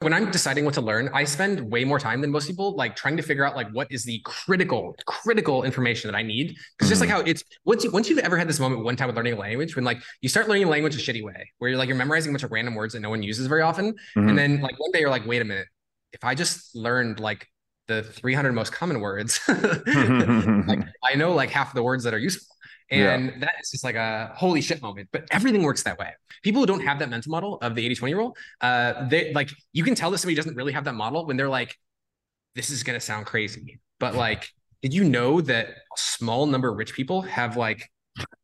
when 0.00 0.14
I'm 0.14 0.30
deciding 0.30 0.64
what 0.64 0.72
to 0.74 0.80
learn, 0.80 1.10
I 1.12 1.24
spend 1.24 1.60
way 1.70 1.84
more 1.84 1.98
time 1.98 2.22
than 2.22 2.30
most 2.30 2.46
people 2.46 2.74
like 2.74 2.96
trying 2.96 3.18
to 3.18 3.22
figure 3.22 3.44
out 3.44 3.54
like 3.54 3.70
what 3.70 3.86
is 3.90 4.02
the 4.02 4.20
critical, 4.24 4.96
critical 5.06 5.64
information 5.64 6.10
that 6.10 6.16
I 6.16 6.22
need. 6.22 6.56
Because 6.78 6.88
just 6.88 7.02
like 7.02 7.10
mm-hmm. 7.10 7.18
how 7.18 7.24
it's 7.24 7.44
once 7.66 7.84
you 7.84 7.90
once 7.90 8.08
you've 8.08 8.18
ever 8.20 8.38
had 8.38 8.48
this 8.48 8.58
moment 8.58 8.82
one 8.82 8.96
time 8.96 9.08
with 9.08 9.16
learning 9.16 9.34
a 9.34 9.36
language, 9.36 9.76
when 9.76 9.84
like 9.84 9.98
you 10.22 10.30
start 10.30 10.48
learning 10.48 10.64
a 10.64 10.68
language 10.68 10.94
a 10.94 10.98
shitty 10.98 11.22
way, 11.22 11.50
where 11.58 11.70
you're 11.70 11.78
like 11.78 11.88
you're 11.88 11.98
memorizing 11.98 12.30
a 12.30 12.32
bunch 12.32 12.44
of 12.44 12.50
random 12.50 12.74
words 12.74 12.94
that 12.94 13.00
no 13.00 13.10
one 13.10 13.22
uses 13.22 13.46
very 13.46 13.60
often, 13.60 13.92
mm-hmm. 13.92 14.28
and 14.28 14.38
then 14.38 14.62
like 14.62 14.80
one 14.80 14.90
day 14.90 15.00
you're 15.00 15.10
like, 15.10 15.26
wait 15.26 15.42
a 15.42 15.44
minute, 15.44 15.66
if 16.14 16.24
I 16.24 16.34
just 16.34 16.74
learned 16.74 17.20
like 17.20 17.46
the 17.86 18.02
300 18.02 18.52
most 18.52 18.72
common 18.72 19.00
words, 19.00 19.38
like 19.48 20.80
I 21.04 21.14
know 21.14 21.34
like 21.34 21.50
half 21.50 21.68
of 21.68 21.74
the 21.74 21.82
words 21.82 22.04
that 22.04 22.14
are 22.14 22.18
useful. 22.18 22.56
And 22.90 23.26
yeah. 23.26 23.38
that 23.40 23.52
is 23.62 23.70
just 23.70 23.84
like 23.84 23.94
a 23.94 24.32
holy 24.34 24.60
shit 24.60 24.82
moment. 24.82 25.08
But 25.12 25.26
everything 25.30 25.62
works 25.62 25.82
that 25.84 25.98
way. 25.98 26.12
People 26.42 26.60
who 26.60 26.66
don't 26.66 26.80
have 26.80 26.98
that 26.98 27.08
mental 27.08 27.30
model 27.30 27.58
of 27.62 27.74
the 27.74 27.84
80 27.84 27.94
20 27.94 28.14
rule, 28.14 28.36
uh, 28.60 29.06
they 29.08 29.32
like 29.32 29.50
you 29.72 29.84
can 29.84 29.94
tell 29.94 30.10
that 30.10 30.18
somebody 30.18 30.34
doesn't 30.34 30.56
really 30.56 30.72
have 30.72 30.84
that 30.84 30.94
model 30.94 31.26
when 31.26 31.36
they're 31.36 31.48
like, 31.48 31.76
this 32.54 32.70
is 32.70 32.82
gonna 32.82 33.00
sound 33.00 33.26
crazy. 33.26 33.80
But 34.00 34.14
like, 34.14 34.48
did 34.82 34.92
you 34.92 35.04
know 35.04 35.40
that 35.40 35.68
a 35.68 35.96
small 35.96 36.46
number 36.46 36.68
of 36.68 36.76
rich 36.76 36.94
people 36.94 37.22
have 37.22 37.56
like 37.56 37.88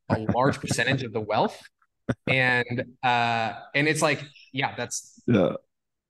a 0.09 0.19
large 0.35 0.61
percentage 0.61 1.03
of 1.03 1.13
the 1.13 1.21
wealth? 1.21 1.61
And 2.29 2.85
uh, 3.03 3.53
and 3.75 3.89
it's 3.89 4.03
like, 4.03 4.23
yeah, 4.53 4.77
that's 4.77 5.21
yeah. 5.27 5.55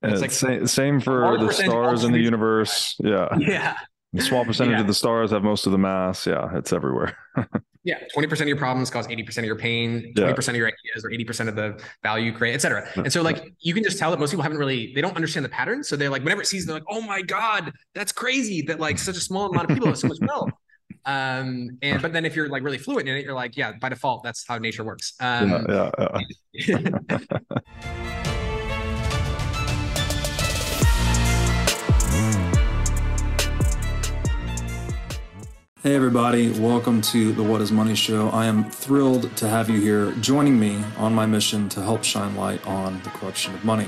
It's 0.03 0.21
like 0.21 0.31
same, 0.31 0.67
same 0.67 1.01
for 1.01 1.39
the 1.39 1.51
stars 1.53 2.05
in 2.05 2.13
the 2.13 2.21
universe. 2.21 2.97
Yeah. 2.99 3.29
Yeah. 3.39 3.77
A 4.17 4.23
small 4.23 4.45
percentage 4.47 4.77
yeah. 4.77 4.81
of 4.81 4.87
the 4.87 4.95
stars 4.95 5.31
have 5.33 5.43
most 5.43 5.67
of 5.67 5.73
the 5.73 5.79
mass. 5.79 6.27
Yeah, 6.27 6.57
it's 6.57 6.73
everywhere. 6.73 7.19
yeah, 7.87 8.01
20% 8.15 8.41
of 8.41 8.49
your 8.49 8.57
problems 8.57 8.91
cause 8.91 9.07
80% 9.07 9.39
of 9.39 9.45
your 9.45 9.55
pain, 9.55 10.13
20% 10.17 10.17
yeah. 10.17 10.31
of 10.31 10.57
your 10.57 10.67
ideas 10.67 11.05
or 11.05 11.11
80% 11.11 11.47
of 11.47 11.55
the 11.55 11.81
value 12.03 12.27
you 12.27 12.33
create, 12.33 12.53
et 12.53 12.61
cetera. 12.61 12.91
And 12.97 13.13
so 13.13 13.23
like 13.23 13.53
you 13.61 13.73
can 13.75 13.85
just 13.85 13.97
tell 13.97 14.11
that 14.11 14.19
most 14.19 14.33
people 14.33 14.43
haven't 14.43 14.59
really, 14.59 14.93
they 14.93 15.01
don't 15.01 15.15
understand 15.15 15.45
the 15.45 15.51
pattern. 15.51 15.85
So 15.85 15.95
they're 15.95 16.11
like, 16.11 16.25
whenever 16.25 16.43
it 16.43 16.47
sees, 16.47 16.67
they're 16.67 16.75
like, 16.75 16.85
oh 16.91 17.01
my 17.01 17.23
God, 17.23 17.73
that's 17.95 18.11
crazy 18.11 18.61
that 18.63 18.81
like 18.81 18.99
such 18.99 19.17
a 19.17 19.21
small 19.21 19.51
amount 19.51 19.71
of 19.71 19.75
people 19.75 19.87
have 19.87 19.99
so 19.99 20.09
much 20.09 20.19
wealth. 20.21 20.51
Um, 21.05 21.79
and 21.83 22.03
but 22.03 22.13
then 22.13 22.25
if 22.25 22.35
you're 22.35 22.49
like 22.49 22.65
really 22.65 22.79
fluent 22.79 23.09
in 23.09 23.17
it, 23.17 23.25
you're 23.25 23.35
like, 23.35 23.57
yeah, 23.57 23.73
by 23.81 23.91
default, 23.91 24.25
that's 24.25 24.45
how 24.45 24.59
nature 24.59 24.83
works. 24.83 25.15
Um, 25.21 25.65
yeah, 25.69 25.91
yeah, 26.53 26.79
yeah. 27.09 28.29
Hey, 35.87 35.95
everybody, 35.95 36.51
welcome 36.59 37.01
to 37.03 37.33
the 37.33 37.45
What 37.45 37.61
is 37.61 37.71
Money 37.71 37.95
Show. 37.95 38.29
I 38.31 38.47
am 38.47 38.69
thrilled 38.69 39.37
to 39.37 39.49
have 39.49 39.71
you 39.71 39.81
here 39.81 40.11
joining 40.21 40.59
me 40.59 40.83
on 40.97 41.15
my 41.15 41.27
mission 41.27 41.69
to 41.69 41.81
help 41.81 42.03
shine 42.03 42.35
light 42.35 42.67
on 42.67 43.01
the 43.05 43.11
corruption 43.11 43.55
of 43.55 43.65
money. 43.65 43.87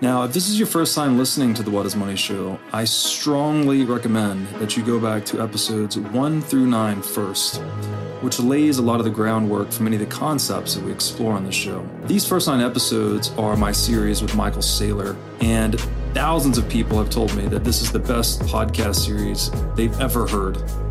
Now, 0.00 0.24
if 0.24 0.32
this 0.32 0.48
is 0.48 0.58
your 0.58 0.66
first 0.66 0.94
time 0.94 1.18
listening 1.18 1.52
to 1.52 1.62
the 1.62 1.70
What 1.70 1.84
is 1.84 1.94
Money 1.94 2.16
Show, 2.16 2.58
I 2.72 2.86
strongly 2.86 3.84
recommend 3.84 4.46
that 4.58 4.74
you 4.74 4.82
go 4.82 4.98
back 4.98 5.26
to 5.26 5.42
episodes 5.42 5.98
one 5.98 6.40
through 6.40 6.66
nine 6.66 7.02
first, 7.02 7.60
which 8.22 8.40
lays 8.40 8.78
a 8.78 8.82
lot 8.82 8.98
of 8.98 9.04
the 9.04 9.10
groundwork 9.10 9.72
for 9.72 9.82
many 9.82 9.96
of 9.96 10.00
the 10.00 10.06
concepts 10.06 10.76
that 10.76 10.82
we 10.82 10.92
explore 10.92 11.34
on 11.34 11.44
the 11.44 11.52
show. 11.52 11.86
These 12.06 12.26
first 12.26 12.48
nine 12.48 12.62
episodes 12.62 13.32
are 13.36 13.54
my 13.54 13.70
series 13.70 14.22
with 14.22 14.34
Michael 14.34 14.62
Saylor, 14.62 15.14
and 15.42 15.78
thousands 16.14 16.56
of 16.56 16.66
people 16.70 16.96
have 16.96 17.10
told 17.10 17.36
me 17.36 17.46
that 17.48 17.64
this 17.64 17.82
is 17.82 17.92
the 17.92 17.98
best 17.98 18.40
podcast 18.44 19.04
series 19.04 19.50
they've 19.74 20.00
ever 20.00 20.26
heard 20.26 20.56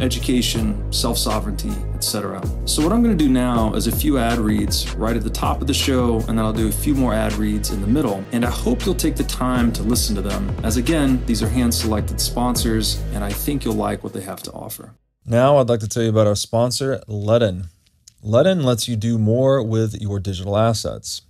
education, 0.00 0.92
self 0.92 1.18
sovereignty, 1.18 1.72
etc. 1.94 2.42
So, 2.64 2.82
what 2.82 2.92
I'm 2.92 3.02
going 3.02 3.16
to 3.16 3.24
do 3.24 3.30
now 3.30 3.74
is 3.74 3.86
a 3.86 3.92
few 3.94 4.18
ad 4.18 4.38
reads 4.38 4.94
right 4.94 5.16
at 5.16 5.22
the 5.22 5.30
top 5.30 5.60
of 5.60 5.66
the 5.66 5.74
show, 5.74 6.16
and 6.28 6.38
then 6.38 6.40
I'll 6.40 6.52
do 6.52 6.68
a 6.68 6.72
few 6.72 6.94
more 6.94 7.14
ad 7.14 7.32
reads 7.34 7.70
in 7.70 7.80
the 7.80 7.86
middle. 7.86 8.24
And 8.32 8.44
I 8.44 8.50
hope 8.50 8.84
you'll 8.84 8.94
take 8.94 9.16
the 9.16 9.24
time 9.24 9.72
to 9.72 9.82
listen 9.82 10.14
to 10.16 10.22
them, 10.22 10.54
as 10.62 10.76
again, 10.76 11.24
these 11.26 11.42
are 11.42 11.48
hand 11.48 11.74
selected 11.74 12.20
sponsors, 12.20 13.00
and 13.12 13.24
I 13.24 13.30
think 13.30 13.64
you'll 13.64 13.74
like 13.74 14.04
what 14.04 14.12
they 14.12 14.22
have 14.22 14.42
to 14.44 14.52
offer. 14.52 14.94
Now, 15.24 15.58
I'd 15.58 15.68
like 15.68 15.80
to 15.80 15.88
tell 15.88 16.02
you 16.02 16.08
about 16.08 16.26
our 16.26 16.36
sponsor, 16.36 17.02
Ledn. 17.06 17.66
Ledn 18.24 18.64
lets 18.64 18.88
you 18.88 18.96
do 18.96 19.18
more 19.18 19.62
with 19.62 20.00
your 20.00 20.18
digital 20.18 20.56
assets. 20.56 21.22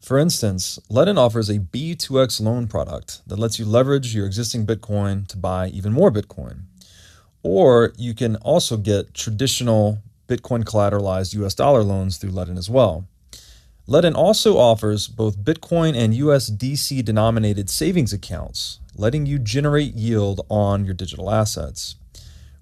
For 0.00 0.18
instance, 0.18 0.78
Ledn 0.90 1.16
offers 1.16 1.48
a 1.48 1.60
B2X 1.60 2.40
loan 2.40 2.66
product 2.66 3.22
that 3.26 3.38
lets 3.38 3.58
you 3.58 3.64
leverage 3.64 4.14
your 4.14 4.26
existing 4.26 4.66
Bitcoin 4.66 5.28
to 5.28 5.36
buy 5.36 5.68
even 5.68 5.92
more 5.92 6.10
Bitcoin. 6.10 6.62
Or 7.42 7.92
you 7.96 8.14
can 8.14 8.36
also 8.36 8.76
get 8.76 9.14
traditional 9.14 9.98
Bitcoin 10.28 10.64
collateralized 10.64 11.34
US 11.42 11.54
dollar 11.54 11.82
loans 11.82 12.16
through 12.16 12.30
Ledn 12.30 12.56
as 12.56 12.70
well. 12.70 13.06
Ledn 13.88 14.14
also 14.14 14.58
offers 14.58 15.08
both 15.08 15.38
Bitcoin 15.38 15.96
and 15.96 16.14
USDC 16.14 17.04
denominated 17.04 17.68
savings 17.68 18.12
accounts, 18.12 18.78
letting 18.96 19.26
you 19.26 19.38
generate 19.38 19.94
yield 19.94 20.46
on 20.48 20.84
your 20.84 20.94
digital 20.94 21.30
assets. 21.30 21.96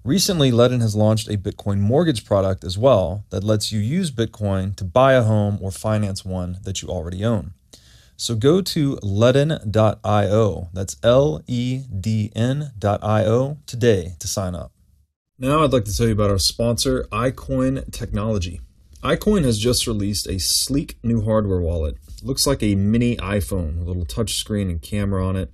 Recently, 0.03 0.51
Ledn 0.51 0.81
has 0.81 0.95
launched 0.95 1.29
a 1.29 1.37
Bitcoin 1.37 1.77
mortgage 1.77 2.25
product 2.25 2.63
as 2.63 2.75
well 2.75 3.23
that 3.29 3.43
lets 3.43 3.71
you 3.71 3.79
use 3.79 4.09
Bitcoin 4.09 4.75
to 4.77 4.83
buy 4.83 5.13
a 5.13 5.21
home 5.21 5.59
or 5.61 5.69
finance 5.69 6.25
one 6.25 6.57
that 6.63 6.81
you 6.81 6.89
already 6.89 7.23
own. 7.23 7.53
So 8.21 8.35
go 8.35 8.61
to 8.61 8.97
ledn.io, 8.97 10.69
that's 10.73 10.95
L 11.01 11.41
E 11.47 11.85
D 11.99 12.31
N.io 12.35 13.57
today 13.65 14.13
to 14.19 14.27
sign 14.27 14.53
up. 14.53 14.71
Now 15.39 15.63
I'd 15.63 15.73
like 15.73 15.85
to 15.85 15.97
tell 15.97 16.05
you 16.05 16.11
about 16.13 16.29
our 16.29 16.37
sponsor, 16.37 17.07
iCoin 17.11 17.91
Technology. 17.91 18.61
iCoin 19.03 19.43
has 19.43 19.57
just 19.57 19.87
released 19.87 20.27
a 20.27 20.37
sleek 20.37 20.99
new 21.03 21.23
hardware 21.23 21.61
wallet. 21.61 21.97
Looks 22.21 22.45
like 22.45 22.61
a 22.61 22.75
mini 22.75 23.17
iPhone 23.17 23.81
a 23.81 23.83
little 23.85 24.05
touchscreen 24.05 24.69
and 24.69 24.79
camera 24.79 25.25
on 25.25 25.35
it. 25.35 25.51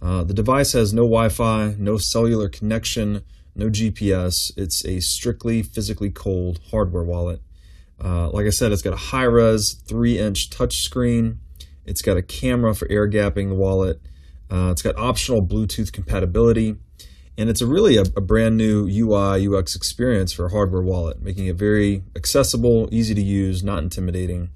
Uh, 0.00 0.22
the 0.22 0.34
device 0.34 0.70
has 0.70 0.94
no 0.94 1.02
Wi 1.02 1.28
Fi, 1.30 1.74
no 1.78 1.98
cellular 1.98 2.48
connection, 2.48 3.24
no 3.56 3.70
GPS. 3.70 4.52
It's 4.56 4.84
a 4.84 5.00
strictly 5.00 5.64
physically 5.64 6.12
cold 6.12 6.60
hardware 6.70 7.02
wallet. 7.02 7.40
Uh, 8.00 8.30
like 8.30 8.46
I 8.46 8.50
said, 8.50 8.70
it's 8.70 8.82
got 8.82 8.92
a 8.92 9.08
high 9.10 9.24
res 9.24 9.82
3 9.88 10.16
inch 10.20 10.50
touchscreen. 10.50 11.38
It's 11.86 12.02
got 12.02 12.16
a 12.16 12.22
camera 12.22 12.74
for 12.74 12.90
air 12.90 13.08
gapping 13.08 13.48
the 13.48 13.54
wallet. 13.54 14.00
Uh, 14.50 14.70
it's 14.70 14.82
got 14.82 14.96
optional 14.96 15.44
Bluetooth 15.44 15.92
compatibility. 15.92 16.76
And 17.36 17.50
it's 17.50 17.60
a 17.60 17.66
really 17.66 17.96
a, 17.96 18.02
a, 18.02 18.20
brand 18.20 18.56
new 18.56 18.86
UI 18.86 19.48
UX 19.48 19.74
experience 19.74 20.32
for 20.32 20.46
a 20.46 20.50
hardware 20.50 20.82
wallet, 20.82 21.20
making 21.20 21.46
it 21.46 21.56
very 21.56 22.04
accessible, 22.14 22.88
easy 22.92 23.12
to 23.12 23.22
use, 23.22 23.64
not 23.64 23.82
intimidating. 23.82 24.50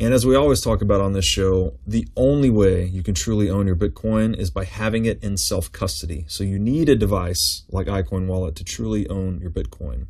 And 0.00 0.14
as 0.14 0.24
we 0.26 0.34
always 0.34 0.60
talk 0.60 0.80
about 0.82 1.02
on 1.02 1.12
this 1.12 1.26
show, 1.26 1.74
the 1.86 2.08
only 2.16 2.48
way 2.50 2.86
you 2.86 3.02
can 3.02 3.14
truly 3.14 3.50
own 3.50 3.66
your 3.66 3.76
Bitcoin 3.76 4.34
is 4.34 4.50
by 4.50 4.64
having 4.64 5.04
it 5.04 5.22
in 5.22 5.36
self 5.36 5.70
custody. 5.70 6.24
So 6.26 6.42
you 6.42 6.58
need 6.58 6.88
a 6.88 6.96
device 6.96 7.64
like 7.70 7.86
iCoin 7.86 8.26
Wallet 8.26 8.56
to 8.56 8.64
truly 8.64 9.06
own 9.08 9.40
your 9.40 9.50
Bitcoin. 9.50 10.06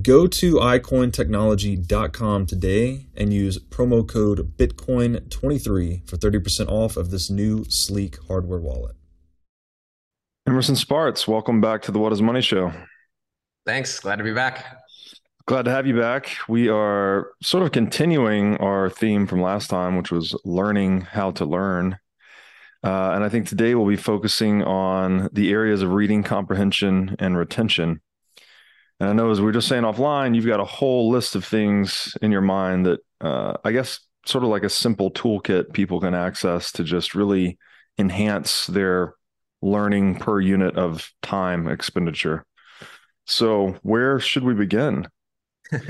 Go 0.00 0.26
to 0.26 0.54
iCoinTechnology.com 0.54 2.46
today 2.46 3.08
and 3.14 3.30
use 3.30 3.58
promo 3.58 4.08
code 4.08 4.56
Bitcoin23 4.56 6.08
for 6.08 6.16
30% 6.16 6.68
off 6.68 6.96
of 6.96 7.10
this 7.10 7.28
new 7.28 7.66
sleek 7.68 8.16
hardware 8.26 8.60
wallet. 8.60 8.96
Emerson 10.46 10.76
Spartz, 10.76 11.28
welcome 11.28 11.60
back 11.60 11.82
to 11.82 11.92
the 11.92 11.98
What 11.98 12.12
is 12.12 12.22
Money 12.22 12.40
Show. 12.40 12.72
Thanks. 13.66 14.00
Glad 14.00 14.16
to 14.16 14.24
be 14.24 14.32
back. 14.32 14.78
Glad 15.44 15.66
to 15.66 15.70
have 15.70 15.86
you 15.86 15.98
back. 15.98 16.30
We 16.48 16.70
are 16.70 17.32
sort 17.42 17.62
of 17.62 17.72
continuing 17.72 18.56
our 18.58 18.88
theme 18.88 19.26
from 19.26 19.42
last 19.42 19.68
time, 19.68 19.98
which 19.98 20.10
was 20.10 20.34
learning 20.46 21.02
how 21.02 21.32
to 21.32 21.44
learn. 21.44 21.98
Uh, 22.82 23.12
and 23.14 23.24
I 23.24 23.28
think 23.28 23.46
today 23.46 23.74
we'll 23.74 23.86
be 23.86 23.96
focusing 23.96 24.62
on 24.62 25.28
the 25.32 25.50
areas 25.50 25.82
of 25.82 25.90
reading 25.90 26.22
comprehension 26.22 27.14
and 27.18 27.36
retention. 27.36 28.00
And 29.02 29.10
I 29.10 29.14
know, 29.14 29.32
as 29.32 29.40
we 29.40 29.46
were 29.46 29.52
just 29.52 29.66
saying 29.66 29.82
offline, 29.82 30.36
you've 30.36 30.46
got 30.46 30.60
a 30.60 30.64
whole 30.64 31.10
list 31.10 31.34
of 31.34 31.44
things 31.44 32.16
in 32.22 32.30
your 32.30 32.40
mind 32.40 32.86
that 32.86 33.00
uh, 33.20 33.54
I 33.64 33.72
guess 33.72 33.98
sort 34.26 34.44
of 34.44 34.50
like 34.50 34.62
a 34.62 34.68
simple 34.68 35.10
toolkit 35.10 35.72
people 35.72 35.98
can 35.98 36.14
access 36.14 36.70
to 36.70 36.84
just 36.84 37.12
really 37.12 37.58
enhance 37.98 38.68
their 38.68 39.14
learning 39.60 40.20
per 40.20 40.38
unit 40.38 40.76
of 40.76 41.10
time 41.20 41.66
expenditure. 41.66 42.46
So, 43.26 43.76
where 43.82 44.20
should 44.20 44.44
we 44.44 44.54
begin? 44.54 45.08
uh, 45.72 45.80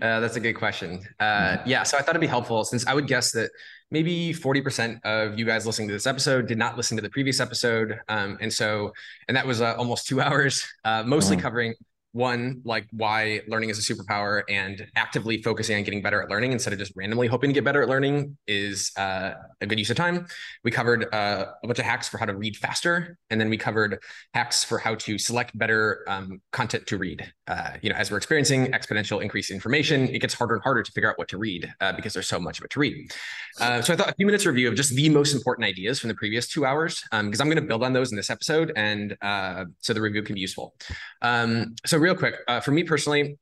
that's 0.00 0.36
a 0.36 0.40
good 0.40 0.54
question. 0.54 1.02
Uh, 1.18 1.58
yeah, 1.66 1.82
so 1.82 1.98
I 1.98 2.00
thought 2.00 2.12
it'd 2.12 2.22
be 2.22 2.26
helpful 2.26 2.64
since 2.64 2.86
I 2.86 2.94
would 2.94 3.06
guess 3.06 3.32
that 3.32 3.50
maybe 3.90 4.32
40% 4.32 5.04
of 5.04 5.38
you 5.38 5.44
guys 5.44 5.66
listening 5.66 5.88
to 5.88 5.94
this 5.94 6.06
episode 6.06 6.46
did 6.46 6.56
not 6.56 6.78
listen 6.78 6.96
to 6.96 7.02
the 7.02 7.10
previous 7.10 7.38
episode. 7.38 8.00
Um, 8.08 8.38
and 8.40 8.50
so, 8.50 8.94
and 9.28 9.36
that 9.36 9.46
was 9.46 9.60
uh, 9.60 9.74
almost 9.76 10.06
two 10.06 10.20
hours, 10.22 10.66
uh, 10.86 11.02
mostly 11.02 11.36
mm-hmm. 11.36 11.42
covering 11.42 11.74
one 12.12 12.60
like 12.64 12.86
why 12.92 13.40
learning 13.48 13.70
is 13.70 13.78
a 13.78 13.94
superpower 13.94 14.42
and 14.48 14.86
actively 14.96 15.42
focusing 15.42 15.76
on 15.76 15.84
getting 15.84 16.02
better 16.02 16.20
at 16.22 16.28
learning 16.28 16.52
instead 16.52 16.72
of 16.72 16.78
just 16.78 16.92
randomly 16.96 17.26
hoping 17.26 17.50
to 17.50 17.54
get 17.54 17.64
better 17.64 17.82
at 17.82 17.88
learning 17.88 18.36
is 18.46 18.92
uh, 18.96 19.32
a 19.60 19.66
good 19.66 19.78
use 19.78 19.90
of 19.90 19.96
time. 19.96 20.26
We 20.64 20.70
covered 20.70 21.12
uh, 21.14 21.46
a 21.62 21.66
bunch 21.66 21.78
of 21.78 21.84
hacks 21.84 22.08
for 22.08 22.18
how 22.18 22.26
to 22.26 22.34
read 22.34 22.56
faster 22.56 23.16
and 23.30 23.40
then 23.40 23.48
we 23.48 23.56
covered 23.56 23.98
hacks 24.34 24.64
for 24.64 24.78
how 24.78 24.96
to 24.96 25.18
select 25.18 25.56
better 25.56 26.04
um, 26.08 26.40
content 26.52 26.86
to 26.88 26.98
read. 26.98 27.32
Uh, 27.46 27.72
you 27.82 27.90
know 27.90 27.96
as 27.96 28.10
we're 28.10 28.16
experiencing 28.16 28.66
exponential 28.72 29.22
increase 29.22 29.50
in 29.50 29.56
information 29.56 30.08
it 30.08 30.20
gets 30.20 30.34
harder 30.34 30.54
and 30.54 30.62
harder 30.62 30.82
to 30.82 30.92
figure 30.92 31.10
out 31.10 31.18
what 31.18 31.28
to 31.28 31.38
read 31.38 31.72
uh, 31.80 31.92
because 31.92 32.12
there's 32.12 32.28
so 32.28 32.40
much 32.40 32.58
of 32.58 32.64
it 32.64 32.70
to 32.70 32.80
read. 32.80 33.12
Uh, 33.60 33.82
so 33.82 33.92
i 33.92 33.96
thought 33.96 34.08
a 34.08 34.14
few 34.14 34.26
minutes 34.26 34.46
review 34.46 34.68
of 34.68 34.74
just 34.74 34.94
the 34.94 35.08
most 35.08 35.34
important 35.34 35.66
ideas 35.66 36.00
from 36.00 36.08
the 36.08 36.14
previous 36.14 36.48
two 36.48 36.64
hours 36.64 37.02
because 37.10 37.40
um, 37.40 37.46
i'm 37.46 37.48
going 37.48 37.56
to 37.56 37.68
build 37.68 37.82
on 37.82 37.92
those 37.92 38.10
in 38.10 38.16
this 38.16 38.30
episode 38.30 38.72
and 38.76 39.16
uh, 39.22 39.64
so 39.80 39.92
the 39.92 40.00
review 40.00 40.22
can 40.22 40.34
be 40.34 40.40
useful. 40.40 40.74
Um, 41.22 41.74
so 41.84 41.98
real 42.00 42.14
quick, 42.14 42.36
uh, 42.48 42.60
for 42.60 42.72
me 42.72 42.82
personally, 42.82 43.38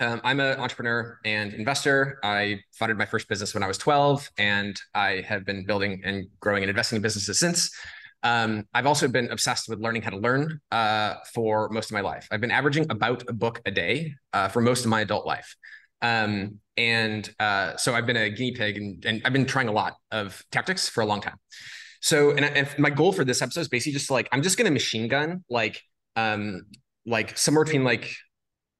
um, 0.00 0.20
I'm 0.24 0.40
an 0.40 0.58
entrepreneur 0.58 1.18
and 1.24 1.52
investor. 1.52 2.18
I 2.22 2.60
founded 2.72 2.98
my 2.98 3.06
first 3.06 3.28
business 3.28 3.54
when 3.54 3.62
I 3.62 3.66
was 3.66 3.78
12, 3.78 4.28
and 4.38 4.80
I 4.94 5.24
have 5.26 5.44
been 5.44 5.66
building 5.66 6.00
and 6.04 6.26
growing 6.40 6.62
and 6.62 6.70
investing 6.70 6.96
in 6.96 7.02
businesses 7.02 7.38
since. 7.38 7.70
Um, 8.22 8.64
I've 8.74 8.86
also 8.86 9.08
been 9.08 9.30
obsessed 9.30 9.68
with 9.68 9.80
learning 9.80 10.02
how 10.02 10.10
to 10.10 10.16
learn 10.16 10.60
uh, 10.70 11.14
for 11.34 11.68
most 11.70 11.90
of 11.90 11.94
my 11.94 12.00
life. 12.00 12.26
I've 12.30 12.40
been 12.40 12.50
averaging 12.50 12.86
about 12.90 13.28
a 13.28 13.32
book 13.32 13.60
a 13.66 13.70
day 13.70 14.14
uh, 14.32 14.48
for 14.48 14.60
most 14.60 14.84
of 14.84 14.90
my 14.90 15.02
adult 15.02 15.26
life. 15.26 15.54
Um, 16.00 16.60
and 16.76 17.28
uh, 17.40 17.76
so 17.76 17.94
I've 17.94 18.06
been 18.06 18.16
a 18.16 18.30
guinea 18.30 18.52
pig 18.52 18.76
and, 18.76 19.04
and, 19.04 19.22
I've 19.24 19.32
been 19.32 19.46
trying 19.46 19.66
a 19.66 19.72
lot 19.72 19.94
of 20.12 20.44
tactics 20.52 20.88
for 20.88 21.00
a 21.00 21.06
long 21.06 21.20
time. 21.20 21.36
So, 22.00 22.30
and, 22.30 22.44
and 22.44 22.68
my 22.78 22.90
goal 22.90 23.12
for 23.12 23.24
this 23.24 23.42
episode 23.42 23.62
is 23.62 23.68
basically 23.68 23.94
just 23.94 24.10
like, 24.10 24.28
I'm 24.30 24.42
just 24.42 24.56
going 24.56 24.66
to 24.66 24.72
machine 24.72 25.08
gun 25.08 25.44
like 25.50 25.82
um, 26.14 26.66
like 27.08 27.36
somewhere 27.36 27.64
between 27.64 27.84
like 27.84 28.14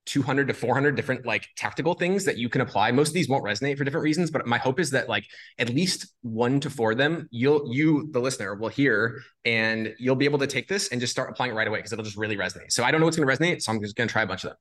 200 0.09 0.49
to 0.49 0.55
400 0.55 0.97
different 0.97 1.27
like 1.27 1.47
tactical 1.55 1.93
things 1.93 2.25
that 2.25 2.39
you 2.39 2.49
can 2.49 2.63
apply. 2.63 2.91
Most 2.93 3.09
of 3.09 3.15
these 3.15 3.29
won't 3.29 3.45
resonate 3.45 3.77
for 3.77 3.85
different 3.85 4.05
reasons, 4.05 4.31
but 4.31 4.47
my 4.47 4.57
hope 4.57 4.81
is 4.81 4.91
that 4.93 5.07
like 5.07 5.25
at 5.59 5.69
least 5.69 6.15
one 6.23 6.61
to 6.61 6.71
four 6.71 6.93
of 6.93 6.99
them, 6.99 7.29
you'll 7.31 7.75
you 7.75 8.09
the 8.13 8.19
listener 8.19 8.55
will 8.55 8.71
hear 8.71 9.21
and 9.45 9.95
you'll 9.99 10.17
be 10.17 10.25
able 10.25 10.39
to 10.39 10.47
take 10.47 10.67
this 10.67 10.89
and 10.89 11.01
just 11.01 11.13
start 11.13 11.31
applying 11.31 11.53
it 11.53 11.55
right 11.55 11.69
away 11.69 11.79
because 11.79 11.93
it'll 11.93 12.05
just 12.05 12.17
really 12.17 12.37
resonate. 12.37 12.73
So 12.73 12.85
I 12.85 12.91
don't 12.91 13.01
know 13.01 13.07
what's 13.07 13.19
going 13.19 13.29
to 13.29 13.35
resonate, 13.35 13.61
so 13.61 13.71
I'm 13.71 13.83
just 13.83 13.97
going 13.97 14.09
to 14.09 14.13
try 14.13 14.23
a 14.23 14.27
bunch 14.27 14.45
of 14.45 14.51
them. 14.51 14.59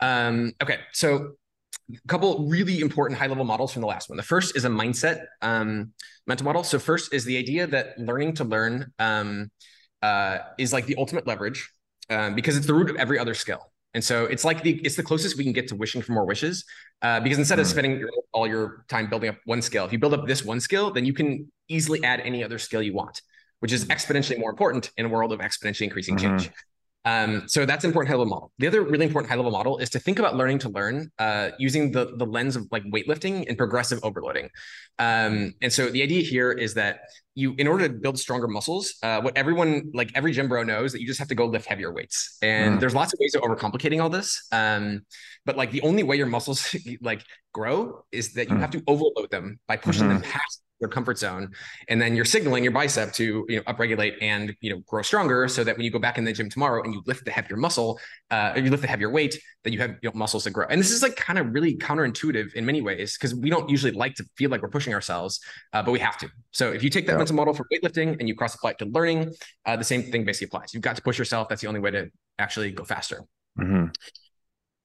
Um, 0.00 0.52
okay, 0.62 0.80
so 0.92 1.32
a 1.90 2.08
couple 2.08 2.46
really 2.46 2.80
important 2.80 3.18
high 3.18 3.28
level 3.28 3.44
models 3.44 3.72
from 3.72 3.80
the 3.80 3.88
last 3.88 4.10
one. 4.10 4.18
The 4.18 4.22
first 4.22 4.56
is 4.56 4.66
a 4.66 4.68
mindset 4.68 5.24
um, 5.40 5.92
mental 6.26 6.44
model. 6.44 6.64
So 6.64 6.78
first 6.78 7.14
is 7.14 7.24
the 7.24 7.38
idea 7.38 7.66
that 7.68 7.98
learning 7.98 8.34
to 8.34 8.44
learn 8.44 8.92
um, 8.98 9.50
uh, 10.02 10.38
is 10.58 10.74
like 10.74 10.84
the 10.84 10.96
ultimate 10.96 11.26
leverage 11.26 11.70
um, 12.10 12.34
because 12.34 12.56
it's 12.56 12.66
the 12.66 12.74
root 12.74 12.90
of 12.90 12.96
every 12.96 13.18
other 13.18 13.34
skill. 13.34 13.70
And 13.94 14.04
so 14.04 14.26
it's 14.26 14.44
like 14.44 14.62
the 14.62 14.74
it's 14.84 14.96
the 14.96 15.02
closest 15.02 15.38
we 15.38 15.44
can 15.44 15.54
get 15.54 15.68
to 15.68 15.74
wishing 15.74 16.02
for 16.02 16.12
more 16.12 16.26
wishes. 16.26 16.64
Uh, 17.00 17.18
because 17.20 17.38
instead 17.38 17.58
of 17.58 17.66
spending 17.66 18.06
all 18.32 18.46
your 18.46 18.84
time 18.88 19.08
building 19.08 19.30
up 19.30 19.36
one 19.46 19.62
skill, 19.62 19.86
if 19.86 19.92
you 19.92 19.98
build 19.98 20.12
up 20.12 20.26
this 20.26 20.44
one 20.44 20.60
skill, 20.60 20.90
then 20.90 21.06
you 21.06 21.14
can 21.14 21.50
easily 21.68 22.04
add 22.04 22.20
any 22.20 22.44
other 22.44 22.58
skill 22.58 22.82
you 22.82 22.92
want, 22.92 23.22
which 23.60 23.72
is 23.72 23.86
exponentially 23.86 24.38
more 24.38 24.50
important 24.50 24.90
in 24.98 25.06
a 25.06 25.08
world 25.08 25.32
of 25.32 25.40
exponentially 25.40 25.82
increasing 25.82 26.16
mm-hmm. 26.16 26.48
Um, 27.06 27.44
so 27.46 27.64
that's 27.64 27.84
an 27.84 27.90
important 27.90 28.08
high 28.10 28.18
level 28.18 28.30
model. 28.30 28.52
The 28.58 28.66
other 28.66 28.82
really 28.82 29.06
important 29.06 29.30
high 29.30 29.36
level 29.36 29.52
model 29.52 29.78
is 29.78 29.88
to 29.90 30.00
think 30.00 30.18
about 30.18 30.34
learning 30.34 30.58
to 30.60 30.68
learn 30.68 31.12
uh, 31.20 31.50
using 31.56 31.92
the, 31.92 32.16
the 32.16 32.26
lens 32.26 32.56
of 32.56 32.66
like 32.72 32.82
weightlifting 32.84 33.48
and 33.48 33.56
progressive 33.56 34.00
overloading. 34.02 34.50
Um, 34.98 35.54
and 35.62 35.72
so 35.72 35.88
the 35.88 36.02
idea 36.02 36.22
here 36.22 36.50
is 36.50 36.74
that 36.74 36.98
you, 37.36 37.54
in 37.58 37.68
order 37.68 37.86
to 37.86 37.94
build 37.94 38.18
stronger 38.18 38.48
muscles, 38.48 38.96
uh, 39.04 39.20
what 39.20 39.36
everyone, 39.36 39.92
like 39.94 40.10
every 40.16 40.32
gym 40.32 40.48
bro 40.48 40.64
knows 40.64 40.90
that 40.92 41.00
you 41.00 41.06
just 41.06 41.20
have 41.20 41.28
to 41.28 41.36
go 41.36 41.46
lift 41.46 41.66
heavier 41.66 41.92
weights. 41.92 42.38
And 42.42 42.76
mm. 42.76 42.80
there's 42.80 42.94
lots 42.94 43.12
of 43.12 43.20
ways 43.20 43.36
of 43.36 43.42
overcomplicating 43.42 44.02
all 44.02 44.10
this. 44.10 44.44
Um, 44.50 45.02
but 45.44 45.56
like 45.56 45.70
the 45.70 45.82
only 45.82 46.02
way 46.02 46.16
your 46.16 46.26
muscles 46.26 46.74
like 47.02 47.22
grow 47.52 48.04
is 48.10 48.32
that 48.32 48.48
you 48.48 48.56
mm. 48.56 48.60
have 48.60 48.72
to 48.72 48.82
overload 48.88 49.30
them 49.30 49.60
by 49.68 49.76
pushing 49.76 50.04
mm-hmm. 50.08 50.14
them 50.14 50.22
past 50.22 50.62
their 50.80 50.88
comfort 50.88 51.18
zone 51.18 51.50
and 51.88 52.00
then 52.00 52.14
you're 52.14 52.24
signaling 52.24 52.62
your 52.62 52.72
bicep 52.72 53.12
to 53.12 53.46
you 53.48 53.56
know 53.56 53.62
upregulate 53.62 54.14
and 54.20 54.54
you 54.60 54.70
know 54.70 54.82
grow 54.86 55.02
stronger 55.02 55.48
so 55.48 55.64
that 55.64 55.76
when 55.76 55.84
you 55.84 55.90
go 55.90 55.98
back 55.98 56.18
in 56.18 56.24
the 56.24 56.32
gym 56.32 56.50
tomorrow 56.50 56.82
and 56.82 56.92
you 56.92 57.02
lift 57.06 57.24
the 57.24 57.30
heavier 57.30 57.56
muscle 57.56 57.98
uh, 58.30 58.52
or 58.54 58.60
you 58.60 58.70
lift 58.70 58.82
the 58.82 58.88
heavier 58.88 59.10
weight 59.10 59.40
that 59.64 59.72
you 59.72 59.78
have 59.78 59.90
you 60.02 60.08
know, 60.08 60.12
muscles 60.14 60.44
to 60.44 60.50
grow. 60.50 60.66
And 60.68 60.78
this 60.78 60.90
is 60.90 61.02
like 61.02 61.16
kind 61.16 61.38
of 61.38 61.52
really 61.52 61.76
counterintuitive 61.76 62.54
in 62.54 62.64
many 62.64 62.82
ways 62.82 63.16
because 63.16 63.34
we 63.34 63.50
don't 63.50 63.68
usually 63.68 63.92
like 63.92 64.14
to 64.16 64.24
feel 64.36 64.50
like 64.50 64.62
we're 64.62 64.68
pushing 64.68 64.94
ourselves 64.94 65.40
uh, 65.72 65.82
but 65.82 65.92
we 65.92 65.98
have 65.98 66.18
to. 66.18 66.28
So 66.52 66.72
if 66.72 66.82
you 66.82 66.90
take 66.90 67.06
that 67.06 67.12
yeah. 67.12 67.18
mental 67.18 67.36
model 67.36 67.54
for 67.54 67.66
weightlifting 67.72 68.18
and 68.18 68.28
you 68.28 68.34
cross 68.34 68.54
apply 68.54 68.72
it 68.72 68.78
to 68.78 68.86
learning 68.86 69.32
uh, 69.64 69.76
the 69.76 69.84
same 69.84 70.02
thing 70.02 70.24
basically 70.24 70.46
applies. 70.46 70.74
You've 70.74 70.82
got 70.82 70.96
to 70.96 71.02
push 71.02 71.18
yourself. 71.18 71.48
That's 71.48 71.62
the 71.62 71.68
only 71.68 71.80
way 71.80 71.90
to 71.90 72.10
actually 72.38 72.70
go 72.70 72.84
faster. 72.84 73.22
Mm-hmm. 73.58 73.86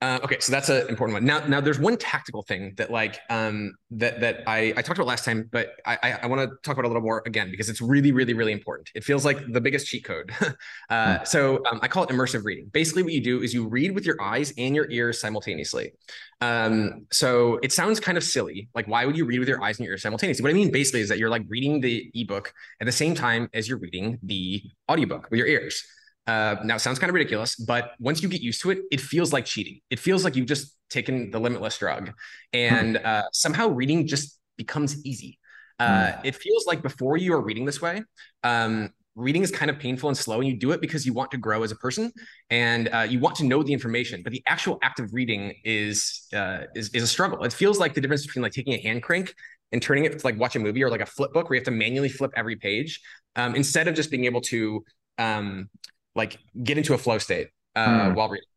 Uh, 0.01 0.19
okay, 0.23 0.37
so 0.39 0.51
that's 0.51 0.67
an 0.69 0.87
important 0.87 1.13
one. 1.13 1.25
Now, 1.25 1.45
now 1.45 1.61
there's 1.61 1.77
one 1.77 1.95
tactical 1.95 2.41
thing 2.41 2.73
that 2.77 2.89
like 2.89 3.19
um, 3.29 3.75
that 3.91 4.19
that 4.21 4.43
I, 4.47 4.73
I 4.75 4.81
talked 4.81 4.97
about 4.97 5.05
last 5.05 5.23
time, 5.23 5.47
but 5.51 5.73
I 5.85 5.97
I, 6.01 6.11
I 6.23 6.25
want 6.25 6.41
to 6.49 6.55
talk 6.63 6.75
about 6.75 6.85
a 6.85 6.87
little 6.87 7.03
more 7.03 7.21
again 7.27 7.51
because 7.51 7.69
it's 7.69 7.81
really 7.81 8.11
really 8.11 8.33
really 8.33 8.51
important. 8.51 8.89
It 8.95 9.03
feels 9.03 9.25
like 9.25 9.37
the 9.51 9.61
biggest 9.61 9.85
cheat 9.85 10.03
code. 10.03 10.31
uh, 10.89 11.17
hmm. 11.19 11.23
So 11.25 11.63
um, 11.69 11.79
I 11.83 11.87
call 11.87 12.03
it 12.03 12.09
immersive 12.09 12.43
reading. 12.43 12.67
Basically, 12.71 13.03
what 13.03 13.13
you 13.13 13.21
do 13.21 13.43
is 13.43 13.53
you 13.53 13.67
read 13.67 13.93
with 13.93 14.03
your 14.03 14.19
eyes 14.19 14.51
and 14.57 14.75
your 14.75 14.89
ears 14.89 15.21
simultaneously. 15.21 15.93
Um, 16.41 17.05
so 17.11 17.59
it 17.61 17.71
sounds 17.71 17.99
kind 17.99 18.17
of 18.17 18.23
silly. 18.23 18.69
Like, 18.73 18.87
why 18.87 19.05
would 19.05 19.15
you 19.15 19.25
read 19.25 19.37
with 19.37 19.47
your 19.47 19.61
eyes 19.63 19.77
and 19.77 19.85
your 19.85 19.93
ears 19.93 20.01
simultaneously? 20.01 20.41
What 20.41 20.49
I 20.49 20.53
mean 20.53 20.71
basically 20.71 21.01
is 21.01 21.09
that 21.09 21.19
you're 21.19 21.29
like 21.29 21.43
reading 21.47 21.79
the 21.79 22.09
ebook 22.15 22.53
at 22.79 22.85
the 22.85 22.91
same 22.91 23.13
time 23.13 23.49
as 23.53 23.69
you're 23.69 23.77
reading 23.77 24.17
the 24.23 24.63
audiobook 24.89 25.29
with 25.29 25.37
your 25.37 25.47
ears. 25.47 25.85
Uh, 26.27 26.55
now, 26.63 26.75
it 26.75 26.79
sounds 26.79 26.99
kind 26.99 27.09
of 27.09 27.15
ridiculous, 27.15 27.55
but 27.55 27.91
once 27.99 28.21
you 28.21 28.29
get 28.29 28.41
used 28.41 28.61
to 28.61 28.69
it, 28.71 28.79
it 28.91 29.01
feels 29.01 29.33
like 29.33 29.45
cheating. 29.45 29.79
It 29.89 29.99
feels 29.99 30.23
like 30.23 30.35
you've 30.35 30.47
just 30.47 30.75
taken 30.89 31.31
the 31.31 31.39
limitless 31.39 31.77
drug, 31.77 32.11
and 32.53 32.97
hmm. 32.97 33.05
uh, 33.05 33.23
somehow 33.33 33.69
reading 33.69 34.07
just 34.07 34.39
becomes 34.57 35.03
easy. 35.05 35.39
Uh, 35.79 36.11
hmm. 36.11 36.27
It 36.27 36.35
feels 36.35 36.65
like 36.67 36.81
before 36.81 37.17
you 37.17 37.33
are 37.33 37.41
reading 37.41 37.65
this 37.65 37.81
way, 37.81 38.03
um, 38.43 38.91
reading 39.15 39.41
is 39.41 39.51
kind 39.51 39.71
of 39.71 39.79
painful 39.79 40.09
and 40.09 40.17
slow, 40.17 40.39
and 40.39 40.47
you 40.47 40.55
do 40.55 40.71
it 40.71 40.81
because 40.81 41.05
you 41.05 41.13
want 41.13 41.31
to 41.31 41.37
grow 41.37 41.63
as 41.63 41.71
a 41.71 41.75
person 41.75 42.11
and 42.49 42.87
uh, 42.93 42.99
you 42.99 43.19
want 43.19 43.35
to 43.37 43.43
know 43.43 43.63
the 43.63 43.73
information. 43.73 44.21
But 44.23 44.31
the 44.31 44.43
actual 44.47 44.77
act 44.83 44.99
of 44.99 45.13
reading 45.13 45.53
is, 45.63 46.27
uh, 46.33 46.65
is 46.75 46.89
is 46.89 47.03
a 47.03 47.07
struggle. 47.07 47.43
It 47.43 47.53
feels 47.53 47.79
like 47.79 47.93
the 47.93 48.01
difference 48.01 48.25
between 48.25 48.43
like 48.43 48.53
taking 48.53 48.73
a 48.73 48.81
hand 48.81 49.01
crank 49.03 49.33
and 49.71 49.81
turning 49.81 50.05
it 50.05 50.17
to 50.17 50.25
like 50.25 50.37
watch 50.37 50.55
a 50.55 50.59
movie 50.59 50.83
or 50.83 50.89
like 50.89 51.01
a 51.01 51.05
flip 51.05 51.33
book 51.33 51.49
where 51.49 51.55
you 51.55 51.59
have 51.59 51.65
to 51.65 51.71
manually 51.71 52.09
flip 52.09 52.31
every 52.35 52.57
page 52.57 53.01
um, 53.35 53.55
instead 53.55 53.87
of 53.87 53.95
just 53.95 54.11
being 54.11 54.25
able 54.25 54.41
to 54.41 54.83
um, 55.17 55.69
like 56.15 56.37
get 56.61 56.77
into 56.77 56.93
a 56.93 56.97
flow 56.97 57.17
state 57.17 57.49
uh, 57.75 58.09
hmm. 58.09 58.15
while 58.15 58.29
reading. 58.29 58.47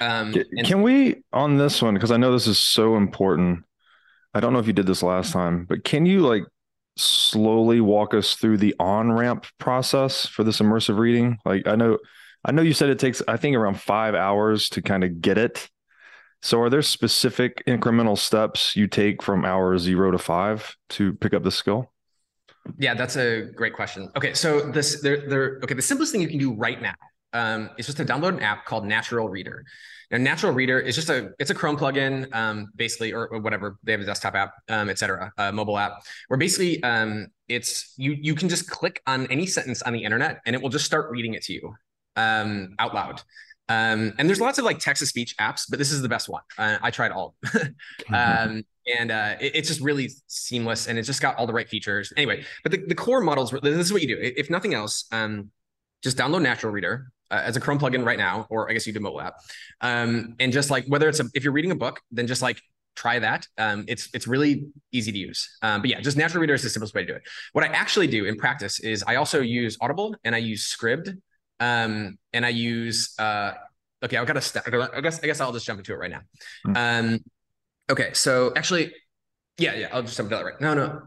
Um, 0.00 0.34
and- 0.56 0.66
Can 0.66 0.82
we 0.82 1.22
on 1.32 1.58
this 1.58 1.82
one 1.82 1.94
because 1.94 2.10
I 2.10 2.16
know 2.16 2.32
this 2.32 2.46
is 2.46 2.58
so 2.58 2.96
important. 2.96 3.64
I 4.34 4.40
don't 4.40 4.52
know 4.52 4.58
if 4.58 4.66
you 4.66 4.72
did 4.72 4.86
this 4.86 5.02
last 5.02 5.32
time, 5.32 5.66
but 5.68 5.84
can 5.84 6.06
you 6.06 6.20
like 6.20 6.44
slowly 6.96 7.80
walk 7.80 8.14
us 8.14 8.34
through 8.34 8.58
the 8.58 8.74
on 8.78 9.12
ramp 9.12 9.46
process 9.58 10.26
for 10.26 10.44
this 10.44 10.60
immersive 10.60 10.98
reading? 10.98 11.38
Like 11.44 11.66
I 11.66 11.74
know, 11.74 11.98
I 12.44 12.52
know 12.52 12.62
you 12.62 12.72
said 12.72 12.88
it 12.88 12.98
takes 12.98 13.22
I 13.28 13.36
think 13.36 13.56
around 13.56 13.80
five 13.80 14.14
hours 14.14 14.68
to 14.70 14.82
kind 14.82 15.04
of 15.04 15.20
get 15.20 15.36
it. 15.36 15.68
So 16.40 16.60
are 16.60 16.70
there 16.70 16.82
specific 16.82 17.62
incremental 17.68 18.18
steps 18.18 18.74
you 18.74 18.88
take 18.88 19.22
from 19.22 19.44
hour 19.44 19.78
zero 19.78 20.10
to 20.10 20.18
five 20.18 20.76
to 20.90 21.12
pick 21.14 21.34
up 21.34 21.44
the 21.44 21.52
skill? 21.52 21.91
Yeah, 22.78 22.94
that's 22.94 23.16
a 23.16 23.42
great 23.54 23.74
question. 23.74 24.10
Okay, 24.16 24.34
so 24.34 24.60
this 24.60 25.00
there 25.00 25.28
there 25.28 25.60
okay, 25.62 25.74
the 25.74 25.82
simplest 25.82 26.12
thing 26.12 26.20
you 26.20 26.28
can 26.28 26.38
do 26.38 26.52
right 26.52 26.80
now 26.80 26.94
um, 27.32 27.70
is 27.78 27.86
just 27.86 27.98
to 27.98 28.04
download 28.04 28.30
an 28.30 28.40
app 28.40 28.64
called 28.64 28.84
Natural 28.84 29.28
Reader. 29.28 29.64
Now, 30.10 30.18
Natural 30.18 30.52
Reader 30.52 30.78
is 30.78 30.94
just 30.94 31.08
a 31.08 31.30
it's 31.38 31.50
a 31.50 31.54
Chrome 31.54 31.76
plugin, 31.76 32.32
um, 32.34 32.68
basically, 32.76 33.12
or, 33.12 33.28
or, 33.28 33.40
whatever 33.40 33.78
they 33.82 33.92
have 33.92 34.00
a 34.02 34.04
desktop 34.04 34.34
app, 34.34 34.52
um, 34.68 34.90
etc., 34.90 35.32
a 35.38 35.50
mobile 35.52 35.78
app, 35.78 36.02
where 36.28 36.36
basically 36.36 36.82
um, 36.82 37.28
it's 37.48 37.94
you 37.96 38.16
you 38.20 38.34
can 38.34 38.48
just 38.48 38.68
click 38.68 39.02
on 39.06 39.26
any 39.28 39.46
sentence 39.46 39.80
on 39.82 39.92
the 39.94 40.04
internet 40.04 40.40
and 40.44 40.54
it 40.54 40.60
will 40.60 40.68
just 40.68 40.84
start 40.84 41.10
reading 41.10 41.34
it 41.34 41.42
to 41.44 41.54
you 41.54 41.74
um, 42.16 42.74
out 42.78 42.94
loud. 42.94 43.22
Um, 43.68 44.12
and 44.18 44.28
there's 44.28 44.40
lots 44.40 44.58
of 44.58 44.66
like 44.66 44.80
text 44.80 45.00
to 45.00 45.06
speech 45.06 45.34
apps, 45.38 45.62
but 45.68 45.78
this 45.78 45.92
is 45.92 46.02
the 46.02 46.08
best 46.08 46.28
one. 46.28 46.42
Uh, 46.58 46.76
I 46.82 46.90
tried 46.90 47.12
all. 47.12 47.36
mm-hmm. 47.46 48.14
um, 48.14 48.62
and 48.98 49.10
uh, 49.10 49.36
it, 49.40 49.56
it's 49.56 49.68
just 49.68 49.80
really 49.80 50.10
seamless 50.26 50.88
and 50.88 50.98
it's 50.98 51.06
just 51.06 51.22
got 51.22 51.36
all 51.36 51.46
the 51.46 51.52
right 51.52 51.68
features. 51.68 52.12
Anyway, 52.16 52.44
but 52.62 52.72
the, 52.72 52.78
the 52.86 52.94
core 52.94 53.20
models, 53.20 53.50
this 53.62 53.76
is 53.76 53.92
what 53.92 54.02
you 54.02 54.08
do. 54.08 54.18
If 54.20 54.50
nothing 54.50 54.74
else, 54.74 55.06
um, 55.12 55.50
just 56.02 56.16
download 56.16 56.42
Natural 56.42 56.72
Reader 56.72 57.12
uh, 57.30 57.42
as 57.44 57.56
a 57.56 57.60
Chrome 57.60 57.78
plugin 57.78 58.04
right 58.04 58.18
now, 58.18 58.46
or 58.50 58.68
I 58.68 58.72
guess 58.72 58.86
you 58.86 58.92
do 58.92 59.00
mobile 59.00 59.20
app. 59.20 59.34
Um, 59.80 60.34
and 60.40 60.52
just 60.52 60.70
like 60.70 60.84
whether 60.86 61.08
it's 61.08 61.20
a, 61.20 61.24
if 61.34 61.44
you're 61.44 61.52
reading 61.52 61.70
a 61.70 61.76
book, 61.76 62.00
then 62.10 62.26
just 62.26 62.42
like 62.42 62.60
try 62.94 63.18
that. 63.18 63.46
Um, 63.56 63.84
it's 63.88 64.08
it's 64.12 64.26
really 64.26 64.66
easy 64.90 65.12
to 65.12 65.18
use. 65.18 65.48
Um, 65.62 65.80
but 65.80 65.90
yeah, 65.90 66.00
just 66.00 66.16
Natural 66.16 66.40
Reader 66.40 66.54
is 66.54 66.62
the 66.62 66.70
simplest 66.70 66.94
way 66.94 67.02
to 67.02 67.06
do 67.06 67.14
it. 67.14 67.22
What 67.52 67.64
I 67.64 67.68
actually 67.68 68.06
do 68.06 68.26
in 68.26 68.36
practice 68.36 68.80
is 68.80 69.02
I 69.06 69.16
also 69.16 69.40
use 69.40 69.78
Audible 69.80 70.16
and 70.24 70.34
I 70.34 70.38
use 70.38 70.74
Scribd 70.76 71.16
um, 71.60 72.18
and 72.32 72.44
I 72.44 72.50
use 72.50 73.14
uh, 73.18 73.52
okay, 74.02 74.16
I've 74.16 74.26
got 74.26 74.34
to 74.34 74.40
step. 74.40 74.64
I 74.66 75.00
guess 75.00 75.22
I 75.22 75.26
guess 75.26 75.40
I'll 75.40 75.52
just 75.52 75.66
jump 75.66 75.80
into 75.80 75.92
it 75.92 75.96
right 75.96 76.10
now. 76.10 76.20
Okay, 77.92 78.10
so 78.14 78.54
actually, 78.56 78.90
yeah, 79.58 79.74
yeah, 79.74 79.88
I'll 79.92 80.02
just 80.02 80.16
jump 80.16 80.28
into 80.28 80.36
that 80.36 80.44
right. 80.44 80.58
No, 80.62 80.72
no. 80.72 81.02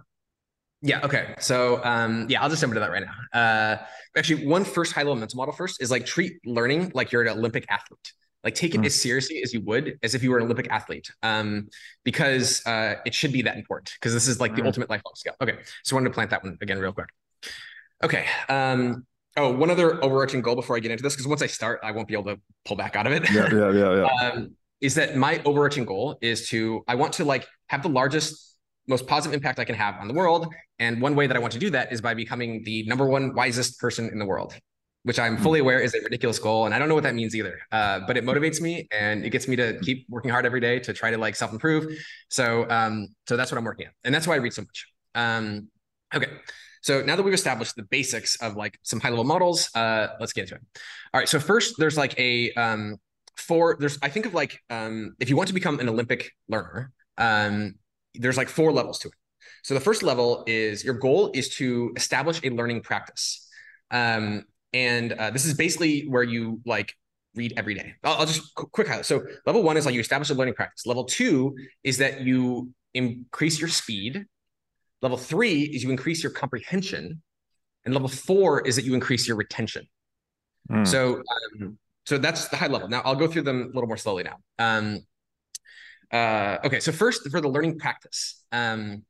Yeah. 0.84 1.04
Okay. 1.04 1.34
So, 1.40 1.84
um, 1.84 2.28
yeah, 2.30 2.44
I'll 2.44 2.50
just 2.50 2.62
jump 2.62 2.72
into 2.72 2.82
that 2.82 2.92
right 2.92 3.04
now. 3.04 3.40
Uh, 3.40 3.78
actually, 4.16 4.46
one 4.46 4.64
first 4.64 4.94
high 4.94 5.02
level 5.02 5.16
mental 5.16 5.38
model 5.38 5.52
first 5.52 5.82
is 5.82 5.90
like 5.90 6.06
treat 6.06 6.34
learning 6.46 6.92
like 6.94 7.12
you're 7.12 7.24
an 7.24 7.30
Olympic 7.30 7.66
athlete. 7.70 8.14
Like 8.44 8.54
take 8.54 8.76
it 8.76 8.82
mm. 8.82 8.86
as 8.86 9.02
seriously 9.02 9.42
as 9.44 9.52
you 9.52 9.62
would 9.62 9.98
as 10.04 10.14
if 10.14 10.22
you 10.22 10.30
were 10.30 10.38
an 10.38 10.44
Olympic 10.44 10.70
athlete, 10.70 11.10
um, 11.24 11.70
because 12.04 12.64
uh, 12.68 12.98
it 13.04 13.16
should 13.16 13.34
be 13.34 13.42
that 13.42 13.58
important. 13.58 13.94
Because 14.00 14.14
this 14.14 14.28
is 14.28 14.40
like 14.40 14.52
mm. 14.52 14.58
the 14.58 14.66
ultimate 14.66 14.88
lifelong 14.88 15.16
skill. 15.16 15.34
Okay. 15.42 15.58
So 15.84 15.96
I 15.96 15.98
wanted 15.98 16.10
to 16.10 16.14
plant 16.14 16.30
that 16.30 16.44
one 16.44 16.56
again 16.62 16.78
real 16.78 16.94
quick. 16.94 17.10
Okay. 18.04 18.26
Um, 18.48 19.08
Oh, 19.38 19.52
one 19.52 19.70
other 19.70 20.02
overarching 20.02 20.42
goal 20.42 20.56
before 20.56 20.78
I 20.78 20.80
get 20.80 20.92
into 20.92 21.04
this, 21.04 21.14
because 21.14 21.28
once 21.28 21.42
I 21.42 21.48
start, 21.48 21.82
I 21.84 21.92
won't 21.92 22.08
be 22.08 22.14
able 22.14 22.36
to 22.36 22.40
pull 22.64 22.78
back 22.78 22.96
out 22.96 23.06
of 23.06 23.12
it. 23.12 23.30
Yeah, 23.30 23.50
yeah, 23.54 23.72
yeah, 23.72 23.96
yeah. 23.96 24.30
um, 24.32 24.56
is 24.82 24.96
that 24.96 25.16
my 25.16 25.42
overarching 25.46 25.86
goal 25.86 26.18
is 26.22 26.50
to 26.50 26.84
I 26.88 26.96
want 26.96 27.14
to 27.14 27.26
like 27.26 27.48
have 27.68 27.82
the 27.82 27.90
largest, 27.90 28.58
most 28.88 29.08
positive 29.08 29.34
impact 29.34 29.60
I 29.60 29.66
can 29.66 29.76
have 29.76 29.96
on 30.00 30.08
the 30.08 30.14
world, 30.14 30.54
and 30.80 31.02
one 31.02 31.16
way 31.16 31.28
that 31.28 31.36
I 31.36 31.40
want 31.40 31.54
to 31.54 31.60
do 31.60 31.70
that 31.72 31.92
is 31.92 32.02
by 32.02 32.14
becoming 32.14 32.64
the 32.64 32.86
number 32.86 33.06
one 33.08 33.34
wisest 33.34 33.80
person 33.80 34.10
in 34.12 34.20
the 34.20 34.26
world, 34.26 34.54
which 35.04 35.20
I'm 35.20 35.38
fully 35.38 35.60
aware 35.60 35.80
is 35.80 35.94
a 35.96 36.02
ridiculous 36.02 36.40
goal, 36.40 36.66
and 36.66 36.76
I 36.76 36.80
don't 36.80 36.90
know 36.90 36.96
what 36.96 37.04
that 37.04 37.16
means 37.16 37.36
either. 37.36 37.58
Uh, 37.72 38.02
but 38.06 38.18
it 38.18 38.24
motivates 38.26 38.62
me 38.62 38.88
and 38.92 39.26
it 39.26 39.30
gets 39.30 39.48
me 39.48 39.56
to 39.56 39.80
keep 39.82 40.06
working 40.10 40.32
hard 40.32 40.46
every 40.46 40.60
day 40.60 40.80
to 40.80 40.94
try 40.94 41.12
to 41.12 41.18
like 41.18 41.36
self 41.36 41.52
improve. 41.52 41.86
So, 42.30 42.70
um, 42.70 43.08
so 43.28 43.38
that's 43.38 43.52
what 43.52 43.58
I'm 43.58 43.66
working 43.66 43.88
on, 43.88 43.94
and 44.04 44.14
that's 44.14 44.28
why 44.28 44.36
I 44.36 44.38
read 44.38 44.54
so 44.54 44.62
much. 44.62 44.88
Um, 45.16 45.70
okay. 46.14 46.28
So 46.82 47.02
now 47.02 47.16
that 47.16 47.24
we've 47.24 47.34
established 47.34 47.76
the 47.76 47.82
basics 47.82 48.36
of 48.44 48.56
like 48.56 48.78
some 48.84 49.00
high 49.00 49.10
level 49.10 49.24
models, 49.24 49.72
uh, 49.74 50.10
let's 50.20 50.34
get 50.34 50.44
into 50.44 50.54
it. 50.54 50.62
All 51.16 51.20
right. 51.20 51.28
So 51.28 51.40
first, 51.40 51.76
there's 51.80 51.98
like 51.98 52.14
a 52.20 52.52
um, 52.54 52.98
four. 53.36 53.78
There's 53.80 53.98
I 54.02 54.10
think 54.10 54.26
of 54.26 54.34
like 54.34 54.60
um, 54.70 55.16
if 55.20 55.30
you 55.30 55.36
want 55.36 55.48
to 55.48 55.54
become 55.54 55.80
an 55.80 55.90
Olympic 55.90 56.32
learner, 56.48 56.92
um, 57.18 57.76
there's 58.14 58.38
like 58.38 58.50
four 58.50 58.72
levels 58.72 59.00
to 59.00 59.10
it. 59.10 59.14
So 59.64 59.74
the 59.74 59.80
first 59.80 60.04
level 60.04 60.44
is 60.48 60.84
your 60.84 60.96
goal 60.96 61.32
is 61.34 61.50
to 61.56 61.94
establish 61.96 62.40
a 62.44 62.50
learning 62.50 62.82
practice, 62.82 63.48
um, 63.92 64.44
and 64.74 65.14
uh, 65.14 65.32
this 65.32 65.46
is 65.46 65.54
basically 65.54 66.08
where 66.08 66.24
you 66.24 66.62
like 66.66 66.94
read 67.36 67.54
every 67.58 67.74
day. 67.74 67.94
I'll, 68.04 68.20
I'll 68.20 68.26
just 68.26 68.54
quick 68.56 68.88
highlight. 68.88 69.06
So 69.06 69.24
level 69.46 69.62
one 69.64 69.78
is 69.78 69.86
like 69.86 69.94
you 69.94 70.02
establish 70.02 70.30
a 70.30 70.34
learning 70.34 70.54
practice. 70.54 70.86
Level 70.86 71.04
two 71.04 71.56
is 71.84 71.98
that 71.98 72.22
you 72.22 72.72
increase 72.94 73.60
your 73.60 73.70
speed 73.70 74.26
Level 75.06 75.18
three 75.20 75.62
is 75.62 75.84
you 75.84 75.92
increase 75.92 76.24
your 76.24 76.32
comprehension. 76.32 77.22
And 77.84 77.94
level 77.94 78.10
four 78.10 78.62
is 78.62 78.76
that 78.76 78.86
you 78.86 78.96
increase 78.96 79.28
your 79.28 79.38
retention. 79.38 79.86
Mm. 80.72 80.88
So, 80.88 81.22
um, 81.62 81.78
so 82.06 82.18
that's 82.18 82.48
the 82.50 82.58
high 82.58 82.68
level. 82.68 82.88
Now 82.88 83.02
I'll 83.06 83.16
go 83.16 83.28
through 83.28 83.44
them 83.44 83.62
a 83.62 83.66
little 83.68 83.88
more 83.88 83.98
slowly 83.98 84.24
now. 84.24 84.38
Um, 84.60 85.00
uh, 86.12 86.58
okay, 86.64 86.80
so 86.80 86.92
first 86.92 87.30
for 87.30 87.42
the 87.42 87.50
learning 87.50 87.80
practice, 87.80 88.44
um, 88.52 89.04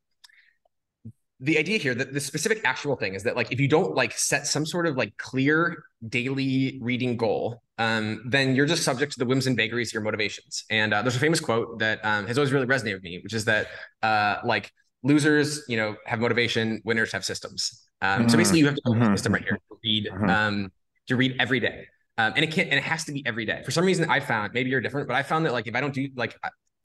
the 1.41 1.57
idea 1.57 1.77
here 1.77 1.93
that 1.93 2.13
the 2.13 2.19
specific 2.21 2.61
actual 2.63 2.95
thing 2.95 3.13
is 3.13 3.23
that 3.23 3.35
like 3.35 3.51
if 3.51 3.59
you 3.59 3.67
don't 3.67 3.93
like 3.93 4.17
set 4.17 4.47
some 4.47 4.65
sort 4.65 4.87
of 4.87 4.95
like 4.95 5.15
clear 5.17 5.83
daily 6.07 6.79
reading 6.81 7.17
goal, 7.17 7.61
um, 7.77 8.23
then 8.25 8.55
you're 8.55 8.65
just 8.65 8.83
subject 8.83 9.11
to 9.11 9.19
the 9.19 9.25
whims 9.25 9.45
and 9.45 9.57
vagaries 9.57 9.89
of 9.89 9.95
your 9.95 10.03
motivations. 10.03 10.63
And 10.69 10.93
uh, 10.93 11.01
there's 11.01 11.17
a 11.17 11.19
famous 11.19 11.41
quote 11.41 11.79
that 11.79 12.03
um, 12.05 12.25
has 12.27 12.37
always 12.37 12.53
really 12.53 12.67
resonated 12.67 12.95
with 12.95 13.03
me, 13.03 13.19
which 13.21 13.33
is 13.33 13.45
that 13.45 13.67
uh, 14.01 14.37
like 14.45 14.71
losers, 15.03 15.63
you 15.67 15.75
know, 15.75 15.95
have 16.05 16.19
motivation. 16.19 16.81
Winners 16.85 17.11
have 17.11 17.25
systems. 17.25 17.83
Um, 18.01 18.21
mm-hmm. 18.21 18.29
So 18.29 18.37
basically, 18.37 18.59
you 18.59 18.65
have 18.67 18.75
to 18.75 18.81
build 18.85 18.97
mm-hmm. 18.97 19.13
a 19.13 19.17
system 19.17 19.33
right 19.33 19.43
here 19.43 19.57
to 19.57 19.77
read 19.83 20.07
mm-hmm. 20.11 20.29
um, 20.29 20.71
to 21.07 21.15
read 21.17 21.35
every 21.39 21.59
day, 21.59 21.85
um, 22.17 22.33
and 22.35 22.43
it 22.43 22.51
can't 22.51 22.69
and 22.69 22.77
it 22.77 22.83
has 22.83 23.05
to 23.05 23.11
be 23.11 23.23
every 23.25 23.45
day. 23.45 23.61
For 23.63 23.71
some 23.71 23.85
reason, 23.85 24.09
I 24.09 24.19
found 24.19 24.53
maybe 24.53 24.69
you're 24.69 24.81
different, 24.81 25.07
but 25.07 25.15
I 25.15 25.23
found 25.23 25.45
that 25.45 25.53
like 25.53 25.67
if 25.67 25.75
I 25.75 25.81
don't 25.81 25.93
do 25.93 26.09
like 26.15 26.37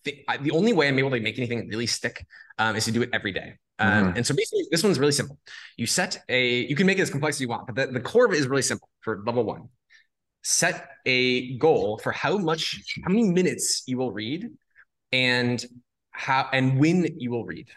the, 0.05 0.25
I, 0.29 0.39
the 0.39 0.51
only 0.53 0.73
way 0.73 0.89
I'm 0.89 0.99
able 0.99 1.11
to 1.11 1.21
make 1.21 1.39
anything 1.39 1.69
really 1.69 1.87
stick 1.87 2.27
um, 2.59 2.77
is 2.77 2.85
to 2.87 2.93
do 2.93 3.03
it 3.03 3.11
every 3.13 3.33
day. 3.33 3.55
Um, 3.79 4.07
mm-hmm. 4.07 4.17
And 4.17 4.27
so 4.27 4.35
basically, 4.35 4.67
this 4.71 4.83
one's 4.83 4.99
really 4.99 5.13
simple. 5.13 5.39
You 5.77 5.87
set 5.87 6.23
a 6.29 6.63
you 6.63 6.77
can 6.77 6.87
make 6.87 6.99
it 6.99 7.03
as 7.03 7.11
complex 7.11 7.37
as 7.37 7.41
you 7.41 7.49
want, 7.49 7.67
but 7.67 7.77
the, 7.77 7.87
the 7.87 8.01
core 8.01 8.27
of 8.27 8.33
it 8.33 8.39
is 8.39 8.47
really 8.47 8.63
simple 8.63 8.89
for 9.01 9.23
level 9.25 9.45
one. 9.45 9.69
Set 10.43 10.89
a 11.07 11.57
goal 11.59 11.99
for 11.99 12.13
how 12.13 12.39
much 12.39 12.81
how 13.05 13.11
many 13.11 13.31
minutes 13.31 13.83
you 13.87 13.99
will 13.99 14.13
read 14.13 14.49
and 15.13 15.65
how 16.13 16.49
and 16.53 16.79
when 16.79 17.07
you 17.19 17.31
will 17.31 17.45
read 17.45 17.69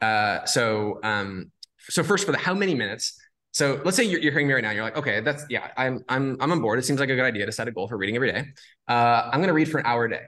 uh, 0.00 0.44
so 0.44 1.00
um, 1.02 1.50
so 1.80 2.02
first 2.02 2.26
for 2.26 2.32
the 2.32 2.38
how 2.38 2.54
many 2.54 2.74
minutes. 2.74 3.18
So 3.56 3.80
let's 3.86 3.96
say 3.96 4.04
you're, 4.04 4.20
you're 4.20 4.32
hearing 4.32 4.48
me 4.48 4.52
right 4.52 4.62
now. 4.62 4.72
You're 4.72 4.84
like, 4.84 4.98
okay, 4.98 5.20
that's 5.20 5.46
yeah, 5.48 5.70
I'm 5.78 6.04
I'm 6.10 6.36
I'm 6.40 6.52
on 6.52 6.60
board. 6.60 6.78
It 6.78 6.84
seems 6.84 7.00
like 7.00 7.08
a 7.08 7.14
good 7.14 7.24
idea 7.24 7.46
to 7.46 7.52
set 7.52 7.66
a 7.66 7.72
goal 7.72 7.88
for 7.88 7.96
reading 7.96 8.14
every 8.14 8.30
day. 8.30 8.48
Uh, 8.86 9.30
I'm 9.32 9.40
going 9.40 9.48
to 9.48 9.54
read 9.54 9.70
for 9.70 9.78
an 9.78 9.86
hour 9.86 10.04
a 10.04 10.10
day. 10.10 10.24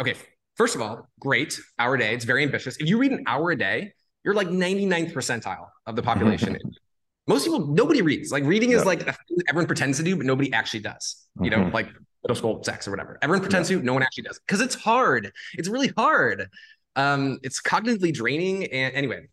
Okay, 0.00 0.14
first 0.54 0.76
of 0.76 0.80
all, 0.80 1.08
great 1.18 1.58
hour 1.76 1.96
a 1.96 1.98
day. 1.98 2.14
It's 2.14 2.24
very 2.24 2.44
ambitious. 2.44 2.76
If 2.76 2.86
you 2.86 2.98
read 2.98 3.10
an 3.10 3.24
hour 3.26 3.50
a 3.50 3.58
day, 3.58 3.94
you're 4.22 4.34
like 4.34 4.46
99th 4.46 5.12
percentile 5.12 5.66
of 5.86 5.96
the 5.96 6.02
population. 6.02 6.56
Most 7.26 7.46
people, 7.46 7.66
nobody 7.66 8.00
reads. 8.00 8.30
Like 8.30 8.44
reading 8.44 8.70
is 8.70 8.84
like 8.84 9.02
everyone 9.48 9.66
pretends 9.66 9.98
to 9.98 10.04
do, 10.04 10.14
but 10.14 10.24
nobody 10.24 10.52
actually 10.52 10.80
does. 10.80 11.26
You 11.42 11.50
know, 11.50 11.58
mm-hmm. 11.58 11.74
like 11.74 11.88
middle 12.22 12.36
school 12.36 12.62
sex 12.62 12.86
or 12.86 12.92
whatever. 12.92 13.18
Everyone 13.22 13.42
pretends 13.42 13.68
to, 13.70 13.82
no 13.82 13.92
one 13.92 14.04
actually 14.04 14.22
does 14.24 14.38
because 14.46 14.60
it's 14.60 14.76
hard. 14.76 15.32
It's 15.54 15.68
really 15.68 15.92
hard 15.96 16.48
um, 16.96 17.38
it's 17.42 17.60
cognitively 17.60 18.12
draining. 18.14 18.66
And 18.66 18.94
anyway, 18.94 19.28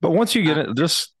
but 0.00 0.12
once 0.12 0.34
you 0.34 0.42
get 0.42 0.58
uh, 0.58 0.70
it, 0.70 0.76
just 0.76 1.12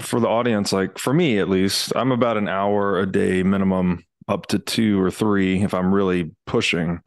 for 0.00 0.20
the 0.20 0.28
audience, 0.28 0.72
like 0.72 0.98
for 0.98 1.12
me 1.12 1.38
at 1.38 1.48
least, 1.48 1.92
I'm 1.94 2.12
about 2.12 2.36
an 2.36 2.48
hour 2.48 2.98
a 2.98 3.06
day 3.10 3.42
minimum, 3.42 4.04
up 4.28 4.46
to 4.46 4.58
two 4.58 5.00
or 5.00 5.10
three 5.10 5.62
if 5.62 5.74
I'm 5.74 5.92
really 5.92 6.32
pushing. 6.46 7.00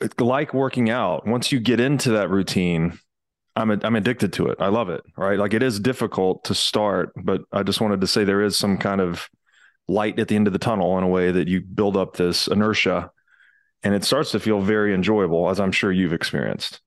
It's 0.00 0.18
like 0.20 0.52
working 0.52 0.90
out. 0.90 1.26
Once 1.26 1.52
you 1.52 1.60
get 1.60 1.80
into 1.80 2.10
that 2.10 2.30
routine, 2.30 2.98
I'm 3.54 3.70
a, 3.70 3.78
I'm 3.82 3.96
addicted 3.96 4.32
to 4.34 4.48
it. 4.48 4.58
I 4.60 4.68
love 4.68 4.88
it. 4.88 5.02
Right, 5.16 5.38
like 5.38 5.54
it 5.54 5.62
is 5.62 5.80
difficult 5.80 6.44
to 6.44 6.54
start, 6.54 7.12
but 7.16 7.42
I 7.52 7.62
just 7.62 7.80
wanted 7.80 8.00
to 8.00 8.06
say 8.06 8.24
there 8.24 8.42
is 8.42 8.56
some 8.56 8.78
kind 8.78 9.00
of 9.00 9.28
light 9.88 10.18
at 10.18 10.28
the 10.28 10.36
end 10.36 10.46
of 10.46 10.52
the 10.52 10.58
tunnel 10.58 10.96
in 10.98 11.04
a 11.04 11.08
way 11.08 11.30
that 11.30 11.48
you 11.48 11.60
build 11.60 11.96
up 11.96 12.16
this 12.16 12.46
inertia 12.46 13.10
and 13.82 13.94
it 13.94 14.04
starts 14.04 14.30
to 14.30 14.40
feel 14.40 14.60
very 14.60 14.94
enjoyable 14.94 15.50
as 15.50 15.58
i'm 15.58 15.72
sure 15.72 15.90
you've 15.92 16.12
experienced 16.12 16.80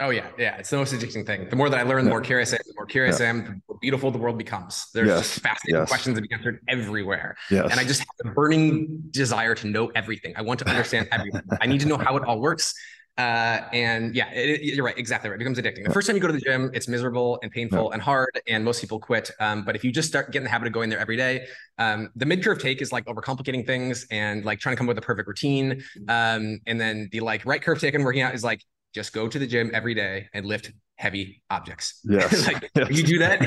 Oh 0.00 0.10
yeah, 0.10 0.28
yeah. 0.38 0.56
It's 0.56 0.70
the 0.70 0.78
most 0.78 0.94
addicting 0.94 1.26
thing. 1.26 1.48
The 1.50 1.56
more 1.56 1.68
that 1.68 1.78
I 1.78 1.82
learn, 1.82 2.04
the 2.04 2.10
more 2.10 2.22
curious 2.22 2.52
I 2.52 2.56
am. 2.56 2.62
The 2.66 2.74
more 2.74 2.86
curious 2.86 3.20
yeah. 3.20 3.26
I 3.26 3.28
am, 3.28 3.44
the 3.44 3.60
more 3.68 3.78
beautiful 3.80 4.10
the 4.10 4.18
world 4.18 4.38
becomes. 4.38 4.86
There's 4.94 5.08
yes. 5.08 5.18
just 5.18 5.40
fascinating 5.40 5.82
yes. 5.82 5.88
questions 5.88 6.16
to 6.16 6.22
be 6.22 6.32
answered 6.32 6.60
everywhere. 6.68 7.36
Yes. 7.50 7.70
And 7.70 7.78
I 7.78 7.84
just 7.84 8.00
have 8.00 8.30
a 8.30 8.34
burning 8.34 9.02
desire 9.10 9.54
to 9.56 9.66
know 9.66 9.88
everything. 9.94 10.32
I 10.36 10.42
want 10.42 10.58
to 10.60 10.68
understand 10.68 11.08
everything. 11.12 11.42
I 11.60 11.66
need 11.66 11.82
to 11.82 11.86
know 11.86 11.98
how 11.98 12.16
it 12.16 12.24
all 12.24 12.40
works. 12.40 12.74
Uh, 13.18 13.68
and 13.74 14.14
yeah, 14.14 14.30
it, 14.32 14.62
you're 14.62 14.84
right. 14.84 14.96
Exactly 14.96 15.28
right. 15.28 15.36
It 15.36 15.40
becomes 15.40 15.58
addicting. 15.58 15.84
The 15.84 15.92
first 15.92 16.06
time 16.06 16.16
you 16.16 16.22
go 16.22 16.28
to 16.28 16.32
the 16.32 16.40
gym, 16.40 16.70
it's 16.72 16.88
miserable 16.88 17.38
and 17.42 17.52
painful 17.52 17.88
yeah. 17.88 17.94
and 17.94 18.00
hard, 18.00 18.40
and 18.48 18.64
most 18.64 18.80
people 18.80 18.98
quit. 18.98 19.30
Um, 19.38 19.62
but 19.64 19.76
if 19.76 19.84
you 19.84 19.92
just 19.92 20.08
start 20.08 20.32
getting 20.32 20.44
the 20.44 20.50
habit 20.50 20.68
of 20.68 20.72
going 20.72 20.88
there 20.88 20.98
every 20.98 21.18
day, 21.18 21.46
um, 21.76 22.08
the 22.16 22.24
mid 22.24 22.42
curve 22.42 22.58
take 22.58 22.80
is 22.80 22.92
like 22.92 23.04
overcomplicating 23.04 23.66
things 23.66 24.06
and 24.10 24.46
like 24.46 24.60
trying 24.60 24.74
to 24.74 24.78
come 24.78 24.86
up 24.86 24.94
with 24.94 25.04
a 25.04 25.06
perfect 25.06 25.28
routine. 25.28 25.82
Um, 26.08 26.60
and 26.66 26.80
then 26.80 27.10
the 27.12 27.20
like 27.20 27.44
right 27.44 27.60
curve 27.60 27.78
take 27.78 27.92
and 27.92 28.04
working 28.04 28.22
out 28.22 28.34
is 28.34 28.42
like 28.42 28.62
just 28.94 29.12
go 29.12 29.28
to 29.28 29.38
the 29.38 29.46
gym 29.46 29.70
every 29.72 29.94
day 29.94 30.28
and 30.34 30.46
lift 30.46 30.72
heavy 30.96 31.42
objects. 31.50 32.00
Yes. 32.04 32.46
like 32.46 32.70
yes. 32.74 32.90
if 32.90 32.96
you 32.96 33.04
do 33.04 33.18
that, 33.18 33.40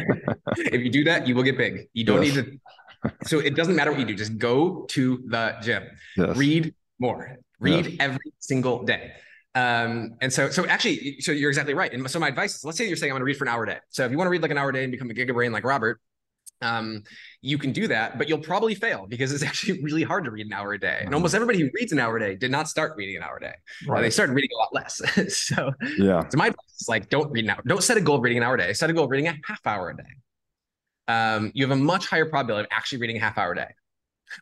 if 0.57 0.81
you 0.81 0.89
do 0.89 1.03
that, 1.05 1.27
you 1.27 1.35
will 1.35 1.43
get 1.43 1.57
big. 1.57 1.87
You 1.93 2.03
don't 2.03 2.23
yes. 2.23 2.35
need 2.35 2.45
to. 2.45 2.59
So 3.25 3.39
it 3.39 3.55
doesn't 3.55 3.75
matter 3.75 3.91
what 3.91 3.99
you 3.99 4.05
do. 4.05 4.15
Just 4.15 4.37
go 4.37 4.85
to 4.89 5.23
the 5.27 5.55
gym. 5.61 5.83
Yes. 6.17 6.37
Read 6.37 6.73
more. 6.99 7.37
Read 7.59 7.97
every 7.99 8.33
single 8.39 8.83
day. 8.83 9.13
Um, 9.55 10.15
and 10.21 10.33
so, 10.33 10.49
so 10.49 10.65
actually, 10.65 11.19
so 11.19 11.31
you're 11.31 11.49
exactly 11.49 11.73
right. 11.73 11.93
And 11.93 12.09
so 12.09 12.19
my 12.19 12.27
advice 12.27 12.55
is, 12.55 12.65
let's 12.65 12.77
say 12.77 12.87
you're 12.87 12.97
saying 12.97 13.11
I'm 13.11 13.15
going 13.15 13.21
to 13.21 13.25
read 13.25 13.37
for 13.37 13.45
an 13.45 13.49
hour 13.49 13.63
a 13.63 13.67
day. 13.67 13.77
So 13.89 14.03
if 14.05 14.11
you 14.11 14.17
want 14.17 14.27
to 14.27 14.31
read 14.31 14.41
like 14.41 14.51
an 14.51 14.57
hour 14.57 14.69
a 14.69 14.73
day 14.73 14.83
and 14.83 14.91
become 14.91 15.09
a 15.11 15.13
giga 15.13 15.33
brain 15.33 15.51
like 15.51 15.63
Robert, 15.63 16.01
um, 16.63 17.03
you 17.41 17.57
can 17.57 17.71
do 17.71 17.87
that, 17.87 18.17
but 18.17 18.29
you'll 18.29 18.39
probably 18.39 18.73
fail 18.73 19.05
because 19.07 19.31
it's 19.31 19.43
actually 19.49 19.81
really 19.81 20.03
hard 20.03 20.23
to 20.25 20.31
read 20.31 20.47
an 20.47 20.53
hour 20.53 20.73
a 20.73 20.79
day. 20.79 20.97
And 20.99 21.07
mm-hmm. 21.07 21.15
almost 21.15 21.35
everybody 21.35 21.59
who 21.59 21.69
reads 21.73 21.91
an 21.91 21.99
hour 21.99 22.17
a 22.17 22.19
day 22.19 22.35
did 22.35 22.51
not 22.51 22.67
start 22.67 22.93
reading 22.97 23.17
an 23.17 23.23
hour 23.23 23.37
a 23.37 23.41
day. 23.41 23.53
Right. 23.87 23.99
Uh, 23.99 24.01
they 24.01 24.09
started 24.09 24.33
reading 24.33 24.51
a 24.55 24.59
lot 24.59 24.73
less. 24.73 25.01
so 25.35 25.71
yeah. 25.97 26.27
So 26.29 26.37
my 26.37 26.47
advice 26.47 26.81
is 26.81 26.87
like, 26.87 27.09
don't 27.09 27.31
read 27.31 27.45
an 27.45 27.51
hour. 27.51 27.61
Don't 27.67 27.83
set 27.83 27.97
a 27.97 28.01
goal 28.01 28.15
of 28.15 28.21
reading 28.21 28.37
an 28.37 28.43
hour 28.43 28.55
a 28.55 28.57
day. 28.57 28.73
Set 28.73 28.89
a 28.89 28.93
goal 28.93 29.05
of 29.05 29.11
reading 29.11 29.27
a 29.27 29.35
half 29.45 29.65
hour 29.65 29.89
a 29.89 29.97
day. 29.97 30.03
Um, 31.07 31.51
you 31.53 31.67
have 31.67 31.77
a 31.77 31.81
much 31.81 32.07
higher 32.07 32.25
probability 32.25 32.65
of 32.65 32.69
actually 32.71 32.99
reading 32.99 33.17
a 33.17 33.19
half 33.19 33.37
hour 33.37 33.51
a 33.51 33.55
day. 33.55 33.69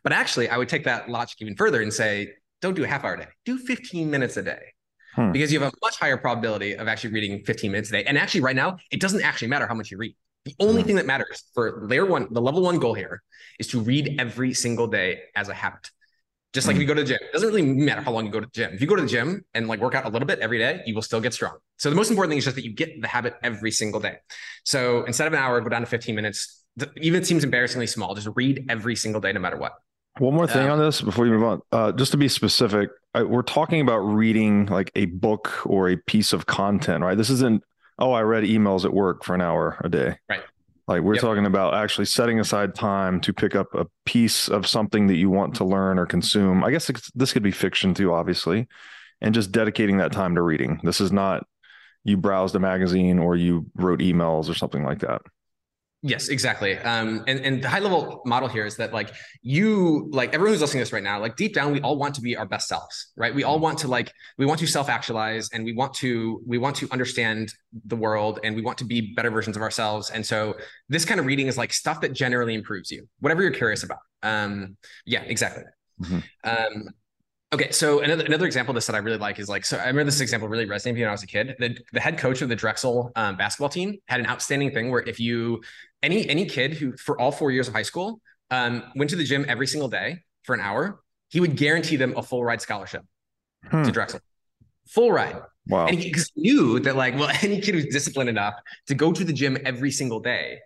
But 0.04 0.12
actually, 0.12 0.48
I 0.48 0.56
would 0.56 0.68
take 0.68 0.84
that 0.84 1.08
logic 1.08 1.38
even 1.40 1.56
further 1.56 1.82
and 1.82 1.92
say, 1.92 2.32
don't 2.60 2.74
do 2.74 2.84
a 2.84 2.86
half 2.86 3.04
hour 3.04 3.14
a 3.14 3.18
day. 3.18 3.26
Do 3.44 3.58
15 3.58 4.10
minutes 4.10 4.36
a 4.36 4.42
day. 4.42 4.72
Hmm. 5.14 5.32
Because 5.32 5.52
you 5.52 5.60
have 5.60 5.72
a 5.72 5.76
much 5.82 5.98
higher 5.98 6.16
probability 6.16 6.74
of 6.74 6.88
actually 6.88 7.12
reading 7.12 7.42
15 7.44 7.70
minutes 7.70 7.90
a 7.90 7.92
day. 7.92 8.04
And 8.04 8.16
actually, 8.16 8.40
right 8.40 8.56
now, 8.56 8.78
it 8.90 9.00
doesn't 9.00 9.22
actually 9.22 9.48
matter 9.48 9.66
how 9.66 9.74
much 9.74 9.90
you 9.90 9.98
read. 9.98 10.16
The 10.44 10.54
only 10.58 10.82
mm. 10.82 10.86
thing 10.86 10.96
that 10.96 11.06
matters 11.06 11.44
for 11.54 11.86
layer 11.86 12.04
one, 12.04 12.28
the 12.30 12.40
level 12.40 12.62
one 12.62 12.78
goal 12.78 12.94
here 12.94 13.22
is 13.58 13.68
to 13.68 13.80
read 13.80 14.16
every 14.18 14.54
single 14.54 14.86
day 14.86 15.20
as 15.36 15.48
a 15.48 15.54
habit. 15.54 15.90
Just 16.52 16.66
like 16.66 16.74
mm. 16.74 16.78
if 16.78 16.82
you 16.82 16.88
go 16.88 16.94
to 16.94 17.02
the 17.02 17.08
gym, 17.08 17.18
it 17.22 17.32
doesn't 17.32 17.48
really 17.48 17.62
matter 17.62 18.02
how 18.02 18.10
long 18.10 18.26
you 18.26 18.32
go 18.32 18.40
to 18.40 18.46
the 18.46 18.52
gym. 18.52 18.74
If 18.74 18.80
you 18.80 18.86
go 18.86 18.96
to 18.96 19.02
the 19.02 19.08
gym 19.08 19.44
and 19.54 19.68
like 19.68 19.80
work 19.80 19.94
out 19.94 20.04
a 20.04 20.08
little 20.08 20.26
bit 20.26 20.40
every 20.40 20.58
day, 20.58 20.82
you 20.84 20.94
will 20.94 21.02
still 21.02 21.20
get 21.20 21.32
strong. 21.32 21.56
So 21.78 21.88
the 21.88 21.96
most 21.96 22.10
important 22.10 22.30
thing 22.30 22.38
is 22.38 22.44
just 22.44 22.56
that 22.56 22.64
you 22.64 22.72
get 22.72 23.00
the 23.00 23.08
habit 23.08 23.34
every 23.42 23.70
single 23.70 24.00
day. 24.00 24.16
So 24.64 25.04
instead 25.04 25.26
of 25.26 25.32
an 25.32 25.38
hour, 25.38 25.60
go 25.60 25.70
down 25.70 25.80
to 25.80 25.86
15 25.86 26.14
minutes. 26.14 26.64
Even 26.96 27.22
it 27.22 27.26
seems 27.26 27.44
embarrassingly 27.44 27.86
small, 27.86 28.14
just 28.14 28.28
read 28.34 28.66
every 28.68 28.96
single 28.96 29.20
day, 29.20 29.32
no 29.32 29.40
matter 29.40 29.56
what. 29.56 29.72
One 30.18 30.34
more 30.34 30.46
thing 30.46 30.66
um, 30.66 30.72
on 30.72 30.78
this 30.78 31.00
before 31.00 31.26
you 31.26 31.32
move 31.32 31.42
on. 31.42 31.60
Uh, 31.70 31.92
just 31.92 32.10
to 32.12 32.18
be 32.18 32.28
specific, 32.28 32.90
I, 33.14 33.22
we're 33.22 33.42
talking 33.42 33.80
about 33.80 33.98
reading 33.98 34.66
like 34.66 34.90
a 34.94 35.06
book 35.06 35.64
or 35.64 35.88
a 35.88 35.96
piece 35.96 36.34
of 36.34 36.44
content, 36.44 37.02
right? 37.02 37.16
This 37.16 37.30
isn't, 37.30 37.62
oh, 37.98 38.12
I 38.12 38.22
read 38.22 38.44
emails 38.44 38.84
at 38.84 38.92
work 38.92 39.24
for 39.24 39.34
an 39.34 39.40
hour 39.40 39.80
a 39.84 39.88
day. 39.88 40.18
Right. 40.28 40.42
Like 40.88 41.02
we're 41.02 41.14
yep. 41.14 41.22
talking 41.22 41.46
about 41.46 41.74
actually 41.74 42.06
setting 42.06 42.40
aside 42.40 42.74
time 42.74 43.20
to 43.20 43.32
pick 43.32 43.54
up 43.54 43.74
a 43.74 43.86
piece 44.04 44.48
of 44.48 44.66
something 44.66 45.06
that 45.06 45.16
you 45.16 45.30
want 45.30 45.54
to 45.56 45.64
learn 45.64 45.98
or 45.98 46.06
consume. 46.06 46.64
I 46.64 46.70
guess 46.70 46.90
this 47.14 47.32
could 47.32 47.42
be 47.42 47.52
fiction 47.52 47.94
too, 47.94 48.12
obviously, 48.12 48.66
and 49.20 49.34
just 49.34 49.52
dedicating 49.52 49.98
that 49.98 50.12
time 50.12 50.34
to 50.34 50.42
reading. 50.42 50.80
This 50.82 51.00
is 51.00 51.12
not 51.12 51.46
you 52.04 52.16
browsed 52.16 52.56
a 52.56 52.60
magazine 52.60 53.18
or 53.18 53.36
you 53.36 53.66
wrote 53.76 54.00
emails 54.00 54.50
or 54.50 54.54
something 54.54 54.84
like 54.84 54.98
that. 55.00 55.22
Yes, 56.04 56.28
exactly. 56.28 56.76
Um, 56.78 57.22
and 57.28 57.38
and 57.40 57.62
the 57.62 57.68
high 57.68 57.78
level 57.78 58.22
model 58.26 58.48
here 58.48 58.66
is 58.66 58.76
that 58.78 58.92
like 58.92 59.14
you 59.40 60.08
like 60.10 60.34
everyone 60.34 60.52
who's 60.52 60.60
listening 60.60 60.80
to 60.80 60.84
this 60.84 60.92
right 60.92 61.02
now, 61.02 61.20
like 61.20 61.36
deep 61.36 61.54
down, 61.54 61.70
we 61.72 61.80
all 61.80 61.96
want 61.96 62.16
to 62.16 62.20
be 62.20 62.36
our 62.36 62.44
best 62.44 62.66
selves, 62.66 63.12
right? 63.16 63.32
We 63.32 63.44
all 63.44 63.60
want 63.60 63.78
to 63.78 63.88
like 63.88 64.12
we 64.36 64.44
want 64.44 64.58
to 64.60 64.66
self 64.66 64.88
actualize, 64.88 65.48
and 65.52 65.64
we 65.64 65.72
want 65.72 65.94
to 65.94 66.42
we 66.44 66.58
want 66.58 66.74
to 66.76 66.88
understand 66.90 67.54
the 67.86 67.94
world, 67.94 68.40
and 68.42 68.56
we 68.56 68.62
want 68.62 68.78
to 68.78 68.84
be 68.84 69.14
better 69.14 69.30
versions 69.30 69.56
of 69.56 69.62
ourselves. 69.62 70.10
And 70.10 70.26
so 70.26 70.56
this 70.88 71.04
kind 71.04 71.20
of 71.20 71.26
reading 71.26 71.46
is 71.46 71.56
like 71.56 71.72
stuff 71.72 72.00
that 72.00 72.12
generally 72.14 72.54
improves 72.54 72.90
you, 72.90 73.08
whatever 73.20 73.42
you're 73.42 73.52
curious 73.52 73.84
about. 73.84 74.00
Um, 74.24 74.76
yeah, 75.06 75.22
exactly. 75.22 75.64
Mm-hmm. 76.02 76.18
Um, 76.42 76.88
Okay, 77.54 77.70
so 77.70 78.00
another 78.00 78.24
another 78.24 78.46
example 78.46 78.72
of 78.72 78.76
this 78.76 78.86
that 78.86 78.96
I 78.96 79.00
really 79.00 79.18
like 79.18 79.38
is 79.38 79.46
like 79.46 79.66
so 79.66 79.76
I 79.76 79.80
remember 79.80 80.04
this 80.04 80.22
example 80.22 80.48
really 80.48 80.64
resonated 80.64 81.00
when 81.00 81.08
I 81.08 81.12
was 81.12 81.22
a 81.22 81.26
kid. 81.26 81.54
The, 81.58 81.76
the 81.92 82.00
head 82.00 82.16
coach 82.16 82.40
of 82.40 82.48
the 82.48 82.56
Drexel 82.56 83.12
um, 83.14 83.36
basketball 83.36 83.68
team 83.68 83.98
had 84.06 84.20
an 84.20 84.26
outstanding 84.26 84.70
thing 84.70 84.90
where 84.90 85.02
if 85.02 85.20
you 85.20 85.60
any 86.02 86.28
any 86.28 86.46
kid 86.46 86.74
who 86.74 86.96
for 86.96 87.20
all 87.20 87.32
four 87.32 87.50
years 87.50 87.68
of 87.68 87.74
high 87.74 87.82
school 87.82 88.20
um, 88.50 88.82
went 88.96 89.10
to 89.10 89.16
the 89.16 89.24
gym 89.24 89.44
every 89.48 89.66
single 89.66 89.88
day 89.88 90.18
for 90.42 90.54
an 90.54 90.60
hour, 90.60 91.00
he 91.28 91.40
would 91.40 91.56
guarantee 91.56 91.96
them 91.96 92.14
a 92.16 92.22
full 92.22 92.44
ride 92.44 92.60
scholarship 92.60 93.02
hmm. 93.64 93.82
to 93.82 93.92
Drexel, 93.92 94.20
full 94.88 95.12
ride. 95.12 95.40
Wow! 95.68 95.86
And 95.86 95.98
he 95.98 96.14
knew 96.36 96.80
that 96.80 96.96
like 96.96 97.14
well 97.14 97.30
any 97.42 97.60
kid 97.60 97.74
who's 97.74 97.86
disciplined 97.86 98.28
enough 98.28 98.54
to 98.88 98.94
go 98.94 99.12
to 99.12 99.24
the 99.24 99.32
gym 99.32 99.56
every 99.64 99.90
single 99.90 100.20
day 100.20 100.58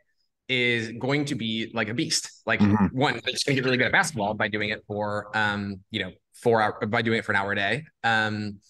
is 0.48 0.92
going 0.98 1.24
to 1.26 1.34
be 1.34 1.70
like 1.74 1.88
a 1.88 1.94
beast. 1.94 2.42
Like 2.46 2.60
mm-hmm. 2.60 2.86
one, 2.98 3.14
they're 3.14 3.32
just 3.32 3.46
gonna 3.46 3.56
get 3.56 3.64
really 3.64 3.76
good 3.76 3.86
at 3.86 3.92
basketball 3.92 4.34
by 4.34 4.48
doing 4.48 4.70
it 4.70 4.82
for 4.86 5.36
um 5.36 5.80
you 5.90 6.02
know 6.02 6.12
four 6.34 6.60
hour 6.60 6.86
by 6.86 7.02
doing 7.02 7.18
it 7.18 7.24
for 7.24 7.32
an 7.32 7.36
hour 7.36 7.52
a 7.52 7.56
day. 7.56 7.84
Um, 8.04 8.60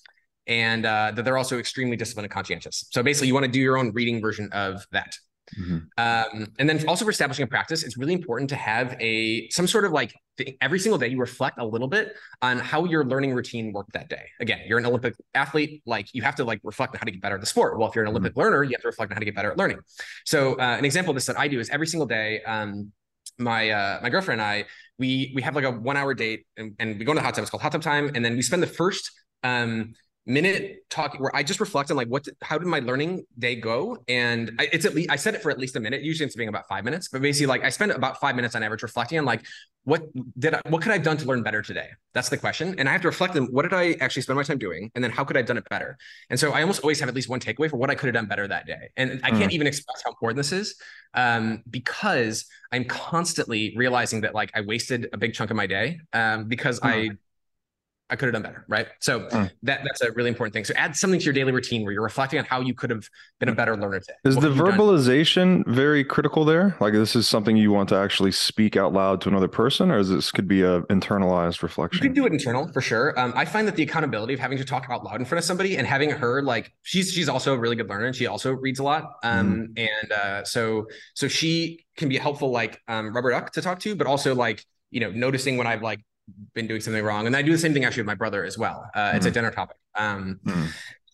and 0.46 0.86
uh, 0.86 1.12
that 1.14 1.24
they're 1.24 1.36
also 1.36 1.58
extremely 1.58 1.96
disciplined 1.96 2.26
and 2.26 2.32
conscientious. 2.32 2.86
So 2.90 3.02
basically, 3.02 3.28
you 3.28 3.34
want 3.34 3.46
to 3.46 3.50
do 3.50 3.60
your 3.60 3.76
own 3.76 3.92
reading 3.92 4.20
version 4.20 4.48
of 4.52 4.86
that. 4.92 5.16
Mm-hmm. 5.58 5.78
Um, 5.98 6.46
and 6.58 6.68
then 6.68 6.86
also 6.88 7.04
for 7.04 7.10
establishing 7.10 7.44
a 7.44 7.46
practice, 7.46 7.82
it's 7.82 7.96
really 7.96 8.12
important 8.12 8.50
to 8.50 8.56
have 8.56 8.96
a 9.00 9.48
some 9.50 9.66
sort 9.66 9.84
of 9.84 9.92
like 9.92 10.14
every 10.60 10.78
single 10.78 10.98
day 10.98 11.08
you 11.08 11.18
reflect 11.18 11.58
a 11.58 11.64
little 11.64 11.88
bit 11.88 12.14
on 12.42 12.58
how 12.58 12.84
your 12.84 13.04
learning 13.04 13.32
routine 13.32 13.72
worked 13.72 13.92
that 13.92 14.08
day. 14.08 14.22
Again, 14.40 14.60
you're 14.66 14.78
an 14.78 14.86
Olympic 14.86 15.14
athlete, 15.34 15.82
like 15.86 16.08
you 16.12 16.22
have 16.22 16.36
to 16.36 16.44
like 16.44 16.60
reflect 16.62 16.94
on 16.94 16.98
how 16.98 17.04
to 17.04 17.10
get 17.10 17.22
better 17.22 17.36
at 17.36 17.40
the 17.40 17.46
sport. 17.46 17.78
Well, 17.78 17.88
if 17.88 17.94
you're 17.94 18.04
an 18.04 18.10
Olympic 18.10 18.32
mm-hmm. 18.32 18.40
learner, 18.40 18.64
you 18.64 18.72
have 18.72 18.82
to 18.82 18.88
reflect 18.88 19.12
on 19.12 19.16
how 19.16 19.20
to 19.20 19.24
get 19.24 19.34
better 19.34 19.50
at 19.50 19.58
learning. 19.58 19.78
So 20.24 20.54
uh, 20.54 20.76
an 20.78 20.84
example 20.84 21.10
of 21.10 21.16
this 21.16 21.26
that 21.26 21.38
I 21.38 21.48
do 21.48 21.60
is 21.60 21.70
every 21.70 21.86
single 21.86 22.06
day. 22.06 22.42
Um, 22.42 22.92
my 23.38 23.70
uh, 23.70 24.00
my 24.02 24.08
girlfriend 24.08 24.40
and 24.40 24.48
I 24.48 24.64
we 24.98 25.32
we 25.34 25.42
have 25.42 25.54
like 25.54 25.64
a 25.64 25.70
one 25.70 25.96
hour 25.96 26.14
date 26.14 26.46
and, 26.56 26.74
and 26.78 26.98
we 26.98 27.04
go 27.04 27.12
to 27.12 27.18
the 27.18 27.24
hot 27.24 27.34
tub. 27.34 27.42
It's 27.42 27.50
called 27.50 27.62
hot 27.62 27.72
tub 27.72 27.82
time, 27.82 28.10
and 28.14 28.24
then 28.24 28.34
we 28.34 28.42
spend 28.42 28.62
the 28.62 28.66
first 28.66 29.10
um, 29.42 29.94
minute 30.26 30.84
talking 30.90 31.20
where 31.20 31.34
I 31.34 31.42
just 31.42 31.60
reflect 31.60 31.90
on 31.90 31.96
like 31.96 32.08
what 32.08 32.26
how 32.42 32.58
did 32.58 32.66
my 32.66 32.80
learning 32.80 33.24
day 33.38 33.54
go? 33.54 33.98
And 34.08 34.52
I, 34.58 34.68
it's 34.72 34.84
at 34.84 34.94
least 34.94 35.10
I 35.10 35.16
said 35.16 35.34
it 35.34 35.42
for 35.42 35.50
at 35.50 35.58
least 35.58 35.76
a 35.76 35.80
minute 35.80 36.02
usually 36.02 36.26
it's 36.26 36.34
being 36.34 36.48
about 36.48 36.68
five 36.68 36.84
minutes 36.84 37.08
but 37.08 37.22
basically 37.22 37.46
like 37.46 37.64
I 37.64 37.70
spend 37.70 37.92
about 37.92 38.20
five 38.20 38.34
minutes 38.34 38.54
on 38.54 38.62
average 38.62 38.82
reflecting 38.82 39.18
on 39.18 39.24
like 39.24 39.44
what 39.86 40.02
did 40.36 40.52
I 40.52 40.60
what 40.68 40.82
could 40.82 40.90
I 40.90 40.94
have 40.96 41.04
done 41.04 41.16
to 41.18 41.24
learn 41.26 41.44
better 41.44 41.62
today? 41.62 41.90
That's 42.12 42.28
the 42.28 42.36
question. 42.36 42.74
And 42.76 42.88
I 42.88 42.92
have 42.92 43.02
to 43.02 43.08
reflect 43.08 43.36
on 43.36 43.44
what 43.46 43.62
did 43.62 43.72
I 43.72 43.92
actually 44.00 44.22
spend 44.22 44.36
my 44.36 44.42
time 44.42 44.58
doing? 44.58 44.90
And 44.96 45.02
then 45.02 45.12
how 45.12 45.22
could 45.22 45.36
I 45.36 45.40
have 45.40 45.46
done 45.46 45.58
it 45.58 45.68
better? 45.70 45.96
And 46.28 46.40
so 46.40 46.50
I 46.50 46.60
almost 46.60 46.82
always 46.82 46.98
have 46.98 47.08
at 47.08 47.14
least 47.14 47.28
one 47.28 47.38
takeaway 47.38 47.70
for 47.70 47.76
what 47.76 47.88
I 47.88 47.94
could 47.94 48.06
have 48.06 48.14
done 48.14 48.26
better 48.26 48.48
that 48.48 48.66
day. 48.66 48.90
And 48.96 49.20
I 49.22 49.30
can't 49.30 49.52
mm. 49.52 49.54
even 49.54 49.68
express 49.68 50.02
how 50.04 50.10
important 50.10 50.38
this 50.38 50.50
is 50.50 50.74
um, 51.14 51.62
because 51.70 52.46
I'm 52.72 52.84
constantly 52.84 53.74
realizing 53.76 54.22
that 54.22 54.34
like 54.34 54.50
I 54.54 54.62
wasted 54.62 55.08
a 55.12 55.16
big 55.16 55.34
chunk 55.34 55.50
of 55.50 55.56
my 55.56 55.68
day 55.68 56.00
um, 56.12 56.48
because 56.48 56.80
mm. 56.80 56.88
I 56.88 57.10
I 58.08 58.14
could 58.14 58.26
have 58.26 58.34
done 58.34 58.42
better, 58.42 58.64
right? 58.68 58.86
So 59.00 59.20
mm. 59.20 59.50
that 59.64 59.80
that's 59.84 60.00
a 60.00 60.12
really 60.12 60.28
important 60.28 60.54
thing. 60.54 60.64
So 60.64 60.74
add 60.76 60.94
something 60.94 61.18
to 61.18 61.24
your 61.24 61.32
daily 61.32 61.50
routine 61.50 61.82
where 61.82 61.92
you're 61.92 62.02
reflecting 62.02 62.38
on 62.38 62.44
how 62.44 62.60
you 62.60 62.72
could 62.72 62.90
have 62.90 63.08
been 63.40 63.48
a 63.48 63.54
better 63.54 63.76
learner 63.76 63.98
today. 63.98 64.14
Is 64.24 64.36
what 64.36 64.42
the 64.42 64.50
verbalization 64.50 65.64
done? 65.64 65.74
very 65.74 66.04
critical 66.04 66.44
there? 66.44 66.76
Like 66.80 66.92
this 66.92 67.16
is 67.16 67.26
something 67.26 67.56
you 67.56 67.72
want 67.72 67.88
to 67.88 67.96
actually 67.96 68.30
speak 68.30 68.76
out 68.76 68.92
loud 68.92 69.20
to 69.22 69.28
another 69.28 69.48
person, 69.48 69.90
or 69.90 69.98
is 69.98 70.08
this 70.08 70.30
could 70.30 70.46
be 70.46 70.62
a 70.62 70.82
internalized 70.82 71.62
reflection? 71.62 72.04
You 72.04 72.10
can 72.10 72.14
do 72.14 72.26
it 72.26 72.32
internal 72.32 72.68
for 72.68 72.80
sure. 72.80 73.18
Um, 73.18 73.32
I 73.34 73.44
find 73.44 73.66
that 73.66 73.74
the 73.74 73.82
accountability 73.82 74.34
of 74.34 74.40
having 74.40 74.58
to 74.58 74.64
talk 74.64 74.86
out 74.88 75.02
loud 75.02 75.18
in 75.18 75.24
front 75.24 75.40
of 75.40 75.44
somebody 75.44 75.76
and 75.76 75.86
having 75.86 76.10
her 76.10 76.42
like 76.42 76.72
she's 76.82 77.12
she's 77.12 77.28
also 77.28 77.54
a 77.54 77.58
really 77.58 77.74
good 77.74 77.88
learner 77.88 78.06
and 78.06 78.14
she 78.14 78.28
also 78.28 78.52
reads 78.52 78.78
a 78.78 78.84
lot. 78.84 79.14
Um, 79.24 79.68
mm. 79.74 79.88
and 79.88 80.12
uh, 80.12 80.44
so 80.44 80.86
so 81.14 81.26
she 81.26 81.84
can 81.96 82.08
be 82.08 82.18
a 82.18 82.22
helpful 82.22 82.50
like 82.50 82.80
um, 82.86 83.12
rubber 83.12 83.30
duck 83.30 83.52
to 83.54 83.62
talk 83.62 83.80
to, 83.80 83.96
but 83.96 84.06
also 84.06 84.32
like 84.34 84.64
you 84.92 85.00
know 85.00 85.10
noticing 85.10 85.56
when 85.56 85.66
I've 85.66 85.82
like 85.82 86.00
been 86.54 86.66
doing 86.66 86.80
something 86.80 87.04
wrong. 87.04 87.26
And 87.26 87.36
I 87.36 87.42
do 87.42 87.52
the 87.52 87.58
same 87.58 87.72
thing 87.72 87.84
actually 87.84 88.02
with 88.02 88.08
my 88.08 88.14
brother 88.14 88.44
as 88.44 88.58
well. 88.58 88.88
Uh, 88.94 89.12
mm. 89.12 89.16
It's 89.16 89.26
a 89.26 89.28
hmm. 89.28 89.34
dinner 89.34 89.50
topic. 89.50 89.76
Um, 89.94 90.40
mm. 90.44 90.68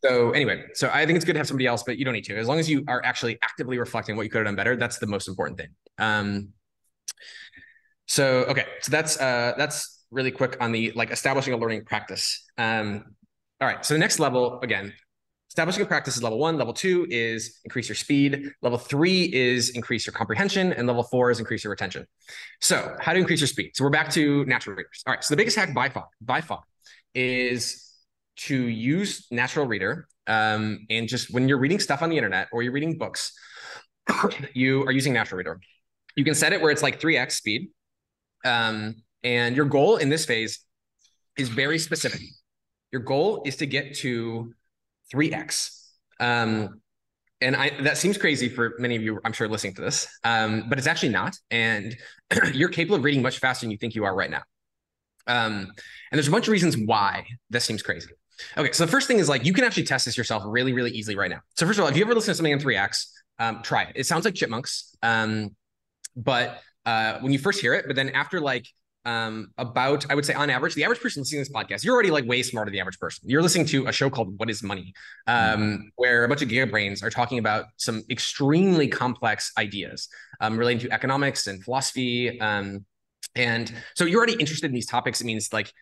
So 0.04 0.32
anyway, 0.32 0.64
so 0.74 0.90
I 0.92 1.06
think 1.06 1.16
it's 1.16 1.24
good 1.24 1.34
to 1.34 1.38
have 1.38 1.46
somebody 1.46 1.66
else, 1.66 1.84
but 1.84 1.96
you 1.96 2.04
don't 2.04 2.14
need 2.14 2.24
to. 2.24 2.36
As 2.36 2.48
long 2.48 2.58
as 2.58 2.68
you 2.68 2.84
are 2.88 3.04
actually 3.04 3.38
actively 3.42 3.78
reflecting 3.78 4.16
what 4.16 4.24
you 4.24 4.30
could 4.30 4.38
have 4.38 4.46
done 4.46 4.56
better, 4.56 4.74
that's 4.76 4.98
the 4.98 5.06
most 5.06 5.28
important 5.28 5.58
thing. 5.58 5.68
Um, 5.98 6.48
so 8.06 8.44
okay, 8.48 8.66
so 8.80 8.90
that's 8.90 9.20
uh, 9.20 9.54
that's 9.56 10.04
really 10.10 10.32
quick 10.32 10.56
on 10.60 10.72
the 10.72 10.92
like 10.96 11.10
establishing 11.10 11.54
a 11.54 11.56
learning 11.56 11.84
practice. 11.84 12.44
Um, 12.58 13.14
all 13.60 13.68
right, 13.68 13.84
so 13.86 13.94
the 13.94 14.00
next 14.00 14.18
level 14.18 14.60
again, 14.60 14.92
Establishing 15.52 15.82
a 15.82 15.86
practice 15.86 16.16
is 16.16 16.22
level 16.22 16.38
one. 16.38 16.56
Level 16.56 16.72
two 16.72 17.06
is 17.10 17.60
increase 17.66 17.86
your 17.86 17.94
speed. 17.94 18.54
Level 18.62 18.78
three 18.78 19.24
is 19.34 19.68
increase 19.68 20.06
your 20.06 20.14
comprehension. 20.14 20.72
And 20.72 20.86
level 20.86 21.02
four 21.02 21.30
is 21.30 21.40
increase 21.40 21.62
your 21.62 21.70
retention. 21.70 22.06
So, 22.62 22.96
how 22.98 23.12
to 23.12 23.18
increase 23.18 23.42
your 23.42 23.48
speed? 23.48 23.72
So, 23.74 23.84
we're 23.84 23.90
back 23.90 24.10
to 24.12 24.46
natural 24.46 24.76
readers. 24.76 25.02
All 25.06 25.12
right. 25.12 25.22
So, 25.22 25.34
the 25.34 25.36
biggest 25.36 25.58
hack 25.58 25.74
by 25.74 25.90
far, 25.90 26.06
by 26.22 26.40
far, 26.40 26.62
is 27.14 27.86
to 28.36 28.56
use 28.56 29.26
natural 29.30 29.66
reader. 29.66 30.08
Um, 30.26 30.86
and 30.88 31.06
just 31.06 31.30
when 31.30 31.50
you're 31.50 31.58
reading 31.58 31.80
stuff 31.80 32.00
on 32.00 32.08
the 32.08 32.16
internet 32.16 32.48
or 32.50 32.62
you're 32.62 32.72
reading 32.72 32.96
books, 32.96 33.38
you 34.54 34.84
are 34.84 34.92
using 34.92 35.12
natural 35.12 35.36
reader. 35.36 35.60
You 36.16 36.24
can 36.24 36.34
set 36.34 36.54
it 36.54 36.62
where 36.62 36.70
it's 36.70 36.82
like 36.82 36.98
3x 36.98 37.32
speed. 37.32 37.68
Um, 38.42 39.02
and 39.22 39.54
your 39.54 39.66
goal 39.66 39.98
in 39.98 40.08
this 40.08 40.24
phase 40.24 40.60
is 41.36 41.50
very 41.50 41.78
specific. 41.78 42.22
Your 42.90 43.02
goal 43.02 43.42
is 43.44 43.56
to 43.56 43.66
get 43.66 43.96
to 43.96 44.54
3x. 45.12 45.88
Um, 46.20 46.80
and 47.40 47.56
I, 47.56 47.70
that 47.82 47.98
seems 47.98 48.16
crazy 48.16 48.48
for 48.48 48.74
many 48.78 48.94
of 48.94 49.02
you, 49.02 49.18
I'm 49.24 49.32
sure, 49.32 49.48
listening 49.48 49.74
to 49.74 49.82
this, 49.82 50.06
um, 50.22 50.66
but 50.68 50.78
it's 50.78 50.86
actually 50.86 51.08
not. 51.08 51.36
And 51.50 51.96
you're 52.54 52.68
capable 52.68 52.96
of 52.96 53.04
reading 53.04 53.22
much 53.22 53.38
faster 53.38 53.64
than 53.64 53.72
you 53.72 53.78
think 53.78 53.94
you 53.94 54.04
are 54.04 54.14
right 54.14 54.30
now. 54.30 54.42
Um, 55.26 55.52
and 55.54 56.18
there's 56.18 56.28
a 56.28 56.30
bunch 56.30 56.46
of 56.46 56.52
reasons 56.52 56.76
why 56.76 57.26
this 57.50 57.64
seems 57.64 57.82
crazy. 57.82 58.10
Okay, 58.56 58.72
so 58.72 58.86
the 58.86 58.90
first 58.90 59.08
thing 59.08 59.18
is 59.18 59.28
like 59.28 59.44
you 59.44 59.52
can 59.52 59.64
actually 59.64 59.84
test 59.84 60.04
this 60.04 60.16
yourself 60.16 60.42
really, 60.46 60.72
really 60.72 60.90
easily 60.90 61.16
right 61.16 61.30
now. 61.30 61.40
So 61.54 61.66
first 61.66 61.78
of 61.78 61.84
all, 61.84 61.90
if 61.90 61.96
you 61.96 62.04
ever 62.04 62.14
listen 62.14 62.32
to 62.32 62.36
something 62.36 62.52
in 62.52 62.58
3x, 62.58 63.06
um, 63.38 63.62
try 63.62 63.82
it. 63.82 63.92
It 63.96 64.06
sounds 64.06 64.24
like 64.24 64.34
chipmunks, 64.34 64.96
um, 65.02 65.54
but 66.16 66.60
uh, 66.84 67.18
when 67.20 67.32
you 67.32 67.38
first 67.38 67.60
hear 67.60 67.74
it, 67.74 67.86
but 67.86 67.96
then 67.96 68.10
after 68.10 68.40
like 68.40 68.66
um, 69.04 69.52
about, 69.58 70.10
I 70.10 70.14
would 70.14 70.24
say 70.24 70.34
on 70.34 70.50
average, 70.50 70.74
the 70.74 70.84
average 70.84 71.00
person 71.00 71.22
listening 71.22 71.44
to 71.44 71.50
this 71.50 71.56
podcast, 71.56 71.84
you're 71.84 71.94
already 71.94 72.10
like 72.10 72.24
way 72.26 72.42
smarter 72.42 72.68
than 72.68 72.74
the 72.74 72.80
average 72.80 72.98
person. 72.98 73.28
You're 73.28 73.42
listening 73.42 73.66
to 73.66 73.86
a 73.86 73.92
show 73.92 74.08
called 74.10 74.38
What 74.38 74.48
is 74.50 74.62
Money, 74.62 74.94
um, 75.26 75.36
mm-hmm. 75.36 75.76
where 75.96 76.24
a 76.24 76.28
bunch 76.28 76.42
of 76.42 76.48
giga 76.48 76.70
brains 76.70 77.02
are 77.02 77.10
talking 77.10 77.38
about 77.38 77.66
some 77.76 78.02
extremely 78.10 78.88
complex 78.88 79.52
ideas 79.58 80.08
um, 80.40 80.56
relating 80.56 80.88
to 80.88 80.92
economics 80.92 81.46
and 81.46 81.62
philosophy. 81.62 82.40
Um, 82.40 82.84
and 83.34 83.72
so 83.94 84.04
you're 84.04 84.18
already 84.18 84.34
interested 84.34 84.66
in 84.66 84.74
these 84.74 84.86
topics. 84.86 85.20
It 85.20 85.24
means 85.24 85.52
like 85.52 85.72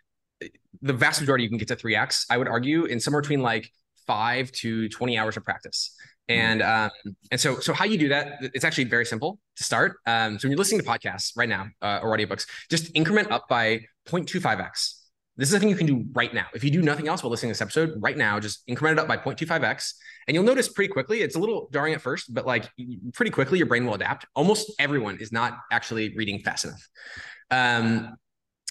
the 0.83 0.93
vast 0.93 1.21
majority 1.21 1.45
you 1.45 1.51
can 1.51 1.59
get 1.59 1.69
to 1.69 1.77
3x, 1.77 2.27
I 2.31 2.39
would 2.39 2.49
argue, 2.49 2.85
in 2.85 3.01
somewhere 3.01 3.21
between 3.21 3.43
like 3.43 3.71
five 4.07 4.51
to 4.53 4.89
20 4.89 5.19
hours 5.19 5.37
of 5.37 5.45
practice. 5.45 5.95
Mm-hmm. 6.31 6.41
And 6.41 6.63
um, 6.63 7.15
and 7.31 7.41
so 7.41 7.59
so 7.59 7.73
how 7.73 7.85
you 7.85 7.99
do 7.99 8.09
that? 8.09 8.39
It's 8.55 8.65
actually 8.65 8.85
very 8.85 9.05
simple 9.05 9.39
to 9.57 9.65
start. 9.65 9.97
Um, 10.07 10.39
so 10.39 10.47
when 10.47 10.53
you're 10.53 10.59
listening 10.59 10.81
to 10.81 10.87
podcasts 10.87 11.33
right 11.37 11.49
now 11.49 11.67
uh, 11.83 12.01
or 12.03 12.17
audiobooks, 12.17 12.47
just 12.71 12.91
increment 12.95 13.31
up 13.31 13.49
by 13.49 13.81
0.25x. 14.09 14.95
This 15.37 15.49
is 15.49 15.55
a 15.55 15.61
thing 15.61 15.71
you 15.71 15.77
can 15.77 15.87
do 15.87 16.05
right 16.13 16.33
now. 16.35 16.47
If 16.55 16.65
you 16.65 16.71
do 16.71 16.83
nothing 16.83 17.09
else 17.09 17.23
while 17.23 17.31
listening 17.31 17.49
to 17.49 17.53
this 17.53 17.63
episode 17.63 17.95
right 17.99 18.17
now, 18.17 18.39
just 18.41 18.63
increment 18.67 18.99
it 18.99 19.03
up 19.03 19.09
by 19.09 19.17
0.25x, 19.17 19.95
and 20.29 20.35
you'll 20.35 20.45
notice 20.45 20.69
pretty 20.69 20.93
quickly. 20.93 21.23
It's 21.23 21.35
a 21.35 21.39
little 21.39 21.69
jarring 21.73 21.95
at 21.95 22.03
first, 22.03 22.35
but 22.35 22.47
like 22.47 22.69
pretty 23.15 23.31
quickly, 23.31 23.57
your 23.57 23.67
brain 23.67 23.87
will 23.87 23.95
adapt. 23.95 24.27
Almost 24.35 24.73
everyone 24.79 25.19
is 25.19 25.33
not 25.33 25.59
actually 25.73 26.15
reading 26.15 26.41
fast 26.41 26.67
enough. 26.67 26.89
Um, 27.51 28.17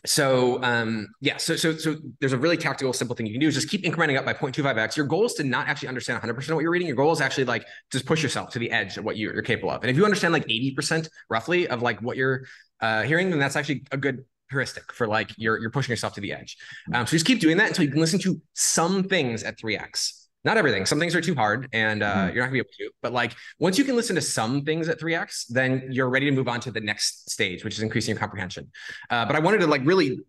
so 0.05 0.63
um, 0.63 1.07
yeah, 1.19 1.37
so 1.37 1.55
so 1.57 1.75
so 1.75 1.95
there's 2.21 2.31
a 2.31 2.37
really 2.37 2.55
tactical, 2.55 2.93
simple 2.93 3.15
thing 3.15 3.25
you 3.25 3.33
can 3.33 3.41
do 3.41 3.47
is 3.47 3.55
just 3.55 3.69
keep 3.69 3.83
incrementing 3.83 4.17
up 4.17 4.25
by 4.25 4.33
0.25x. 4.33 4.95
Your 4.95 5.05
goal 5.05 5.25
is 5.25 5.33
to 5.33 5.43
not 5.43 5.67
actually 5.67 5.89
understand 5.89 6.21
100% 6.21 6.49
of 6.49 6.55
what 6.55 6.61
you're 6.61 6.71
reading. 6.71 6.87
Your 6.87 6.95
goal 6.95 7.11
is 7.11 7.19
actually 7.19 7.45
like 7.45 7.65
just 7.91 8.05
push 8.05 8.23
yourself 8.23 8.49
to 8.51 8.59
the 8.59 8.71
edge 8.71 8.97
of 8.97 9.03
what 9.03 9.17
you're, 9.17 9.41
capable 9.41 9.71
of. 9.71 9.81
And 9.81 9.89
if 9.89 9.97
you 9.97 10.05
understand 10.05 10.33
like 10.33 10.45
80% 10.47 11.09
roughly 11.29 11.67
of 11.67 11.81
like 11.81 12.01
what 12.01 12.15
you're 12.15 12.45
uh, 12.81 13.03
hearing, 13.03 13.29
then 13.29 13.39
that's 13.39 13.55
actually 13.55 13.83
a 13.91 13.97
good 13.97 14.23
heuristic 14.49 14.91
for 14.93 15.05
like 15.07 15.31
you're 15.37 15.59
you're 15.59 15.69
pushing 15.69 15.91
yourself 15.91 16.13
to 16.13 16.21
the 16.21 16.31
edge. 16.31 16.55
Um, 16.93 17.05
so 17.05 17.11
just 17.11 17.25
keep 17.25 17.41
doing 17.41 17.57
that 17.57 17.69
until 17.69 17.83
you 17.83 17.91
can 17.91 17.99
listen 17.99 18.19
to 18.19 18.41
some 18.53 19.03
things 19.03 19.43
at 19.43 19.59
3x. 19.59 20.18
Not 20.45 20.57
everything. 20.57 20.85
Some 20.85 20.99
things 20.99 21.15
are 21.15 21.21
too 21.21 21.35
hard 21.35 21.67
and 21.73 22.01
uh, 22.01 22.13
mm-hmm. 22.13 22.35
you're 22.35 22.43
not 22.43 22.47
gonna 22.47 22.51
be 22.51 22.59
able 22.59 22.69
to. 22.77 22.89
But 23.01 23.11
like 23.11 23.35
once 23.59 23.77
you 23.77 23.83
can 23.83 23.95
listen 23.95 24.15
to 24.15 24.21
some 24.21 24.63
things 24.63 24.87
at 24.87 24.99
3x, 24.99 25.47
then 25.49 25.89
you're 25.91 26.09
ready 26.09 26.27
to 26.27 26.31
move 26.31 26.47
on 26.47 26.59
to 26.61 26.71
the 26.71 26.79
next 26.79 27.29
stage, 27.29 27.63
which 27.63 27.75
is 27.75 27.83
increasing 27.83 28.13
your 28.13 28.19
comprehension. 28.19 28.71
Uh, 29.09 29.25
but 29.25 29.35
I 29.35 29.39
wanted 29.39 29.59
to 29.59 29.67
like 29.67 29.81
really 29.83 30.19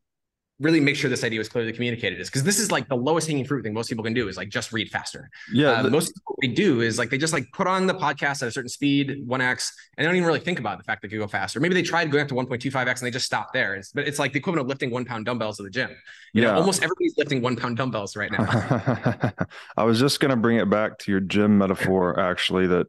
really 0.61 0.79
make 0.79 0.95
sure 0.95 1.09
this 1.09 1.25
idea 1.25 1.39
was 1.39 1.49
clearly 1.49 1.73
communicated 1.73 2.21
is 2.21 2.29
because 2.29 2.45
this 2.45 2.59
is 2.61 2.71
like 2.71 2.87
the 2.89 2.97
lowest 2.97 3.27
hanging 3.27 3.45
fruit 3.47 3.63
thing 3.63 3.73
most 3.73 3.89
people 3.89 4.05
can 4.05 4.13
do 4.13 4.29
is 4.29 4.37
like 4.37 4.51
just 4.51 4.73
read 4.73 4.91
faster. 4.91 5.31
Yeah. 5.53 5.71
Uh, 5.71 5.83
the, 5.83 5.91
most 5.91 6.13
what 6.27 6.37
they 6.43 6.49
do 6.49 6.83
is 6.83 6.99
like 6.99 7.09
they 7.11 7.19
just 7.19 7.33
like 7.33 7.51
put 7.53 7.67
on 7.67 7.87
the 7.87 7.95
podcast 7.95 8.43
at 8.43 8.49
a 8.49 8.51
certain 8.51 8.69
speed, 8.69 9.27
1x, 9.27 9.73
and 9.97 10.05
they 10.05 10.05
don't 10.05 10.17
even 10.17 10.27
really 10.27 10.41
think 10.41 10.59
about 10.59 10.79
the 10.79 10.85
fact 10.85 11.01
that 11.01 11.09
they 11.09 11.17
could 11.17 11.23
go 11.23 11.27
faster. 11.27 11.61
Maybe 11.61 11.75
they 11.75 11.83
tried 11.83 12.11
going 12.11 12.23
up 12.23 12.29
to 12.29 12.35
1.25x 12.35 12.87
and 12.87 12.99
they 12.99 13.11
just 13.11 13.27
stopped 13.27 13.55
there. 13.55 13.75
It's, 13.75 13.91
but 13.91 14.07
it's 14.07 14.19
like 14.19 14.33
the 14.33 14.39
equivalent 14.39 14.67
of 14.67 14.69
lifting 14.69 14.91
one 14.91 15.05
pound 15.05 15.25
dumbbells 15.25 15.59
at 15.59 15.65
the 15.65 15.71
gym. 15.71 15.91
You 16.35 16.43
yeah. 16.43 16.53
know, 16.53 16.59
almost 16.59 16.83
everybody's 16.83 17.15
lifting 17.17 17.41
one 17.41 17.57
pound 17.57 17.79
dumbbells 17.79 18.15
right 18.15 18.31
now. 18.31 19.33
I 19.77 19.85
was 19.85 19.99
just 19.99 20.21
going 20.21 20.31
to 20.31 20.37
bring 20.37 20.59
it 20.59 20.69
back 20.69 20.99
to 20.99 21.11
your 21.11 21.21
gym 21.21 21.59
metaphor, 21.59 22.21
actually, 22.21 22.67
that 22.67 22.87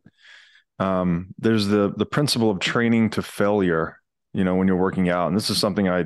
um, 0.79 1.27
there's 1.37 1.67
the 1.67 1.93
the 1.95 2.05
principle 2.05 2.49
of 2.49 2.59
training 2.59 3.11
to 3.11 3.21
failure 3.21 3.97
you 4.33 4.43
know 4.43 4.55
when 4.55 4.67
you're 4.67 4.77
working 4.77 5.09
out 5.09 5.27
and 5.27 5.35
this 5.35 5.49
is 5.49 5.57
something 5.57 5.87
i 5.87 6.05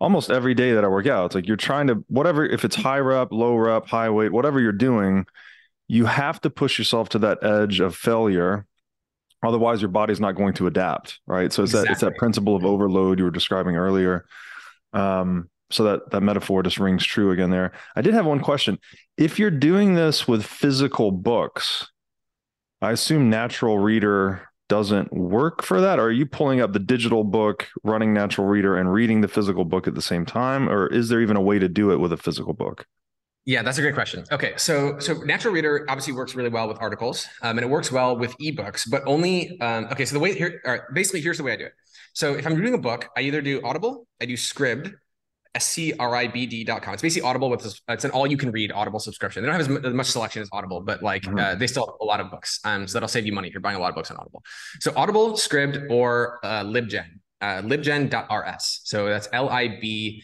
almost 0.00 0.30
every 0.30 0.54
day 0.54 0.72
that 0.72 0.84
I 0.84 0.88
work 0.88 1.06
out. 1.06 1.26
It's 1.26 1.34
like 1.34 1.46
you're 1.46 1.56
trying 1.56 1.86
to 1.88 2.04
whatever 2.08 2.44
if 2.44 2.64
it's 2.64 2.76
high 2.76 2.98
rep, 2.98 3.28
low 3.30 3.54
rep, 3.54 3.86
high 3.86 4.10
weight, 4.10 4.32
whatever 4.32 4.60
you're 4.60 4.72
doing, 4.72 5.26
you 5.86 6.06
have 6.06 6.40
to 6.40 6.50
push 6.50 6.78
yourself 6.78 7.10
to 7.10 7.18
that 7.20 7.44
edge 7.44 7.80
of 7.80 7.94
failure. 7.94 8.66
Otherwise, 9.42 9.80
your 9.80 9.90
body's 9.90 10.20
not 10.20 10.32
going 10.32 10.52
to 10.54 10.66
adapt, 10.66 11.20
right? 11.26 11.52
So 11.52 11.62
it's 11.62 11.72
exactly. 11.72 11.86
that 11.86 11.92
it's 11.92 12.00
that 12.00 12.16
principle 12.16 12.56
of 12.56 12.64
overload 12.64 13.18
you 13.18 13.24
were 13.24 13.30
describing 13.30 13.76
earlier. 13.76 14.26
Um, 14.92 15.48
so 15.70 15.84
that 15.84 16.10
that 16.10 16.22
metaphor 16.22 16.62
just 16.62 16.78
rings 16.78 17.04
true 17.04 17.30
again 17.30 17.50
there. 17.50 17.72
I 17.94 18.02
did 18.02 18.14
have 18.14 18.26
one 18.26 18.40
question. 18.40 18.78
If 19.16 19.38
you're 19.38 19.50
doing 19.50 19.94
this 19.94 20.26
with 20.26 20.44
physical 20.44 21.12
books, 21.12 21.88
I 22.82 22.92
assume 22.92 23.30
natural 23.30 23.78
reader 23.78 24.49
doesn't 24.70 25.12
work 25.12 25.62
for 25.62 25.80
that? 25.80 25.98
Or 25.98 26.04
are 26.04 26.12
you 26.12 26.24
pulling 26.24 26.60
up 26.60 26.72
the 26.72 26.78
digital 26.78 27.24
book, 27.24 27.66
running 27.82 28.14
Natural 28.14 28.46
Reader, 28.46 28.76
and 28.76 28.90
reading 28.90 29.20
the 29.20 29.28
physical 29.28 29.66
book 29.66 29.86
at 29.86 29.94
the 29.94 30.00
same 30.00 30.24
time? 30.24 30.70
Or 30.70 30.86
is 30.86 31.10
there 31.10 31.20
even 31.20 31.36
a 31.36 31.40
way 31.42 31.58
to 31.58 31.68
do 31.68 31.90
it 31.90 31.98
with 31.98 32.12
a 32.12 32.16
physical 32.16 32.54
book? 32.54 32.86
Yeah, 33.44 33.62
that's 33.62 33.78
a 33.78 33.82
great 33.82 33.94
question. 33.94 34.24
Okay, 34.30 34.52
so 34.56 34.98
so 35.00 35.14
Natural 35.14 35.52
Reader 35.52 35.86
obviously 35.88 36.12
works 36.12 36.34
really 36.34 36.50
well 36.50 36.68
with 36.68 36.78
articles, 36.80 37.26
um, 37.42 37.58
and 37.58 37.64
it 37.64 37.68
works 37.68 37.90
well 37.90 38.16
with 38.16 38.36
ebooks, 38.38 38.88
but 38.88 39.02
only 39.06 39.60
um, 39.60 39.86
okay. 39.90 40.04
So 40.04 40.14
the 40.14 40.20
way 40.20 40.34
here, 40.34 40.60
all 40.64 40.72
right, 40.72 40.82
basically, 40.94 41.20
here's 41.20 41.38
the 41.38 41.42
way 41.42 41.54
I 41.54 41.56
do 41.56 41.64
it. 41.64 41.72
So 42.12 42.34
if 42.34 42.46
I'm 42.46 42.54
reading 42.54 42.74
a 42.74 42.78
book, 42.78 43.08
I 43.16 43.22
either 43.22 43.40
do 43.42 43.60
Audible, 43.64 44.06
I 44.20 44.26
do 44.26 44.34
Scribd, 44.34 44.94
scribd.com. 45.56 46.94
It's 46.94 47.02
basically 47.02 47.28
Audible 47.28 47.50
with 47.50 47.80
it's 47.88 48.04
an 48.04 48.10
all 48.12 48.26
you 48.26 48.36
can 48.36 48.50
read 48.52 48.70
Audible 48.72 49.00
subscription. 49.00 49.42
They 49.42 49.50
don't 49.50 49.60
have 49.60 49.84
as 49.84 49.94
much 49.94 50.06
selection 50.06 50.42
as 50.42 50.48
Audible, 50.52 50.80
but 50.80 51.02
like 51.02 51.22
mm-hmm. 51.22 51.38
uh, 51.38 51.54
they 51.56 51.66
still 51.66 51.86
have 51.86 51.94
a 52.00 52.04
lot 52.04 52.20
of 52.20 52.30
books. 52.30 52.60
Um, 52.64 52.86
so 52.86 52.94
that'll 52.94 53.08
save 53.08 53.26
you 53.26 53.32
money 53.32 53.48
if 53.48 53.54
you're 53.54 53.60
buying 53.60 53.76
a 53.76 53.80
lot 53.80 53.88
of 53.88 53.96
books 53.96 54.10
on 54.10 54.16
Audible. 54.16 54.42
So 54.80 54.92
Audible, 54.94 55.32
Scribd, 55.32 55.90
or 55.90 56.38
uh, 56.44 56.62
LibGen, 56.62 57.06
uh, 57.40 57.62
libgen.rs. 57.62 58.80
So 58.84 59.06
that's 59.06 59.28
L 59.32 59.48
I 59.48 59.78
B 59.80 60.22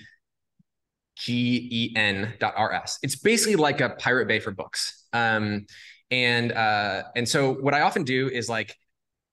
G 1.16 1.68
E 1.70 1.96
N 1.96 2.34
dot 2.38 2.54
RS. 2.56 2.98
It's 3.02 3.16
basically 3.16 3.56
like 3.56 3.80
a 3.80 3.90
Pirate 3.90 4.28
Bay 4.28 4.38
for 4.38 4.52
books. 4.52 5.06
Um, 5.12 5.66
and 6.10 6.52
uh, 6.52 7.02
and 7.16 7.28
so 7.28 7.54
what 7.54 7.74
I 7.74 7.80
often 7.80 8.04
do 8.04 8.28
is 8.28 8.48
like 8.48 8.76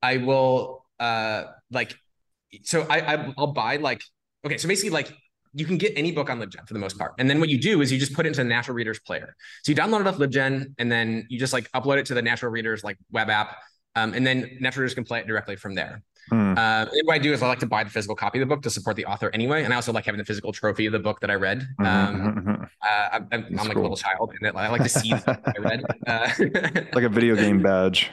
I 0.01 0.17
will 0.17 0.85
uh 0.99 1.45
like 1.71 1.95
so 2.63 2.85
I, 2.89 3.15
I 3.15 3.33
I'll 3.37 3.53
buy 3.53 3.77
like 3.77 4.03
okay 4.45 4.57
so 4.57 4.67
basically 4.67 4.91
like 4.91 5.11
you 5.53 5.65
can 5.65 5.77
get 5.77 5.93
any 5.95 6.11
book 6.11 6.29
on 6.29 6.39
LibGen 6.39 6.67
for 6.67 6.73
the 6.73 6.79
most 6.79 6.97
part. 6.97 7.13
And 7.19 7.29
then 7.29 7.39
what 7.39 7.49
you 7.49 7.59
do 7.59 7.81
is 7.81 7.91
you 7.91 7.99
just 7.99 8.13
put 8.13 8.25
it 8.25 8.29
into 8.29 8.39
the 8.43 8.49
Natural 8.49 8.75
Readers 8.75 8.99
player. 8.99 9.35
So 9.63 9.71
you 9.71 9.75
download 9.75 10.01
it 10.01 10.07
off 10.07 10.17
LibGen 10.17 10.73
and 10.77 10.91
then 10.91 11.25
you 11.29 11.39
just 11.39 11.53
like 11.53 11.71
upload 11.73 11.97
it 11.97 12.05
to 12.07 12.13
the 12.13 12.21
Natural 12.21 12.51
Readers 12.51 12.83
like 12.83 12.97
web 13.11 13.29
app. 13.29 13.57
Um, 13.95 14.13
and 14.13 14.25
then 14.25 14.57
Natural 14.59 14.81
Readers 14.81 14.95
can 14.95 15.03
play 15.03 15.19
it 15.19 15.27
directly 15.27 15.55
from 15.55 15.75
there. 15.75 16.01
Hmm. 16.29 16.57
Uh, 16.57 16.85
what 17.03 17.15
I 17.15 17.19
do 17.19 17.33
is 17.33 17.41
I 17.41 17.47
like 17.47 17.59
to 17.59 17.67
buy 17.67 17.83
the 17.83 17.89
physical 17.89 18.15
copy 18.15 18.39
of 18.39 18.47
the 18.47 18.55
book 18.55 18.63
to 18.63 18.69
support 18.69 18.95
the 18.95 19.05
author 19.05 19.29
anyway, 19.33 19.63
and 19.63 19.73
I 19.73 19.75
also 19.75 19.91
like 19.91 20.05
having 20.05 20.19
the 20.19 20.25
physical 20.25 20.51
trophy 20.51 20.85
of 20.85 20.93
the 20.93 20.99
book 20.99 21.19
that 21.21 21.29
I 21.29 21.35
read. 21.35 21.67
Mm-hmm, 21.79 21.85
um, 21.85 22.35
mm-hmm. 22.35 22.63
uh, 22.63 23.09
I'm, 23.11 23.27
I'm, 23.31 23.55
like 23.55 23.73
cool. 23.73 23.81
a 23.81 23.83
little 23.83 23.97
child, 23.97 24.33
and 24.39 24.57
I 24.57 24.69
like 24.69 24.83
to 24.83 24.89
see 24.89 25.13
I 25.13 25.53
read, 25.59 25.83
uh, 26.07 26.29
like 26.93 27.03
a 27.03 27.09
video 27.09 27.35
game 27.35 27.61
badge. 27.61 28.11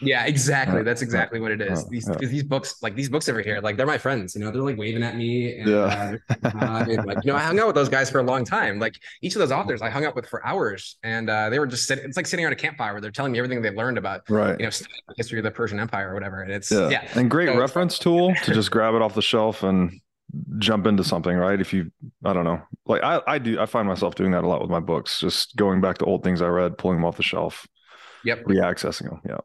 yeah, 0.00 0.26
exactly. 0.26 0.82
That's 0.82 1.02
exactly 1.02 1.40
what 1.40 1.50
it 1.50 1.60
is. 1.60 1.86
These 1.88 2.10
these 2.18 2.44
books, 2.44 2.82
like 2.82 2.94
these 2.94 3.08
books 3.08 3.28
over 3.28 3.40
here, 3.40 3.60
like 3.60 3.76
they're 3.76 3.86
my 3.86 3.98
friends. 3.98 4.34
You 4.34 4.42
know, 4.44 4.50
they're 4.50 4.62
like 4.62 4.78
waving 4.78 5.02
at 5.02 5.16
me. 5.16 5.58
And, 5.58 5.68
yeah. 5.68 6.16
Uh, 6.44 6.84
like 7.04 7.24
you 7.24 7.32
know, 7.32 7.36
I 7.36 7.40
hung 7.40 7.58
out 7.58 7.66
with 7.66 7.76
those 7.76 7.88
guys 7.88 8.10
for 8.10 8.20
a 8.20 8.22
long 8.22 8.44
time. 8.44 8.78
Like 8.78 8.94
each 9.22 9.34
of 9.34 9.40
those 9.40 9.52
authors, 9.52 9.82
I 9.82 9.90
hung 9.90 10.04
out 10.04 10.14
with 10.14 10.26
for 10.26 10.44
hours, 10.46 10.96
and 11.02 11.28
uh, 11.28 11.50
they 11.50 11.58
were 11.58 11.66
just 11.66 11.86
sitting. 11.86 12.04
It's 12.04 12.16
like 12.16 12.26
sitting 12.26 12.44
around 12.44 12.52
a 12.52 12.56
campfire 12.56 12.92
where 12.92 13.00
they're 13.00 13.10
telling 13.10 13.32
me 13.32 13.38
everything 13.38 13.62
they've 13.62 13.74
learned 13.74 13.98
about, 13.98 14.28
right? 14.28 14.58
You 14.58 14.66
know, 14.66 14.72
history 15.16 15.38
of 15.38 15.44
the 15.44 15.50
Persian 15.50 15.80
Empire 15.80 16.10
or 16.10 16.14
whatever. 16.14 16.42
And 16.42 16.52
it's 16.52 16.70
yeah, 16.70 16.88
yeah. 16.88 17.08
and 17.14 17.30
great 17.30 17.39
so, 17.48 17.56
reference 17.56 17.98
tool 17.98 18.34
to 18.44 18.54
just 18.54 18.70
grab 18.70 18.94
it 18.94 19.02
off 19.02 19.14
the 19.14 19.22
shelf 19.22 19.62
and 19.62 20.00
jump 20.58 20.86
into 20.86 21.04
something, 21.04 21.36
right? 21.36 21.60
If 21.60 21.72
you, 21.72 21.90
I 22.24 22.32
don't 22.32 22.44
know, 22.44 22.62
like 22.86 23.02
I, 23.02 23.20
I 23.26 23.38
do, 23.38 23.60
I 23.60 23.66
find 23.66 23.86
myself 23.86 24.14
doing 24.14 24.32
that 24.32 24.44
a 24.44 24.48
lot 24.48 24.60
with 24.60 24.70
my 24.70 24.80
books, 24.80 25.20
just 25.20 25.56
going 25.56 25.80
back 25.80 25.98
to 25.98 26.04
old 26.04 26.22
things 26.22 26.42
I 26.42 26.48
read, 26.48 26.78
pulling 26.78 26.98
them 26.98 27.04
off 27.04 27.16
the 27.16 27.22
shelf, 27.22 27.66
yep, 28.24 28.44
reaccessing 28.44 29.10
them, 29.10 29.20
yeah. 29.28 29.38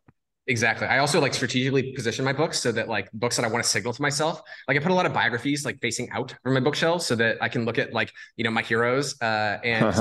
Exactly. 0.48 0.88
I 0.88 1.00
also 1.00 1.20
like 1.20 1.34
strategically 1.34 1.92
position 1.94 2.24
my 2.24 2.34
books 2.34 2.60
so 2.60 2.72
that 2.72 2.88
like 2.88 3.12
books 3.14 3.36
that 3.38 3.46
I 3.46 3.48
want 3.48 3.64
to 3.64 3.70
signal 3.70 3.94
to 3.94 4.02
myself, 4.02 4.42
like 4.68 4.78
I 4.78 4.80
put 4.80 4.92
a 4.92 4.94
lot 4.94 5.08
of 5.08 5.14
biographies 5.14 5.66
like 5.66 5.80
facing 5.82 6.10
out 6.12 6.36
from 6.44 6.54
my 6.54 6.60
bookshelves 6.60 7.06
so 7.06 7.16
that 7.16 7.38
I 7.42 7.50
can 7.50 7.66
look 7.66 7.80
at 7.80 7.94
like, 7.94 8.12
you 8.38 8.44
know, 8.44 8.52
my 8.52 8.62
heroes 8.62 9.20
uh, 9.22 9.58
and 9.64 9.94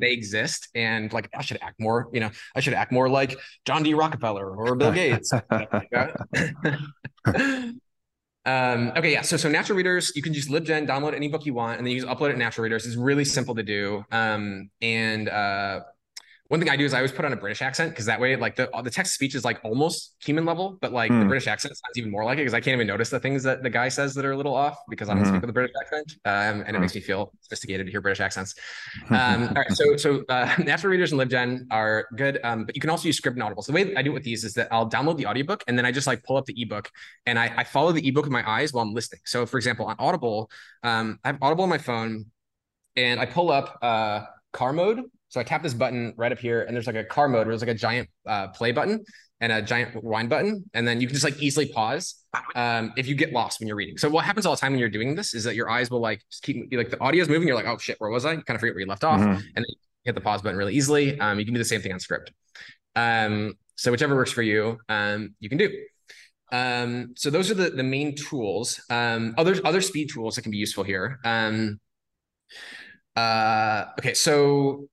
they 0.00 0.12
exist 0.12 0.68
and 0.74 1.10
like 1.12 1.30
I 1.34 1.42
should 1.42 1.58
act 1.62 1.80
more, 1.80 2.08
you 2.12 2.20
know, 2.20 2.30
I 2.54 2.60
should 2.60 2.74
act 2.74 2.92
more 2.92 3.08
like 3.08 3.36
John 3.64 3.82
D. 3.82 3.94
Rockefeller 3.94 4.54
or 4.54 4.76
Bill 4.76 4.92
Gates. 4.92 5.32
Um, 8.46 8.92
okay, 8.96 9.12
yeah. 9.12 9.22
So 9.22 9.36
so 9.36 9.50
natural 9.50 9.76
readers, 9.76 10.12
you 10.16 10.22
can 10.22 10.32
just 10.32 10.48
libgen, 10.48 10.88
download 10.88 11.14
any 11.14 11.28
book 11.28 11.44
you 11.44 11.52
want, 11.54 11.78
and 11.78 11.86
then 11.86 11.92
you 11.92 12.00
just 12.00 12.10
upload 12.10 12.30
it 12.30 12.32
in 12.32 12.38
natural 12.38 12.62
readers. 12.62 12.86
It's 12.86 12.96
really 12.96 13.24
simple 13.24 13.54
to 13.54 13.62
do. 13.62 14.02
Um, 14.10 14.70
and 14.80 15.28
uh, 15.28 15.80
one 16.50 16.58
thing 16.58 16.68
I 16.68 16.74
do 16.74 16.84
is 16.84 16.92
I 16.92 16.96
always 16.96 17.12
put 17.12 17.24
on 17.24 17.32
a 17.32 17.36
British 17.36 17.62
accent 17.62 17.90
because 17.90 18.06
that 18.06 18.20
way, 18.20 18.34
like 18.34 18.56
the 18.56 18.68
the 18.82 18.90
text 18.90 19.14
speech 19.14 19.36
is 19.36 19.44
like 19.44 19.60
almost 19.62 20.16
human 20.18 20.44
level, 20.44 20.78
but 20.80 20.92
like 20.92 21.12
mm. 21.12 21.18
the 21.18 21.22
hmm. 21.22 21.28
British 21.28 21.46
accent 21.46 21.76
sounds 21.76 21.96
even 21.96 22.10
more 22.10 22.24
like 22.24 22.38
it 22.38 22.40
because 22.40 22.54
I 22.54 22.60
can't 22.60 22.74
even 22.74 22.88
notice 22.88 23.08
the 23.08 23.20
things 23.20 23.44
that 23.44 23.62
the 23.62 23.70
guy 23.70 23.88
says 23.88 24.14
that 24.14 24.24
are 24.24 24.32
a 24.32 24.36
little 24.36 24.56
off 24.56 24.76
because 24.88 25.08
I 25.08 25.14
don't 25.14 25.22
mm-hmm. 25.22 25.34
speak 25.34 25.42
with 25.42 25.50
a 25.50 25.52
British 25.52 25.76
accent, 25.80 26.16
um, 26.24 26.64
and 26.66 26.76
it 26.76 26.80
makes 26.80 26.96
me 26.96 27.02
feel 27.02 27.32
sophisticated 27.40 27.86
to 27.86 27.92
hear 27.92 28.00
British 28.00 28.20
accents. 28.20 28.54
Um, 29.10 29.48
all 29.48 29.54
right, 29.54 29.72
so 29.72 29.96
so 29.96 30.24
uh, 30.28 30.54
natural 30.64 30.90
readers 30.90 31.12
and 31.12 31.20
LibGen 31.20 31.66
are 31.70 32.06
good, 32.16 32.38
um, 32.42 32.64
but 32.64 32.74
you 32.74 32.80
can 32.80 32.90
also 32.90 33.06
use 33.06 33.20
Scribd 33.20 33.34
and 33.34 33.42
Audible. 33.42 33.62
So 33.62 33.72
the 33.72 33.84
way 33.84 33.94
I 33.96 34.02
do 34.02 34.10
it 34.10 34.14
with 34.14 34.22
these 34.22 34.44
is 34.44 34.54
that 34.54 34.68
I'll 34.70 34.88
download 34.88 35.16
the 35.16 35.26
audiobook 35.26 35.62
and 35.66 35.76
then 35.76 35.84
I 35.84 35.92
just 35.92 36.06
like 36.06 36.22
pull 36.22 36.36
up 36.36 36.46
the 36.46 36.54
ebook 36.60 36.90
and 37.26 37.38
I, 37.38 37.52
I 37.56 37.64
follow 37.64 37.92
the 37.92 38.06
ebook 38.06 38.24
with 38.24 38.32
my 38.32 38.48
eyes 38.48 38.72
while 38.72 38.84
I'm 38.84 38.94
listening. 38.94 39.20
So 39.24 39.46
for 39.46 39.56
example, 39.56 39.86
on 39.86 39.96
Audible, 39.98 40.50
um, 40.82 41.18
I 41.24 41.28
have 41.28 41.38
Audible 41.42 41.64
on 41.64 41.70
my 41.70 41.78
phone, 41.78 42.26
and 42.96 43.20
I 43.20 43.26
pull 43.26 43.50
up 43.50 43.78
uh, 43.82 44.22
car 44.52 44.72
mode 44.72 45.02
so 45.30 45.40
I 45.40 45.44
tap 45.44 45.62
this 45.62 45.74
button 45.74 46.12
right 46.16 46.32
up 46.32 46.38
here, 46.38 46.64
and 46.64 46.74
there's 46.74 46.88
like 46.88 46.96
a 46.96 47.04
car 47.04 47.28
mode 47.28 47.46
where 47.46 47.52
there's 47.52 47.62
like 47.62 47.70
a 47.70 47.78
giant 47.78 48.08
uh, 48.26 48.48
play 48.48 48.72
button 48.72 49.04
and 49.40 49.52
a 49.52 49.62
giant 49.62 49.94
rewind 49.94 50.28
button, 50.28 50.68
and 50.74 50.86
then 50.86 51.00
you 51.00 51.06
can 51.06 51.14
just 51.14 51.24
like 51.24 51.40
easily 51.40 51.66
pause 51.66 52.16
um, 52.56 52.92
if 52.96 53.06
you 53.06 53.14
get 53.14 53.32
lost 53.32 53.60
when 53.60 53.68
you're 53.68 53.76
reading. 53.76 53.96
So 53.96 54.10
what 54.10 54.24
happens 54.24 54.44
all 54.44 54.54
the 54.54 54.60
time 54.60 54.72
when 54.72 54.80
you're 54.80 54.88
doing 54.90 55.14
this 55.14 55.32
is 55.32 55.44
that 55.44 55.54
your 55.54 55.70
eyes 55.70 55.88
will 55.88 56.00
like 56.00 56.20
just 56.28 56.42
keep 56.42 56.68
like 56.72 56.90
the 56.90 57.00
audio 57.00 57.22
is 57.22 57.28
moving. 57.28 57.46
You're 57.46 57.56
like, 57.56 57.66
oh 57.66 57.78
shit, 57.78 57.96
where 58.00 58.10
was 58.10 58.26
I? 58.26 58.34
Kind 58.34 58.50
of 58.50 58.60
forget 58.60 58.74
where 58.74 58.80
you 58.80 58.86
left 58.86 59.04
off, 59.04 59.20
mm-hmm. 59.20 59.30
and 59.30 59.54
then 59.54 59.64
you 59.68 59.76
hit 60.04 60.16
the 60.16 60.20
pause 60.20 60.42
button 60.42 60.58
really 60.58 60.74
easily. 60.74 61.18
Um, 61.20 61.38
you 61.38 61.44
can 61.44 61.54
do 61.54 61.58
the 61.58 61.64
same 61.64 61.80
thing 61.80 61.92
on 61.92 62.00
Scribd. 62.00 62.30
Um, 62.96 63.54
so 63.76 63.92
whichever 63.92 64.16
works 64.16 64.32
for 64.32 64.42
you, 64.42 64.78
um, 64.88 65.36
you 65.38 65.48
can 65.48 65.58
do. 65.58 65.70
Um, 66.52 67.14
so 67.16 67.30
those 67.30 67.52
are 67.52 67.54
the 67.54 67.70
the 67.70 67.84
main 67.84 68.16
tools. 68.16 68.80
Um, 68.90 69.34
other 69.38 69.56
other 69.64 69.80
speed 69.80 70.10
tools 70.12 70.34
that 70.34 70.42
can 70.42 70.50
be 70.50 70.58
useful 70.58 70.82
here. 70.82 71.20
Um, 71.24 71.78
uh, 73.16 73.86
okay, 73.98 74.14
so 74.14 74.88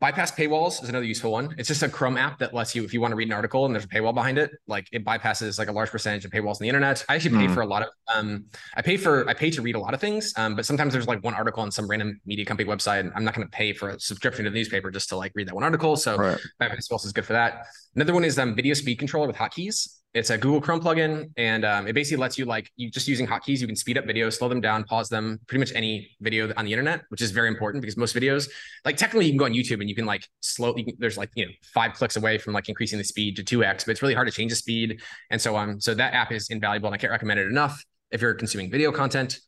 bypass 0.00 0.30
paywalls 0.32 0.82
is 0.82 0.88
another 0.88 1.04
useful 1.04 1.30
one. 1.30 1.54
It's 1.58 1.68
just 1.68 1.82
a 1.82 1.88
Chrome 1.88 2.16
app 2.16 2.38
that 2.38 2.54
lets 2.54 2.74
you, 2.74 2.84
if 2.84 2.94
you 2.94 3.00
want 3.00 3.12
to 3.12 3.16
read 3.16 3.28
an 3.28 3.34
article 3.34 3.66
and 3.66 3.74
there's 3.74 3.84
a 3.84 3.88
paywall 3.88 4.14
behind 4.14 4.38
it, 4.38 4.50
like 4.66 4.88
it 4.92 5.04
bypasses 5.04 5.58
like 5.58 5.68
a 5.68 5.72
large 5.72 5.90
percentage 5.90 6.24
of 6.24 6.30
paywalls 6.30 6.54
on 6.54 6.62
the 6.62 6.68
internet. 6.68 7.04
I 7.08 7.16
actually 7.16 7.36
pay 7.36 7.46
mm. 7.46 7.54
for 7.54 7.60
a 7.60 7.66
lot 7.66 7.82
of, 7.82 7.88
um, 8.14 8.46
I 8.76 8.82
pay 8.82 8.96
for, 8.96 9.28
I 9.28 9.34
pay 9.34 9.50
to 9.50 9.62
read 9.62 9.74
a 9.74 9.78
lot 9.80 9.92
of 9.92 10.00
things, 10.00 10.32
um, 10.36 10.56
but 10.56 10.64
sometimes 10.64 10.92
there's 10.92 11.06
like 11.06 11.22
one 11.22 11.34
article 11.34 11.62
on 11.62 11.70
some 11.70 11.86
random 11.86 12.20
media 12.24 12.44
company 12.44 12.68
website. 12.68 13.00
And 13.00 13.12
I'm 13.14 13.24
not 13.24 13.34
going 13.34 13.46
to 13.46 13.50
pay 13.50 13.72
for 13.72 13.90
a 13.90 14.00
subscription 14.00 14.44
to 14.44 14.50
the 14.50 14.54
newspaper 14.54 14.90
just 14.90 15.10
to 15.10 15.16
like 15.16 15.32
read 15.34 15.48
that 15.48 15.54
one 15.54 15.64
article. 15.64 15.96
So 15.96 16.16
right. 16.16 16.38
bypass 16.58 16.88
paywalls 16.88 17.04
is 17.04 17.12
good 17.12 17.26
for 17.26 17.34
that. 17.34 17.66
Another 17.94 18.14
one 18.14 18.24
is 18.24 18.38
um, 18.38 18.54
video 18.54 18.74
speed 18.74 18.98
controller 18.98 19.26
with 19.26 19.36
hotkeys. 19.36 20.00
It's 20.14 20.30
a 20.30 20.38
Google 20.38 20.60
Chrome 20.60 20.80
plugin, 20.80 21.30
and 21.36 21.64
um, 21.64 21.88
it 21.88 21.92
basically 21.92 22.18
lets 22.18 22.38
you 22.38 22.44
like 22.44 22.70
you 22.76 22.88
just 22.88 23.08
using 23.08 23.26
hotkeys, 23.26 23.60
you 23.60 23.66
can 23.66 23.74
speed 23.74 23.98
up 23.98 24.04
videos, 24.04 24.34
slow 24.34 24.48
them 24.48 24.60
down, 24.60 24.84
pause 24.84 25.08
them, 25.08 25.40
pretty 25.48 25.58
much 25.58 25.72
any 25.74 26.08
video 26.20 26.52
on 26.56 26.64
the 26.64 26.72
internet, 26.72 27.02
which 27.08 27.20
is 27.20 27.32
very 27.32 27.48
important 27.48 27.82
because 27.82 27.96
most 27.96 28.14
videos, 28.14 28.48
like 28.84 28.96
technically, 28.96 29.26
you 29.26 29.32
can 29.32 29.38
go 29.38 29.44
on 29.44 29.52
YouTube 29.52 29.80
and 29.80 29.88
you 29.88 29.94
can 29.96 30.06
like 30.06 30.28
slow. 30.40 30.72
Can, 30.72 30.86
there's 30.98 31.18
like 31.18 31.30
you 31.34 31.46
know 31.46 31.52
five 31.74 31.94
clicks 31.94 32.14
away 32.14 32.38
from 32.38 32.52
like 32.52 32.68
increasing 32.68 32.96
the 32.96 33.04
speed 33.04 33.34
to 33.36 33.42
two 33.42 33.64
x, 33.64 33.82
but 33.82 33.90
it's 33.90 34.02
really 34.02 34.14
hard 34.14 34.28
to 34.28 34.32
change 34.32 34.52
the 34.52 34.56
speed 34.56 35.02
and 35.30 35.40
so 35.40 35.56
on. 35.56 35.80
So 35.80 35.94
that 35.94 36.14
app 36.14 36.30
is 36.30 36.48
invaluable, 36.48 36.86
and 36.86 36.94
I 36.94 36.98
can't 36.98 37.10
recommend 37.10 37.40
it 37.40 37.48
enough. 37.48 37.84
If 38.14 38.22
you're 38.22 38.32
consuming 38.34 38.70
video 38.70 38.90
content. 38.92 39.40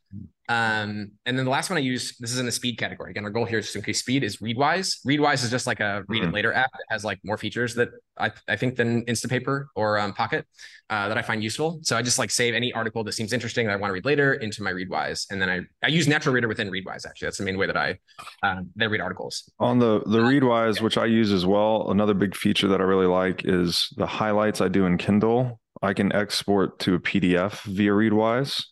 Um, 0.49 1.11
and 1.27 1.37
then 1.37 1.45
the 1.45 1.51
last 1.51 1.71
one 1.71 1.77
I 1.77 1.81
use, 1.81 2.17
this 2.19 2.31
is 2.33 2.39
in 2.39 2.47
the 2.47 2.53
speed 2.53 2.79
category. 2.79 3.11
Again, 3.11 3.25
our 3.25 3.31
goal 3.31 3.45
here 3.47 3.59
is 3.59 3.73
to 3.73 3.79
increase 3.79 3.99
speed 3.99 4.23
is 4.23 4.37
Readwise. 4.37 4.99
Readwise 5.05 5.43
is 5.43 5.51
just 5.51 5.67
like 5.67 5.81
a 5.81 6.05
read 6.09 6.23
it 6.23 6.29
Mhm. 6.29 6.33
later 6.33 6.53
app 6.53 6.71
that 6.71 6.85
has 6.89 7.05
like 7.05 7.19
more 7.25 7.37
features 7.37 7.75
that 7.75 7.89
I, 8.17 8.31
I 8.47 8.55
think 8.55 8.77
than 8.77 9.05
Instapaper 9.07 9.67
or 9.75 9.99
um, 9.99 10.13
Pocket 10.13 10.47
uh, 10.89 11.09
that 11.09 11.19
I 11.19 11.23
find 11.23 11.43
useful. 11.43 11.81
So 11.83 11.97
I 11.97 12.03
just 12.03 12.19
like 12.21 12.31
save 12.31 12.55
any 12.55 12.73
article 12.73 13.03
that 13.05 13.13
seems 13.13 13.33
interesting 13.33 13.67
that 13.67 13.73
I 13.73 13.77
want 13.77 13.91
to 13.91 13.95
read 13.95 14.05
later 14.05 14.35
into 14.35 14.63
my 14.63 14.71
Readwise. 14.73 15.27
And 15.31 15.43
then 15.43 15.51
I, 15.51 15.61
I 15.85 15.89
use 15.89 16.07
Natural 16.07 16.33
Reader 16.35 16.47
within 16.49 16.71
Readwise. 16.71 17.05
Actually, 17.07 17.27
that's 17.27 17.39
the 17.39 17.45
main 17.45 17.59
way 17.59 17.67
that 17.67 17.77
I, 17.77 17.99
um, 18.45 18.71
that 18.77 18.85
I 18.85 18.89
read 18.89 19.01
articles. 19.01 19.51
On 19.59 19.79
the 19.81 20.01
the 20.07 20.21
Uh, 20.21 20.29
Readwise, 20.31 20.77
yeah. 20.77 20.83
which 20.85 20.97
I 20.97 21.07
use 21.07 21.33
as 21.33 21.45
well, 21.45 21.91
another 21.91 22.15
big 22.15 22.37
feature 22.37 22.69
that 22.69 22.81
I 22.81 22.85
really 22.85 23.07
like 23.07 23.43
is 23.45 23.89
the 23.97 24.07
highlights 24.07 24.61
I 24.61 24.69
do 24.69 24.87
in 24.87 24.97
Kindle. 24.97 25.61
I 25.83 25.93
can 25.93 26.13
export 26.13 26.79
to 26.81 26.95
a 26.95 27.01
PDF 27.01 27.63
via 27.63 27.91
Readwise. 27.91 28.65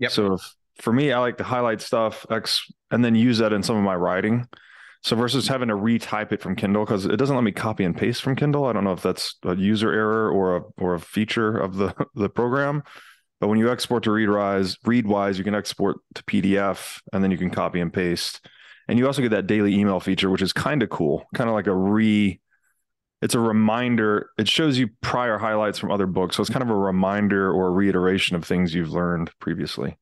Yep. 0.00 0.10
So 0.10 0.34
if, 0.34 0.54
for 0.76 0.92
me, 0.92 1.12
I 1.12 1.18
like 1.18 1.38
to 1.38 1.44
highlight 1.44 1.80
stuff, 1.80 2.26
ex, 2.30 2.64
and 2.90 3.04
then 3.04 3.14
use 3.14 3.38
that 3.38 3.52
in 3.52 3.62
some 3.62 3.76
of 3.76 3.84
my 3.84 3.94
writing. 3.94 4.46
So 5.02 5.16
versus 5.16 5.48
having 5.48 5.68
to 5.68 5.74
retype 5.74 6.30
it 6.32 6.42
from 6.42 6.56
Kindle 6.56 6.84
because 6.84 7.06
it 7.06 7.16
doesn't 7.16 7.34
let 7.34 7.44
me 7.44 7.52
copy 7.52 7.84
and 7.84 7.96
paste 7.96 8.20
from 8.20 8.36
Kindle. 8.36 8.66
I 8.66 8.72
don't 8.72 8.84
know 8.84 8.92
if 8.92 9.02
that's 9.02 9.34
a 9.44 9.56
user 9.56 9.90
error 9.90 10.30
or 10.30 10.56
a 10.56 10.62
or 10.76 10.94
a 10.94 11.00
feature 11.00 11.56
of 11.56 11.76
the 11.76 11.94
the 12.14 12.28
program. 12.28 12.82
But 13.40 13.48
when 13.48 13.58
you 13.58 13.70
export 13.70 14.02
to 14.02 14.10
Readwise, 14.10 14.76
Readwise, 14.84 15.38
you 15.38 15.44
can 15.44 15.54
export 15.54 15.98
to 16.14 16.22
PDF 16.24 17.00
and 17.12 17.24
then 17.24 17.30
you 17.30 17.38
can 17.38 17.48
copy 17.48 17.80
and 17.80 17.90
paste. 17.90 18.46
And 18.86 18.98
you 18.98 19.06
also 19.06 19.22
get 19.22 19.30
that 19.30 19.46
daily 19.46 19.74
email 19.78 20.00
feature, 20.00 20.28
which 20.28 20.42
is 20.42 20.52
kind 20.52 20.82
of 20.82 20.90
cool, 20.90 21.24
kind 21.34 21.48
of 21.48 21.54
like 21.54 21.66
a 21.66 21.74
re. 21.74 22.40
It's 23.22 23.34
a 23.34 23.40
reminder. 23.40 24.30
It 24.38 24.48
shows 24.48 24.78
you 24.78 24.88
prior 25.02 25.36
highlights 25.38 25.78
from 25.78 25.90
other 25.90 26.06
books, 26.06 26.36
so 26.36 26.42
it's 26.42 26.50
kind 26.50 26.62
of 26.62 26.70
a 26.70 26.74
reminder 26.74 27.52
or 27.52 27.68
a 27.68 27.70
reiteration 27.70 28.34
of 28.36 28.44
things 28.44 28.74
you've 28.74 28.90
learned 28.90 29.30
previously. 29.40 29.96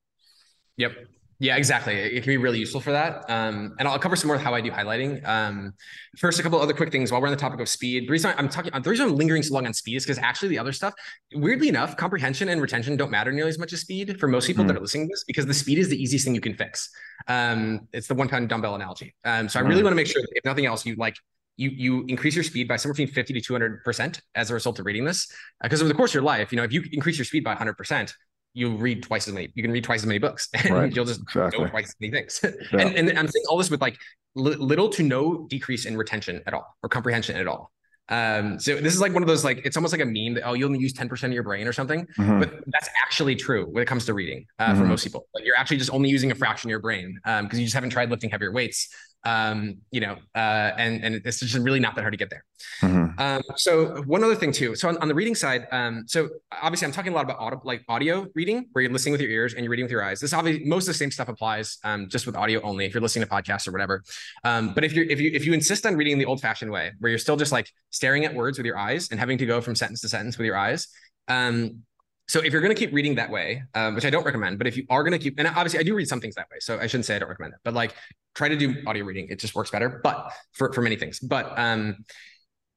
Yep. 0.77 0.93
Yeah, 1.41 1.57
exactly. 1.57 1.95
It 1.95 2.25
can 2.25 2.31
be 2.31 2.37
really 2.37 2.59
useful 2.59 2.81
for 2.81 2.91
that. 2.91 3.25
Um, 3.31 3.77
and 3.79 3.87
I'll 3.87 3.99
cover 3.99 4.17
some 4.17 4.27
more 4.27 4.35
of 4.35 4.43
how 4.43 4.55
I 4.55 4.61
do 4.61 4.73
highlighting. 4.73 5.25
Um, 5.25 5.73
first, 6.17 6.41
a 6.41 6.43
couple 6.43 6.61
other 6.61 6.73
quick 6.75 6.91
things 6.91 7.13
while 7.13 7.21
we're 7.21 7.29
on 7.29 7.33
the 7.33 7.39
topic 7.39 7.61
of 7.61 7.69
speed. 7.69 8.09
The 8.09 8.11
reason 8.11 8.35
I'm 8.37 8.49
talking, 8.49 8.73
the 8.73 8.91
reason 8.91 9.07
I'm 9.09 9.15
lingering 9.15 9.45
so 9.45 9.55
long 9.55 9.65
on 9.65 9.73
speed 9.73 9.97
is 9.97 10.05
because 10.05 10.19
actually 10.19 10.49
the 10.49 10.59
other 10.59 10.73
stuff, 10.73 10.95
weirdly 11.35 11.69
enough, 11.69 11.97
comprehension 11.97 12.49
and 12.49 12.61
retention 12.61 12.97
don't 12.97 13.13
matter 13.13 13.31
nearly 13.31 13.51
as 13.51 13.59
much 13.59 13.73
as 13.73 13.81
speed 13.81 14.19
for 14.19 14.27
most 14.27 14.49
people 14.49 14.65
Mhm. 14.65 14.69
that 14.69 14.77
are 14.79 14.81
listening 14.81 15.07
to 15.07 15.13
this 15.13 15.23
because 15.29 15.47
the 15.47 15.55
speed 15.55 15.79
is 15.79 15.89
the 15.89 16.01
easiest 16.01 16.25
thing 16.25 16.35
you 16.35 16.41
can 16.41 16.55
fix. 16.55 16.91
Um, 17.29 17.87
it's 17.93 18.09
the 18.09 18.15
one 18.17 18.29
pound 18.29 18.49
dumbbell 18.49 18.75
analogy. 18.75 19.15
Um, 19.25 19.49
so 19.49 19.61
I 19.61 19.63
really 19.63 19.81
Mhm. 19.81 19.85
want 19.85 19.93
to 19.93 19.97
make 19.97 20.09
sure 20.09 20.21
that 20.21 20.33
if 20.35 20.45
nothing 20.45 20.67
else, 20.67 20.85
you 20.85 20.97
like 20.97 21.15
you 21.59 21.71
you 21.71 22.05
increase 22.09 22.35
your 22.35 22.45
speed 22.45 22.67
by 22.69 22.77
somewhere 22.77 22.95
between 22.95 23.13
50 23.13 23.35
to 23.35 23.41
200 23.41 23.85
percent 23.85 24.23
as 24.35 24.51
a 24.51 24.55
result 24.55 24.79
of 24.79 24.87
reading 24.87 25.05
this 25.05 25.31
because 25.63 25.83
over 25.83 25.89
the 25.89 25.95
course 25.95 26.13
of 26.13 26.15
your 26.15 26.23
life 26.23 26.51
you 26.53 26.57
know 26.57 26.63
if 26.65 26.73
you 26.73 26.83
increase 26.93 27.19
your 27.19 27.25
speed 27.27 27.45
by 27.45 27.51
100 27.51 27.75
percent 27.77 28.15
you 28.55 28.75
read 28.77 29.03
twice 29.03 29.29
as 29.29 29.35
many 29.35 29.53
you 29.55 29.63
can 29.63 29.73
read 29.73 29.85
twice 29.85 30.01
as 30.01 30.07
many 30.07 30.19
books 30.19 30.49
and 30.55 30.75
Right. 30.75 30.95
you'll 30.95 31.05
just 31.05 31.21
Exactly. 31.21 31.65
know 31.65 31.69
twice 31.71 31.89
as 31.89 31.97
many 32.01 32.13
things 32.13 32.41
Yeah. 32.73 32.81
and, 32.87 32.97
and 33.11 33.19
i'm 33.19 33.29
saying 33.29 33.45
all 33.51 33.59
this 33.59 33.71
with 33.71 33.81
like 33.83 33.99
li- 34.37 34.57
little 34.57 34.89
to 34.91 35.03
no 35.03 35.47
decrease 35.51 35.85
in 35.85 35.97
retention 35.97 36.41
at 36.47 36.55
all 36.55 36.67
or 36.83 36.89
comprehension 36.89 37.37
at 37.37 37.47
all 37.47 37.73
um 38.11 38.59
so 38.59 38.77
this 38.77 38.95
is 38.95 39.01
like 39.03 39.13
one 39.13 39.23
of 39.23 39.27
those 39.29 39.45
like 39.45 39.59
it's 39.67 39.77
almost 39.77 39.93
like 39.93 40.01
a 40.01 40.07
meme 40.07 40.33
that 40.35 40.43
oh 40.47 40.55
you 40.55 40.65
only 40.65 40.79
use 40.79 40.95
10% 40.95 41.23
of 41.25 41.33
your 41.33 41.43
brain 41.43 41.67
or 41.67 41.75
something 41.75 42.07
Mhm. 42.17 42.39
but 42.41 42.55
that's 42.69 42.89
actually 43.05 43.35
true 43.37 43.67
when 43.67 43.83
it 43.83 43.87
comes 43.87 44.07
to 44.07 44.15
reading 44.15 44.47
uh, 44.61 44.75
for 44.75 44.85
Mhm. 44.85 44.89
most 44.89 45.05
people 45.05 45.29
like 45.35 45.45
you're 45.45 45.59
actually 45.59 45.77
just 45.77 45.93
only 45.93 46.09
using 46.09 46.31
a 46.31 46.35
fraction 46.35 46.69
of 46.69 46.71
your 46.71 46.81
brain 46.81 47.19
because 47.43 47.59
you 47.59 47.67
just 47.67 47.75
haven't 47.75 47.91
tried 47.91 48.09
lifting 48.11 48.31
heavier 48.31 48.51
weights 48.53 48.89
um 49.33 49.57
you 49.97 50.01
know 50.05 50.15
uh 50.43 50.69
and 50.83 50.93
and 51.05 51.11
it's 51.29 51.41
just 51.41 51.57
really 51.69 51.83
not 51.87 51.93
that 51.95 52.03
hard 52.03 52.15
to 52.19 52.23
get 52.25 52.31
there 52.35 52.45
Mhm. 52.83 53.19
um, 53.21 53.43
so 53.57 54.03
one 54.03 54.23
other 54.27 54.35
thing 54.43 54.53
too. 54.61 54.71
So 54.81 54.89
on, 54.89 54.97
on 54.99 55.09
the 55.09 55.15
reading 55.21 55.37
side, 55.45 55.63
um, 55.79 55.95
so 56.07 56.29
obviously 56.65 56.87
I'm 56.87 56.93
talking 56.93 57.13
a 57.13 57.15
lot 57.15 57.25
about 57.29 57.39
audio, 57.39 57.61
like 57.65 57.81
audio 57.89 58.15
reading, 58.35 58.59
where 58.73 58.83
you're 58.83 58.93
listening 58.97 59.13
with 59.13 59.21
your 59.21 59.31
ears 59.39 59.55
and 59.55 59.63
you're 59.63 59.71
reading 59.71 59.85
with 59.87 59.93
your 59.97 60.05
eyes. 60.09 60.19
This 60.21 60.33
obviously 60.33 60.65
most 60.75 60.85
of 60.85 60.89
the 60.95 61.01
same 61.03 61.13
stuff 61.17 61.29
applies, 61.29 61.79
um, 61.85 62.09
just 62.09 62.27
with 62.27 62.37
audio 62.37 62.61
only. 62.63 62.85
If 62.85 62.95
you're 62.95 63.01
listening 63.01 63.27
to 63.27 63.31
podcasts 63.37 63.67
or 63.69 63.73
whatever, 63.73 64.03
um, 64.45 64.75
but 64.75 64.83
if 64.85 64.93
you're 64.93 65.07
if 65.15 65.19
you 65.21 65.31
if 65.33 65.43
you 65.47 65.53
insist 65.61 65.87
on 65.87 65.97
reading 65.97 66.19
the 66.19 66.25
old-fashioned 66.33 66.71
way, 66.71 66.87
where 66.99 67.11
you're 67.11 67.19
still 67.27 67.37
just 67.37 67.53
like 67.53 67.69
staring 67.91 68.25
at 68.25 68.35
words 68.35 68.59
with 68.59 68.67
your 68.67 68.79
eyes 68.79 69.09
and 69.11 69.21
having 69.21 69.39
to 69.39 69.47
go 69.47 69.61
from 69.61 69.75
sentence 69.77 70.01
to 70.03 70.09
sentence 70.09 70.37
with 70.39 70.47
your 70.47 70.57
eyes, 70.57 70.89
um, 71.29 71.83
so 72.29 72.41
if 72.41 72.53
you're 72.53 72.61
going 72.61 72.75
to 72.75 72.79
keep 72.79 72.93
reading 72.93 73.15
that 73.15 73.31
way, 73.31 73.63
um, 73.75 73.95
which 73.95 74.05
I 74.05 74.11
don't 74.11 74.25
recommend, 74.25 74.59
but 74.59 74.67
if 74.67 74.77
you 74.77 74.85
are 74.91 75.03
going 75.03 75.13
to 75.13 75.19
keep, 75.19 75.39
and 75.39 75.49
obviously 75.49 75.81
I 75.81 75.83
do 75.83 75.95
read 75.95 76.09
some 76.09 76.21
things 76.21 76.35
that 76.35 76.47
way, 76.51 76.59
so 76.61 76.79
I 76.79 76.87
shouldn't 76.87 77.07
say 77.07 77.17
I 77.17 77.19
don't 77.19 77.29
recommend 77.29 77.55
it, 77.55 77.61
but 77.65 77.73
like 77.73 77.95
try 78.35 78.49
to 78.49 78.57
do 78.57 78.77
audio 78.87 79.05
reading. 79.05 79.29
It 79.31 79.39
just 79.39 79.55
works 79.55 79.71
better, 79.71 80.01
but 80.05 80.33
for 80.53 80.73
for 80.73 80.83
many 80.83 80.97
things. 80.97 81.19
But 81.21 81.59
um, 81.59 82.05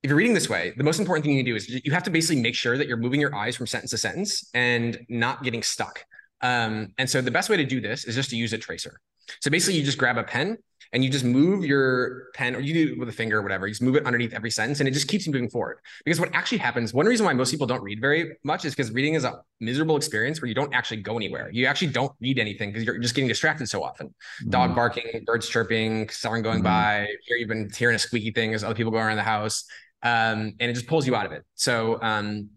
if 0.03 0.09
you're 0.09 0.17
reading 0.17 0.33
this 0.33 0.49
way, 0.49 0.73
the 0.77 0.83
most 0.83 0.99
important 0.99 1.25
thing 1.25 1.35
you 1.35 1.43
can 1.43 1.51
do 1.51 1.55
is 1.55 1.69
you 1.69 1.91
have 1.91 2.03
to 2.03 2.09
basically 2.09 2.41
make 2.41 2.55
sure 2.55 2.77
that 2.77 2.87
you're 2.87 2.97
moving 2.97 3.19
your 3.19 3.35
eyes 3.35 3.55
from 3.55 3.67
sentence 3.67 3.91
to 3.91 3.97
sentence 3.97 4.49
and 4.53 4.97
not 5.09 5.43
getting 5.43 5.61
stuck. 5.61 6.05
Um, 6.41 6.93
and 6.97 7.09
so 7.09 7.21
the 7.21 7.29
best 7.29 7.49
way 7.49 7.57
to 7.57 7.65
do 7.65 7.81
this 7.81 8.05
is 8.05 8.15
just 8.15 8.29
to 8.31 8.35
use 8.35 8.53
a 8.53 8.57
tracer. 8.57 8.99
So 9.41 9.51
basically, 9.51 9.79
you 9.79 9.85
just 9.85 9.97
grab 9.97 10.17
a 10.17 10.23
pen 10.23 10.57
and 10.93 11.03
you 11.03 11.09
just 11.09 11.23
move 11.23 11.63
your 11.63 12.25
pen, 12.33 12.55
or 12.55 12.59
you 12.59 12.73
do 12.73 12.93
it 12.93 12.99
with 12.99 13.07
a 13.07 13.13
finger 13.13 13.39
or 13.39 13.41
whatever. 13.41 13.65
You 13.65 13.71
just 13.71 13.81
move 13.81 13.95
it 13.95 14.05
underneath 14.05 14.33
every 14.33 14.51
sentence, 14.51 14.79
and 14.79 14.89
it 14.89 14.91
just 14.91 15.07
keeps 15.07 15.25
you 15.25 15.31
moving 15.31 15.49
forward. 15.49 15.79
Because 16.03 16.19
what 16.19 16.33
actually 16.33 16.57
happens, 16.57 16.93
one 16.93 17.05
reason 17.05 17.25
why 17.25 17.33
most 17.33 17.51
people 17.51 17.67
don't 17.67 17.81
read 17.81 18.01
very 18.01 18.37
much 18.43 18.65
is 18.65 18.75
because 18.75 18.91
reading 18.91 19.13
is 19.13 19.23
a 19.23 19.41
miserable 19.59 19.95
experience 19.95 20.41
where 20.41 20.49
you 20.49 20.55
don't 20.55 20.73
actually 20.73 21.01
go 21.01 21.15
anywhere. 21.15 21.49
You 21.51 21.65
actually 21.65 21.91
don't 21.91 22.11
read 22.19 22.39
anything 22.39 22.71
because 22.71 22.83
you're 22.83 22.97
just 22.97 23.15
getting 23.15 23.27
distracted 23.27 23.67
so 23.67 23.83
often 23.83 24.13
dog 24.49 24.75
barking, 24.75 25.23
birds 25.25 25.47
chirping, 25.47 26.09
someone 26.09 26.41
going 26.41 26.59
Mhm. 26.59 26.63
by. 26.63 27.07
Here 27.25 27.37
you've 27.37 27.49
been 27.49 27.69
hearing 27.75 27.95
a 27.95 27.99
squeaky 27.99 28.31
thing 28.31 28.53
as 28.53 28.63
other 28.63 28.75
people 28.75 28.91
go 28.91 28.97
around 28.97 29.17
the 29.17 29.23
house, 29.23 29.65
um, 30.03 30.53
and 30.59 30.71
it 30.71 30.73
just 30.73 30.87
pulls 30.87 31.07
you 31.07 31.15
out 31.15 31.25
of 31.25 31.31
it. 31.31 31.43
So, 31.55 32.01
um, 32.01 32.49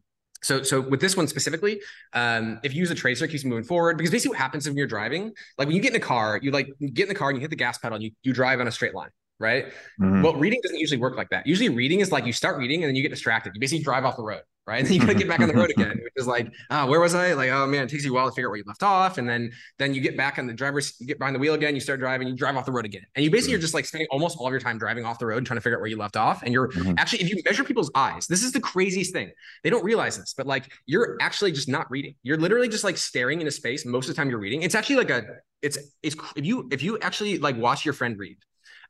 so, 0.45 0.63
so 0.63 0.81
with 0.81 1.01
this 1.01 1.17
one 1.17 1.27
specifically, 1.27 1.81
um, 2.13 2.61
if 2.63 2.75
you 2.75 2.81
use 2.81 2.91
a 2.91 2.95
tracer, 2.95 3.25
it 3.25 3.31
keeps 3.31 3.45
moving 3.45 3.65
forward. 3.65 3.97
Because 3.97 4.11
basically, 4.11 4.31
what 4.31 4.39
happens 4.39 4.67
when 4.67 4.77
you're 4.77 4.87
driving, 4.87 5.33
like 5.59 5.67
when 5.67 5.75
you 5.75 5.81
get 5.81 5.91
in 5.91 5.97
a 5.97 6.05
car, 6.05 6.39
you 6.43 6.51
like 6.51 6.69
you 6.79 6.91
get 6.91 7.05
in 7.05 7.09
the 7.09 7.15
car 7.15 7.31
and 7.31 7.39
you 7.39 7.41
hit 7.41 7.51
the 7.51 7.57
gas 7.57 7.79
pedal, 7.79 7.97
and 7.97 8.05
you 8.05 8.11
you 8.23 8.33
drive 8.33 8.61
on 8.61 8.69
a 8.69 8.71
straight 8.71 8.95
line, 8.95 9.11
right? 9.41 9.73
Mhm. 10.01 10.23
Well, 10.23 10.37
reading 10.37 10.61
doesn't 10.63 10.79
usually 10.79 11.01
work 11.01 11.17
like 11.17 11.31
that. 11.31 11.47
Usually, 11.47 11.71
reading 11.71 12.01
is 12.01 12.13
like 12.13 12.27
you 12.27 12.33
start 12.33 12.59
reading 12.59 12.83
and 12.83 12.89
then 12.89 12.97
you 12.97 13.03
get 13.03 13.11
distracted. 13.11 13.53
You 13.55 13.61
basically 13.61 13.83
drive 13.83 14.05
off 14.05 14.17
the 14.17 14.23
road, 14.23 14.43
right? 14.67 14.79
And 14.79 14.87
then 14.87 14.95
you 14.95 15.01
gotta 15.01 15.15
get 15.15 15.29
back 15.29 15.41
on 15.41 15.49
the 15.49 15.55
road 15.55 15.71
again, 15.77 15.99
which 16.03 16.13
is 16.17 16.27
like, 16.27 16.49
ah, 16.71 16.87
where 16.87 17.01
was 17.01 17.15
I? 17.15 17.35
Like, 17.35 17.51
oh 17.51 17.67
man, 17.67 17.85
it 17.85 17.91
takes 17.91 18.05
you 18.05 18.13
a 18.13 18.15
while 18.15 18.29
to 18.29 18.35
figure 18.35 18.49
out 18.49 18.53
where 18.53 18.59
you 18.59 18.65
left 18.67 18.83
off, 18.83 19.19
and 19.19 19.29
then 19.29 19.51
then 19.79 19.95
you 19.95 20.01
get 20.01 20.17
back 20.17 20.39
on 20.39 20.47
the 20.47 20.53
driver's, 20.55 20.95
you 21.01 21.07
get 21.07 21.19
behind 21.19 21.35
the 21.35 21.39
wheel 21.41 21.55
again, 21.55 21.75
you 21.75 21.81
start 21.81 22.01
driving, 22.01 22.29
you 22.29 22.37
drive 22.37 22.57
off 22.57 22.65
the 22.67 22.73
road 22.73 22.85
again, 22.85 23.03
and 23.15 23.25
you 23.25 23.31
basically 23.31 23.55
are 23.55 23.59
just 23.59 23.75
like 23.75 23.85
spending 23.85 24.09
almost 24.11 24.39
all 24.39 24.47
of 24.47 24.53
your 24.53 24.61
time 24.61 24.79
driving 24.79 25.05
off 25.05 25.19
the 25.19 25.27
road 25.27 25.45
trying 25.47 25.57
to 25.57 25.61
figure 25.61 25.77
out 25.77 25.81
where 25.81 25.91
you 25.91 25.97
left 25.99 26.17
off. 26.17 26.43
And 26.43 26.53
you're 26.53 26.69
Mhm. 26.73 26.95
actually, 26.99 27.23
if 27.23 27.31
you 27.31 27.43
measure 27.45 27.65
people's 27.65 27.91
eyes, 27.95 28.27
this 28.27 28.43
is 28.43 28.53
the 28.53 28.61
craziest 28.61 29.13
thing. 29.13 29.31
They 29.63 29.71
don't 29.71 29.85
realize 29.85 30.17
this, 30.19 30.35
but 30.37 30.47
like 30.47 30.73
you're 30.87 31.17
actually 31.21 31.53
just 31.53 31.69
not 31.69 31.91
reading. 31.91 32.15
You're 32.23 32.39
literally 32.39 32.69
just 32.69 32.85
like 32.85 32.97
staring 32.97 33.41
into 33.41 33.51
space 33.53 33.85
most 33.87 34.09
of 34.09 34.15
the 34.15 34.19
time 34.21 34.31
you're 34.31 34.39
reading. 34.39 34.63
It's 34.63 34.75
actually 34.75 34.97
like 34.97 35.11
a, 35.11 35.25
it's 35.63 35.79
it's 36.03 36.17
if 36.37 36.45
you 36.45 36.69
if 36.73 36.83
you 36.83 36.99
actually 37.01 37.39
like 37.39 37.57
watch 37.57 37.85
your 37.85 37.95
friend 37.95 38.19
read 38.19 38.37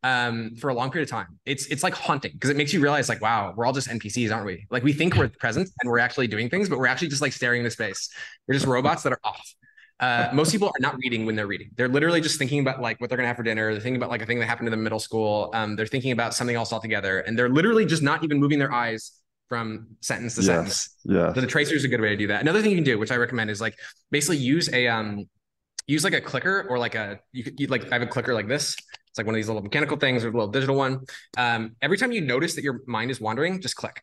um, 0.04 0.54
for 0.56 0.68
a 0.68 0.74
long 0.74 0.90
period 0.90 1.08
of 1.08 1.10
time. 1.10 1.38
It's 1.46 1.66
it's 1.66 1.82
like 1.82 1.94
haunting 1.94 2.32
because 2.34 2.50
it 2.50 2.56
makes 2.56 2.72
you 2.72 2.80
realize 2.80 3.08
like, 3.08 3.22
wow, 3.22 3.54
we're 3.56 3.64
all 3.64 3.72
just 3.72 3.88
NPCs, 3.88 4.32
aren't 4.32 4.44
we? 4.44 4.66
Like 4.70 4.84
we 4.84 4.92
think 4.92 5.16
we're 5.16 5.30
present 5.30 5.68
and 5.80 5.90
we're 5.90 5.98
actually 5.98 6.26
doing 6.28 6.50
things, 6.50 6.68
but 6.68 6.78
we're 6.78 6.86
actually 6.86 7.08
just 7.08 7.22
like 7.22 7.32
staring 7.32 7.60
into 7.60 7.70
space. 7.70 8.10
We're 8.46 8.54
just 8.54 8.66
robots 8.66 9.02
that 9.04 9.14
are 9.14 9.20
off. 9.24 9.54
Uh, 9.98 10.28
most 10.34 10.52
people 10.52 10.68
are 10.68 10.80
not 10.80 10.96
reading 10.98 11.24
when 11.24 11.36
they're 11.36 11.46
reading. 11.46 11.70
They're 11.76 11.88
literally 11.88 12.20
just 12.20 12.38
thinking 12.38 12.60
about 12.60 12.82
like 12.82 13.00
what 13.00 13.08
they're 13.08 13.16
gonna 13.16 13.28
have 13.28 13.38
for 13.38 13.42
dinner. 13.42 13.72
They're 13.72 13.80
thinking 13.80 13.96
about 13.96 14.10
like 14.10 14.20
a 14.20 14.26
thing 14.26 14.38
that 14.40 14.46
happened 14.46 14.68
in 14.68 14.72
the 14.72 14.76
middle 14.76 15.00
school. 15.00 15.50
Um, 15.54 15.74
they're 15.74 15.86
thinking 15.86 16.12
about 16.12 16.34
something 16.34 16.54
else 16.54 16.70
altogether, 16.70 17.20
and 17.20 17.38
they're 17.38 17.48
literally 17.48 17.86
just 17.86 18.02
not 18.02 18.22
even 18.22 18.38
moving 18.38 18.58
their 18.58 18.72
eyes 18.72 19.10
from 19.48 19.86
sentence 20.00 20.34
to 20.34 20.42
sentence. 20.42 20.96
Yes. 21.04 21.16
Yes. 21.16 21.34
So 21.34 21.40
the 21.40 21.46
tracer 21.46 21.74
is 21.74 21.84
a 21.84 21.88
good 21.88 22.00
way 22.02 22.10
to 22.10 22.16
do 22.16 22.26
that. 22.26 22.42
Another 22.42 22.60
thing 22.60 22.72
you 22.72 22.76
can 22.76 22.84
do, 22.84 22.98
which 22.98 23.10
I 23.10 23.16
recommend, 23.16 23.50
is 23.50 23.60
like 23.60 23.74
basically 24.10 24.36
use 24.36 24.70
a 24.70 24.86
um 24.86 25.26
use 25.86 26.04
like 26.04 26.14
a 26.14 26.20
clicker 26.20 26.66
or 26.68 26.78
like 26.78 26.94
a 26.94 27.20
you 27.32 27.44
could 27.44 27.58
you, 27.58 27.66
like 27.68 27.90
I 27.90 27.94
have 27.94 28.02
a 28.02 28.06
clicker 28.06 28.34
like 28.34 28.48
this. 28.48 28.76
It's 29.14 29.18
like 29.20 29.26
one 29.26 29.36
of 29.36 29.38
these 29.38 29.46
little 29.46 29.62
mechanical 29.62 29.96
things 29.96 30.24
or 30.24 30.28
a 30.28 30.32
little 30.32 30.48
digital 30.48 30.74
one. 30.74 31.04
Um, 31.38 31.76
every 31.80 31.96
time 31.96 32.10
you 32.10 32.20
notice 32.20 32.56
that 32.56 32.64
your 32.64 32.80
mind 32.88 33.12
is 33.12 33.20
wandering, 33.20 33.60
just 33.60 33.76
click. 33.76 34.02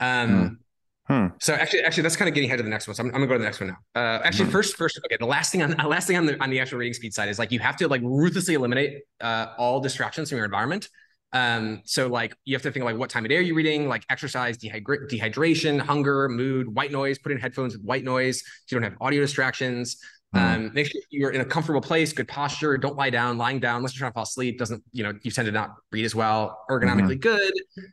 Um, 0.00 0.60
Hmm. 1.06 1.28
So 1.40 1.54
actually, 1.54 1.84
actually, 1.84 2.02
that's 2.02 2.16
kind 2.16 2.28
of 2.28 2.34
getting 2.34 2.50
ahead 2.50 2.58
to 2.58 2.62
the 2.62 2.68
next 2.68 2.86
one. 2.86 2.94
So 2.94 3.02
I'm, 3.02 3.06
I'm 3.08 3.12
gonna 3.14 3.28
go 3.28 3.32
to 3.32 3.38
the 3.38 3.44
next 3.46 3.60
one 3.60 3.70
now. 3.70 3.76
Uh, 3.94 4.20
actually, 4.22 4.44
Hmm. 4.46 4.52
first, 4.52 4.76
first, 4.76 5.00
okay. 5.06 5.16
The 5.18 5.24
last 5.24 5.50
thing 5.50 5.62
on 5.62 5.70
the 5.70 5.76
last 5.88 6.06
thing 6.06 6.18
on 6.18 6.26
the 6.26 6.42
on 6.42 6.50
the 6.50 6.60
actual 6.60 6.78
reading 6.78 6.92
speed 6.92 7.14
side 7.14 7.30
is 7.30 7.38
like 7.38 7.50
you 7.50 7.58
have 7.60 7.76
to 7.78 7.88
like 7.88 8.02
ruthlessly 8.02 8.52
eliminate 8.54 9.02
uh, 9.22 9.46
all 9.56 9.80
distractions 9.80 10.28
from 10.28 10.36
your 10.36 10.44
environment. 10.44 10.90
Um, 11.32 11.80
so 11.84 12.08
like 12.08 12.36
you 12.44 12.54
have 12.54 12.62
to 12.62 12.70
think 12.70 12.84
like 12.84 12.98
what 12.98 13.08
time 13.08 13.24
of 13.24 13.30
day 13.30 13.38
are 13.38 13.40
you 13.40 13.54
reading, 13.54 13.88
like 13.88 14.04
exercise, 14.10 14.58
dehydra- 14.58 15.10
dehydration, 15.10 15.80
hunger, 15.80 16.28
mood, 16.28 16.74
white 16.74 16.92
noise. 16.92 17.18
Put 17.18 17.32
in 17.32 17.38
headphones 17.38 17.74
with 17.74 17.84
white 17.84 18.04
noise 18.04 18.42
so 18.66 18.76
you 18.76 18.80
don't 18.80 18.90
have 18.90 19.00
audio 19.00 19.22
distractions. 19.22 19.96
Mhm. 20.34 20.56
Um, 20.56 20.70
make 20.74 20.86
sure 20.86 21.00
you're 21.10 21.30
in 21.30 21.40
a 21.40 21.44
comfortable 21.44 21.80
place, 21.80 22.12
good 22.12 22.28
posture. 22.28 22.76
Don't 22.76 22.96
lie 22.96 23.08
down. 23.10 23.38
Lying 23.38 23.60
down 23.60 23.76
unless 23.76 23.94
you're 23.94 24.00
trying 24.00 24.10
to 24.12 24.14
fall 24.14 24.24
asleep 24.24 24.58
doesn't, 24.58 24.82
you 24.92 25.02
know, 25.02 25.12
you 25.22 25.30
tend 25.30 25.46
to 25.46 25.52
not 25.52 25.76
read 25.90 26.04
as 26.04 26.14
well. 26.14 26.64
Ergonomically 26.70 27.18
good. 27.18 27.52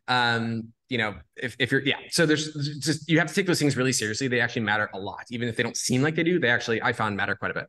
Um, 0.10 0.74
you 0.90 0.98
know, 0.98 1.16
if, 1.38 1.56
if 1.60 1.72
you're 1.72 1.82
yeah. 1.82 1.96
So 2.10 2.26
there's 2.26 2.54
just 2.80 3.10
you 3.10 3.20
have 3.20 3.28
to 3.28 3.34
take 3.34 3.48
those 3.48 3.60
things 3.60 3.78
really 3.78 3.94
seriously. 3.94 4.28
They 4.28 4.42
actually 4.42 4.64
matter 4.64 4.90
a 4.94 5.00
lot, 5.00 5.24
even 5.30 5.48
if 5.48 5.56
they 5.56 5.64
don't 5.64 5.78
seem 5.78 6.02
like 6.02 6.16
they 6.16 6.24
do. 6.24 6.40
They 6.40 6.50
actually 6.50 6.82
I 6.84 6.92
found 6.94 7.16
matter 7.16 7.36
quite 7.36 7.52
a 7.52 7.54
bit. 7.54 7.68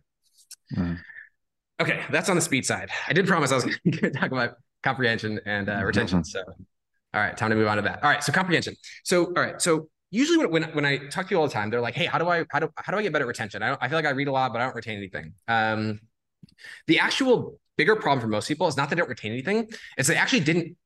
Mhm. 0.77 0.99
Okay, 1.81 2.03
that's 2.11 2.29
on 2.29 2.37
the 2.37 2.43
speed 2.43 2.65
side. 2.65 2.91
I 3.07 3.13
did 3.13 3.27
promise 3.27 3.53
I 3.53 3.57
was 3.57 3.65
going 3.85 3.99
to 3.99 4.11
talk 4.11 4.33
about 4.33 4.55
comprehension 4.83 5.39
and 5.47 5.69
uh, 5.69 5.83
retention. 5.85 6.25
So, 6.25 6.43
all 7.15 7.21
right, 7.21 7.37
time 7.37 7.51
to 7.51 7.57
move 7.57 7.69
on 7.69 7.77
to 7.77 7.83
that. 7.83 8.03
All 8.03 8.11
right, 8.11 8.23
so 8.23 8.33
comprehension. 8.33 8.75
So, 9.05 9.27
all 9.27 9.33
right, 9.35 9.61
so 9.61 9.89
usually 10.11 10.38
when, 10.38 10.51
when, 10.51 10.62
when 10.75 10.85
I 10.85 10.99
talk 11.09 11.29
to 11.29 11.35
you 11.35 11.40
all 11.40 11.47
the 11.47 11.53
time, 11.53 11.71
they're 11.71 11.81
like, 11.81 11.95
"Hey, 11.95 12.07
how 12.07 12.19
do 12.19 12.29
I 12.29 12.45
how 12.51 12.59
do 12.59 12.69
how 12.77 12.92
do 12.92 12.99
I 12.99 13.03
get 13.03 13.12
better 13.12 13.25
at 13.25 13.29
retention? 13.29 13.62
I 13.62 13.69
don't, 13.69 13.83
I 13.83 13.88
feel 13.88 13.99
like 13.99 14.07
I 14.07 14.11
read 14.11 14.29
a 14.29 14.33
lot, 14.33 14.53
but 14.53 14.61
I 14.61 14.64
don't 14.64 14.75
retain 14.77 14.99
anything." 14.99 15.35
Um, 15.49 16.01
the 16.87 16.99
actual 16.99 17.59
bigger 17.77 17.97
problem 17.97 18.21
for 18.21 18.29
most 18.29 18.49
people 18.49 18.66
is 18.69 18.77
not 18.77 18.88
that 18.88 18.97
they 18.97 19.01
don't 19.01 19.09
retain 19.09 19.33
anything; 19.33 19.69
it's 19.97 20.09
they 20.09 20.16
actually 20.16 20.40
didn't 20.40 20.77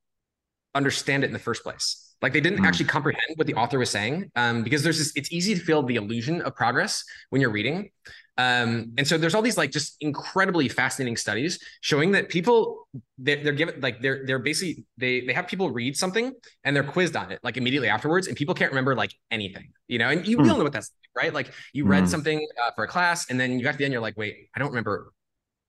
understand 0.74 1.24
it 1.24 1.28
in 1.28 1.32
the 1.32 1.38
first 1.38 1.62
place. 1.62 2.14
Like 2.22 2.32
they 2.32 2.40
didn't 2.40 2.60
mm. 2.60 2.66
actually 2.66 2.86
comprehend 2.86 3.36
what 3.36 3.46
the 3.46 3.54
author 3.54 3.78
was 3.78 3.90
saying, 3.90 4.30
um, 4.36 4.62
because 4.62 4.82
there's 4.82 4.98
this. 4.98 5.12
It's 5.16 5.32
easy 5.32 5.54
to 5.54 5.60
feel 5.60 5.82
the 5.82 5.96
illusion 5.96 6.42
of 6.42 6.54
progress 6.54 7.04
when 7.30 7.40
you're 7.40 7.50
reading, 7.50 7.90
um, 8.40 8.92
and 8.96 9.06
so 9.06 9.18
there's 9.18 9.34
all 9.34 9.42
these 9.42 9.58
like 9.58 9.70
just 9.70 9.96
incredibly 10.00 10.68
fascinating 10.68 11.16
studies 11.16 11.58
showing 11.82 12.12
that 12.12 12.28
people 12.28 12.88
they're, 13.18 13.42
they're 13.42 13.52
given 13.52 13.80
like 13.80 14.00
they're 14.00 14.24
they're 14.24 14.38
basically 14.38 14.84
they 14.96 15.20
they 15.20 15.34
have 15.34 15.46
people 15.46 15.70
read 15.70 15.94
something 15.96 16.32
and 16.64 16.74
they're 16.74 16.84
quizzed 16.84 17.16
on 17.16 17.30
it 17.30 17.38
like 17.42 17.56
immediately 17.56 17.88
afterwards, 17.88 18.28
and 18.28 18.36
people 18.36 18.54
can't 18.54 18.70
remember 18.70 18.94
like 18.94 19.12
anything, 19.30 19.72
you 19.88 19.98
know. 19.98 20.08
And 20.08 20.26
you 20.26 20.38
mm. 20.38 20.50
all 20.50 20.56
know 20.56 20.64
what 20.64 20.72
that's 20.72 20.90
like, 21.14 21.24
right. 21.24 21.34
Like 21.34 21.52
you 21.74 21.84
read 21.84 22.04
mm. 22.04 22.08
something 22.08 22.46
uh, 22.62 22.70
for 22.74 22.84
a 22.84 22.88
class, 22.88 23.28
and 23.28 23.38
then 23.38 23.58
you 23.58 23.64
got 23.64 23.72
to 23.72 23.78
the 23.78 23.84
end, 23.84 23.92
you're 23.92 24.02
like, 24.02 24.16
wait, 24.16 24.48
I 24.54 24.58
don't 24.58 24.70
remember 24.70 25.12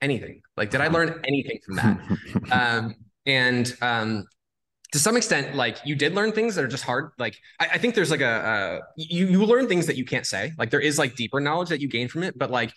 anything. 0.02 0.42
Like, 0.56 0.70
did 0.70 0.82
I 0.82 0.88
learn 0.88 1.20
anything 1.28 1.60
from 1.66 1.76
that? 1.76 2.00
um, 2.52 2.96
and 3.26 3.76
um, 3.82 4.26
to 4.92 5.00
some 5.00 5.16
extent, 5.16 5.56
like 5.56 5.78
you 5.86 5.96
did 5.96 6.14
learn 6.14 6.32
things 6.34 6.56
that 6.56 6.66
are 6.66 6.68
just 6.68 6.84
hard. 6.84 7.12
Like 7.18 7.40
I, 7.60 7.70
I 7.74 7.78
think 7.78 7.96
there's 7.96 8.12
like 8.12 8.22
a, 8.22 8.82
a 8.98 9.02
you 9.02 9.28
you 9.28 9.46
learn 9.46 9.68
things 9.68 9.88
that 9.88 9.96
you 9.96 10.06
can't 10.06 10.26
say. 10.26 10.52
Like 10.58 10.70
there 10.70 10.82
is 10.82 11.00
like 11.00 11.16
deeper 11.16 11.40
knowledge 11.40 11.70
that 11.70 11.80
you 11.80 11.88
gain 11.88 12.08
from 12.08 12.24
it, 12.24 12.38
but 12.38 12.52
like 12.52 12.74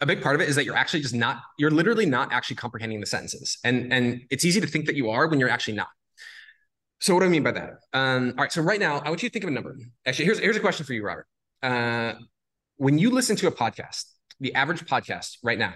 a 0.00 0.06
big 0.06 0.22
part 0.22 0.34
of 0.34 0.40
it 0.40 0.48
is 0.48 0.56
that 0.56 0.64
you're 0.64 0.76
actually 0.76 1.00
just 1.00 1.14
not 1.14 1.40
you're 1.58 1.70
literally 1.70 2.06
not 2.06 2.32
actually 2.32 2.56
comprehending 2.56 3.00
the 3.00 3.06
sentences. 3.06 3.58
And 3.64 3.92
and 3.92 4.22
it's 4.30 4.44
easy 4.44 4.60
to 4.60 4.66
think 4.66 4.86
that 4.86 4.94
you 4.94 5.10
are 5.10 5.26
when 5.26 5.40
you're 5.40 5.48
actually 5.48 5.74
not. 5.74 5.88
So 7.00 7.14
what 7.14 7.20
do 7.20 7.26
i 7.26 7.28
mean 7.28 7.44
by 7.44 7.52
that? 7.52 7.70
Um, 7.94 8.34
all 8.36 8.44
right 8.44 8.52
so 8.52 8.60
right 8.60 8.80
now 8.80 8.98
i 8.98 9.08
want 9.08 9.22
you 9.22 9.28
to 9.28 9.32
think 9.32 9.44
of 9.44 9.48
a 9.48 9.54
number. 9.54 9.78
Actually 10.04 10.26
here's 10.26 10.38
here's 10.38 10.56
a 10.56 10.60
question 10.60 10.84
for 10.84 10.92
you 10.92 11.04
robert. 11.04 11.26
Uh, 11.62 12.14
when 12.76 12.98
you 12.98 13.10
listen 13.10 13.36
to 13.36 13.46
a 13.46 13.52
podcast 13.52 14.04
the 14.40 14.54
average 14.54 14.84
podcast 14.84 15.38
right 15.42 15.58
now 15.58 15.72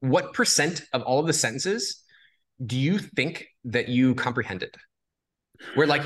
what 0.00 0.32
percent 0.32 0.82
of 0.92 1.02
all 1.02 1.20
of 1.20 1.26
the 1.26 1.32
sentences 1.32 2.02
do 2.64 2.78
you 2.78 2.98
think 2.98 3.46
that 3.64 3.88
you 3.88 4.14
comprehended? 4.14 4.74
Where 5.74 5.86
like 5.86 6.02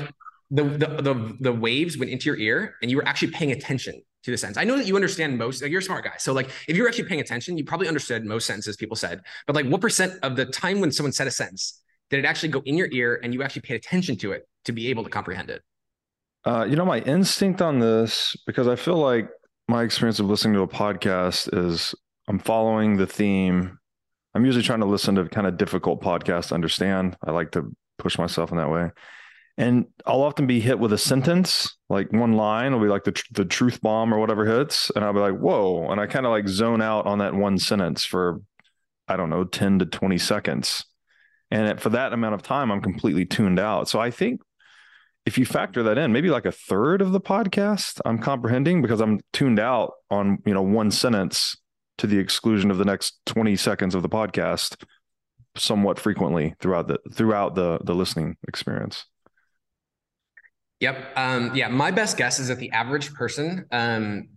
the, 0.49 0.63
the 0.63 0.87
the 1.01 1.37
the 1.39 1.53
waves 1.53 1.97
went 1.97 2.11
into 2.11 2.25
your 2.25 2.37
ear 2.37 2.75
and 2.81 2.91
you 2.91 2.97
were 2.97 3.07
actually 3.07 3.31
paying 3.31 3.51
attention 3.51 4.01
to 4.23 4.31
the 4.31 4.37
sentence. 4.37 4.57
I 4.57 4.63
know 4.63 4.77
that 4.77 4.85
you 4.85 4.95
understand 4.95 5.37
most, 5.37 5.61
like 5.61 5.71
you're 5.71 5.79
a 5.79 5.83
smart 5.83 6.03
guy. 6.03 6.13
So 6.17 6.33
like 6.33 6.49
if 6.67 6.77
you're 6.77 6.87
actually 6.87 7.05
paying 7.05 7.21
attention, 7.21 7.57
you 7.57 7.63
probably 7.63 7.87
understood 7.87 8.25
most 8.25 8.45
sentences 8.45 8.75
people 8.75 8.95
said. 8.95 9.21
But 9.47 9.55
like 9.55 9.65
what 9.65 9.81
percent 9.81 10.13
of 10.23 10.35
the 10.35 10.45
time 10.45 10.79
when 10.79 10.91
someone 10.91 11.11
said 11.11 11.27
a 11.27 11.31
sentence 11.31 11.81
did 12.09 12.19
it 12.19 12.25
actually 12.25 12.49
go 12.49 12.61
in 12.65 12.75
your 12.75 12.89
ear 12.91 13.19
and 13.23 13.33
you 13.33 13.41
actually 13.41 13.61
paid 13.61 13.75
attention 13.75 14.17
to 14.17 14.33
it 14.33 14.47
to 14.65 14.73
be 14.73 14.89
able 14.89 15.03
to 15.03 15.09
comprehend 15.09 15.49
it? 15.49 15.61
Uh, 16.43 16.65
you 16.69 16.75
know, 16.75 16.85
my 16.85 16.99
instinct 16.99 17.61
on 17.61 17.79
this, 17.79 18.35
because 18.45 18.67
I 18.67 18.75
feel 18.75 18.97
like 18.97 19.29
my 19.67 19.83
experience 19.83 20.19
of 20.19 20.25
listening 20.25 20.53
to 20.55 20.61
a 20.61 20.67
podcast 20.67 21.49
is 21.57 21.95
I'm 22.27 22.39
following 22.39 22.97
the 22.97 23.07
theme 23.07 23.79
I'm 24.33 24.45
usually 24.45 24.63
trying 24.63 24.79
to 24.79 24.85
listen 24.85 25.15
to 25.15 25.25
kind 25.25 25.47
of 25.47 25.57
difficult 25.57 26.01
podcasts 26.01 26.49
to 26.49 26.55
understand. 26.55 27.17
I 27.25 27.31
like 27.31 27.51
to 27.51 27.75
push 27.97 28.17
myself 28.17 28.51
in 28.51 28.57
that 28.57 28.69
way. 28.69 28.91
And 29.57 29.85
I'll 30.05 30.23
often 30.23 30.47
be 30.47 30.59
hit 30.59 30.79
with 30.79 30.93
a 30.93 30.97
sentence, 30.97 31.77
like 31.89 32.11
one 32.11 32.33
line 32.33 32.73
will 32.73 32.79
be 32.79 32.87
like 32.87 33.03
the, 33.03 33.21
the 33.31 33.45
truth 33.45 33.81
bomb 33.81 34.13
or 34.13 34.19
whatever 34.19 34.45
hits. 34.45 34.89
And 34.95 35.03
I'll 35.03 35.13
be 35.13 35.19
like, 35.19 35.37
whoa. 35.37 35.89
And 35.91 35.99
I 35.99 36.07
kind 36.07 36.25
of 36.25 36.31
like 36.31 36.47
zone 36.47 36.81
out 36.81 37.05
on 37.05 37.19
that 37.19 37.33
one 37.33 37.57
sentence 37.57 38.05
for, 38.05 38.41
I 39.07 39.17
don't 39.17 39.29
know, 39.29 39.43
10 39.43 39.79
to 39.79 39.85
20 39.85 40.17
seconds. 40.17 40.85
And 41.51 41.79
for 41.81 41.89
that 41.89 42.13
amount 42.13 42.33
of 42.33 42.41
time, 42.41 42.71
I'm 42.71 42.81
completely 42.81 43.25
tuned 43.25 43.59
out. 43.59 43.89
So 43.89 43.99
I 43.99 44.09
think 44.09 44.41
if 45.25 45.37
you 45.37 45.45
factor 45.45 45.83
that 45.83 45.97
in, 45.97 46.13
maybe 46.13 46.29
like 46.29 46.45
a 46.45 46.51
third 46.51 47.01
of 47.01 47.11
the 47.11 47.21
podcast 47.21 47.99
I'm 48.05 48.17
comprehending 48.17 48.81
because 48.81 49.01
I'm 49.01 49.19
tuned 49.33 49.59
out 49.59 49.93
on, 50.09 50.39
you 50.45 50.53
know, 50.53 50.63
one 50.63 50.91
sentence 50.91 51.57
to 52.01 52.07
the 52.07 52.17
exclusion 52.17 52.71
of 52.71 52.79
the 52.79 52.83
next 52.83 53.19
20 53.27 53.55
seconds 53.55 53.93
of 53.93 54.01
the 54.01 54.09
podcast 54.09 54.83
somewhat 55.55 55.99
frequently 55.99 56.55
throughout 56.59 56.87
the 56.87 56.97
throughout 57.13 57.53
the 57.53 57.77
the 57.83 57.93
listening 57.93 58.37
experience 58.47 59.05
yep 60.79 61.11
um 61.15 61.55
yeah 61.55 61.67
my 61.67 61.91
best 61.91 62.17
guess 62.17 62.39
is 62.39 62.47
that 62.47 62.57
the 62.57 62.71
average 62.71 63.13
person 63.13 63.65
um 63.71 64.27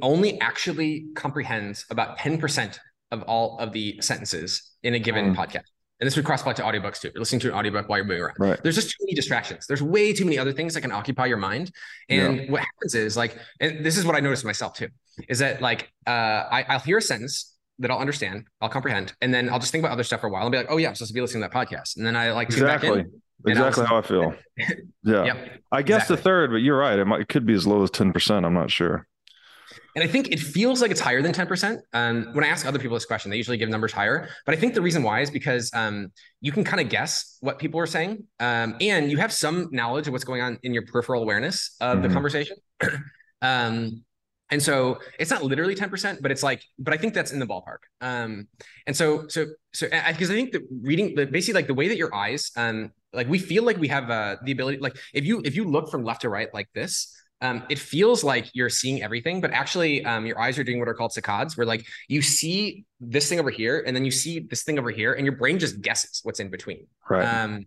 only 0.00 0.40
actually 0.40 1.06
comprehends 1.14 1.84
about 1.90 2.16
10% 2.18 2.78
of 3.10 3.22
all 3.24 3.58
of 3.58 3.72
the 3.72 3.98
sentences 4.00 4.70
in 4.84 4.94
a 4.94 4.98
given 4.98 5.34
mm. 5.34 5.36
podcast 5.36 5.64
and 6.00 6.06
this 6.06 6.14
would 6.14 6.24
cross 6.24 6.42
apply 6.42 6.52
to 6.54 6.62
audiobooks 6.62 7.00
too. 7.00 7.10
You're 7.12 7.20
listening 7.20 7.40
to 7.40 7.48
an 7.48 7.54
audiobook 7.54 7.88
while 7.88 7.98
you're 7.98 8.06
moving 8.06 8.22
around. 8.22 8.36
Right. 8.38 8.62
There's 8.62 8.76
just 8.76 8.90
too 8.90 9.04
many 9.04 9.14
distractions. 9.14 9.66
There's 9.66 9.82
way 9.82 10.12
too 10.12 10.24
many 10.24 10.38
other 10.38 10.52
things 10.52 10.74
that 10.74 10.82
can 10.82 10.92
occupy 10.92 11.26
your 11.26 11.38
mind. 11.38 11.72
And 12.08 12.36
yeah. 12.36 12.50
what 12.52 12.60
happens 12.60 12.94
is 12.94 13.16
like, 13.16 13.36
and 13.58 13.84
this 13.84 13.96
is 13.96 14.04
what 14.04 14.14
I 14.14 14.20
noticed 14.20 14.44
myself 14.44 14.74
too, 14.74 14.90
is 15.28 15.38
that 15.40 15.60
like 15.60 15.90
uh, 16.06 16.10
I, 16.10 16.64
I'll 16.68 16.80
hear 16.80 16.98
a 16.98 17.02
sentence 17.02 17.54
that 17.78 17.90
I'll 17.90 17.98
understand, 17.98 18.44
I'll 18.60 18.68
comprehend, 18.68 19.14
and 19.20 19.32
then 19.32 19.48
I'll 19.48 19.60
just 19.60 19.72
think 19.72 19.82
about 19.82 19.92
other 19.92 20.02
stuff 20.02 20.20
for 20.20 20.26
a 20.26 20.30
while 20.30 20.42
and 20.42 20.52
be 20.52 20.58
like, 20.58 20.66
oh 20.70 20.76
yeah, 20.76 20.88
I'm 20.88 20.94
supposed 20.94 21.10
to 21.10 21.14
be 21.14 21.20
listening 21.20 21.42
to 21.42 21.48
that 21.48 21.54
podcast. 21.54 21.96
And 21.96 22.06
then 22.06 22.16
I 22.16 22.32
like 22.32 22.48
exactly. 22.48 23.04
Exactly 23.46 23.86
how 23.86 23.98
I 23.98 24.02
feel. 24.02 24.34
Yeah. 25.04 25.24
Yep, 25.24 25.62
I 25.72 25.82
guess 25.82 26.02
exactly. 26.02 26.16
the 26.16 26.22
third, 26.22 26.50
but 26.50 26.56
you're 26.56 26.76
right. 26.76 26.98
It, 26.98 27.04
might, 27.06 27.20
it 27.20 27.28
could 27.28 27.46
be 27.46 27.54
as 27.54 27.66
low 27.66 27.82
as 27.82 27.90
10%. 27.90 28.44
I'm 28.44 28.52
not 28.52 28.70
sure. 28.70 29.06
And 29.94 30.04
I 30.04 30.06
think 30.06 30.30
it 30.30 30.38
feels 30.38 30.82
like 30.82 30.90
it's 30.90 31.00
higher 31.00 31.22
than 31.22 31.32
10%. 31.32 31.78
Um, 31.94 32.28
when 32.32 32.44
I 32.44 32.48
ask 32.48 32.66
other 32.66 32.78
people 32.78 32.94
this 32.94 33.06
question, 33.06 33.30
they 33.30 33.36
usually 33.36 33.56
give 33.56 33.68
numbers 33.68 33.92
higher. 33.92 34.28
But 34.44 34.54
I 34.54 34.58
think 34.58 34.74
the 34.74 34.82
reason 34.82 35.02
why 35.02 35.20
is 35.20 35.30
because 35.30 35.70
um, 35.72 36.12
you 36.40 36.52
can 36.52 36.62
kind 36.62 36.80
of 36.80 36.90
guess 36.90 37.38
what 37.40 37.58
people 37.58 37.80
are 37.80 37.86
saying. 37.86 38.24
Um, 38.38 38.76
and 38.80 39.10
you 39.10 39.16
have 39.16 39.32
some 39.32 39.68
knowledge 39.70 40.08
of 40.08 40.12
what's 40.12 40.24
going 40.24 40.42
on 40.42 40.58
in 40.62 40.74
your 40.74 40.84
peripheral 40.84 41.22
awareness 41.22 41.74
of 41.80 41.98
mm-hmm. 41.98 42.08
the 42.08 42.14
conversation. 42.14 42.56
And 44.50 44.62
so 44.62 44.98
it's 45.18 45.30
not 45.30 45.42
literally 45.42 45.74
10%, 45.74 46.22
but 46.22 46.30
it's 46.30 46.42
like, 46.42 46.62
but 46.78 46.94
I 46.94 46.96
think 46.96 47.14
that's 47.14 47.32
in 47.32 47.38
the 47.38 47.46
ballpark. 47.46 47.78
Um, 48.00 48.48
and 48.86 48.96
so, 48.96 49.28
so, 49.28 49.46
so, 49.72 49.86
because 49.88 50.30
I, 50.30 50.34
I 50.34 50.36
think 50.36 50.52
that 50.52 50.62
reading, 50.82 51.14
the, 51.14 51.26
basically 51.26 51.60
like 51.60 51.66
the 51.66 51.74
way 51.74 51.88
that 51.88 51.98
your 51.98 52.14
eyes, 52.14 52.50
um, 52.56 52.92
like 53.12 53.28
we 53.28 53.38
feel 53.38 53.62
like 53.62 53.76
we 53.76 53.88
have 53.88 54.10
uh, 54.10 54.36
the 54.44 54.52
ability, 54.52 54.78
like 54.78 54.96
if 55.12 55.24
you, 55.24 55.42
if 55.44 55.54
you 55.54 55.64
look 55.64 55.90
from 55.90 56.02
left 56.02 56.22
to 56.22 56.28
right 56.28 56.48
like 56.54 56.68
this, 56.74 57.14
um, 57.40 57.62
it 57.68 57.78
feels 57.78 58.24
like 58.24 58.50
you're 58.52 58.70
seeing 58.70 59.02
everything, 59.02 59.40
but 59.40 59.52
actually, 59.52 60.04
um, 60.04 60.26
your 60.26 60.40
eyes 60.40 60.58
are 60.58 60.64
doing 60.64 60.80
what 60.80 60.88
are 60.88 60.94
called 60.94 61.12
saccades, 61.12 61.56
where 61.56 61.66
like 61.66 61.86
you 62.08 62.20
see 62.20 62.84
this 63.00 63.28
thing 63.28 63.38
over 63.38 63.50
here, 63.50 63.84
and 63.86 63.94
then 63.94 64.04
you 64.04 64.10
see 64.10 64.40
this 64.40 64.64
thing 64.64 64.78
over 64.78 64.90
here, 64.90 65.12
and 65.12 65.24
your 65.24 65.36
brain 65.36 65.58
just 65.58 65.80
guesses 65.80 66.20
what's 66.24 66.40
in 66.40 66.50
between. 66.50 66.86
Right. 67.08 67.24
Um, 67.24 67.66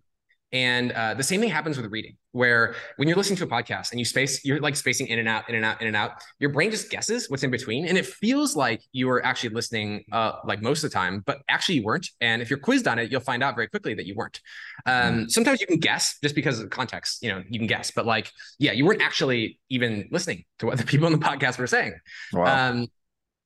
and 0.51 0.91
uh, 0.91 1.13
the 1.13 1.23
same 1.23 1.39
thing 1.39 1.49
happens 1.49 1.77
with 1.77 1.89
reading, 1.91 2.17
where 2.31 2.75
when 2.97 3.07
you're 3.07 3.17
listening 3.17 3.37
to 3.37 3.43
a 3.45 3.47
podcast 3.47 3.91
and 3.91 3.99
you 3.99 4.05
space, 4.05 4.43
you're 4.43 4.59
like 4.59 4.75
spacing 4.75 5.07
in 5.07 5.19
and 5.19 5.27
out, 5.27 5.47
in 5.49 5.55
and 5.55 5.63
out, 5.63 5.81
in 5.81 5.87
and 5.87 5.95
out. 5.95 6.21
Your 6.39 6.49
brain 6.49 6.71
just 6.71 6.89
guesses 6.89 7.29
what's 7.29 7.43
in 7.43 7.51
between, 7.51 7.87
and 7.87 7.97
it 7.97 8.05
feels 8.05 8.55
like 8.55 8.81
you 8.91 9.09
are 9.09 9.25
actually 9.25 9.49
listening, 9.49 10.03
uh, 10.11 10.33
like 10.45 10.61
most 10.61 10.83
of 10.83 10.89
the 10.89 10.93
time, 10.93 11.23
but 11.25 11.39
actually 11.49 11.75
you 11.75 11.83
weren't. 11.83 12.07
And 12.19 12.41
if 12.41 12.49
you're 12.49 12.59
quizzed 12.59 12.87
on 12.87 12.99
it, 12.99 13.11
you'll 13.11 13.21
find 13.21 13.43
out 13.43 13.55
very 13.55 13.67
quickly 13.67 13.93
that 13.93 14.05
you 14.05 14.15
weren't. 14.15 14.41
Um, 14.85 14.93
mm-hmm. 14.93 15.27
Sometimes 15.29 15.61
you 15.61 15.67
can 15.67 15.77
guess 15.77 16.17
just 16.21 16.35
because 16.35 16.59
of 16.59 16.65
the 16.65 16.69
context. 16.69 17.23
You 17.23 17.29
know, 17.29 17.43
you 17.49 17.59
can 17.59 17.67
guess, 17.67 17.91
but 17.91 18.05
like, 18.05 18.29
yeah, 18.59 18.73
you 18.73 18.85
weren't 18.85 19.01
actually 19.01 19.59
even 19.69 20.09
listening 20.11 20.43
to 20.59 20.65
what 20.65 20.77
the 20.77 20.85
people 20.85 21.07
in 21.07 21.13
the 21.13 21.19
podcast 21.19 21.57
were 21.59 21.67
saying. 21.67 21.93
Wow. 22.33 22.69
Um, 22.69 22.87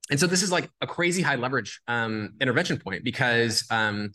and 0.10 0.20
so 0.20 0.28
this 0.28 0.44
is 0.44 0.52
like 0.52 0.70
a 0.82 0.88
crazy 0.88 1.22
high 1.22 1.36
leverage 1.36 1.82
um, 1.88 2.34
intervention 2.40 2.78
point 2.78 3.04
because 3.04 3.66
um, 3.72 4.12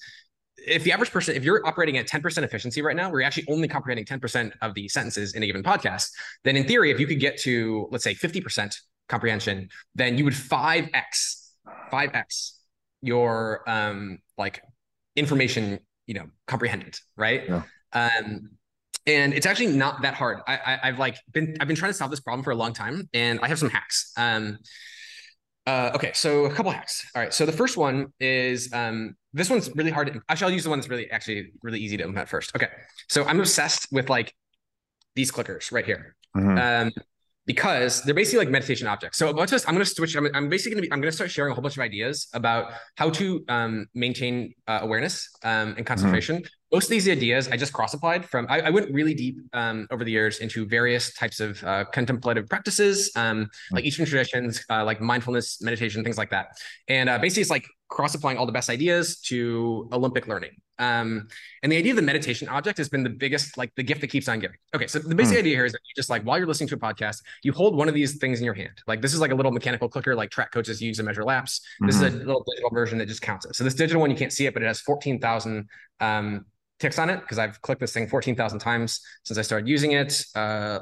if 0.66 0.84
the 0.84 0.92
average 0.92 1.10
person, 1.10 1.36
if 1.36 1.44
you're 1.44 1.66
operating 1.66 1.98
at 1.98 2.06
10% 2.06 2.42
efficiency 2.42 2.82
right 2.82 2.96
now, 2.96 3.10
we're 3.10 3.22
actually 3.22 3.46
only 3.48 3.68
comprehending 3.68 4.04
10% 4.04 4.52
of 4.62 4.74
the 4.74 4.88
sentences 4.88 5.34
in 5.34 5.42
a 5.42 5.46
given 5.46 5.62
podcast, 5.62 6.10
then 6.44 6.56
in 6.56 6.66
theory, 6.66 6.90
if 6.90 7.00
you 7.00 7.06
could 7.06 7.20
get 7.20 7.38
to, 7.40 7.88
let's 7.90 8.04
say, 8.04 8.14
50% 8.14 8.76
comprehension, 9.08 9.68
then 9.94 10.16
you 10.16 10.24
would 10.24 10.34
5x, 10.34 11.50
5x 11.92 12.52
your 13.02 13.62
um 13.68 14.18
like 14.36 14.62
information, 15.16 15.80
you 16.06 16.14
know, 16.14 16.26
comprehended, 16.46 16.98
right? 17.16 17.44
Yeah. 17.48 17.62
Um, 17.92 18.50
and 19.06 19.32
it's 19.32 19.46
actually 19.46 19.68
not 19.68 20.02
that 20.02 20.14
hard. 20.14 20.40
I, 20.46 20.78
I 20.82 20.86
have 20.86 20.98
like 20.98 21.16
been 21.32 21.56
I've 21.60 21.66
been 21.66 21.76
trying 21.76 21.90
to 21.90 21.96
solve 21.96 22.10
this 22.10 22.20
problem 22.20 22.44
for 22.44 22.50
a 22.50 22.54
long 22.54 22.72
time, 22.72 23.08
and 23.14 23.40
I 23.42 23.48
have 23.48 23.58
some 23.58 23.70
hacks. 23.70 24.12
Um, 24.16 24.58
uh, 25.66 25.90
okay, 25.94 26.10
so 26.14 26.46
a 26.46 26.54
couple 26.54 26.72
hacks. 26.72 27.06
All 27.14 27.22
right, 27.22 27.32
so 27.32 27.46
the 27.46 27.52
first 27.52 27.76
one 27.76 28.12
is 28.18 28.72
um, 28.72 29.14
this 29.32 29.50
one's 29.50 29.70
really 29.74 29.90
hard. 29.90 30.12
To, 30.12 30.20
actually, 30.28 30.46
I'll 30.46 30.52
use 30.52 30.64
the 30.64 30.70
one 30.70 30.78
that's 30.78 30.88
really 30.88 31.10
actually 31.10 31.52
really 31.62 31.78
easy 31.78 31.96
to 31.96 32.02
implement 32.02 32.28
first. 32.28 32.54
Okay, 32.56 32.68
so 33.08 33.24
I'm 33.24 33.40
obsessed 33.40 33.88
with 33.92 34.08
like 34.08 34.34
these 35.14 35.30
clickers 35.30 35.70
right 35.70 35.84
here. 35.84 36.16
Mm-hmm. 36.36 36.58
Um, 36.58 36.92
because 37.46 38.02
they're 38.02 38.14
basically 38.14 38.38
like 38.38 38.48
meditation 38.48 38.86
objects. 38.86 39.18
So 39.18 39.32
this, 39.32 39.66
I'm 39.66 39.74
going 39.74 39.84
to 39.84 39.90
switch. 39.90 40.14
I'm, 40.14 40.28
I'm 40.34 40.48
basically 40.48 40.72
going 40.72 40.82
to 40.82 40.88
be, 40.88 40.92
I'm 40.92 41.00
going 41.00 41.10
to 41.10 41.14
start 41.16 41.30
sharing 41.30 41.52
a 41.52 41.54
whole 41.54 41.62
bunch 41.62 41.76
of 41.76 41.82
ideas 41.82 42.28
about 42.34 42.72
how 42.96 43.10
to 43.10 43.44
um, 43.48 43.86
maintain 43.94 44.54
uh, 44.68 44.80
awareness 44.82 45.28
um, 45.42 45.74
and 45.76 45.86
concentration. 45.86 46.36
Mm-hmm. 46.36 46.46
Most 46.72 46.84
of 46.84 46.90
these 46.90 47.08
ideas 47.08 47.48
I 47.48 47.56
just 47.56 47.72
cross 47.72 47.94
applied 47.94 48.24
from, 48.24 48.46
I, 48.48 48.60
I, 48.60 48.70
went 48.70 48.92
really 48.92 49.14
deep 49.14 49.38
um, 49.52 49.88
over 49.90 50.04
the 50.04 50.12
years 50.12 50.38
into 50.38 50.66
various 50.66 51.12
types 51.14 51.40
of 51.40 51.62
uh, 51.64 51.84
contemplative 51.86 52.48
practices, 52.48 53.10
um, 53.16 53.46
mm-hmm. 53.46 53.74
like 53.74 53.84
Eastern 53.84 54.06
traditions, 54.06 54.64
uh, 54.70 54.84
like 54.84 55.00
mindfulness, 55.00 55.60
meditation, 55.60 56.04
things 56.04 56.18
like 56.18 56.30
that. 56.30 56.58
And 56.86 57.08
uh, 57.08 57.18
basically 57.18 57.42
it's 57.42 57.50
like 57.50 57.66
cross 57.90 58.14
applying 58.14 58.38
all 58.38 58.46
the 58.46 58.52
best 58.52 58.70
ideas 58.70 59.20
to 59.20 59.88
Olympic 59.92 60.26
learning. 60.26 60.52
Um, 60.78 61.28
and 61.62 61.70
the 61.70 61.76
idea 61.76 61.92
of 61.92 61.96
the 61.96 62.02
meditation 62.02 62.48
object 62.48 62.78
has 62.78 62.88
been 62.88 63.02
the 63.02 63.10
biggest, 63.10 63.58
like 63.58 63.74
the 63.74 63.82
gift 63.82 64.00
that 64.00 64.06
keeps 64.06 64.28
on 64.28 64.38
giving. 64.38 64.56
Okay, 64.74 64.86
so 64.86 64.98
the 64.98 65.14
basic 65.14 65.36
mm. 65.36 65.40
idea 65.40 65.56
here 65.56 65.66
is 65.66 65.72
that 65.72 65.80
you 65.86 65.92
just 65.94 66.08
like 66.08 66.22
while 66.22 66.38
you're 66.38 66.46
listening 66.46 66.68
to 66.68 66.76
a 66.76 66.78
podcast, 66.78 67.22
you 67.42 67.52
hold 67.52 67.76
one 67.76 67.88
of 67.88 67.94
these 67.94 68.16
things 68.16 68.38
in 68.38 68.46
your 68.46 68.54
hand. 68.54 68.80
Like 68.86 69.02
this 69.02 69.12
is 69.12 69.20
like 69.20 69.32
a 69.32 69.34
little 69.34 69.52
mechanical 69.52 69.90
clicker, 69.90 70.14
like 70.14 70.30
track 70.30 70.52
coaches 70.52 70.80
use 70.80 70.96
to 70.96 71.02
measure 71.02 71.22
laps. 71.22 71.60
This 71.80 71.96
mm-hmm. 71.96 72.04
is 72.06 72.14
a 72.14 72.16
mm-hmm. 72.16 72.26
little 72.26 72.44
digital 72.48 72.70
version 72.70 72.96
that 72.98 73.06
just 73.06 73.20
counts 73.20 73.44
it. 73.44 73.54
So 73.56 73.64
this 73.64 73.74
digital 73.74 74.00
one 74.00 74.10
you 74.10 74.16
can't 74.16 74.32
see 74.32 74.46
it, 74.46 74.54
but 74.54 74.62
it 74.62 74.66
has 74.66 74.80
fourteen 74.80 75.20
thousand 75.20 75.68
um, 76.00 76.46
ticks 76.78 76.98
on 76.98 77.10
it 77.10 77.20
because 77.20 77.38
I've 77.38 77.60
clicked 77.60 77.82
this 77.82 77.92
thing 77.92 78.08
fourteen 78.08 78.36
thousand 78.36 78.60
times 78.60 79.00
since 79.24 79.36
I 79.36 79.42
started 79.42 79.68
using 79.68 79.92
it. 79.92 80.24
Uh, 80.34 80.80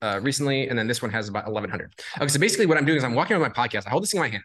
uh, 0.00 0.20
recently, 0.22 0.68
and 0.68 0.78
then 0.78 0.86
this 0.86 1.02
one 1.02 1.10
has 1.10 1.28
about 1.28 1.44
1100. 1.46 1.92
Okay, 2.18 2.28
so 2.28 2.38
basically 2.38 2.66
what 2.66 2.78
I'm 2.78 2.84
doing 2.84 2.98
is 2.98 3.02
I'm 3.02 3.14
walking 3.14 3.36
around 3.36 3.52
my 3.52 3.66
podcast. 3.66 3.84
I 3.84 3.90
hold 3.90 4.04
this 4.04 4.12
thing 4.12 4.18
in 4.18 4.22
my 4.22 4.28
hand. 4.28 4.44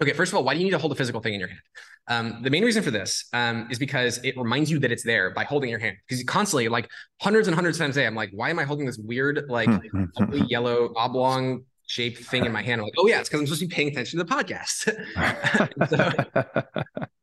Okay, 0.00 0.12
first 0.12 0.32
of 0.32 0.36
all, 0.36 0.44
why 0.44 0.54
do 0.54 0.60
you 0.60 0.64
need 0.64 0.70
to 0.70 0.78
hold 0.78 0.92
a 0.92 0.94
physical 0.94 1.20
thing 1.20 1.34
in 1.34 1.40
your 1.40 1.48
hand? 1.48 1.60
Um, 2.06 2.42
the 2.42 2.50
main 2.50 2.64
reason 2.64 2.82
for 2.84 2.92
this 2.92 3.28
um, 3.32 3.66
is 3.68 3.78
because 3.78 4.18
it 4.18 4.36
reminds 4.36 4.70
you 4.70 4.78
that 4.78 4.92
it's 4.92 5.02
there 5.02 5.30
by 5.30 5.42
holding 5.42 5.70
your 5.70 5.80
hand. 5.80 5.96
Because 6.08 6.22
constantly, 6.24 6.68
like 6.68 6.88
hundreds 7.20 7.48
and 7.48 7.54
hundreds 7.54 7.78
of 7.78 7.84
times 7.84 7.96
a 7.96 8.00
day, 8.00 8.06
I'm 8.06 8.14
like, 8.14 8.30
why 8.32 8.50
am 8.50 8.60
I 8.60 8.64
holding 8.64 8.86
this 8.86 8.98
weird, 8.98 9.46
like 9.48 9.68
ugly 10.16 10.42
yellow 10.42 10.92
oblong 10.96 11.64
shaped 11.86 12.24
thing 12.24 12.44
in 12.44 12.52
my 12.52 12.62
hand? 12.62 12.80
I'm 12.80 12.86
like, 12.86 12.94
oh 12.96 13.08
yeah, 13.08 13.18
it's 13.18 13.28
because 13.28 13.40
I'm 13.40 13.46
supposed 13.46 13.62
to 13.62 13.66
be 13.66 13.74
paying 13.74 13.88
attention 13.88 14.18
to 14.20 14.24
the 14.24 14.32
podcast. 14.32 14.84
so, 15.88 15.96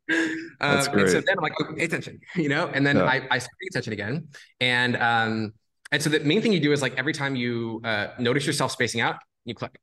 um, 0.59 0.99
and 0.99 1.09
so 1.09 1.21
then 1.21 1.37
I'm 1.37 1.43
like, 1.43 1.59
okay, 1.61 1.75
pay 1.75 1.85
attention, 1.85 2.19
you 2.35 2.49
know, 2.49 2.67
and 2.67 2.85
then 2.85 2.97
yeah. 2.97 3.03
I, 3.05 3.15
I 3.31 3.37
start 3.39 3.51
paying 3.61 3.69
attention 3.71 3.93
again. 3.93 4.27
And 4.59 4.97
um, 4.97 5.53
and 5.93 6.03
so 6.03 6.09
the 6.09 6.19
main 6.19 6.41
thing 6.41 6.51
you 6.51 6.59
do 6.59 6.73
is 6.73 6.81
like 6.81 6.95
every 6.97 7.13
time 7.13 7.37
you 7.37 7.79
uh, 7.85 8.07
notice 8.19 8.45
yourself 8.45 8.71
spacing 8.71 8.99
out, 8.99 9.15
you 9.45 9.55
click 9.55 9.79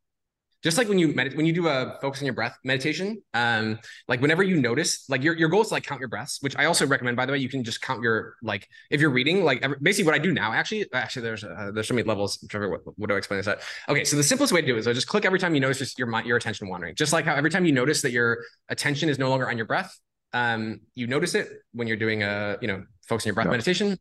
just 0.63 0.79
like 0.79 0.89
when 0.89 0.99
you 0.99 1.09
medit 1.09 1.37
when 1.37 1.47
you 1.47 1.53
do 1.53 1.69
a 1.69 1.99
focus 2.01 2.21
on 2.21 2.27
your 2.27 2.35
breath 2.35 2.57
meditation 2.65 3.21
um 3.35 3.79
like 4.09 4.21
whenever 4.21 4.43
you 4.43 4.61
notice 4.61 5.09
like 5.09 5.23
your, 5.23 5.37
your 5.37 5.49
goal 5.49 5.63
is 5.63 5.69
to 5.69 5.75
like 5.75 5.85
count 5.85 6.01
your 6.01 6.09
breaths 6.09 6.39
which 6.41 6.57
i 6.57 6.67
also 6.67 6.87
recommend 6.87 7.17
by 7.17 7.27
the 7.27 7.33
way 7.33 7.39
you 7.39 7.49
can 7.49 7.65
just 7.65 7.81
count 7.83 8.03
your 8.03 8.35
like 8.43 8.69
if 8.91 9.01
you're 9.01 9.11
reading 9.11 9.45
like 9.45 9.65
basically 9.83 10.05
what 10.05 10.15
i 10.15 10.19
do 10.19 10.33
now 10.33 10.53
actually 10.53 10.87
actually 10.93 11.23
there's 11.23 11.45
uh, 11.45 11.71
there's 11.75 11.89
so 11.89 11.95
many 11.95 12.07
levels 12.07 12.39
Trevor, 12.49 12.71
what, 12.71 12.81
what 12.97 13.09
do 13.09 13.15
i 13.15 13.19
explain 13.19 13.39
this 13.39 13.49
at 13.49 13.61
okay 13.89 14.05
so 14.05 14.17
the 14.17 14.23
simplest 14.23 14.53
way 14.53 14.61
to 14.61 14.67
do 14.67 14.77
it 14.77 14.79
is 14.79 14.89
I 14.89 14.93
just 14.93 15.07
click 15.07 15.25
every 15.25 15.39
time 15.39 15.55
you 15.55 15.61
notice 15.61 15.79
just 15.79 15.99
your 15.99 16.23
your 16.23 16.37
attention 16.37 16.69
wandering. 16.69 16.95
Just 16.95 17.13
like 17.13 17.25
how 17.25 17.35
every 17.35 17.51
time 17.51 17.65
you 17.65 17.73
notice 17.73 18.03
that 18.03 18.13
your 18.13 18.45
attention 18.69 19.09
is 19.09 19.19
no 19.19 19.31
longer 19.31 19.49
on 19.49 19.57
your 19.57 19.67
breath 19.67 19.99
um 20.35 20.81
you 20.95 21.07
notice 21.07 21.35
it 21.35 21.49
when 21.73 21.87
you're 21.87 21.97
doing 21.97 22.23
a 22.23 22.57
you 22.63 22.69
know 22.69 22.83
focusing 23.07 23.31
your 23.31 23.35
breath 23.35 23.47
yeah. 23.47 23.53
meditation. 23.53 23.99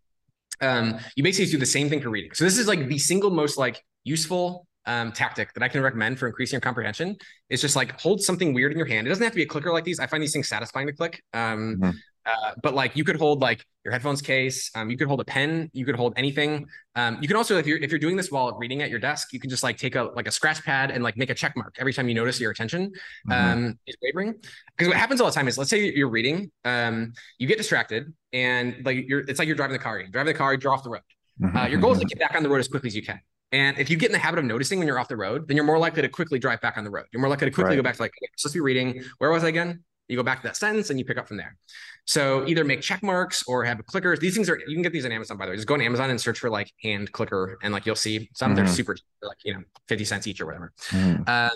Um 0.59 0.99
you 1.15 1.23
basically 1.23 1.51
do 1.51 1.57
the 1.57 1.65
same 1.65 1.89
thing 1.89 2.01
for 2.01 2.09
reading. 2.09 2.31
So 2.33 2.43
this 2.43 2.57
is 2.57 2.67
like 2.67 2.87
the 2.87 2.97
single 2.97 3.29
most 3.29 3.57
like 3.57 3.81
useful 4.03 4.67
um, 4.85 5.11
tactic 5.11 5.53
that 5.53 5.63
I 5.63 5.67
can 5.67 5.81
recommend 5.81 6.19
for 6.19 6.27
increasing 6.27 6.55
your 6.55 6.61
comprehension 6.61 7.15
is 7.49 7.61
just 7.61 7.75
like 7.75 7.99
hold 7.99 8.21
something 8.21 8.53
weird 8.53 8.71
in 8.71 8.77
your 8.77 8.87
hand. 8.87 9.07
It 9.07 9.09
doesn't 9.09 9.23
have 9.23 9.33
to 9.33 9.37
be 9.37 9.43
a 9.43 9.47
clicker 9.47 9.71
like 9.71 9.83
these. 9.83 9.99
I 9.99 10.07
find 10.07 10.21
these 10.21 10.33
things 10.33 10.47
satisfying 10.47 10.87
to 10.87 10.93
click. 10.93 11.23
Um, 11.33 11.77
mm-hmm. 11.79 11.89
uh, 12.25 12.51
but 12.63 12.73
like 12.73 12.95
you 12.95 13.03
could 13.03 13.17
hold 13.17 13.41
like 13.41 13.65
your 13.83 13.91
headphones 13.91 14.21
case. 14.21 14.71
Um, 14.75 14.89
you 14.89 14.97
could 14.97 15.07
hold 15.07 15.21
a 15.21 15.25
pen. 15.25 15.69
You 15.73 15.85
could 15.85 15.95
hold 15.95 16.13
anything. 16.17 16.65
Um, 16.95 17.17
you 17.21 17.27
can 17.27 17.37
also, 17.37 17.57
if 17.57 17.67
you're 17.67 17.77
if 17.77 17.91
you're 17.91 17.99
doing 17.99 18.15
this 18.15 18.31
while 18.31 18.57
reading 18.57 18.81
at 18.81 18.89
your 18.89 18.99
desk, 18.99 19.33
you 19.33 19.39
can 19.39 19.49
just 19.49 19.63
like 19.63 19.77
take 19.77 19.95
a 19.95 20.03
like 20.15 20.27
a 20.27 20.31
scratch 20.31 20.63
pad 20.63 20.91
and 20.91 21.03
like 21.03 21.17
make 21.17 21.29
a 21.29 21.35
check 21.35 21.55
mark 21.55 21.75
every 21.79 21.93
time 21.93 22.09
you 22.09 22.15
notice 22.15 22.39
your 22.39 22.51
attention 22.51 22.91
mm-hmm. 23.29 23.31
um, 23.31 23.79
is 23.87 23.95
wavering. 24.01 24.33
Because 24.77 24.87
what 24.87 24.97
happens 24.97 25.21
all 25.21 25.27
the 25.27 25.33
time 25.33 25.47
is, 25.47 25.57
let's 25.57 25.69
say 25.69 25.91
you're 25.91 26.09
reading, 26.09 26.51
um, 26.65 27.13
you 27.37 27.47
get 27.47 27.57
distracted, 27.57 28.13
and 28.33 28.83
like 28.83 29.05
you're, 29.07 29.21
it's 29.21 29.39
like 29.39 29.47
you're 29.47 29.57
driving 29.57 29.73
the 29.73 29.83
car. 29.83 29.99
You're 29.99 30.09
driving 30.09 30.33
the 30.33 30.37
car, 30.37 30.53
you 30.53 30.59
draw 30.59 30.73
off 30.73 30.83
the 30.83 30.89
road. 30.89 31.01
Mm-hmm. 31.41 31.57
Uh, 31.57 31.67
your 31.67 31.79
goal 31.79 31.93
is 31.93 31.99
to 31.99 32.05
get 32.05 32.19
back 32.19 32.35
on 32.35 32.43
the 32.43 32.49
road 32.49 32.59
as 32.59 32.67
quickly 32.67 32.87
as 32.87 32.95
you 32.95 33.03
can. 33.03 33.19
And 33.51 33.77
if 33.77 33.89
you 33.89 33.97
get 33.97 34.07
in 34.07 34.13
the 34.13 34.19
habit 34.19 34.39
of 34.39 34.45
noticing 34.45 34.79
when 34.79 34.87
you're 34.87 34.99
off 34.99 35.09
the 35.09 35.17
road, 35.17 35.47
then 35.47 35.57
you're 35.57 35.65
more 35.65 35.77
likely 35.77 36.01
to 36.01 36.09
quickly 36.09 36.39
drive 36.39 36.61
back 36.61 36.77
on 36.77 36.83
the 36.83 36.89
road. 36.89 37.05
You're 37.11 37.19
more 37.21 37.29
likely 37.29 37.47
to 37.47 37.51
quickly 37.51 37.71
right. 37.71 37.75
go 37.75 37.83
back 37.83 37.95
to 37.95 38.01
like, 38.01 38.11
okay, 38.11 38.31
supposed 38.37 38.53
to 38.53 38.57
be 38.57 38.61
reading. 38.61 39.03
Where 39.17 39.29
was 39.29 39.43
I 39.43 39.49
again? 39.49 39.83
You 40.07 40.17
go 40.17 40.23
back 40.23 40.41
to 40.41 40.47
that 40.47 40.57
sentence 40.57 40.89
and 40.89 40.99
you 40.99 41.05
pick 41.05 41.17
up 41.17 41.27
from 41.27 41.37
there. 41.37 41.57
So 42.05 42.45
either 42.47 42.65
make 42.65 42.81
check 42.81 43.03
marks 43.03 43.43
or 43.47 43.63
have 43.63 43.77
clickers. 43.85 44.19
These 44.19 44.35
things 44.35 44.49
are 44.49 44.57
you 44.57 44.75
can 44.75 44.81
get 44.81 44.91
these 44.91 45.05
on 45.05 45.11
Amazon 45.11 45.37
by 45.37 45.45
the 45.45 45.51
way. 45.51 45.55
Just 45.55 45.67
go 45.67 45.73
on 45.73 45.81
Amazon 45.81 46.09
and 46.09 46.19
search 46.19 46.39
for 46.39 46.49
like 46.49 46.71
hand 46.83 47.11
clicker 47.11 47.57
and 47.63 47.73
like 47.73 47.85
you'll 47.85 47.95
see 47.95 48.29
some 48.33 48.49
mm-hmm. 48.49 48.55
they're 48.57 48.67
super 48.67 48.97
like 49.21 49.37
you 49.45 49.53
know 49.53 49.61
50 49.87 50.03
cents 50.05 50.27
each 50.27 50.41
or 50.41 50.45
whatever. 50.45 50.73
Mm-hmm. 50.89 51.29
Um, 51.29 51.51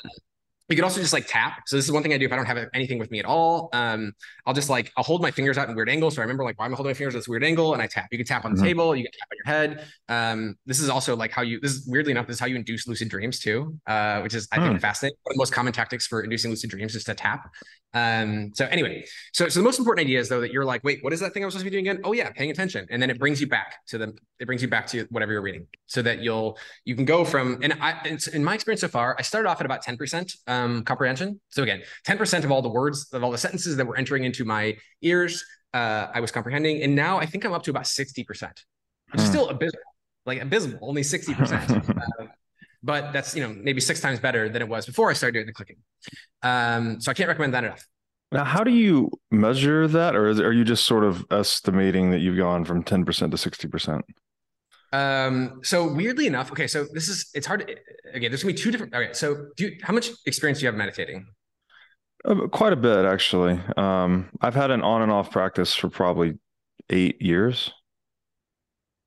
you 0.69 0.75
could 0.75 0.83
also 0.83 0.99
just 0.99 1.13
like 1.13 1.27
tap. 1.27 1.61
So 1.67 1.75
this 1.75 1.85
is 1.85 1.91
one 1.91 2.01
thing 2.01 2.13
I 2.13 2.17
do 2.17 2.25
if 2.25 2.31
I 2.31 2.35
don't 2.35 2.45
have 2.45 2.57
anything 2.73 2.97
with 2.97 3.11
me 3.11 3.19
at 3.19 3.25
all. 3.25 3.69
Um, 3.71 4.13
I'll 4.45 4.53
just 4.53 4.69
like 4.69 4.91
I'll 4.97 5.03
hold 5.03 5.21
my 5.21 5.29
fingers 5.29 5.57
out 5.57 5.69
in 5.69 5.75
weird 5.75 5.89
angles. 5.89 6.15
So 6.15 6.21
I 6.21 6.23
remember 6.23 6.43
like 6.43 6.57
why 6.57 6.65
am 6.65 6.73
I 6.73 6.75
holding 6.75 6.89
my 6.89 6.95
fingers 6.95 7.13
at 7.13 7.19
this 7.19 7.27
weird 7.27 7.43
angle 7.43 7.73
and 7.73 7.81
I 7.81 7.87
tap. 7.87 8.07
You 8.11 8.17
can 8.17 8.25
tap 8.25 8.45
on 8.45 8.51
the 8.51 8.57
mm-hmm. 8.57 8.65
table, 8.65 8.95
you 8.95 9.03
can 9.03 9.11
tap 9.11 9.27
on 9.31 9.37
your 9.37 9.55
head. 9.55 9.87
Um, 10.09 10.55
this 10.65 10.79
is 10.79 10.89
also 10.89 11.15
like 11.15 11.31
how 11.31 11.43
you 11.43 11.59
this 11.59 11.71
is 11.71 11.87
weirdly 11.87 12.11
enough, 12.11 12.25
this 12.25 12.37
is 12.37 12.39
how 12.39 12.47
you 12.47 12.55
induce 12.55 12.87
lucid 12.87 13.09
dreams 13.09 13.39
too, 13.39 13.79
uh, 13.85 14.21
which 14.21 14.33
is 14.33 14.47
I 14.51 14.57
think 14.57 14.77
mm. 14.77 14.81
fascinating. 14.81 15.17
One 15.23 15.33
of 15.33 15.35
the 15.35 15.41
most 15.41 15.53
common 15.53 15.71
tactics 15.71 16.07
for 16.07 16.21
inducing 16.21 16.49
lucid 16.49 16.71
dreams 16.71 16.95
is 16.95 17.03
to 17.03 17.13
tap. 17.13 17.51
Um, 17.93 18.51
so 18.55 18.65
anyway, 18.65 19.05
so 19.33 19.47
so 19.47 19.59
the 19.59 19.63
most 19.63 19.77
important 19.77 20.05
idea 20.05 20.19
is 20.19 20.29
though 20.29 20.41
that 20.41 20.51
you're 20.51 20.65
like, 20.65 20.83
wait, 20.83 21.03
what 21.03 21.13
is 21.13 21.19
that 21.19 21.33
thing 21.33 21.43
I 21.43 21.45
was 21.45 21.53
supposed 21.53 21.65
to 21.65 21.69
be 21.69 21.75
doing 21.75 21.87
again? 21.87 22.01
Oh 22.03 22.13
yeah, 22.13 22.31
paying 22.31 22.49
attention. 22.49 22.87
And 22.89 23.01
then 23.01 23.09
it 23.11 23.19
brings 23.19 23.39
you 23.39 23.47
back 23.47 23.75
to 23.87 23.99
the 23.99 24.17
it 24.39 24.45
brings 24.45 24.63
you 24.63 24.67
back 24.67 24.87
to 24.87 25.05
whatever 25.11 25.31
you're 25.31 25.43
reading. 25.43 25.67
So 25.85 26.01
that 26.01 26.21
you'll 26.21 26.57
you 26.85 26.95
can 26.95 27.05
go 27.05 27.23
from 27.23 27.59
and 27.61 27.73
I 27.79 28.17
in 28.33 28.43
my 28.43 28.55
experience 28.55 28.81
so 28.81 28.87
far, 28.87 29.15
I 29.19 29.21
started 29.21 29.47
off 29.47 29.61
at 29.61 29.65
about 29.65 29.85
10% 29.85 30.35
um 30.47 30.54
comprehension 30.85 31.39
so 31.49 31.63
again, 31.63 31.81
10% 32.05 32.43
of 32.43 32.51
all 32.51 32.61
the 32.61 32.69
words, 32.69 33.07
of 33.13 33.23
all 33.23 33.31
the 33.31 33.37
sentences 33.37 33.77
that 33.77 33.85
were 33.87 33.95
entering 33.95 34.23
into 34.25 34.43
my 34.43 34.77
ears, 35.01 35.43
uh, 35.73 36.07
I 36.13 36.19
was 36.19 36.31
comprehending. 36.31 36.81
And 36.81 36.95
now 36.95 37.17
I 37.17 37.25
think 37.25 37.45
I'm 37.45 37.53
up 37.53 37.63
to 37.63 37.71
about 37.71 37.83
60%, 37.83 38.17
which 38.17 38.35
is 39.15 39.21
hmm. 39.21 39.29
still 39.29 39.49
abysmal, 39.49 39.81
like 40.25 40.41
abysmal, 40.41 40.79
only 40.81 41.01
60%. 41.01 41.89
uh, 42.21 42.25
but 42.83 43.13
that's, 43.13 43.35
you 43.35 43.41
know, 43.41 43.55
maybe 43.57 43.81
six 43.81 43.99
times 43.99 44.19
better 44.19 44.49
than 44.49 44.61
it 44.61 44.67
was 44.67 44.85
before 44.85 45.09
I 45.09 45.13
started 45.13 45.33
doing 45.33 45.45
the 45.45 45.53
clicking. 45.53 45.77
Um, 46.43 46.99
so 47.01 47.09
I 47.09 47.13
can't 47.13 47.27
recommend 47.27 47.53
that 47.53 47.63
enough. 47.63 47.87
Now, 48.31 48.43
how 48.43 48.63
do 48.63 48.71
you 48.71 49.11
measure 49.31 49.87
that? 49.87 50.15
Or 50.15 50.29
are 50.29 50.51
you 50.51 50.65
just 50.65 50.85
sort 50.85 51.03
of 51.03 51.25
estimating 51.31 52.11
that 52.11 52.19
you've 52.19 52.37
gone 52.37 52.65
from 52.65 52.83
10% 52.83 53.05
to 53.05 53.37
60%? 53.37 54.01
Um, 54.95 55.59
so 55.63 55.91
weirdly 55.91 56.27
enough, 56.27 56.51
okay, 56.51 56.67
so 56.67 56.85
this 56.93 57.09
is 57.09 57.29
it's 57.33 57.45
hard. 57.45 57.67
To, 57.67 57.75
okay, 58.15 58.27
there's 58.27 58.43
gonna 58.43 58.53
be 58.53 58.59
two 58.59 58.71
different. 58.71 58.93
Okay, 58.93 59.13
so 59.13 59.47
do 59.57 59.65
you, 59.65 59.77
how 59.81 59.93
much 59.93 60.09
experience 60.25 60.59
do 60.59 60.63
you 60.63 60.67
have 60.67 60.75
meditating? 60.75 61.27
Uh, 62.23 62.47
quite 62.47 62.73
a 62.73 62.77
bit, 62.77 63.05
actually. 63.05 63.59
Um, 63.77 64.29
I've 64.41 64.55
had 64.55 64.71
an 64.71 64.81
on 64.81 65.01
and 65.01 65.11
off 65.11 65.31
practice 65.31 65.73
for 65.73 65.89
probably 65.89 66.37
eight 66.89 67.21
years. 67.21 67.71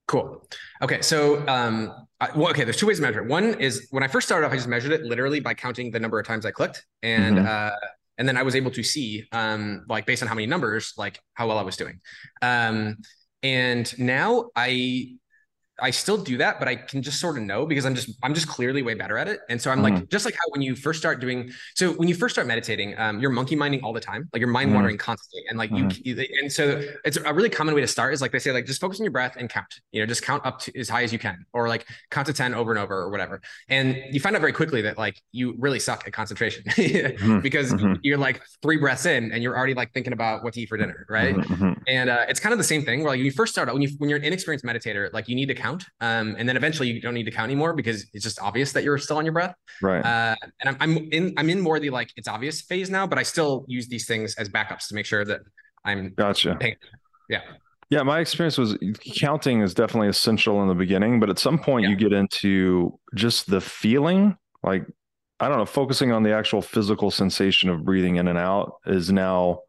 Cool. 0.07 0.47
Okay, 0.83 1.01
so 1.01 1.47
um, 1.49 2.07
I, 2.21 2.31
well, 2.37 2.51
okay, 2.51 2.65
there's 2.65 2.77
two 2.77 2.87
ways 2.87 2.99
to 2.99 3.03
measure 3.03 3.23
it. 3.23 3.29
One 3.29 3.55
is 3.61 3.89
when 3.91 4.03
I 4.03 4.09
first 4.09 4.27
started 4.27 4.47
off, 4.47 4.53
I 4.53 4.57
just 4.57 4.69
measured 4.69 4.93
it 4.93 5.03
literally 5.03 5.41
by 5.41 5.55
counting 5.55 5.91
the 5.91 6.01
number 6.01 6.19
of 6.19 6.27
times 6.27 6.45
I 6.45 6.51
clicked, 6.51 6.85
and 7.03 7.39
mm-hmm. 7.39 7.47
uh, 7.47 7.89
and 8.19 8.29
then 8.29 8.37
I 8.37 8.43
was 8.43 8.55
able 8.55 8.71
to 8.73 8.83
see, 8.83 9.27
um, 9.33 9.85
like 9.89 10.07
based 10.07 10.23
on 10.23 10.29
how 10.29 10.35
many 10.35 10.47
numbers, 10.47 10.93
like 10.97 11.21
how 11.35 11.47
well 11.47 11.59
I 11.59 11.63
was 11.63 11.77
doing. 11.77 12.01
Um, 12.43 12.99
and 13.43 13.99
now 13.99 14.51
I 14.57 15.19
I 15.81 15.91
still 15.91 16.17
do 16.17 16.37
that, 16.39 16.59
but 16.59 16.67
I 16.67 16.77
can 16.77 17.03
just 17.03 17.21
sort 17.21 17.37
of 17.37 17.45
know 17.45 17.65
because 17.65 17.87
I'm 17.87 17.95
just 17.95 18.11
I'm 18.23 18.35
just 18.35 18.49
clearly 18.49 18.83
way 18.83 18.95
better 18.95 19.17
at 19.17 19.29
it. 19.29 19.41
And 19.49 19.61
so 19.61 19.71
I'm 19.71 19.83
mm-hmm. 19.83 19.97
like 19.97 20.09
just 20.09 20.25
like 20.25 20.35
how 20.35 20.51
when 20.51 20.63
you 20.63 20.75
first 20.75 20.99
start 20.99 21.21
doing 21.21 21.51
so 21.75 21.93
when 21.93 22.09
you 22.09 22.15
first 22.15 22.35
start 22.35 22.47
meditating, 22.47 22.99
um, 22.99 23.21
you're 23.21 23.31
monkey 23.31 23.57
minding 23.57 23.83
all 23.83 23.93
the 23.93 24.01
time, 24.01 24.29
like 24.33 24.41
you're 24.41 24.49
mind 24.49 24.75
wandering 24.75 24.97
mm-hmm. 24.97 25.05
constantly, 25.05 25.43
and 25.49 25.59
like 25.59 25.71
mm-hmm. 25.71 25.89
you 26.05 26.27
and 26.41 26.53
so 26.53 26.83
it's 27.05 27.17
a 27.17 27.33
really 27.33 27.51
common 27.51 27.75
way 27.75 27.81
to 27.81 27.87
start 27.87 28.13
is 28.13 28.21
like 28.21 28.33
they 28.33 28.39
say 28.39 28.53
like 28.53 28.67
just 28.67 28.81
focus 28.81 28.99
on 29.01 29.05
your 29.05 29.13
breath 29.13 29.37
and 29.37 29.49
count, 29.49 29.81
you 29.93 30.01
know, 30.01 30.07
just 30.07 30.23
count 30.23 30.45
up 30.45 30.59
to 30.61 30.79
as 30.79 30.89
high 30.89 31.03
as 31.03 31.13
you 31.13 31.19
can, 31.19 31.45
or 31.53 31.69
like 31.69 31.87
count 32.11 32.27
to 32.27 32.33
ten 32.33 32.55
over 32.55 32.73
and 32.73 32.79
over 32.79 32.97
or 32.97 33.11
whatever. 33.11 33.41
And 33.69 33.97
you 34.11 34.21
find 34.21 34.35
out 34.35 34.41
very 34.41 34.53
quickly 34.53 34.83
that 34.83 34.99
like 34.99 35.21
you 35.33 35.55
really 35.59 35.79
suck 35.79 36.07
at 36.07 36.13
concentration 36.13 36.65
mm-hmm. 36.69 37.41
because 37.41 37.73
mm-hmm. 37.73 37.95
you're 38.03 38.19
like 38.19 38.43
three 38.63 38.79
breaths 38.79 39.07
in 39.07 39.31
and 39.33 39.43
you're 39.43 39.57
already 39.57 39.75
like 39.75 39.93
thinking 39.93 40.13
about 40.13 40.43
what 40.43 40.55
to 40.55 40.61
eat 40.61 40.69
for 40.69 40.77
dinner, 40.77 41.07
right? 41.09 41.37
Mm-hmm. 41.37 41.73
And 41.87 42.11
uh, 42.11 42.27
it's 42.29 42.41
kind 42.41 42.53
of 42.53 42.59
the 42.59 42.65
same 42.65 42.85
thing 42.85 43.01
where 43.01 43.11
like 43.11 43.19
when 43.19 43.27
you 43.27 43.33
first 43.33 43.53
start 43.53 43.69
out 43.69 43.75
when 43.75 43.83
you 43.83 43.91
when 43.99 44.11
you're 44.11 44.19
an 44.19 44.25
inexperienced 44.25 44.65
meditator, 44.65 45.13
like 45.13 45.29
you 45.29 45.37
need 45.37 45.47
to 45.47 45.55
count, 45.55 45.68
um, 45.75 46.37
and 46.37 46.49
and 46.49 46.49
then 46.49 46.57
eventually 46.57 46.91
you 46.91 47.01
don't 47.01 47.15
need 47.15 47.25
to 47.25 47.31
count 47.31 47.51
anymore 47.51 47.75
because 47.75 48.07
it's 48.15 48.25
just 48.25 48.41
obvious 48.41 48.73
that 48.73 48.85
you're 48.85 48.99
still 48.99 49.19
on 49.19 49.25
your 49.25 49.33
breath. 49.33 49.55
Right. 49.83 50.05
Uh, 50.05 50.35
and 50.61 50.69
I'm, 50.71 50.77
I'm 50.81 50.97
in 51.13 51.35
I'm 51.37 51.51
in 51.51 51.61
more 51.61 51.79
the 51.79 51.91
like 51.91 52.11
it's 52.17 52.29
obvious 52.29 52.63
phase 52.63 52.91
now, 52.91 53.07
but 53.07 53.19
I 53.19 53.23
still 53.23 53.65
use 53.69 53.89
these 53.89 54.07
things 54.07 54.35
as 54.37 54.49
backups 54.49 54.89
to 54.89 54.95
make 54.95 55.07
sure 55.07 55.25
that 55.25 55.41
I'm 55.85 56.15
gotcha. 56.15 56.57
Paying, 56.59 56.77
yeah. 57.29 57.43
Yeah, 57.91 58.03
my 58.03 58.21
experience 58.21 58.59
was 58.59 58.77
counting 59.19 59.63
is 59.63 59.73
definitely 59.73 60.09
essential 60.09 60.61
in 60.63 60.69
the 60.69 60.75
beginning, 60.75 61.21
but 61.21 61.31
at 61.31 61.39
some 61.39 61.59
point 61.59 61.85
yeah. 61.85 61.91
you 61.91 61.97
get 61.97 62.13
into 62.13 62.99
just 63.15 63.49
the 63.49 63.63
feeling, 63.63 64.37
like 64.63 64.85
I 65.41 65.49
don't 65.49 65.57
know, 65.57 65.67
focusing 65.67 66.13
on 66.13 66.23
the 66.23 66.35
actual 66.35 66.61
physical 66.61 67.11
sensation 67.11 67.71
of 67.71 67.85
breathing 67.85 68.17
in 68.17 68.29
and 68.29 68.39
out 68.39 68.75
is 68.87 69.11
now 69.11 69.61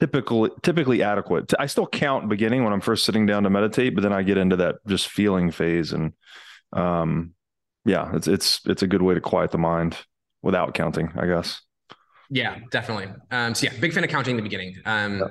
typically 0.00 0.50
typically 0.62 1.02
adequate. 1.02 1.52
I 1.58 1.66
still 1.66 1.86
count 1.86 2.28
beginning 2.28 2.64
when 2.64 2.72
I'm 2.72 2.80
first 2.80 3.04
sitting 3.04 3.26
down 3.26 3.42
to 3.44 3.50
meditate, 3.50 3.94
but 3.94 4.02
then 4.02 4.12
I 4.12 4.22
get 4.22 4.38
into 4.38 4.56
that 4.56 4.76
just 4.86 5.08
feeling 5.08 5.50
phase, 5.50 5.92
and 5.92 6.12
um, 6.72 7.34
yeah, 7.84 8.14
it's 8.14 8.28
it's 8.28 8.60
it's 8.66 8.82
a 8.82 8.86
good 8.86 9.02
way 9.02 9.14
to 9.14 9.20
quiet 9.20 9.50
the 9.50 9.58
mind 9.58 9.96
without 10.42 10.74
counting, 10.74 11.12
I 11.16 11.26
guess. 11.26 11.60
Yeah, 12.30 12.58
definitely. 12.70 13.12
Um, 13.30 13.54
so 13.54 13.66
yeah, 13.66 13.78
big 13.78 13.92
fan 13.92 14.04
of 14.04 14.10
counting 14.10 14.32
in 14.32 14.36
the 14.36 14.42
beginning. 14.42 14.76
Um, 14.86 15.18
yeah. 15.18 15.26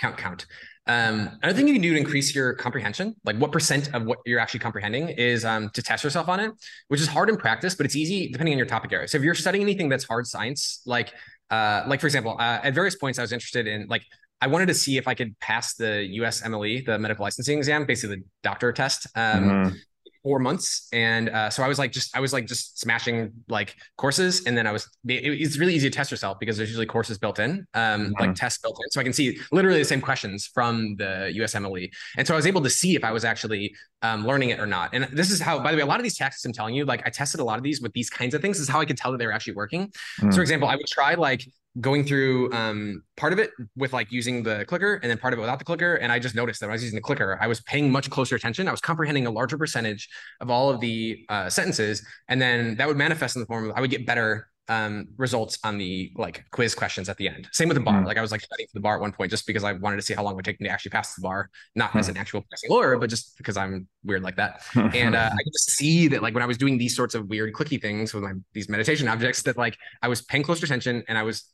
count, 0.00 0.18
count. 0.18 0.46
Um, 0.86 1.38
another 1.42 1.56
thing 1.56 1.66
you 1.66 1.72
can 1.72 1.80
do 1.80 1.94
to 1.94 1.98
increase 1.98 2.34
your 2.34 2.52
comprehension, 2.52 3.14
like 3.24 3.36
what 3.38 3.50
percent 3.50 3.94
of 3.94 4.04
what 4.04 4.18
you're 4.26 4.38
actually 4.38 4.60
comprehending, 4.60 5.08
is 5.08 5.46
um, 5.46 5.70
to 5.70 5.82
test 5.82 6.04
yourself 6.04 6.28
on 6.28 6.40
it, 6.40 6.52
which 6.88 7.00
is 7.00 7.06
hard 7.06 7.30
in 7.30 7.38
practice, 7.38 7.74
but 7.74 7.86
it's 7.86 7.96
easy 7.96 8.28
depending 8.28 8.52
on 8.52 8.58
your 8.58 8.66
topic 8.66 8.92
area. 8.92 9.08
So 9.08 9.16
if 9.16 9.24
you're 9.24 9.34
studying 9.34 9.62
anything 9.62 9.88
that's 9.88 10.04
hard 10.04 10.26
science, 10.26 10.82
like 10.84 11.14
uh, 11.50 11.84
like 11.86 12.00
for 12.00 12.06
example, 12.06 12.36
uh, 12.38 12.60
at 12.62 12.74
various 12.74 12.96
points, 12.96 13.18
I 13.18 13.22
was 13.22 13.32
interested 13.32 13.66
in 13.66 13.86
like 13.88 14.02
I 14.40 14.46
wanted 14.46 14.66
to 14.66 14.74
see 14.74 14.96
if 14.96 15.08
I 15.08 15.14
could 15.14 15.38
pass 15.40 15.74
the 15.74 16.08
USMLE, 16.18 16.86
the 16.86 16.98
medical 16.98 17.22
licensing 17.22 17.58
exam, 17.58 17.86
basically 17.86 18.16
the 18.16 18.22
doctor 18.42 18.72
test. 18.72 19.06
Um, 19.14 19.44
mm-hmm 19.44 19.76
four 20.24 20.38
months. 20.40 20.88
And 20.92 21.28
uh, 21.28 21.50
so 21.50 21.62
i 21.62 21.68
was 21.68 21.78
like 21.78 21.92
just 21.92 22.16
i 22.16 22.20
was 22.20 22.32
like 22.32 22.46
just 22.46 22.80
smashing 22.80 23.30
like 23.48 23.76
courses. 23.96 24.44
And 24.46 24.56
then 24.56 24.66
i 24.66 24.72
was 24.72 24.88
it, 25.06 25.22
it's 25.24 25.58
really 25.58 25.74
easy 25.74 25.88
to 25.88 25.94
test 25.94 26.10
yourself 26.10 26.38
because 26.40 26.56
there's 26.56 26.70
usually 26.70 26.86
courses 26.86 27.18
built 27.18 27.38
in 27.38 27.66
um, 27.74 28.06
mm-hmm. 28.06 28.12
like 28.18 28.34
tests 28.34 28.58
built 28.60 28.80
in. 28.82 28.90
So 28.90 29.00
i 29.00 29.04
can 29.04 29.12
see 29.12 29.38
literally 29.52 29.78
the 29.78 29.84
same 29.84 30.00
questions 30.00 30.50
from 30.52 30.96
the 30.96 31.32
usmle 31.36 31.88
and 32.16 32.26
so 32.26 32.34
i 32.34 32.36
was 32.36 32.46
able 32.46 32.62
to 32.62 32.70
see 32.70 32.96
if 32.96 33.04
i 33.04 33.12
was 33.12 33.24
actually 33.24 33.74
um, 34.02 34.26
learning 34.26 34.50
it 34.50 34.58
or 34.58 34.66
not. 34.66 34.90
And 34.92 35.04
this 35.12 35.30
is 35.30 35.40
how 35.40 35.58
by 35.60 35.70
the 35.70 35.76
way 35.76 35.82
a 35.82 35.86
lot 35.86 36.00
of 36.00 36.04
these 36.04 36.16
tests 36.16 36.44
i'm 36.44 36.52
telling 36.52 36.74
you 36.74 36.84
like 36.84 37.02
i 37.06 37.10
tested 37.10 37.40
a 37.40 37.44
lot 37.44 37.58
of 37.58 37.62
these 37.62 37.80
with 37.80 37.92
these 37.92 38.10
kinds 38.10 38.34
of 38.34 38.40
things. 38.40 38.56
This 38.56 38.68
is 38.68 38.72
how 38.72 38.80
i 38.80 38.86
could 38.86 38.96
tell 38.96 39.12
that 39.12 39.18
they 39.18 39.26
were 39.26 39.32
actually 39.32 39.54
working. 39.54 39.88
Mm-hmm. 39.88 40.30
so 40.30 40.36
for 40.36 40.42
example 40.42 40.68
i 40.68 40.74
would 40.74 40.86
try 40.86 41.14
like 41.14 41.46
going 41.80 42.04
through 42.04 42.52
um, 42.52 43.02
part 43.16 43.32
of 43.32 43.38
it 43.38 43.50
with 43.76 43.92
like 43.92 44.12
using 44.12 44.42
the 44.42 44.64
clicker 44.66 44.94
and 45.02 45.10
then 45.10 45.18
part 45.18 45.32
of 45.32 45.38
it 45.38 45.42
without 45.42 45.58
the 45.58 45.64
clicker. 45.64 45.96
And 45.96 46.12
I 46.12 46.18
just 46.18 46.34
noticed 46.34 46.60
that 46.60 46.66
when 46.66 46.72
I 46.72 46.74
was 46.74 46.84
using 46.84 46.96
the 46.96 47.02
clicker, 47.02 47.36
I 47.40 47.46
was 47.46 47.60
paying 47.62 47.90
much 47.90 48.10
closer 48.10 48.36
attention. 48.36 48.68
I 48.68 48.70
was 48.70 48.80
comprehending 48.80 49.26
a 49.26 49.30
larger 49.30 49.58
percentage 49.58 50.08
of 50.40 50.50
all 50.50 50.70
of 50.70 50.80
the 50.80 51.24
uh, 51.28 51.50
sentences. 51.50 52.06
And 52.28 52.40
then 52.40 52.76
that 52.76 52.86
would 52.86 52.96
manifest 52.96 53.34
in 53.36 53.40
the 53.40 53.46
form 53.46 53.70
of 53.70 53.76
I 53.76 53.80
would 53.80 53.90
get 53.90 54.06
better 54.06 54.48
um, 54.68 55.08
results 55.16 55.58
on 55.62 55.76
the 55.78 56.12
like 56.16 56.44
quiz 56.50 56.74
questions 56.74 57.08
at 57.08 57.16
the 57.16 57.28
end. 57.28 57.48
Same 57.52 57.68
with 57.68 57.76
the 57.76 57.82
bar. 57.82 58.00
Mm. 58.00 58.06
Like 58.06 58.16
I 58.16 58.22
was 58.22 58.32
like 58.32 58.40
studying 58.40 58.66
for 58.68 58.74
the 58.74 58.80
bar 58.80 58.94
at 58.94 59.00
one 59.00 59.12
point 59.12 59.30
just 59.30 59.46
because 59.46 59.64
I 59.64 59.72
wanted 59.72 59.96
to 59.96 60.02
see 60.02 60.14
how 60.14 60.22
long 60.22 60.32
it 60.32 60.36
would 60.36 60.44
take 60.44 60.60
me 60.60 60.68
to 60.68 60.72
actually 60.72 60.90
pass 60.90 61.14
the 61.14 61.22
bar, 61.22 61.50
not 61.74 61.90
mm. 61.90 62.00
as 62.00 62.08
an 62.08 62.16
actual 62.16 62.44
passing 62.50 62.70
lawyer, 62.70 62.96
but 62.98 63.10
just 63.10 63.36
because 63.36 63.56
I'm 63.56 63.86
weird 64.04 64.22
like 64.22 64.36
that. 64.36 64.62
and 64.74 65.14
uh, 65.14 65.30
I 65.32 65.42
could 65.42 65.52
just 65.52 65.70
see 65.70 66.08
that 66.08 66.22
like 66.22 66.34
when 66.34 66.42
I 66.42 66.46
was 66.46 66.56
doing 66.56 66.78
these 66.78 66.96
sorts 66.96 67.14
of 67.14 67.28
weird 67.28 67.52
clicky 67.52 67.80
things 67.80 68.14
with 68.14 68.22
my 68.22 68.32
these 68.52 68.68
meditation 68.68 69.08
objects, 69.08 69.42
that 69.42 69.56
like 69.56 69.76
I 70.02 70.08
was 70.08 70.22
paying 70.22 70.44
closer 70.44 70.64
attention 70.64 71.02
and 71.08 71.18
I 71.18 71.22
was 71.24 71.44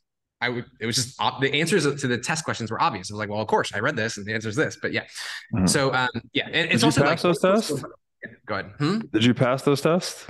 I 0.41 0.49
would, 0.49 0.65
it 0.81 0.87
was 0.87 0.97
just 0.97 1.19
the 1.19 1.53
answers 1.53 1.85
to 2.01 2.07
the 2.07 2.19
test 2.19 2.45
questions 2.45 2.71
were 2.71 2.83
obvious. 2.83 3.11
I 3.11 3.15
was 3.15 3.19
like, 3.19 3.29
well, 3.29 3.41
of 3.41 3.47
course, 3.47 3.73
I 3.75 3.81
read 3.81 3.97
this 3.97 4.17
and 4.17 4.27
the 4.27 4.33
answer 4.33 4.49
is 4.49 4.57
this. 4.57 4.79
But 4.81 4.93
yeah. 4.93 5.05
Mm-hmm. 5.55 5.67
So, 5.67 5.93
um, 5.93 6.09
yeah. 6.33 6.47
And 6.47 6.71
it's 6.71 6.81
Did 6.81 6.85
also 6.85 7.01
you 7.03 7.07
pass 7.07 7.25
like, 7.25 7.35
those 7.35 7.41
tests? 7.41 7.85
Go 8.47 8.55
ahead. 8.55 8.73
Hmm? 8.79 8.99
Did 9.13 9.25
you 9.25 9.35
pass 9.35 9.63
those 9.63 9.81
tests? 9.81 10.27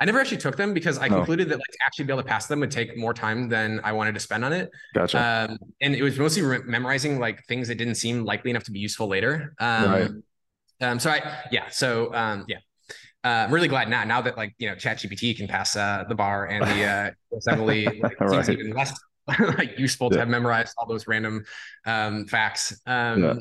I 0.00 0.04
never 0.04 0.18
actually 0.18 0.38
took 0.38 0.56
them 0.56 0.74
because 0.74 0.98
I 0.98 1.06
oh. 1.06 1.10
concluded 1.10 1.48
that 1.50 1.56
like 1.56 1.70
to 1.70 1.78
actually 1.86 2.06
be 2.06 2.12
able 2.12 2.22
to 2.22 2.28
pass 2.28 2.46
them 2.46 2.60
would 2.60 2.70
take 2.70 2.96
more 2.96 3.14
time 3.14 3.48
than 3.48 3.80
I 3.84 3.92
wanted 3.92 4.14
to 4.14 4.20
spend 4.20 4.44
on 4.44 4.52
it. 4.52 4.70
Gotcha. 4.94 5.48
Um, 5.50 5.58
and 5.80 5.94
it 5.94 6.02
was 6.02 6.18
mostly 6.18 6.42
re- 6.42 6.62
memorizing 6.64 7.20
like 7.20 7.44
things 7.44 7.68
that 7.68 7.76
didn't 7.76 7.94
seem 7.96 8.24
likely 8.24 8.50
enough 8.50 8.64
to 8.64 8.72
be 8.72 8.80
useful 8.80 9.06
later. 9.06 9.54
Um, 9.60 9.90
right. 9.90 10.10
Um, 10.80 10.98
so 10.98 11.10
I, 11.10 11.38
yeah. 11.52 11.68
So, 11.68 12.12
um, 12.14 12.44
yeah. 12.48 12.56
Uh, 13.22 13.44
I'm 13.46 13.54
really 13.54 13.68
glad 13.68 13.88
now, 13.88 14.02
now 14.02 14.20
that 14.22 14.36
like, 14.36 14.54
you 14.58 14.68
know, 14.68 14.74
chat 14.74 14.98
GPT 14.98 15.36
can 15.36 15.46
pass, 15.46 15.76
uh, 15.76 16.02
the 16.08 16.16
bar 16.16 16.46
and 16.46 16.64
the, 16.64 16.84
uh, 16.84 17.10
USMLE, 17.48 18.02
like, 18.02 18.20
right. 18.20 18.48
even 18.48 18.72
less 18.72 18.92
like 19.56 19.78
useful 19.78 20.08
yeah. 20.08 20.14
to 20.14 20.18
have 20.20 20.28
memorized 20.28 20.74
all 20.78 20.86
those 20.86 21.06
random 21.06 21.44
um, 21.86 22.26
facts. 22.26 22.80
Um, 22.86 23.22
yeah. 23.22 23.34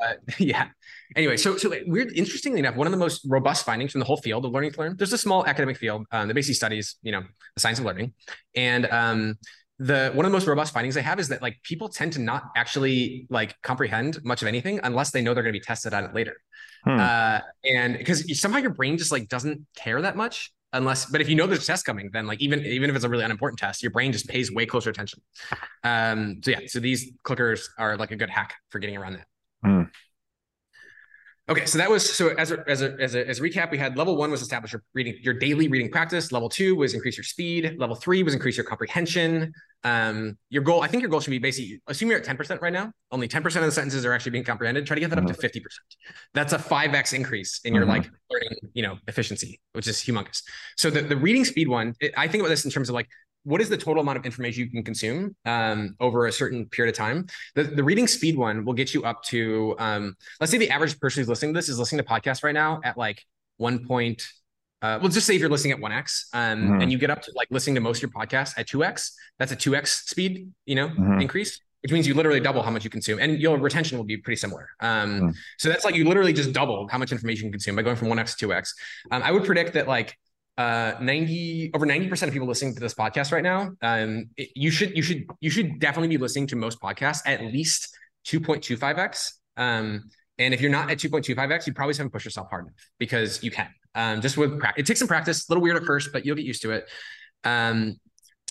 Uh, 0.00 0.14
yeah. 0.38 0.68
Anyway, 1.16 1.36
so 1.36 1.56
so 1.56 1.72
weird. 1.86 2.12
Interestingly 2.14 2.60
enough, 2.60 2.76
one 2.76 2.86
of 2.86 2.90
the 2.90 2.98
most 2.98 3.26
robust 3.26 3.64
findings 3.64 3.92
from 3.92 4.00
the 4.00 4.04
whole 4.04 4.16
field 4.16 4.44
of 4.44 4.52
learning 4.52 4.72
to 4.72 4.80
learn. 4.80 4.96
There's 4.96 5.12
a 5.12 5.18
small 5.18 5.46
academic 5.46 5.76
field 5.76 6.06
um, 6.12 6.28
that 6.28 6.34
basically 6.34 6.54
studies, 6.54 6.96
you 7.02 7.12
know, 7.12 7.22
the 7.54 7.60
science 7.60 7.78
of 7.78 7.84
learning, 7.84 8.12
and 8.54 8.86
um, 8.86 9.38
the 9.78 10.10
one 10.12 10.26
of 10.26 10.32
the 10.32 10.36
most 10.36 10.46
robust 10.46 10.74
findings 10.74 10.96
I 10.96 11.02
have 11.02 11.20
is 11.20 11.28
that 11.28 11.40
like 11.40 11.62
people 11.62 11.88
tend 11.88 12.12
to 12.14 12.20
not 12.20 12.44
actually 12.56 13.26
like 13.30 13.54
comprehend 13.62 14.22
much 14.24 14.42
of 14.42 14.48
anything 14.48 14.80
unless 14.82 15.12
they 15.12 15.22
know 15.22 15.34
they're 15.34 15.42
going 15.42 15.54
to 15.54 15.58
be 15.58 15.64
tested 15.64 15.94
on 15.94 16.04
it 16.04 16.14
later. 16.14 16.36
Hmm. 16.84 16.98
Uh, 16.98 17.40
and 17.64 17.96
because 17.96 18.40
somehow 18.40 18.58
your 18.58 18.70
brain 18.70 18.98
just 18.98 19.12
like 19.12 19.28
doesn't 19.28 19.66
care 19.76 20.02
that 20.02 20.16
much 20.16 20.52
unless 20.72 21.06
but 21.06 21.20
if 21.20 21.28
you 21.28 21.34
know 21.34 21.46
there's 21.46 21.62
a 21.62 21.66
test 21.66 21.84
coming 21.84 22.10
then 22.12 22.26
like 22.26 22.40
even 22.40 22.64
even 22.64 22.90
if 22.90 22.96
it's 22.96 23.04
a 23.04 23.08
really 23.08 23.24
unimportant 23.24 23.58
test 23.58 23.82
your 23.82 23.90
brain 23.90 24.12
just 24.12 24.28
pays 24.28 24.52
way 24.52 24.66
closer 24.66 24.90
attention 24.90 25.20
um 25.84 26.40
so 26.42 26.50
yeah 26.50 26.60
so 26.66 26.78
these 26.78 27.12
clickers 27.24 27.68
are 27.78 27.96
like 27.96 28.10
a 28.10 28.16
good 28.16 28.30
hack 28.30 28.54
for 28.70 28.78
getting 28.78 28.96
around 28.96 29.14
that 29.14 29.26
mm. 29.64 29.88
Okay, 31.50 31.64
so 31.64 31.78
that 31.78 31.90
was 31.90 32.06
so 32.06 32.28
as 32.36 32.50
a, 32.50 32.62
as 32.68 32.82
a, 32.82 32.94
as 33.00 33.14
a 33.14 33.26
as 33.26 33.38
a 33.38 33.42
recap, 33.42 33.70
we 33.70 33.78
had 33.78 33.96
level 33.96 34.16
one 34.16 34.30
was 34.30 34.42
establish 34.42 34.72
your 34.72 34.82
reading 34.92 35.14
your 35.22 35.32
daily 35.32 35.66
reading 35.66 35.90
practice. 35.90 36.30
Level 36.30 36.50
two 36.50 36.76
was 36.76 36.92
increase 36.92 37.16
your 37.16 37.24
speed. 37.24 37.76
Level 37.78 37.96
three 37.96 38.22
was 38.22 38.34
increase 38.34 38.58
your 38.58 38.66
comprehension. 38.66 39.52
Um, 39.82 40.36
your 40.50 40.62
goal, 40.62 40.82
I 40.82 40.88
think 40.88 41.02
your 41.02 41.08
goal 41.08 41.20
should 41.20 41.30
be 41.30 41.38
basically 41.38 41.80
assume 41.86 42.10
you're 42.10 42.18
at 42.18 42.24
ten 42.24 42.36
percent 42.36 42.60
right 42.60 42.72
now. 42.72 42.92
Only 43.10 43.28
ten 43.28 43.42
percent 43.42 43.64
of 43.64 43.68
the 43.68 43.72
sentences 43.72 44.04
are 44.04 44.12
actually 44.12 44.32
being 44.32 44.44
comprehended. 44.44 44.86
Try 44.86 44.96
to 44.96 45.00
get 45.00 45.08
that 45.08 45.18
up 45.18 45.24
to 45.24 45.32
mm-hmm. 45.32 45.40
fifty 45.40 45.60
percent. 45.60 45.86
That's 46.34 46.52
a 46.52 46.58
five 46.58 46.92
x 46.92 47.14
increase 47.14 47.60
in 47.64 47.72
your 47.72 47.84
mm-hmm. 47.84 47.92
like 47.92 48.10
learning, 48.30 48.58
you 48.74 48.82
know, 48.82 48.98
efficiency, 49.06 49.58
which 49.72 49.88
is 49.88 49.96
humongous. 49.96 50.42
So 50.76 50.90
the 50.90 51.00
the 51.00 51.16
reading 51.16 51.46
speed 51.46 51.68
one, 51.68 51.94
it, 52.00 52.12
I 52.14 52.28
think 52.28 52.42
about 52.42 52.50
this 52.50 52.66
in 52.66 52.70
terms 52.70 52.90
of 52.90 52.94
like 52.94 53.08
what 53.48 53.62
is 53.62 53.70
the 53.70 53.78
total 53.78 54.02
amount 54.02 54.18
of 54.18 54.26
information 54.26 54.62
you 54.62 54.70
can 54.70 54.82
consume 54.82 55.34
um, 55.46 55.96
over 56.00 56.26
a 56.26 56.32
certain 56.32 56.66
period 56.66 56.92
of 56.92 56.98
time? 56.98 57.26
The, 57.54 57.64
the 57.64 57.82
reading 57.82 58.06
speed 58.06 58.36
one 58.36 58.62
will 58.66 58.74
get 58.74 58.92
you 58.92 59.04
up 59.04 59.22
to, 59.24 59.74
um, 59.78 60.14
let's 60.38 60.52
say 60.52 60.58
the 60.58 60.68
average 60.68 61.00
person 61.00 61.22
who's 61.22 61.28
listening 61.28 61.54
to 61.54 61.58
this 61.58 61.70
is 61.70 61.78
listening 61.78 62.04
to 62.04 62.08
podcasts 62.08 62.44
right 62.44 62.52
now 62.52 62.80
at 62.84 62.98
like 62.98 63.24
one 63.56 63.86
point. 63.86 64.22
Uh, 64.82 64.98
well, 65.00 65.08
just 65.08 65.26
say 65.26 65.34
if 65.34 65.40
you're 65.40 65.48
listening 65.48 65.72
at 65.72 65.78
1x 65.78 66.26
um, 66.34 66.58
mm-hmm. 66.58 66.80
and 66.82 66.92
you 66.92 66.98
get 66.98 67.10
up 67.10 67.22
to 67.22 67.32
like 67.34 67.48
listening 67.50 67.74
to 67.74 67.80
most 67.80 67.98
of 67.98 68.02
your 68.02 68.10
podcasts 68.10 68.52
at 68.58 68.68
2x, 68.68 69.12
that's 69.38 69.50
a 69.50 69.56
2x 69.56 70.08
speed, 70.08 70.52
you 70.66 70.74
know, 70.74 70.88
mm-hmm. 70.88 71.20
increase, 71.20 71.58
which 71.82 71.90
means 71.90 72.06
you 72.06 72.12
literally 72.12 72.40
double 72.40 72.62
how 72.62 72.70
much 72.70 72.84
you 72.84 72.90
consume 72.90 73.18
and 73.18 73.40
your 73.40 73.58
retention 73.58 73.96
will 73.96 74.04
be 74.04 74.18
pretty 74.18 74.36
similar. 74.36 74.68
Um, 74.80 75.10
mm-hmm. 75.10 75.28
So 75.56 75.70
that's 75.70 75.86
like 75.86 75.94
you 75.94 76.04
literally 76.04 76.34
just 76.34 76.52
doubled 76.52 76.90
how 76.90 76.98
much 76.98 77.12
information 77.12 77.46
you 77.46 77.50
consume 77.50 77.76
by 77.76 77.82
going 77.82 77.96
from 77.96 78.08
1x 78.08 78.36
to 78.36 78.48
2x. 78.48 78.74
Um, 79.10 79.22
I 79.22 79.32
would 79.32 79.44
predict 79.44 79.72
that 79.72 79.88
like 79.88 80.16
uh 80.58 80.94
90 81.00 81.70
over 81.74 81.86
90% 81.86 82.26
of 82.26 82.32
people 82.32 82.48
listening 82.48 82.74
to 82.74 82.80
this 82.80 82.92
podcast 82.92 83.32
right 83.32 83.44
now 83.44 83.70
um 83.80 84.28
it, 84.36 84.50
you 84.54 84.70
should 84.70 84.94
you 84.96 85.02
should 85.02 85.24
you 85.40 85.50
should 85.50 85.78
definitely 85.78 86.08
be 86.08 86.18
listening 86.18 86.48
to 86.48 86.56
most 86.56 86.80
podcasts 86.80 87.22
at 87.24 87.40
least 87.40 87.96
2.25x 88.26 89.32
um 89.56 90.04
and 90.38 90.52
if 90.52 90.60
you're 90.60 90.70
not 90.70 90.90
at 90.90 90.98
2.25x 90.98 91.66
you 91.66 91.72
probably 91.72 91.94
haven't 91.94 92.10
pushed 92.10 92.24
yourself 92.24 92.48
hard 92.50 92.64
enough 92.64 92.74
because 92.98 93.42
you 93.42 93.50
can. 93.50 93.68
Um 93.94 94.20
just 94.20 94.36
with 94.36 94.58
practice 94.58 94.82
it 94.82 94.86
takes 94.86 94.98
some 94.98 95.08
practice 95.08 95.48
a 95.48 95.52
little 95.52 95.62
weird 95.62 95.76
at 95.76 95.84
first 95.84 96.12
but 96.12 96.26
you'll 96.26 96.36
get 96.36 96.44
used 96.44 96.62
to 96.62 96.72
it. 96.72 96.88
Um 97.44 97.96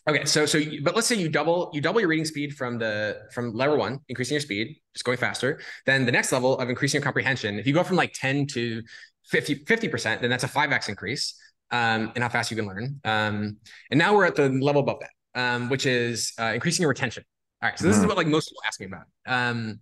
okay 0.08 0.24
so 0.24 0.45
so 0.45 0.60
but 0.84 0.95
let's 0.95 1.08
say 1.08 1.16
you 1.16 1.28
double 1.28 1.70
you 1.74 1.82
double 1.82 1.99
your 1.99 2.10
reading 2.10 2.26
speed 2.26 2.55
from 2.55 2.78
the 2.78 3.20
from 3.34 3.53
level 3.53 3.78
one 3.78 3.99
increasing 4.08 4.36
your 4.36 4.41
speed 4.41 4.78
just 4.93 5.03
going 5.03 5.18
faster 5.18 5.60
then 5.86 6.05
the 6.05 6.12
next 6.12 6.32
level 6.32 6.58
of 6.58 6.70
increasing 6.70 6.99
your 6.99 7.03
comprehension 7.03 7.60
if 7.60 7.68
you 7.68 7.74
go 7.74 7.84
from 7.84 7.97
like 7.97 8.14
10 8.14 8.47
to 8.47 8.82
50 9.26 9.66
50% 9.66 10.22
then 10.22 10.30
that's 10.30 10.45
a 10.45 10.47
5x 10.47 10.88
increase 10.88 11.36
um, 11.72 12.11
and 12.15 12.24
how 12.24 12.30
fast 12.30 12.51
you 12.51 12.57
can 12.57 12.65
learn. 12.65 12.99
Um, 13.03 13.57
and 13.91 13.97
now 13.97 14.15
we're 14.15 14.26
at 14.26 14.36
the 14.36 14.49
level 14.49 14.82
above 14.82 14.99
that, 15.01 15.39
um, 15.39 15.70
which 15.70 15.86
is 15.86 16.34
uh, 16.39 16.51
increasing 16.53 16.84
your 16.84 16.89
retention. 16.89 17.24
All 17.61 17.70
right, 17.70 17.78
so 17.78 17.88
this 17.88 17.95
mm-hmm. 17.95 18.05
is 18.05 18.07
what 18.07 18.18
like 18.18 18.28
most 18.28 18.49
people 18.49 18.61
ask 18.65 18.80
me 18.80 18.86
about. 18.86 19.05
Um, 19.26 19.80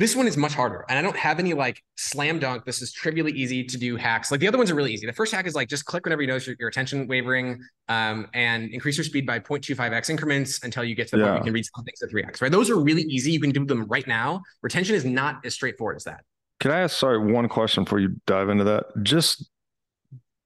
this 0.00 0.16
one 0.16 0.26
is 0.26 0.38
much 0.38 0.54
harder, 0.54 0.86
and 0.88 0.98
I 0.98 1.02
don't 1.02 1.16
have 1.16 1.38
any 1.38 1.52
like 1.52 1.82
slam 1.98 2.38
dunk. 2.38 2.64
This 2.64 2.80
is 2.80 2.90
trivially 2.90 3.32
easy 3.32 3.64
to 3.64 3.76
do 3.76 3.96
hacks. 3.96 4.30
Like 4.30 4.40
the 4.40 4.48
other 4.48 4.56
ones 4.56 4.70
are 4.70 4.74
really 4.74 4.94
easy. 4.94 5.06
The 5.06 5.12
first 5.12 5.30
hack 5.30 5.46
is 5.46 5.54
like 5.54 5.68
just 5.68 5.84
click 5.84 6.06
whenever 6.06 6.22
you 6.22 6.28
notice 6.28 6.46
your, 6.46 6.56
your 6.58 6.70
attention 6.70 7.06
wavering, 7.06 7.62
um, 7.88 8.26
and 8.32 8.70
increase 8.70 8.96
your 8.96 9.04
speed 9.04 9.26
by 9.26 9.38
0.25x 9.38 10.08
increments 10.08 10.64
until 10.64 10.84
you 10.84 10.94
get 10.94 11.08
to 11.08 11.16
the 11.16 11.22
yeah. 11.22 11.28
point 11.32 11.40
you 11.40 11.44
can 11.44 11.52
read 11.52 11.66
some 11.76 11.84
things 11.84 12.00
at 12.00 12.08
3x. 12.08 12.40
Right? 12.40 12.50
Those 12.50 12.70
are 12.70 12.80
really 12.80 13.02
easy. 13.02 13.30
You 13.30 13.40
can 13.40 13.50
do 13.50 13.66
them 13.66 13.84
right 13.88 14.06
now. 14.06 14.40
Retention 14.62 14.94
is 14.94 15.04
not 15.04 15.44
as 15.44 15.52
straightforward 15.52 15.96
as 15.96 16.04
that. 16.04 16.24
Can 16.60 16.70
I 16.70 16.80
ask, 16.80 16.96
sorry, 16.96 17.18
one 17.18 17.46
question 17.50 17.84
before 17.84 17.98
you 17.98 18.16
dive 18.26 18.48
into 18.48 18.64
that? 18.64 18.86
Just 19.02 19.50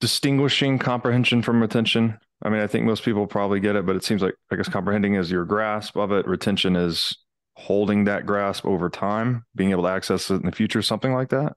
distinguishing 0.05 0.79
comprehension 0.79 1.41
from 1.41 1.63
retention? 1.63 2.19
I 2.43 2.51
mean, 2.51 2.61
I 2.61 2.67
think 2.67 2.85
most 2.85 3.05
people 3.05 3.27
probably 3.27 3.59
get 3.59 3.75
it, 3.75 3.87
but 3.87 3.97
it 3.97 4.05
seems 4.05 4.21
like 4.21 4.35
I 4.53 4.57
guess 4.57 4.69
comprehending 4.69 5.15
is 5.15 5.31
your 5.31 5.47
grasp 5.47 5.97
of 5.97 6.13
it. 6.13 6.27
Retention 6.27 6.77
is 6.77 7.17
holding 7.57 8.05
that 8.05 8.27
grasp 8.27 8.67
over 8.67 8.91
time, 8.91 9.47
being 9.57 9.71
able 9.71 9.85
to 9.85 9.89
access 9.89 10.31
it 10.31 10.35
in 10.35 10.43
the 10.43 10.53
future, 10.53 10.83
something 10.83 11.15
like 11.15 11.31
that. 11.31 11.55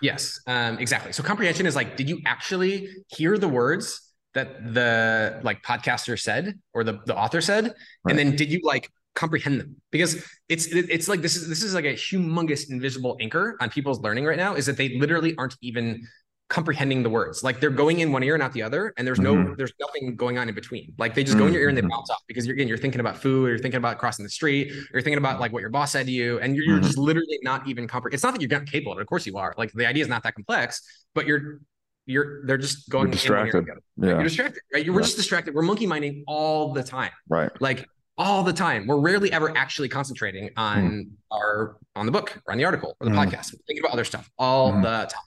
Yes, 0.00 0.38
um, 0.46 0.78
exactly. 0.78 1.12
So 1.12 1.24
comprehension 1.24 1.66
is 1.66 1.74
like, 1.74 1.96
did 1.96 2.08
you 2.08 2.20
actually 2.26 2.88
hear 3.08 3.36
the 3.38 3.48
words 3.48 4.12
that 4.34 4.72
the 4.72 5.40
like 5.42 5.60
podcaster 5.64 6.16
said 6.16 6.60
or 6.72 6.84
the, 6.84 7.00
the 7.06 7.16
author 7.16 7.40
said, 7.40 7.64
right. 7.64 7.74
and 8.08 8.16
then 8.16 8.36
did 8.36 8.52
you 8.52 8.60
like 8.62 8.88
comprehend 9.16 9.58
them? 9.58 9.82
Because 9.90 10.24
it's 10.48 10.66
it's 10.66 11.08
like 11.08 11.22
this 11.22 11.34
is 11.34 11.48
this 11.48 11.64
is 11.64 11.74
like 11.74 11.86
a 11.86 11.94
humongous 11.94 12.70
invisible 12.70 13.16
anchor 13.20 13.56
on 13.60 13.68
people's 13.68 13.98
learning 13.98 14.26
right 14.26 14.36
now. 14.36 14.54
Is 14.54 14.66
that 14.66 14.76
they 14.76 14.96
literally 14.96 15.34
aren't 15.36 15.56
even 15.60 16.06
comprehending 16.50 17.02
the 17.02 17.08
words. 17.08 17.42
Like 17.42 17.60
they're 17.60 17.70
going 17.70 18.00
in 18.00 18.12
one 18.12 18.22
ear 18.22 18.34
and 18.34 18.42
out 18.42 18.52
the 18.52 18.62
other, 18.62 18.92
and 18.98 19.06
there's 19.06 19.18
mm-hmm. 19.18 19.50
no 19.50 19.54
there's 19.54 19.72
nothing 19.80 20.16
going 20.16 20.36
on 20.36 20.48
in 20.48 20.54
between. 20.54 20.92
Like 20.98 21.14
they 21.14 21.24
just 21.24 21.38
go 21.38 21.46
in 21.46 21.54
your 21.54 21.62
ear 21.62 21.68
and 21.68 21.78
they 21.78 21.80
mm-hmm. 21.80 21.90
bounce 21.90 22.10
off 22.10 22.20
because 22.26 22.46
you're 22.46 22.54
again 22.54 22.68
you're 22.68 22.76
thinking 22.76 23.00
about 23.00 23.16
food, 23.16 23.46
or 23.46 23.48
you're 23.50 23.58
thinking 23.58 23.78
about 23.78 23.98
crossing 23.98 24.24
the 24.24 24.30
street, 24.30 24.70
or 24.72 24.74
you're 24.92 25.02
thinking 25.02 25.18
about 25.18 25.40
like 25.40 25.52
what 25.52 25.60
your 25.60 25.70
boss 25.70 25.92
said 25.92 26.04
to 26.06 26.12
you, 26.12 26.38
and 26.40 26.54
you're, 26.54 26.64
you're 26.64 26.76
mm-hmm. 26.76 26.84
just 26.84 26.98
literally 26.98 27.38
not 27.42 27.66
even 27.66 27.88
comprehend. 27.88 28.14
It's 28.14 28.22
not 28.22 28.34
that 28.34 28.42
you're 28.42 28.50
not 28.50 28.66
capable 28.66 28.92
of 28.92 28.98
it. 28.98 29.02
Of 29.02 29.06
course 29.06 29.26
you 29.26 29.38
are. 29.38 29.54
Like 29.56 29.72
the 29.72 29.86
idea 29.86 30.02
is 30.02 30.08
not 30.08 30.22
that 30.24 30.34
complex, 30.34 30.82
but 31.14 31.26
you're 31.26 31.60
you're 32.06 32.44
they're 32.44 32.58
just 32.58 32.90
going 32.90 33.06
you're 33.06 33.12
distracted. 33.12 33.66
Yeah. 33.96 34.08
You're 34.08 34.22
distracted, 34.24 34.62
right? 34.74 34.84
You're, 34.84 34.94
We're 34.94 35.02
just 35.02 35.16
distracted. 35.16 35.54
We're 35.54 35.62
monkey 35.62 35.86
minding 35.86 36.24
all 36.26 36.72
the 36.72 36.82
time. 36.82 37.12
Right. 37.28 37.50
Like 37.60 37.86
all 38.18 38.42
the 38.42 38.52
time. 38.52 38.86
We're 38.86 38.98
rarely 38.98 39.32
ever 39.32 39.56
actually 39.56 39.88
concentrating 39.88 40.50
on 40.56 40.82
mm. 40.82 41.04
our 41.30 41.76
on 41.94 42.06
the 42.06 42.12
book 42.12 42.40
or 42.46 42.52
on 42.52 42.58
the 42.58 42.64
article 42.64 42.96
or 43.00 43.06
the 43.06 43.12
mm. 43.12 43.24
podcast. 43.24 43.52
We're 43.52 43.60
thinking 43.66 43.80
about 43.80 43.92
other 43.92 44.04
stuff 44.04 44.28
all 44.38 44.72
mm. 44.72 44.82
the 44.82 45.06
time. 45.06 45.22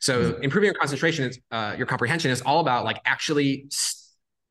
So 0.00 0.32
mm-hmm. 0.32 0.42
improving 0.42 0.66
your 0.66 0.74
concentration 0.74 1.30
is 1.30 1.38
uh, 1.50 1.74
your 1.76 1.86
comprehension 1.86 2.30
is 2.30 2.40
all 2.42 2.60
about 2.60 2.84
like 2.84 3.00
actually 3.04 3.66
st- 3.70 4.00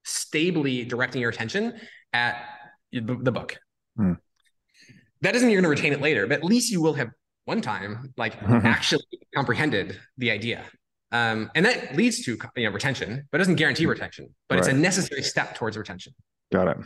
stably 0.04 0.86
directing 0.86 1.22
your 1.22 1.30
attention 1.30 1.80
at 2.14 2.44
the, 2.92 3.18
the 3.22 3.32
book. 3.32 3.58
Hmm. 3.96 4.14
That 5.22 5.34
doesn't 5.34 5.48
mean 5.48 5.54
you're 5.54 5.62
going 5.62 5.76
to 5.76 5.82
retain 5.82 5.94
it 5.94 6.02
later, 6.02 6.28
but 6.28 6.40
at 6.40 6.44
least 6.44 6.72
you 6.72 6.82
will 6.82 6.94
have 6.94 7.10
one 7.46 7.62
time 7.62 8.14
like 8.18 8.42
actually 8.48 9.04
comprehended 9.36 10.00
the 10.18 10.32
idea. 10.32 10.64
Um, 11.12 11.50
and 11.56 11.66
that 11.66 11.96
leads 11.96 12.24
to 12.26 12.38
you 12.56 12.66
know 12.66 12.72
retention, 12.72 13.28
but 13.32 13.40
doesn't 13.40 13.56
guarantee 13.56 13.86
retention. 13.86 14.34
But 14.48 14.56
right. 14.56 14.60
it's 14.60 14.68
a 14.68 14.74
necessary 14.74 15.24
step 15.24 15.56
towards 15.56 15.76
retention. 15.76 16.14
Got 16.52 16.68
it. 16.68 16.78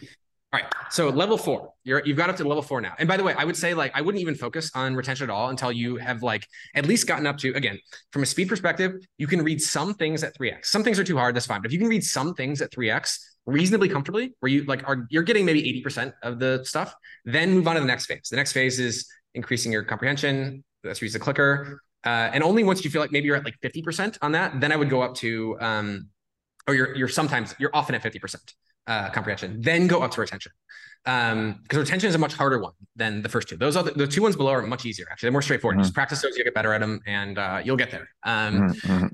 All 0.54 0.60
right. 0.60 0.72
So 0.92 1.10
level 1.10 1.36
four, 1.36 1.74
you're 1.84 2.04
you've 2.06 2.16
got 2.16 2.30
up 2.30 2.36
to 2.36 2.44
level 2.44 2.62
four 2.62 2.80
now. 2.80 2.94
And 3.00 3.10
by 3.10 3.18
the 3.18 3.24
way, 3.24 3.34
I 3.36 3.44
would 3.44 3.58
say 3.58 3.74
like 3.74 3.92
I 3.96 4.02
wouldn't 4.02 4.22
even 4.22 4.36
focus 4.36 4.70
on 4.76 4.96
retention 4.96 5.24
at 5.24 5.34
all 5.34 5.50
until 5.50 5.72
you 5.72 5.96
have 5.96 6.22
like 6.22 6.48
at 6.76 6.86
least 6.86 7.08
gotten 7.08 7.26
up 7.26 7.40
to 7.40 7.54
again 7.56 7.80
from 8.12 8.22
a 8.22 8.26
speed 8.28 8.50
perspective, 8.50 8.92
you 9.18 9.26
can 9.26 9.42
read 9.42 9.60
some 9.60 9.96
things 9.96 10.24
at 10.24 10.38
3x. 10.38 10.66
Some 10.66 10.84
things 10.84 11.00
are 11.00 11.04
too 11.04 11.18
hard, 11.18 11.36
that's 11.36 11.48
fine. 11.48 11.60
But 11.60 11.72
if 11.72 11.74
you 11.74 11.80
can 11.80 11.88
read 11.88 12.04
some 12.04 12.36
things 12.36 12.62
at 12.62 12.72
3x 12.72 13.18
reasonably 13.48 13.90
comfortably, 13.90 14.36
where 14.42 14.52
you 14.52 14.64
like 14.66 14.88
are 14.88 15.08
you're 15.10 15.24
getting 15.24 15.44
maybe 15.44 15.82
80% 15.84 16.14
of 16.22 16.38
the 16.38 16.62
stuff, 16.64 16.94
then 17.26 17.52
move 17.52 17.68
on 17.68 17.74
to 17.74 17.82
the 17.82 17.88
next 17.88 18.06
phase. 18.06 18.28
The 18.30 18.36
next 18.36 18.54
phase 18.54 18.80
is 18.80 19.08
increasing 19.34 19.72
your 19.72 19.84
comprehension. 19.84 20.64
That's 20.84 21.02
use 21.02 21.14
the 21.14 21.20
clicker. 21.20 21.82
Uh, 22.06 22.30
and 22.32 22.44
only 22.44 22.64
once 22.64 22.84
you 22.84 22.92
feel 22.92 23.02
like 23.02 23.12
maybe 23.12 23.26
you're 23.26 23.38
at 23.38 23.46
like 23.46 23.56
50% 23.64 24.20
on 24.22 24.34
that, 24.34 24.60
then 24.62 24.72
I 24.72 24.76
would 24.76 24.92
go 24.92 25.02
up 25.02 25.16
to 25.16 25.58
um, 25.60 26.10
or 26.68 26.76
you're 26.76 26.96
you're 26.96 27.08
sometimes 27.08 27.56
you're 27.58 27.72
often 27.74 27.96
at 27.96 28.04
50% 28.04 28.36
uh, 28.88 29.10
comprehension, 29.10 29.62
then 29.62 29.88
go 29.88 30.02
up 30.02 30.12
to 30.12 30.22
retention. 30.22 30.52
Um, 31.06 31.60
because 31.64 31.80
retention 31.80 32.08
is 32.08 32.16
a 32.16 32.18
much 32.18 32.34
harder 32.34 32.60
one 32.60 32.74
than 32.96 33.22
the 33.22 33.30
first 33.30 33.50
two. 33.50 33.58
Those 33.58 33.76
other 33.76 33.92
the 33.92 34.08
two 34.08 34.22
ones 34.22 34.36
below 34.36 34.52
are 34.52 34.62
much 34.62 34.86
easier. 34.86 35.06
Actually, 35.12 35.28
they're 35.28 35.34
more 35.34 35.42
straightforward. 35.42 35.76
Mm-hmm. 35.76 35.84
Just 35.84 35.94
practice 35.94 36.22
those, 36.22 36.36
you'll 36.38 36.46
get 36.46 36.54
better 36.54 36.74
at 36.74 36.80
them, 36.80 37.02
and 37.06 37.38
uh, 37.38 37.62
you'll 37.64 37.78
get 37.78 37.92
there. 37.92 38.10
Um, 38.24 38.70
mm-hmm. 38.70 38.92
mm-hmm. 38.92 39.08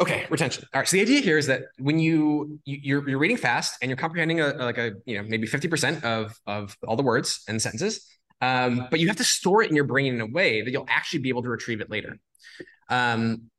Okay, 0.00 0.26
retention. 0.30 0.64
All 0.72 0.80
right. 0.80 0.88
So 0.88 0.96
the 0.96 1.02
idea 1.02 1.20
here 1.20 1.38
is 1.38 1.48
that 1.48 1.62
when 1.78 1.98
you, 1.98 2.60
you 2.64 3.00
are 3.00 3.08
you're 3.08 3.18
reading 3.18 3.36
fast 3.36 3.78
and 3.82 3.88
you're 3.90 3.96
comprehending 3.96 4.40
a, 4.40 4.52
like 4.52 4.78
a 4.78 4.92
you 5.06 5.18
know 5.18 5.24
maybe 5.28 5.46
fifty 5.46 5.66
percent 5.66 6.04
of 6.04 6.38
of 6.46 6.76
all 6.86 6.96
the 6.96 7.02
words 7.02 7.42
and 7.48 7.60
sentences, 7.60 8.06
um, 8.40 8.86
but 8.90 9.00
you 9.00 9.08
have 9.08 9.16
to 9.16 9.24
store 9.24 9.62
it 9.62 9.70
in 9.70 9.76
your 9.76 9.84
brain 9.84 10.14
in 10.14 10.20
a 10.20 10.26
way 10.26 10.62
that 10.62 10.70
you'll 10.70 10.86
actually 10.88 11.18
be 11.18 11.28
able 11.28 11.42
to 11.42 11.48
retrieve 11.48 11.80
it 11.80 11.90
later. 11.90 12.16
Um, 12.88 13.50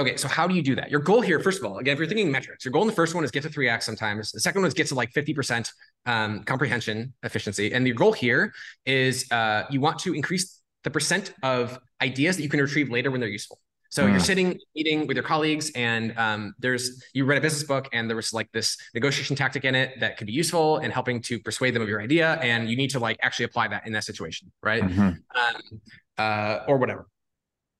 Okay, 0.00 0.16
so 0.16 0.28
how 0.28 0.46
do 0.46 0.54
you 0.54 0.62
do 0.62 0.74
that? 0.76 0.90
Your 0.90 1.00
goal 1.00 1.20
here, 1.20 1.38
first 1.40 1.58
of 1.58 1.70
all, 1.70 1.76
again, 1.76 1.92
if 1.92 1.98
you're 1.98 2.08
thinking 2.08 2.32
metrics, 2.32 2.64
your 2.64 2.72
goal 2.72 2.80
in 2.80 2.88
the 2.88 2.94
first 2.94 3.14
one 3.14 3.22
is 3.22 3.30
get 3.30 3.42
to 3.42 3.50
3x 3.50 3.82
sometimes. 3.82 4.32
The 4.32 4.40
second 4.40 4.62
one 4.62 4.68
is 4.68 4.72
get 4.72 4.86
to 4.86 4.94
like 4.94 5.12
50% 5.12 5.70
um, 6.06 6.42
comprehension 6.44 7.12
efficiency. 7.22 7.74
And 7.74 7.86
your 7.86 7.96
goal 7.96 8.14
here 8.14 8.54
is 8.86 9.30
uh, 9.30 9.64
you 9.68 9.82
want 9.82 9.98
to 10.00 10.14
increase 10.14 10.62
the 10.84 10.90
percent 10.90 11.34
of 11.42 11.78
ideas 12.00 12.36
that 12.38 12.42
you 12.42 12.48
can 12.48 12.60
retrieve 12.60 12.88
later 12.88 13.10
when 13.10 13.20
they're 13.20 13.28
useful. 13.28 13.58
So 13.90 14.06
mm. 14.06 14.12
you're 14.12 14.20
sitting 14.20 14.58
eating 14.74 15.06
with 15.06 15.16
your 15.16 15.24
colleagues, 15.24 15.70
and 15.74 16.16
um, 16.16 16.54
there's 16.60 17.04
you 17.12 17.24
read 17.24 17.38
a 17.38 17.40
business 17.40 17.64
book, 17.64 17.88
and 17.92 18.08
there 18.08 18.16
was 18.16 18.32
like 18.32 18.50
this 18.52 18.78
negotiation 18.94 19.34
tactic 19.36 19.64
in 19.64 19.74
it 19.74 19.98
that 19.98 20.16
could 20.16 20.28
be 20.28 20.32
useful 20.32 20.78
in 20.78 20.92
helping 20.92 21.20
to 21.22 21.40
persuade 21.40 21.74
them 21.74 21.82
of 21.82 21.88
your 21.88 22.00
idea, 22.00 22.34
and 22.34 22.70
you 22.70 22.76
need 22.76 22.90
to 22.90 23.00
like 23.00 23.18
actually 23.20 23.46
apply 23.46 23.66
that 23.68 23.86
in 23.86 23.92
that 23.92 24.04
situation, 24.04 24.50
right? 24.62 24.82
Mm-hmm. 24.82 25.00
Um, 25.00 25.80
uh, 26.16 26.60
or 26.68 26.78
whatever. 26.78 27.08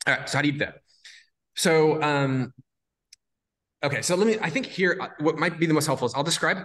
All 0.07 0.15
right. 0.15 0.29
So 0.29 0.39
how 0.39 0.43
do 0.43 0.49
you 0.49 0.53
do 0.53 0.59
that? 0.61 0.80
So, 1.61 2.01
um, 2.01 2.55
okay, 3.85 4.01
so 4.01 4.17
let 4.17 4.27
me, 4.27 4.39
I 4.41 4.49
think 4.49 4.65
here, 4.65 4.97
uh, 4.99 5.09
what 5.19 5.37
might 5.37 5.59
be 5.59 5.67
the 5.67 5.75
most 5.75 5.85
helpful 5.85 6.07
is 6.07 6.15
I'll 6.15 6.23
describe 6.23 6.57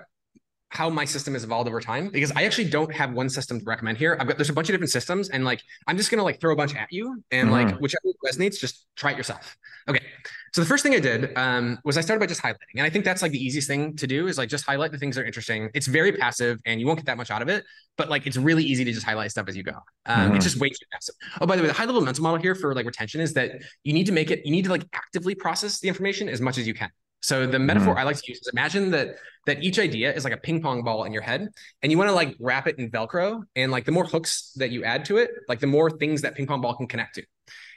how 0.69 0.89
my 0.89 1.05
system 1.05 1.33
has 1.33 1.43
evolved 1.43 1.67
over 1.67 1.79
time 1.79 2.09
because 2.09 2.31
I 2.35 2.43
actually 2.43 2.69
don't 2.69 2.93
have 2.93 3.13
one 3.13 3.29
system 3.29 3.59
to 3.59 3.65
recommend 3.65 3.97
here. 3.97 4.17
I've 4.19 4.27
got 4.27 4.37
there's 4.37 4.49
a 4.49 4.53
bunch 4.53 4.69
of 4.69 4.73
different 4.73 4.91
systems 4.91 5.29
and 5.29 5.45
like 5.45 5.61
I'm 5.87 5.95
just 5.97 6.11
gonna 6.11 6.23
like 6.23 6.41
throw 6.41 6.53
a 6.53 6.55
bunch 6.55 6.75
at 6.75 6.91
you 6.91 7.23
and 7.31 7.49
mm-hmm. 7.49 7.69
like 7.69 7.79
whichever 7.79 8.03
resonates, 8.25 8.59
just 8.59 8.85
try 8.95 9.11
it 9.11 9.17
yourself. 9.17 9.55
Okay. 9.87 10.01
So 10.53 10.61
the 10.61 10.67
first 10.67 10.83
thing 10.83 10.93
I 10.93 10.99
did 10.99 11.37
um, 11.37 11.77
was 11.83 11.97
I 11.97 12.01
started 12.01 12.21
by 12.21 12.27
just 12.27 12.41
highlighting, 12.41 12.77
and 12.77 12.83
I 12.83 12.89
think 12.89 13.03
that's 13.03 13.21
like 13.21 13.33
the 13.33 13.43
easiest 13.43 13.67
thing 13.67 13.95
to 13.97 14.07
do 14.07 14.27
is 14.27 14.37
like 14.37 14.47
just 14.47 14.65
highlight 14.65 14.91
the 14.91 14.97
things 14.97 15.15
that 15.15 15.23
are 15.23 15.25
interesting. 15.25 15.69
It's 15.73 15.85
very 15.85 16.13
passive, 16.13 16.59
and 16.65 16.79
you 16.79 16.87
won't 16.87 16.97
get 16.97 17.05
that 17.07 17.17
much 17.17 17.29
out 17.29 17.41
of 17.41 17.49
it, 17.49 17.65
but 17.97 18.09
like 18.09 18.25
it's 18.25 18.37
really 18.37 18.63
easy 18.63 18.85
to 18.85 18.91
just 18.93 19.05
highlight 19.05 19.31
stuff 19.31 19.49
as 19.49 19.57
you 19.57 19.63
go. 19.63 19.73
Um, 20.05 20.27
mm-hmm. 20.27 20.35
It's 20.35 20.45
just 20.45 20.57
way 20.57 20.69
too 20.69 20.85
passive. 20.93 21.15
Oh, 21.41 21.45
by 21.45 21.57
the 21.57 21.61
way, 21.61 21.67
the 21.67 21.73
high 21.73 21.83
level 21.83 22.01
mental 22.01 22.23
model 22.23 22.39
here 22.39 22.55
for 22.55 22.73
like 22.73 22.85
retention 22.85 23.19
is 23.19 23.33
that 23.33 23.51
you 23.83 23.91
need 23.91 24.05
to 24.05 24.13
make 24.13 24.31
it, 24.31 24.45
you 24.45 24.51
need 24.51 24.63
to 24.63 24.71
like 24.71 24.85
actively 24.93 25.35
process 25.35 25.81
the 25.81 25.89
information 25.89 26.29
as 26.29 26.39
much 26.39 26.57
as 26.57 26.65
you 26.65 26.73
can. 26.73 26.89
So 27.21 27.47
the 27.47 27.59
metaphor 27.59 27.93
mm-hmm. 27.93 27.99
I 27.99 28.03
like 28.03 28.17
to 28.17 28.23
use 28.27 28.39
is 28.39 28.49
imagine 28.53 28.91
that 28.91 29.15
that 29.45 29.63
each 29.63 29.79
idea 29.79 30.13
is 30.13 30.23
like 30.23 30.33
a 30.33 30.37
ping 30.37 30.61
pong 30.61 30.83
ball 30.83 31.03
in 31.03 31.13
your 31.13 31.21
head, 31.21 31.49
and 31.81 31.91
you 31.91 31.97
want 31.97 32.09
to 32.09 32.15
like 32.15 32.35
wrap 32.39 32.67
it 32.67 32.77
in 32.79 32.89
Velcro, 32.89 33.43
and 33.55 33.71
like 33.71 33.85
the 33.85 33.91
more 33.91 34.05
hooks 34.05 34.51
that 34.57 34.71
you 34.71 34.83
add 34.83 35.05
to 35.05 35.17
it, 35.17 35.31
like 35.47 35.59
the 35.59 35.67
more 35.67 35.89
things 35.89 36.21
that 36.21 36.35
ping 36.35 36.47
pong 36.47 36.61
ball 36.61 36.75
can 36.75 36.87
connect 36.87 37.15
to. 37.15 37.23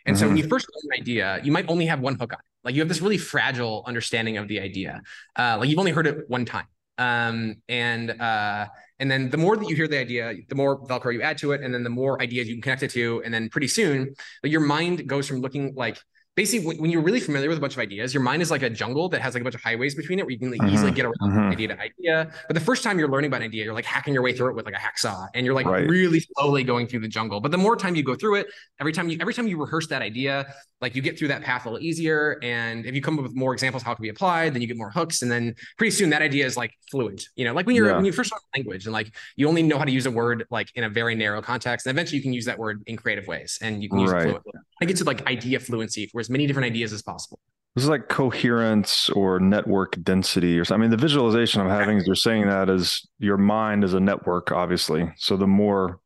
And 0.06 0.14
mm-hmm. 0.14 0.20
so 0.20 0.26
when 0.26 0.36
mm-hmm. 0.36 0.44
you 0.44 0.48
first 0.48 0.66
learn 0.74 0.92
an 0.92 1.00
idea, 1.00 1.40
you 1.42 1.52
might 1.52 1.68
only 1.68 1.86
have 1.86 2.00
one 2.00 2.14
hook 2.14 2.32
on 2.32 2.38
it. 2.38 2.44
Like 2.64 2.74
you 2.74 2.80
have 2.80 2.88
this 2.88 3.00
really 3.00 3.18
fragile 3.18 3.84
understanding 3.86 4.36
of 4.36 4.48
the 4.48 4.60
idea. 4.60 5.02
Uh, 5.36 5.56
like 5.60 5.68
you've 5.68 5.78
only 5.78 5.92
heard 5.92 6.06
it 6.06 6.28
one 6.28 6.44
time. 6.44 6.66
Um, 6.98 7.56
and 7.68 8.10
uh, 8.10 8.66
and 8.98 9.10
then 9.10 9.30
the 9.30 9.36
more 9.36 9.56
that 9.56 9.68
you 9.68 9.76
hear 9.76 9.86
the 9.86 9.98
idea, 9.98 10.34
the 10.48 10.54
more 10.54 10.84
Velcro 10.86 11.12
you 11.12 11.22
add 11.22 11.38
to 11.38 11.52
it, 11.52 11.62
and 11.62 11.72
then 11.72 11.84
the 11.84 11.90
more 11.90 12.20
ideas 12.20 12.48
you 12.48 12.54
can 12.54 12.62
connect 12.62 12.82
it 12.82 12.90
to, 12.92 13.22
and 13.24 13.32
then 13.32 13.48
pretty 13.48 13.68
soon, 13.68 14.14
your 14.42 14.60
mind 14.60 15.06
goes 15.06 15.28
from 15.28 15.40
looking 15.40 15.74
like 15.76 15.98
basically 16.38 16.76
when 16.78 16.88
you're 16.88 17.02
really 17.02 17.18
familiar 17.18 17.48
with 17.48 17.58
a 17.58 17.60
bunch 17.60 17.72
of 17.72 17.80
ideas, 17.80 18.14
your 18.14 18.22
mind 18.22 18.40
is 18.40 18.48
like 18.48 18.62
a 18.62 18.70
jungle 18.70 19.08
that 19.08 19.20
has 19.20 19.34
like 19.34 19.40
a 19.40 19.44
bunch 19.44 19.56
of 19.56 19.60
highways 19.60 19.96
between 19.96 20.20
it 20.20 20.22
where 20.24 20.30
you 20.30 20.38
can 20.38 20.52
like 20.52 20.60
mm-hmm. 20.60 20.72
easily 20.72 20.92
get 20.92 21.04
around 21.04 21.16
mm-hmm. 21.20 21.50
idea 21.50 21.66
to 21.66 21.80
idea. 21.80 22.30
But 22.46 22.54
the 22.54 22.60
first 22.60 22.84
time 22.84 22.96
you're 22.96 23.08
learning 23.08 23.26
about 23.26 23.38
an 23.38 23.48
idea, 23.48 23.64
you're 23.64 23.74
like 23.74 23.84
hacking 23.84 24.14
your 24.14 24.22
way 24.22 24.32
through 24.32 24.50
it 24.50 24.54
with 24.54 24.64
like 24.64 24.76
a 24.76 24.78
hacksaw 24.78 25.26
and 25.34 25.44
you're 25.44 25.56
like 25.56 25.66
right. 25.66 25.88
really 25.88 26.20
slowly 26.20 26.62
going 26.62 26.86
through 26.86 27.00
the 27.00 27.08
jungle. 27.08 27.40
But 27.40 27.50
the 27.50 27.58
more 27.58 27.74
time 27.74 27.96
you 27.96 28.04
go 28.04 28.14
through 28.14 28.36
it, 28.36 28.46
every 28.78 28.92
time 28.92 29.08
you 29.08 29.18
every 29.20 29.34
time 29.34 29.48
you 29.48 29.58
rehearse 29.60 29.88
that 29.88 30.00
idea, 30.00 30.46
like 30.80 30.94
you 30.94 31.02
get 31.02 31.18
through 31.18 31.26
that 31.26 31.42
path 31.42 31.66
a 31.66 31.70
little 31.70 31.84
easier. 31.84 32.38
And 32.44 32.86
if 32.86 32.94
you 32.94 33.02
come 33.02 33.18
up 33.18 33.24
with 33.24 33.34
more 33.34 33.52
examples 33.52 33.82
how 33.82 33.90
it 33.90 33.96
can 33.96 34.04
be 34.04 34.08
applied, 34.08 34.54
then 34.54 34.62
you 34.62 34.68
get 34.68 34.76
more 34.76 34.90
hooks. 34.90 35.22
And 35.22 35.30
then 35.32 35.56
pretty 35.76 35.90
soon 35.90 36.10
that 36.10 36.22
idea 36.22 36.46
is 36.46 36.56
like 36.56 36.70
fluent. 36.88 37.24
You 37.34 37.46
know, 37.46 37.52
like 37.52 37.66
when 37.66 37.74
you're 37.74 37.88
yeah. 37.88 37.96
when 37.96 38.04
you 38.04 38.12
first 38.12 38.30
learn 38.30 38.40
language 38.54 38.86
and 38.86 38.92
like 38.92 39.12
you 39.34 39.48
only 39.48 39.64
know 39.64 39.76
how 39.76 39.84
to 39.84 39.90
use 39.90 40.06
a 40.06 40.10
word 40.12 40.46
like 40.52 40.70
in 40.76 40.84
a 40.84 40.88
very 40.88 41.16
narrow 41.16 41.42
context. 41.42 41.86
And 41.86 41.96
eventually 41.96 42.18
you 42.18 42.22
can 42.22 42.32
use 42.32 42.44
that 42.44 42.60
word 42.60 42.84
in 42.86 42.96
creative 42.96 43.26
ways 43.26 43.58
and 43.60 43.82
you 43.82 43.88
can 43.88 43.98
use 43.98 44.12
right. 44.12 44.20
it 44.20 44.30
fluently. 44.30 44.52
I 44.80 44.84
get 44.84 44.96
to 44.98 45.04
like 45.04 45.26
idea 45.26 45.58
fluency 45.58 46.06
for 46.06 46.20
as 46.28 46.30
many 46.30 46.46
different 46.46 46.66
ideas 46.66 46.92
as 46.92 47.00
possible. 47.00 47.40
This 47.74 47.84
is 47.84 47.90
like 47.90 48.08
coherence 48.08 49.08
or 49.10 49.40
network 49.40 49.96
density 50.02 50.58
or 50.58 50.64
something. 50.64 50.82
I 50.82 50.84
mean, 50.84 50.90
the 50.90 50.96
visualization 51.00 51.60
I'm 51.60 51.68
having 51.68 51.96
is 51.96 52.06
you're 52.06 52.16
saying 52.16 52.46
that 52.48 52.68
is 52.68 53.08
your 53.18 53.38
mind 53.38 53.84
is 53.84 53.94
a 53.94 54.00
network, 54.00 54.52
obviously. 54.52 55.10
So 55.16 55.36
the 55.36 55.46
more 55.46 56.00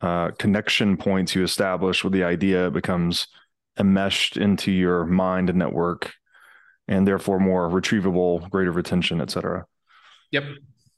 uh, 0.00 0.30
connection 0.38 0.96
points 0.96 1.34
you 1.34 1.42
establish 1.42 2.04
with 2.04 2.12
the 2.12 2.24
idea, 2.24 2.68
it 2.68 2.72
becomes 2.72 3.26
enmeshed 3.78 4.36
into 4.36 4.70
your 4.70 5.04
mind 5.06 5.50
and 5.50 5.58
network, 5.58 6.12
and 6.86 7.06
therefore 7.06 7.40
more 7.40 7.68
retrievable, 7.68 8.48
greater 8.48 8.72
retention, 8.72 9.20
et 9.20 9.30
cetera. 9.30 9.66
Yep. 10.30 10.44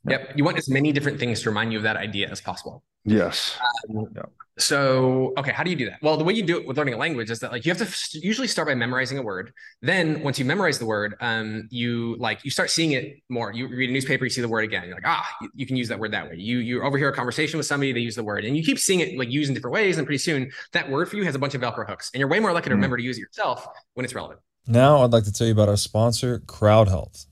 Yep. 0.06 0.32
You 0.36 0.44
want 0.44 0.58
as 0.58 0.68
many 0.68 0.92
different 0.92 1.18
things 1.18 1.42
to 1.42 1.50
remind 1.50 1.72
you 1.72 1.78
of 1.78 1.84
that 1.84 1.96
idea 1.96 2.28
as 2.30 2.40
possible. 2.40 2.82
Yes. 3.04 3.58
Um, 3.88 4.06
yep. 4.14 4.30
So, 4.60 5.32
okay, 5.38 5.52
how 5.52 5.62
do 5.62 5.70
you 5.70 5.76
do 5.76 5.86
that? 5.86 5.98
Well, 6.02 6.16
the 6.16 6.24
way 6.24 6.34
you 6.34 6.42
do 6.42 6.58
it 6.58 6.66
with 6.66 6.76
learning 6.76 6.94
a 6.94 6.96
language 6.96 7.30
is 7.30 7.40
that 7.40 7.50
like 7.50 7.64
you 7.64 7.72
have 7.72 7.78
to 7.78 8.18
usually 8.18 8.46
start 8.46 8.68
by 8.68 8.74
memorizing 8.74 9.18
a 9.18 9.22
word. 9.22 9.52
Then, 9.80 10.22
once 10.22 10.38
you 10.38 10.44
memorize 10.44 10.78
the 10.78 10.86
word, 10.86 11.16
um, 11.20 11.66
you 11.70 12.16
like 12.18 12.44
you 12.44 12.50
start 12.50 12.70
seeing 12.70 12.92
it 12.92 13.16
more. 13.28 13.52
You 13.52 13.68
read 13.68 13.90
a 13.90 13.92
newspaper, 13.92 14.24
you 14.24 14.30
see 14.30 14.40
the 14.40 14.48
word 14.48 14.64
again. 14.64 14.84
You're 14.84 14.94
like, 14.94 15.06
ah, 15.06 15.26
you, 15.54 15.66
can 15.66 15.76
use 15.76 15.88
that 15.88 15.98
word 15.98 16.12
that 16.12 16.28
way. 16.28 16.36
You 16.36 16.58
you 16.58 16.82
overhear 16.82 17.08
a 17.08 17.14
conversation 17.14 17.56
with 17.56 17.66
somebody, 17.66 17.92
they 17.92 18.00
use 18.00 18.16
the 18.16 18.24
word, 18.24 18.44
and 18.44 18.56
you 18.56 18.62
keep 18.62 18.78
seeing 18.78 19.00
it 19.00 19.16
like 19.18 19.30
used 19.30 19.48
in 19.48 19.54
different 19.54 19.74
ways. 19.74 19.98
And 19.98 20.06
pretty 20.06 20.18
soon, 20.18 20.50
that 20.72 20.90
word 20.90 21.08
for 21.08 21.16
you 21.16 21.24
has 21.24 21.34
a 21.34 21.38
bunch 21.38 21.54
of 21.54 21.62
Velcro 21.62 21.88
hooks, 21.88 22.10
and 22.12 22.20
you're 22.20 22.28
way 22.28 22.40
more 22.40 22.52
likely 22.52 22.68
to 22.68 22.74
hmm. 22.74 22.80
remember 22.80 22.96
to 22.96 23.02
use 23.02 23.16
it 23.16 23.22
yourself 23.22 23.66
when 23.94 24.04
it's 24.04 24.14
relevant. 24.14 24.40
Now, 24.66 25.02
I'd 25.02 25.10
like 25.10 25.24
to 25.24 25.32
tell 25.32 25.46
you 25.46 25.52
about 25.54 25.68
our 25.68 25.76
sponsor, 25.76 26.40
CrowdHealth. 26.40 27.26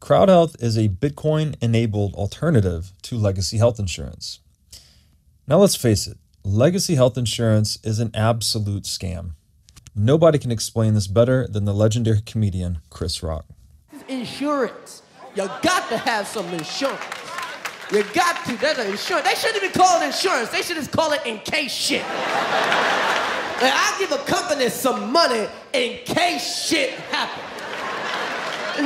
Crowd 0.00 0.28
Health 0.28 0.54
is 0.60 0.76
a 0.76 0.88
Bitcoin-enabled 0.88 2.14
alternative 2.14 2.92
to 3.02 3.16
legacy 3.16 3.58
health 3.58 3.80
insurance. 3.80 4.40
Now, 5.48 5.58
let's 5.58 5.74
face 5.74 6.06
it 6.06 6.18
Legacy 6.48 6.94
health 6.94 7.18
insurance 7.18 7.78
is 7.84 7.98
an 7.98 8.10
absolute 8.14 8.84
scam. 8.84 9.32
Nobody 9.94 10.38
can 10.38 10.50
explain 10.50 10.94
this 10.94 11.06
better 11.06 11.46
than 11.46 11.66
the 11.66 11.74
legendary 11.74 12.22
comedian 12.22 12.78
Chris 12.88 13.22
Rock. 13.22 13.44
Insurance. 14.08 15.02
You 15.36 15.46
got 15.60 15.90
to 15.90 15.98
have 15.98 16.26
some 16.26 16.46
insurance. 16.46 17.04
You 17.92 18.02
got 18.14 18.46
to. 18.46 18.56
There's 18.56 18.78
an 18.78 18.86
insurance. 18.86 19.28
They 19.28 19.34
shouldn't 19.34 19.62
even 19.62 19.72
call 19.72 20.00
it 20.00 20.06
insurance. 20.06 20.48
They 20.48 20.62
should 20.62 20.76
just 20.76 20.90
call 20.90 21.12
it 21.12 21.20
in 21.26 21.38
case 21.40 21.70
shit. 21.70 22.00
and 22.00 22.08
I 23.70 23.94
give 23.98 24.12
a 24.12 24.24
company 24.24 24.70
some 24.70 25.12
money 25.12 25.46
in 25.74 25.98
case 26.06 26.64
shit 26.66 26.92
happens. 27.10 27.44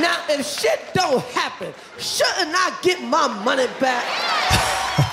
Now, 0.01 0.17
if 0.27 0.45
shit 0.45 0.81
don't 0.93 1.23
happen, 1.27 1.73
shouldn't 1.97 2.53
I 2.53 2.77
get 2.81 3.01
my 3.01 3.29
money 3.45 3.67
back? 3.79 5.09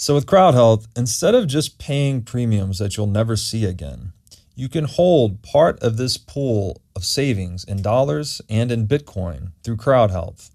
So, 0.00 0.14
with 0.14 0.26
CrowdHealth, 0.26 0.86
instead 0.94 1.34
of 1.34 1.48
just 1.48 1.80
paying 1.80 2.22
premiums 2.22 2.78
that 2.78 2.96
you'll 2.96 3.08
never 3.08 3.34
see 3.34 3.64
again, 3.64 4.12
you 4.54 4.68
can 4.68 4.84
hold 4.84 5.42
part 5.42 5.82
of 5.82 5.96
this 5.96 6.16
pool 6.16 6.80
of 6.94 7.04
savings 7.04 7.64
in 7.64 7.82
dollars 7.82 8.40
and 8.48 8.70
in 8.70 8.86
Bitcoin 8.86 9.50
through 9.64 9.78
CrowdHealth. 9.78 10.50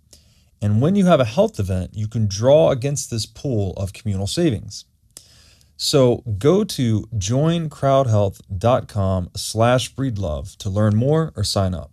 And 0.62 0.82
when 0.82 0.96
you 0.96 1.08
have 1.08 1.20
a 1.20 1.26
health 1.26 1.60
event, 1.60 1.92
you 1.94 2.08
can 2.08 2.26
draw 2.26 2.72
against 2.72 3.12
this 3.12 3.26
pool 3.26 3.74
of 3.74 3.92
communal 3.92 4.28
savings. 4.28 4.86
So 5.76 6.24
go 6.38 6.64
to 6.64 7.02
joincrowdhealth.com 7.14 9.30
slash 9.36 9.94
breedlove 9.94 10.56
to 10.56 10.70
learn 10.70 10.96
more 10.96 11.34
or 11.36 11.44
sign 11.44 11.74
up. 11.74 11.92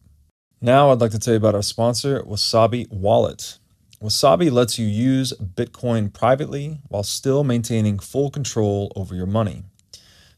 Now 0.61 0.92
I'd 0.92 1.01
like 1.01 1.11
to 1.11 1.18
tell 1.18 1.34
you 1.34 1.38
about 1.38 1.57
our 1.57 1.62
sponsor, 1.62 2.22
Wasabi 2.22 2.88
Wallet. 2.92 3.59
Wasabi 4.03 4.51
lets 4.51 4.78
you 4.78 4.86
use 4.86 5.34
Bitcoin 5.34 6.11
privately 6.11 6.78
while 6.88 7.03
still 7.03 7.44
maintaining 7.44 7.98
full 7.98 8.30
control 8.30 8.90
over 8.96 9.14
your 9.14 9.26
money. 9.26 9.62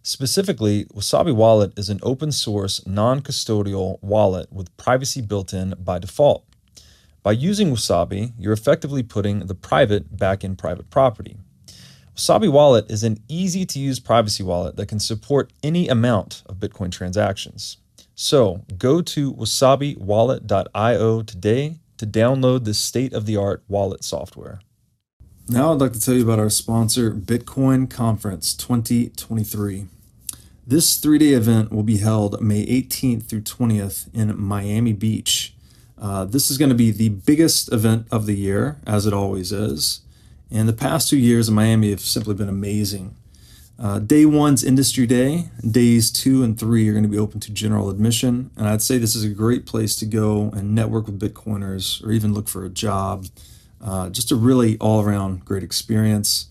Specifically, 0.03 0.85
Wasabi 0.87 1.33
Wallet 1.33 1.79
is 1.79 1.89
an 1.89 2.01
open 2.03 2.33
source, 2.33 2.85
non 2.89 3.21
custodial 3.21 4.03
wallet 4.03 4.53
with 4.53 4.77
privacy 4.77 5.21
built 5.21 5.55
in 5.55 5.75
by 5.79 6.01
default. 6.01 6.45
By 7.23 7.33
using 7.33 7.71
Wasabi, 7.71 8.33
you're 8.37 8.53
effectively 8.53 9.05
putting 9.05 9.47
the 9.47 9.55
private 9.55 10.17
back 10.17 10.43
in 10.43 10.57
private 10.57 10.91
property. 10.91 11.37
Wasabi 12.17 12.51
Wallet 12.51 12.91
is 12.91 13.05
an 13.05 13.19
easy 13.29 13.65
to 13.67 13.79
use 13.79 14.01
privacy 14.01 14.43
wallet 14.43 14.75
that 14.75 14.89
can 14.89 14.99
support 14.99 15.53
any 15.63 15.87
amount 15.87 16.43
of 16.47 16.57
Bitcoin 16.57 16.91
transactions. 16.91 17.77
So 18.17 18.65
go 18.77 19.03
to 19.03 19.33
wasabiwallet.io 19.33 21.23
today 21.23 21.77
to 22.03 22.07
download 22.07 22.65
this 22.65 22.81
state 22.81 23.13
of 23.13 23.27
the 23.27 23.37
art 23.37 23.63
wallet 23.69 24.03
software. 24.03 24.59
Now, 25.49 25.73
I'd 25.73 25.81
like 25.81 25.93
to 25.93 26.01
tell 26.01 26.15
you 26.15 26.25
about 26.25 26.41
our 26.41 26.51
sponsor, 26.51 27.13
Bitcoin 27.13 27.89
Conference 27.89 28.55
2023. 28.55 29.87
This 30.67 30.97
three 30.97 31.19
day 31.19 31.35
event 31.35 31.71
will 31.71 31.85
be 31.85 31.99
held 31.99 32.43
May 32.43 32.67
18th 32.67 33.27
through 33.27 33.43
20th 33.43 34.13
in 34.13 34.37
Miami 34.37 34.93
Beach. 34.93 35.55
Uh, 35.97 36.25
this 36.25 36.51
is 36.51 36.59
going 36.59 36.71
to 36.71 36.75
be 36.75 36.91
the 36.91 37.11
biggest 37.11 37.73
event 37.73 38.09
of 38.11 38.27
the 38.27 38.35
year, 38.35 38.79
as 38.85 39.07
it 39.07 39.13
always 39.13 39.53
is. 39.53 40.01
And 40.51 40.69
the 40.69 40.73
past 40.73 41.09
two 41.09 41.17
years 41.17 41.49
in 41.49 41.55
Miami 41.55 41.91
have 41.91 42.01
simply 42.01 42.35
been 42.35 42.49
amazing. 42.49 43.15
Uh, 43.79 43.99
day 43.99 44.25
one's 44.25 44.63
industry 44.63 45.07
day. 45.07 45.49
Days 45.69 46.11
two 46.11 46.43
and 46.43 46.59
three 46.59 46.89
are 46.89 46.93
going 46.93 47.05
to 47.05 47.09
be 47.09 47.19
open 47.19 47.41
to 47.41 47.53
general 47.53 47.91
admission. 47.91 48.51
And 48.57 48.69
I'd 48.69 48.83
say 48.83 48.99
this 48.99 49.15
is 49.15 49.25
a 49.25 49.29
great 49.29 49.67
place 49.67 49.97
to 49.97 50.07
go 50.07 50.51
and 50.51 50.75
network 50.75 51.07
with 51.07 51.19
Bitcoiners 51.19 52.05
or 52.07 52.13
even 52.13 52.33
look 52.33 52.49
for 52.49 52.65
a 52.65 52.69
job. 52.69 53.27
Uh, 53.81 54.09
just 54.11 54.31
a 54.31 54.37
really 54.37 54.79
all 54.79 55.03
around 55.03 55.45
great 55.45 55.65
experience. 55.65 56.47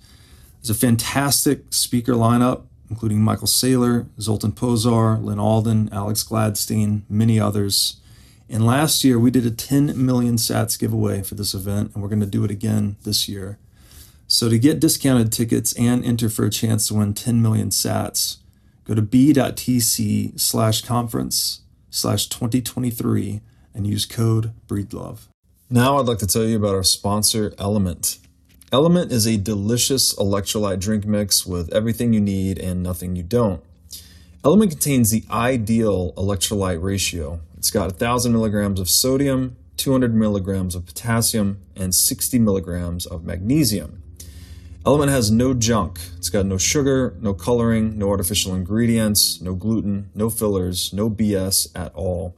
There's 0.62 0.72
a 0.72 0.80
fantastic 0.80 1.74
speaker 1.74 2.14
lineup, 2.14 2.64
including 2.90 3.22
Michael 3.22 3.48
Saylor, 3.48 4.08
Zoltan 4.20 4.52
Pozsar, 4.52 5.24
Lyn 5.24 5.40
Alden, 5.40 5.90
Alex 5.92 6.24
Gladstein, 6.24 7.04
many 7.10 7.40
others. 7.40 7.98
And 8.50 8.66
last 8.66 9.06
year, 9.06 9.18
we 9.18 9.32
did 9.32 9.46
a 9.46 9.52
10 9.52 10.06
million 10.06 10.36
sats 10.36 10.78
giveaway 10.78 11.24
for 11.24 11.36
this 11.36 11.54
event, 11.54 11.92
and 11.94 12.04
we're 12.04 12.10
going 12.10 12.20
to 12.20 12.26
do 12.26 12.44
it 12.44 12.52
again 12.52 12.98
this 13.04 13.30
year. 13.30 13.58
So 14.32 14.48
to 14.48 14.58
get 14.58 14.80
discounted 14.80 15.34
tickets 15.34 15.74
and 15.74 16.06
enter 16.06 16.30
for 16.30 16.46
a 16.46 16.50
chance 16.50 16.88
to 16.88 16.94
win 16.94 17.14
10 17.14 17.42
million 17.42 17.68
sats, 17.68 18.38
go 18.86 18.96
to 18.96 19.02
b.tc 19.02 20.40
slash 20.40 20.84
conference 20.84 21.64
slash 21.90 22.28
2023 22.28 23.42
and 23.74 23.86
use 23.86 24.06
code 24.06 24.54
BREEDLOVE. 24.68 25.28
Now 25.70 25.98
I'd 25.98 26.06
like 26.06 26.20
to 26.20 26.28
tell 26.28 26.46
you 26.46 26.56
about 26.56 26.76
our 26.76 26.84
sponsor, 26.84 27.50
LMNT. 27.52 28.20
LMNT 28.72 29.12
is 29.12 29.28
a 29.28 29.36
delicious 29.36 30.16
electrolyte 30.16 30.80
drink 30.80 31.06
mix 31.06 31.46
with 31.46 31.70
everything 31.74 32.14
you 32.14 32.22
need 32.22 32.58
and 32.58 32.82
nothing 32.82 33.18
you 33.18 33.24
don't. 33.24 33.62
LMNT 34.46 34.70
contains 34.70 35.12
the 35.12 35.26
ideal 35.30 36.14
electrolyte 36.14 36.82
ratio 36.82 37.42
it's 37.58 37.70
got 37.70 37.92
1,000 37.92 38.32
milligrams 38.32 38.80
of 38.80 38.90
sodium, 38.90 39.58
200 39.76 40.16
milligrams 40.16 40.74
of 40.74 40.86
potassium, 40.86 41.60
and 41.76 41.94
60 41.94 42.40
milligrams 42.40 43.06
of 43.06 43.26
magnesium. 43.26 44.01
LMNT 44.86 45.10
has 45.10 45.30
no 45.30 45.54
junk. 45.54 46.00
It's 46.18 46.30
got 46.30 46.48
no 46.48 46.58
sugar, 46.58 47.16
no 47.22 47.36
coloring, 47.36 48.00
no 48.00 48.10
artificial 48.10 48.56
ingredients, 48.56 49.40
no 49.40 49.54
gluten, 49.54 50.10
no 50.16 50.32
fillers, 50.32 50.92
no 50.92 51.08
BS 51.08 51.68
at 51.76 51.94
all. 51.94 52.36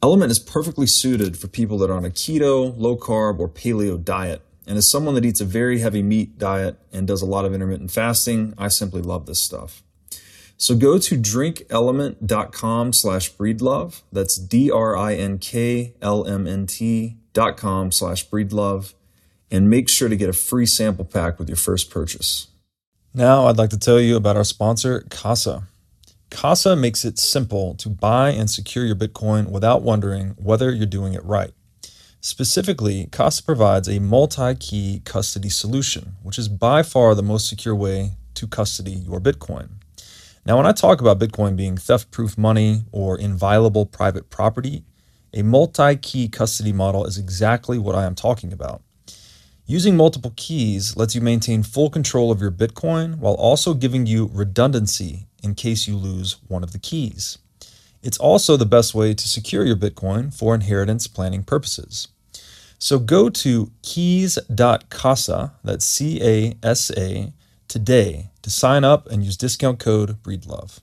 LMNT 0.00 0.30
is 0.30 0.38
perfectly 0.38 0.86
suited 0.86 1.36
for 1.36 1.48
people 1.48 1.76
that 1.78 1.90
are 1.90 1.96
on 1.96 2.04
a 2.04 2.10
keto, 2.10 2.72
low 2.78 2.96
carb, 2.96 3.40
or 3.40 3.48
paleo 3.48 4.02
diet. 4.02 4.42
And 4.64 4.78
as 4.78 4.88
someone 4.88 5.16
that 5.16 5.24
eats 5.24 5.40
a 5.40 5.44
very 5.44 5.80
heavy 5.80 6.04
meat 6.04 6.38
diet 6.38 6.78
and 6.92 7.08
does 7.08 7.20
a 7.20 7.26
lot 7.26 7.44
of 7.44 7.52
intermittent 7.52 7.90
fasting, 7.90 8.54
I 8.56 8.68
simply 8.68 9.02
love 9.02 9.26
this 9.26 9.42
stuff. 9.42 9.82
So 10.56 10.76
go 10.76 10.98
to 10.98 11.16
drinklmnt.com 11.16 12.92
slash 12.92 13.34
breedlove. 13.34 14.02
That's 14.12 14.38
D-R-I-N-K-L-M-N-T 14.38 14.76
dot 17.32 17.56
com 17.56 17.90
slash 17.90 18.28
breedlove. 18.28 18.94
And 19.50 19.68
make 19.68 19.88
sure 19.88 20.08
to 20.08 20.16
get 20.16 20.28
a 20.28 20.32
free 20.32 20.66
sample 20.66 21.04
pack 21.04 21.38
with 21.38 21.48
your 21.48 21.56
first 21.56 21.90
purchase. 21.90 22.48
Now 23.12 23.46
I'd 23.46 23.58
like 23.58 23.70
to 23.70 23.78
tell 23.78 24.00
you 24.00 24.16
about 24.16 24.36
our 24.36 24.44
sponsor, 24.44 25.04
Casa. 25.10 25.64
Casa 26.30 26.76
makes 26.76 27.04
it 27.04 27.18
simple 27.18 27.74
to 27.74 27.88
buy 27.88 28.30
and 28.30 28.48
secure 28.48 28.84
your 28.84 28.94
Bitcoin 28.94 29.50
without 29.50 29.82
wondering 29.82 30.36
whether 30.38 30.70
you're 30.70 30.86
doing 30.86 31.14
it 31.14 31.24
right. 31.24 31.52
Specifically, 32.20 33.06
Casa 33.10 33.42
provides 33.42 33.88
a 33.88 33.98
multi 33.98 34.54
key 34.54 35.02
custody 35.04 35.48
solution, 35.48 36.16
which 36.22 36.38
is 36.38 36.48
by 36.48 36.82
far 36.82 37.14
the 37.14 37.22
most 37.22 37.48
secure 37.48 37.74
way 37.74 38.12
to 38.34 38.46
custody 38.46 38.92
your 38.92 39.20
Bitcoin. 39.20 39.70
Now, 40.46 40.56
when 40.56 40.66
I 40.66 40.72
talk 40.72 41.00
about 41.00 41.18
Bitcoin 41.18 41.56
being 41.56 41.76
theft 41.76 42.10
proof 42.10 42.38
money 42.38 42.82
or 42.92 43.18
inviolable 43.18 43.86
private 43.86 44.30
property, 44.30 44.84
a 45.32 45.42
multi 45.42 45.96
key 45.96 46.28
custody 46.28 46.72
model 46.72 47.04
is 47.06 47.18
exactly 47.18 47.78
what 47.78 47.94
I 47.94 48.04
am 48.04 48.14
talking 48.14 48.52
about. 48.52 48.82
Using 49.70 49.96
multiple 49.96 50.32
keys 50.34 50.96
lets 50.96 51.14
you 51.14 51.20
maintain 51.20 51.62
full 51.62 51.90
control 51.90 52.32
of 52.32 52.40
your 52.40 52.50
Bitcoin 52.50 53.18
while 53.18 53.34
also 53.34 53.72
giving 53.72 54.04
you 54.04 54.28
redundancy 54.34 55.28
in 55.44 55.54
case 55.54 55.86
you 55.86 55.96
lose 55.96 56.38
one 56.48 56.64
of 56.64 56.72
the 56.72 56.78
keys. 56.80 57.38
It's 58.02 58.18
also 58.18 58.56
the 58.56 58.66
best 58.66 58.96
way 58.96 59.14
to 59.14 59.28
secure 59.28 59.64
your 59.64 59.76
Bitcoin 59.76 60.34
for 60.34 60.56
inheritance 60.56 61.06
planning 61.06 61.44
purposes. 61.44 62.08
So 62.80 62.98
go 62.98 63.30
to 63.30 63.70
keys.casa, 63.84 65.52
that's 65.62 65.84
C 65.84 66.20
A 66.20 66.56
S 66.64 66.90
A, 66.96 67.32
today 67.68 68.30
to 68.42 68.50
sign 68.50 68.82
up 68.82 69.06
and 69.06 69.22
use 69.22 69.36
discount 69.36 69.78
code 69.78 70.20
BREEDLOVE. 70.24 70.80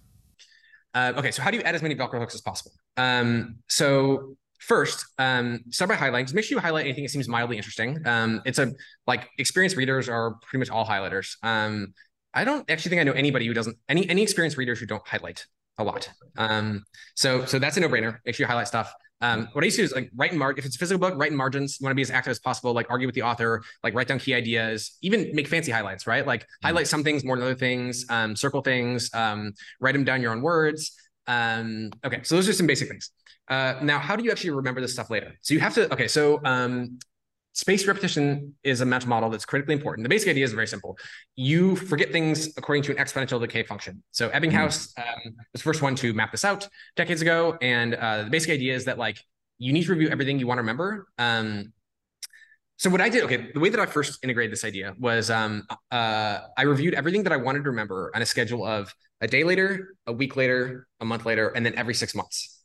Uh, 0.94 1.12
okay, 1.18 1.32
so 1.32 1.42
how 1.42 1.52
do 1.52 1.58
you 1.58 1.64
add 1.64 1.76
as 1.76 1.82
many 1.82 1.94
Velcro 1.94 2.20
hooks 2.20 2.36
as 2.36 2.40
possible? 2.40 2.72
Um, 2.96 3.58
so 3.68 4.38
first, 4.60 5.06
um, 5.18 5.60
start 5.70 5.90
by 5.90 5.96
highlighting. 5.96 6.24
Just 6.24 6.36
make 6.36 6.46
sure 6.46 6.58
you 6.58 6.62
highlight 6.62 6.86
anything 6.86 7.04
that 7.04 7.10
seems 7.10 7.28
mildly 7.28 7.58
interesting. 7.58 8.06
Um, 8.06 8.42
it's 8.46 8.60
a 8.60 8.74
like 9.06 9.30
experienced 9.38 9.78
readers 9.78 10.10
are 10.10 10.36
pretty 10.42 10.60
much 10.60 10.70
all 10.70 10.86
highlighters. 10.86 11.36
Um, 11.44 11.94
I 12.34 12.44
don't 12.44 12.70
actually 12.70 12.90
think 12.90 13.02
I 13.02 13.04
know 13.04 13.14
anybody 13.14 13.48
who 13.48 13.54
doesn't 13.54 13.78
any 13.90 14.08
any 14.10 14.22
experienced 14.22 14.58
readers 14.58 14.80
who 14.80 14.86
don't 14.86 15.06
highlight 15.08 15.46
a 15.78 15.84
lot. 15.84 16.10
Um, 16.38 16.84
so 17.16 17.46
so 17.46 17.60
that's 17.60 17.78
a 17.78 17.80
no 17.80 17.90
brainer. 17.90 18.20
Make 18.26 18.36
sure 18.36 18.44
you 18.44 18.48
highlight 18.48 18.68
stuff. 18.68 18.94
Um, 19.20 19.50
what 19.54 19.64
I 19.64 19.66
used 19.66 19.78
to 19.78 19.82
do 19.82 19.86
is 19.86 19.96
like 19.96 20.12
write 20.16 20.32
in 20.32 20.38
mark 20.38 20.60
if 20.60 20.66
it's 20.66 20.76
a 20.76 20.80
physical 20.80 21.00
book, 21.00 21.18
write 21.18 21.32
in 21.32 21.38
margins. 21.38 21.80
You 21.80 21.86
want 21.86 21.92
to 21.92 21.96
be 21.96 22.04
as 22.04 22.12
active 22.12 22.32
as 22.32 22.40
possible, 22.40 22.74
like 22.74 22.88
argue 22.90 23.08
with 23.08 23.16
the 23.16 23.24
author, 23.24 23.64
like 23.84 23.96
write 23.96 24.08
down 24.08 24.20
key 24.20 24.34
ideas, 24.34 24.98
even 25.02 25.32
make 25.34 25.48
fancy 25.48 25.72
highlights, 25.72 26.06
right? 26.06 26.26
Like 26.26 26.44
mm-hmm. 26.44 26.68
highlight 26.68 26.88
some 26.88 27.04
things 27.04 27.24
more 27.24 27.36
than 27.36 27.44
other 27.44 27.56
things, 27.56 28.06
um, 28.10 28.36
circle 28.36 28.62
things, 28.62 29.10
um, 29.14 29.54
write 29.80 29.94
them 29.94 30.04
down 30.04 30.22
your 30.22 30.32
own 30.32 30.42
words. 30.42 30.92
Um, 31.26 31.92
okay, 32.06 32.22
so 32.24 32.36
those 32.36 32.48
are 32.48 32.54
some 32.54 32.68
basic 32.68 32.90
things. 32.90 33.12
Uh, 33.48 33.76
now, 33.82 34.00
how 34.00 34.16
do 34.16 34.24
you 34.24 34.32
actually 34.32 34.52
remember 34.52 34.82
this 34.82 34.94
stuff 34.94 35.10
later? 35.10 35.34
So 35.42 35.54
you 35.54 35.60
have 35.60 35.74
to, 35.76 35.92
okay, 35.94 36.08
so 36.08 36.42
um, 36.44 37.00
Spaced 37.58 37.88
repetition 37.88 38.54
is 38.64 38.82
a 38.82 38.86
mental 38.86 39.10
model 39.10 39.32
that's 39.32 39.44
critically 39.44 39.74
important. 39.74 40.06
The 40.06 40.10
basic 40.10 40.30
idea 40.30 40.46
is 40.46 40.54
very 40.54 40.68
simple. 40.68 40.96
You 41.36 41.76
forget 41.76 42.12
things 42.12 42.56
according 42.56 42.84
to 42.84 42.92
an 42.92 43.04
exponential 43.04 43.42
decay 43.42 43.64
function. 43.64 44.04
So 44.12 44.30
Ebbinghaus 44.30 44.94
mm. 44.94 45.00
um, 45.02 45.36
was 45.54 45.62
the 45.62 45.64
first 45.64 45.82
one 45.82 45.96
to 45.96 46.14
map 46.14 46.32
this 46.32 46.46
out 46.46 46.68
decades 46.96 47.24
ago. 47.24 47.58
And 47.60 47.96
uh, 47.96 48.26
the 48.26 48.30
basic 48.30 48.52
idea 48.52 48.76
is 48.76 48.86
that 48.86 49.00
like 49.00 49.18
you 49.58 49.74
need 49.74 49.86
to 49.86 49.92
review 49.92 50.08
everything 50.10 50.38
you 50.38 50.46
want 50.46 50.60
to 50.60 50.62
remember. 50.62 51.08
Um, 51.18 51.74
so 52.76 52.92
what 52.92 53.02
I 53.02 53.10
did, 53.10 53.24
okay, 53.24 53.50
the 53.52 53.60
way 53.60 53.70
that 53.70 53.80
I 53.80 53.88
first 53.88 54.24
integrated 54.24 54.52
this 54.52 54.64
idea 54.64 54.94
was 55.00 55.32
um, 55.32 55.64
uh, 55.90 56.42
I 56.56 56.62
reviewed 56.62 56.94
everything 56.94 57.24
that 57.24 57.34
I 57.34 57.38
wanted 57.38 57.64
to 57.64 57.72
remember 57.72 58.12
on 58.14 58.22
a 58.22 58.26
schedule 58.28 58.68
of 58.68 58.94
a 59.20 59.28
day 59.28 59.44
later, 59.44 59.96
a 60.06 60.14
week 60.14 60.36
later, 60.36 60.86
a 61.00 61.06
month 61.06 61.26
later, 61.26 61.48
and 61.48 61.66
then 61.66 61.74
every 61.74 61.96
six 61.96 62.14
months. 62.14 62.57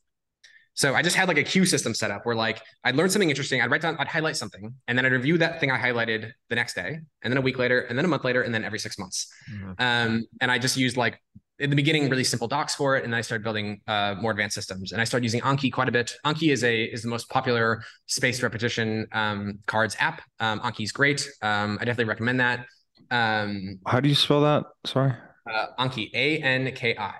So 0.75 0.95
I 0.95 1.01
just 1.01 1.15
had 1.15 1.27
like 1.27 1.37
a 1.37 1.43
queue 1.43 1.65
system 1.65 1.93
set 1.93 2.09
up 2.09 2.25
where 2.25 2.35
like 2.35 2.61
I'd 2.83 2.95
learn 2.95 3.09
something 3.09 3.29
interesting, 3.29 3.61
I'd 3.61 3.69
write 3.69 3.81
down, 3.81 3.95
I'd 3.99 4.07
highlight 4.07 4.37
something, 4.37 4.73
and 4.87 4.97
then 4.97 5.05
I'd 5.05 5.11
review 5.11 5.37
that 5.37 5.59
thing 5.59 5.69
I 5.69 5.77
highlighted 5.77 6.31
the 6.49 6.55
next 6.55 6.73
day, 6.73 6.99
and 7.21 7.31
then 7.31 7.37
a 7.37 7.41
week 7.41 7.59
later, 7.59 7.81
and 7.81 7.97
then 7.97 8.05
a 8.05 8.07
month 8.07 8.23
later, 8.23 8.41
and 8.41 8.53
then 8.53 8.63
every 8.63 8.79
six 8.79 8.97
months. 8.97 9.31
Mm-hmm. 9.51 9.71
Um, 9.77 10.25
and 10.41 10.51
I 10.51 10.57
just 10.57 10.75
used 10.75 10.97
like 10.97 11.19
in 11.59 11.69
the 11.69 11.75
beginning 11.75 12.09
really 12.09 12.23
simple 12.23 12.47
docs 12.47 12.73
for 12.73 12.97
it, 12.97 13.03
and 13.03 13.13
then 13.13 13.17
I 13.19 13.21
started 13.21 13.43
building 13.43 13.81
uh, 13.87 14.15
more 14.19 14.31
advanced 14.31 14.55
systems. 14.55 14.91
And 14.91 14.99
I 14.99 15.03
started 15.03 15.23
using 15.23 15.41
Anki 15.41 15.71
quite 15.71 15.87
a 15.87 15.91
bit. 15.91 16.15
Anki 16.25 16.51
is 16.51 16.63
a 16.63 16.83
is 16.83 17.03
the 17.03 17.09
most 17.09 17.29
popular 17.29 17.83
spaced 18.07 18.41
repetition 18.41 19.07
um, 19.11 19.59
cards 19.67 19.95
app. 19.99 20.21
Um, 20.39 20.59
Anki 20.61 20.83
is 20.83 20.91
great. 20.91 21.27
Um, 21.41 21.77
I 21.79 21.85
definitely 21.85 22.05
recommend 22.05 22.39
that. 22.39 22.65
Um, 23.11 23.79
How 23.85 23.99
do 23.99 24.09
you 24.09 24.15
spell 24.15 24.41
that? 24.41 24.63
Sorry. 24.85 25.13
Uh, 25.49 25.67
Anki, 25.79 26.09
A 26.13 26.39
N 26.39 26.71
K 26.73 26.95
I. 26.97 27.13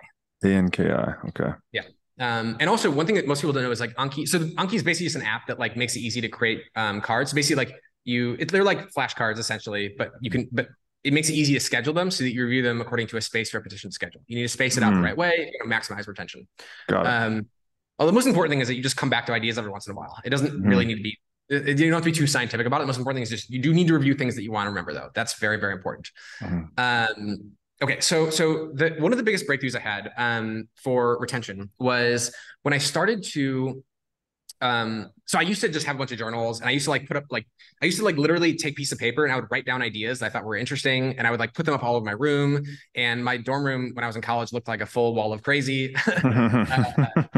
A 0.43 0.47
N 0.47 0.72
K 0.72 0.91
I. 0.91 1.14
Okay. 1.28 1.51
Yeah. 1.72 1.84
Um, 2.20 2.57
and 2.59 2.70
also 2.70 2.91
one 2.91 3.05
thing 3.05 3.16
that 3.16 3.28
most 3.28 3.41
people 3.41 3.53
don't 3.53 3.64
know 3.64 3.72
is 3.72 3.80
like 3.80 3.95
Anki. 3.95 4.28
So 4.28 4.39
Anki 4.39 4.74
is 4.74 4.84
basically 4.84 5.07
just 5.07 5.16
an 5.16 5.24
app 5.24 5.47
that 5.47 5.59
like 5.59 5.76
makes 5.76 5.95
it 5.95 5.99
easy 5.99 6.22
to 6.22 6.30
create 6.30 6.64
um, 6.76 7.01
cards. 7.01 7.32
So 7.32 7.36
basically, 7.36 7.66
like 7.66 7.76
you, 8.03 8.36
it, 8.39 8.51
they're 8.51 8.64
like 8.64 8.91
flashcards 8.91 9.38
essentially, 9.39 9.95
but 9.97 10.11
you 10.22 10.30
can, 10.30 10.47
but 10.51 10.68
it 11.03 11.14
makes 11.14 11.30
it 11.30 11.34
easy 11.34 11.53
to 11.53 11.59
schedule 11.59 11.93
them 11.93 12.11
so 12.11 12.24
that 12.24 12.34
you 12.34 12.43
review 12.43 12.61
them 12.61 12.82
according 12.82 13.07
to 13.07 13.18
a 13.18 13.22
spaced 13.22 13.53
repetition 13.53 13.91
schedule. 13.91 14.22
You 14.28 14.38
need 14.38 14.43
to 14.43 14.49
space 14.49 14.78
it 14.78 14.84
out 14.84 14.91
mm. 14.91 14.95
the 14.95 14.99
hmm. 14.99 15.05
right 15.05 15.18
way, 15.18 15.51
you 15.51 15.68
know, 15.68 15.76
maximize 15.76 16.07
retention. 16.07 16.47
Got 16.88 17.05
it. 17.05 17.09
Um, 17.09 17.47
well, 17.99 18.07
the 18.07 18.14
most 18.14 18.26
important 18.26 18.51
thing 18.51 18.61
is 18.61 18.68
that 18.68 18.76
you 18.76 18.84
just 18.84 18.97
come 18.97 19.09
back 19.09 19.26
to 19.28 19.34
ideas 19.34 19.57
every 19.57 19.72
once 19.72 19.88
in 19.88 19.91
a 19.93 19.95
while. 19.95 20.18
It 20.24 20.30
doesn't 20.30 20.51
mm. 20.51 20.68
really 20.68 20.86
need 20.86 20.95
to 20.95 21.03
be 21.03 21.18
it, 21.49 21.80
you 21.80 21.89
don't 21.89 21.93
have 21.93 22.03
to 22.03 22.09
be 22.09 22.18
too 22.18 22.28
scientific 22.28 22.66
about 22.66 22.78
it. 22.78 22.84
The 22.84 22.88
most 22.88 22.97
important 22.97 23.18
thing 23.18 23.24
is 23.24 23.30
just 23.30 23.49
you 23.49 23.61
do 23.61 23.74
need 23.74 23.88
to 23.88 23.93
review 23.93 24.14
things 24.14 24.36
that 24.36 24.43
you 24.43 24.51
want 24.51 24.68
to 24.68 24.70
remember, 24.70 24.93
though. 24.93 25.09
That's 25.14 25.39
very, 25.39 25.59
very 25.59 25.74
important. 25.74 26.09
Mm-hmm. 26.41 26.64
Um, 26.78 27.51
okay, 27.82 27.99
so 27.99 28.30
so 28.30 28.71
the 28.74 28.95
one 28.99 29.11
of 29.11 29.17
the 29.17 29.24
biggest 29.24 29.47
breakthroughs 29.47 29.76
I 29.76 29.80
had 29.80 30.11
um, 30.17 30.67
for 30.76 31.17
retention 31.19 31.69
was 31.80 32.34
when 32.63 32.74
I 32.74 32.78
started 32.78 33.24
to 33.34 33.84
um, 34.61 35.09
so 35.26 35.38
I 35.38 35.41
used 35.41 35.59
to 35.61 35.67
just 35.67 35.86
have 35.86 35.97
a 35.97 35.99
bunch 35.99 36.13
of 36.13 36.17
journals 36.17 36.61
and 36.61 36.69
I 36.69 36.71
used 36.71 36.86
to 36.86 36.89
like 36.89 37.05
put 37.05 37.17
up 37.17 37.26
like 37.30 37.45
I 37.82 37.86
used 37.86 37.97
to 37.97 38.05
like 38.05 38.15
literally 38.15 38.55
take 38.55 38.74
a 38.74 38.76
piece 38.76 38.93
of 38.93 38.97
paper 38.97 39.26
and 39.26 39.34
I 39.34 39.36
would 39.36 39.47
write 39.51 39.65
down 39.65 39.82
ideas 39.82 40.21
I 40.21 40.30
thought 40.30 40.45
were 40.45 40.55
interesting 40.55 41.17
and 41.17 41.28
I 41.28 41.32
would 41.32 41.39
like 41.39 41.53
put 41.53 41.65
them 41.65 41.76
up 41.76 41.84
all 41.84 41.97
over 41.97 42.05
my 42.05 42.13
room 42.13 42.63
and 42.95 43.24
my 43.24 43.36
dorm 43.36 43.65
room 43.65 43.91
when 43.93 44.05
I 44.05 44.07
was 44.07 44.15
in 44.15 44.21
college 44.21 44.53
looked 44.53 44.69
like 44.69 44.80
a 44.80 44.86
full 44.86 45.15
wall 45.15 45.34
of 45.34 45.43
crazy. 45.43 45.95
Uh, 46.24 47.33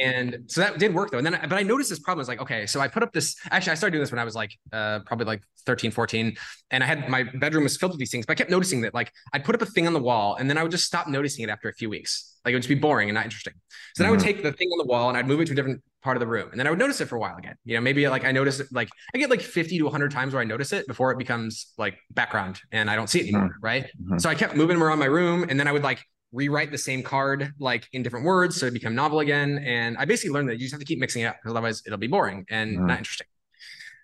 and 0.00 0.44
so 0.46 0.60
that 0.60 0.78
did 0.78 0.94
work 0.94 1.10
though 1.10 1.18
and 1.18 1.26
then 1.26 1.38
but 1.42 1.52
I 1.52 1.62
noticed 1.62 1.90
this 1.90 1.98
problem 1.98 2.22
is 2.22 2.28
like 2.28 2.40
okay 2.40 2.66
so 2.66 2.80
I 2.80 2.88
put 2.88 3.02
up 3.02 3.12
this 3.12 3.36
actually 3.50 3.72
I 3.72 3.74
started 3.74 3.92
doing 3.92 4.02
this 4.02 4.10
when 4.10 4.18
I 4.18 4.24
was 4.24 4.34
like 4.34 4.52
uh, 4.72 5.00
probably 5.00 5.26
like 5.26 5.42
13 5.66 5.90
14 5.90 6.36
and 6.70 6.82
I 6.82 6.86
had 6.86 7.08
my 7.08 7.24
bedroom 7.34 7.64
was 7.64 7.76
filled 7.76 7.92
with 7.92 7.98
these 7.98 8.10
things 8.10 8.26
but 8.26 8.32
I 8.32 8.36
kept 8.36 8.50
noticing 8.50 8.80
that 8.82 8.94
like 8.94 9.12
I'd 9.32 9.44
put 9.44 9.54
up 9.54 9.62
a 9.62 9.66
thing 9.66 9.86
on 9.86 9.92
the 9.92 10.02
wall 10.02 10.36
and 10.36 10.48
then 10.48 10.58
I 10.58 10.62
would 10.62 10.72
just 10.72 10.86
stop 10.86 11.06
noticing 11.06 11.44
it 11.44 11.50
after 11.50 11.68
a 11.68 11.74
few 11.74 11.90
weeks 11.90 12.38
like 12.44 12.52
it 12.52 12.56
would 12.56 12.62
just 12.62 12.68
be 12.68 12.74
boring 12.74 13.08
and 13.08 13.14
not 13.14 13.24
interesting 13.24 13.54
so 13.94 14.02
then 14.02 14.06
mm-hmm. 14.06 14.08
I 14.08 14.10
would 14.10 14.20
mm-hmm. 14.20 14.26
take 14.26 14.42
the 14.42 14.52
thing 14.52 14.68
on 14.68 14.78
the 14.78 14.90
wall 14.90 15.08
and 15.08 15.18
I'd 15.18 15.26
move 15.26 15.40
it 15.40 15.46
to 15.46 15.52
a 15.52 15.56
different 15.56 15.82
part 16.02 16.16
of 16.16 16.20
the 16.20 16.26
room. 16.26 16.48
And 16.50 16.58
then 16.58 16.66
I 16.66 16.70
would 16.70 16.78
notice 16.78 17.00
it 17.00 17.06
for 17.06 17.16
a 17.16 17.18
while 17.18 17.36
again. 17.36 17.56
You 17.64 17.74
know, 17.74 17.80
maybe 17.80 18.08
like 18.08 18.24
I 18.24 18.32
notice 18.32 18.60
it 18.60 18.68
like 18.72 18.88
I 19.14 19.18
get 19.18 19.30
like 19.30 19.40
50 19.40 19.78
to 19.78 19.84
100 19.84 20.10
times 20.10 20.32
where 20.32 20.40
I 20.40 20.44
notice 20.44 20.72
it 20.72 20.86
before 20.86 21.10
it 21.12 21.18
becomes 21.18 21.72
like 21.78 21.98
background 22.10 22.60
and 22.72 22.90
I 22.90 22.96
don't 22.96 23.08
see 23.08 23.20
it 23.20 23.22
anymore. 23.22 23.48
Mm-hmm. 23.48 23.64
Right. 23.64 23.84
Mm-hmm. 23.84 24.18
So 24.18 24.28
I 24.28 24.34
kept 24.34 24.56
moving 24.56 24.76
them 24.76 24.82
around 24.82 24.98
my 24.98 25.06
room 25.06 25.46
and 25.48 25.58
then 25.58 25.68
I 25.68 25.72
would 25.72 25.82
like 25.82 26.04
rewrite 26.32 26.70
the 26.70 26.78
same 26.78 27.02
card 27.02 27.52
like 27.58 27.88
in 27.92 28.02
different 28.02 28.24
words 28.24 28.58
so 28.58 28.66
it 28.66 28.72
become 28.72 28.94
novel 28.94 29.20
again. 29.20 29.62
And 29.64 29.96
I 29.98 30.04
basically 30.04 30.30
learned 30.30 30.48
that 30.48 30.54
you 30.54 30.60
just 30.60 30.72
have 30.72 30.80
to 30.80 30.86
keep 30.86 30.98
mixing 30.98 31.22
it 31.22 31.26
up 31.26 31.36
because 31.38 31.52
otherwise 31.52 31.82
it'll 31.86 31.98
be 31.98 32.06
boring 32.06 32.46
and 32.50 32.76
mm-hmm. 32.76 32.86
not 32.86 32.98
interesting. 32.98 33.26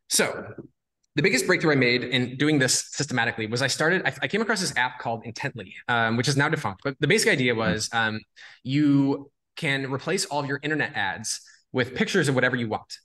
So 0.08 0.54
the 1.14 1.22
biggest 1.22 1.46
breakthrough 1.46 1.72
I 1.72 1.76
made 1.76 2.04
in 2.04 2.36
doing 2.36 2.58
this 2.58 2.88
systematically 2.90 3.46
was 3.46 3.62
I 3.62 3.68
started, 3.68 4.02
I, 4.04 4.12
I 4.22 4.28
came 4.28 4.42
across 4.42 4.60
this 4.60 4.76
app 4.76 4.98
called 4.98 5.24
Intently, 5.24 5.74
um, 5.88 6.16
which 6.16 6.28
is 6.28 6.36
now 6.36 6.48
defunct. 6.48 6.82
But 6.84 6.96
the 7.00 7.06
basic 7.06 7.30
idea 7.30 7.54
was 7.54 7.88
um, 7.92 8.20
you 8.62 9.30
can 9.56 9.90
replace 9.90 10.26
all 10.26 10.40
of 10.40 10.46
your 10.46 10.60
internet 10.62 10.94
ads 10.94 11.40
with 11.72 11.94
pictures 11.94 12.28
of 12.28 12.34
whatever 12.34 12.56
you 12.56 12.68
want. 12.68 12.98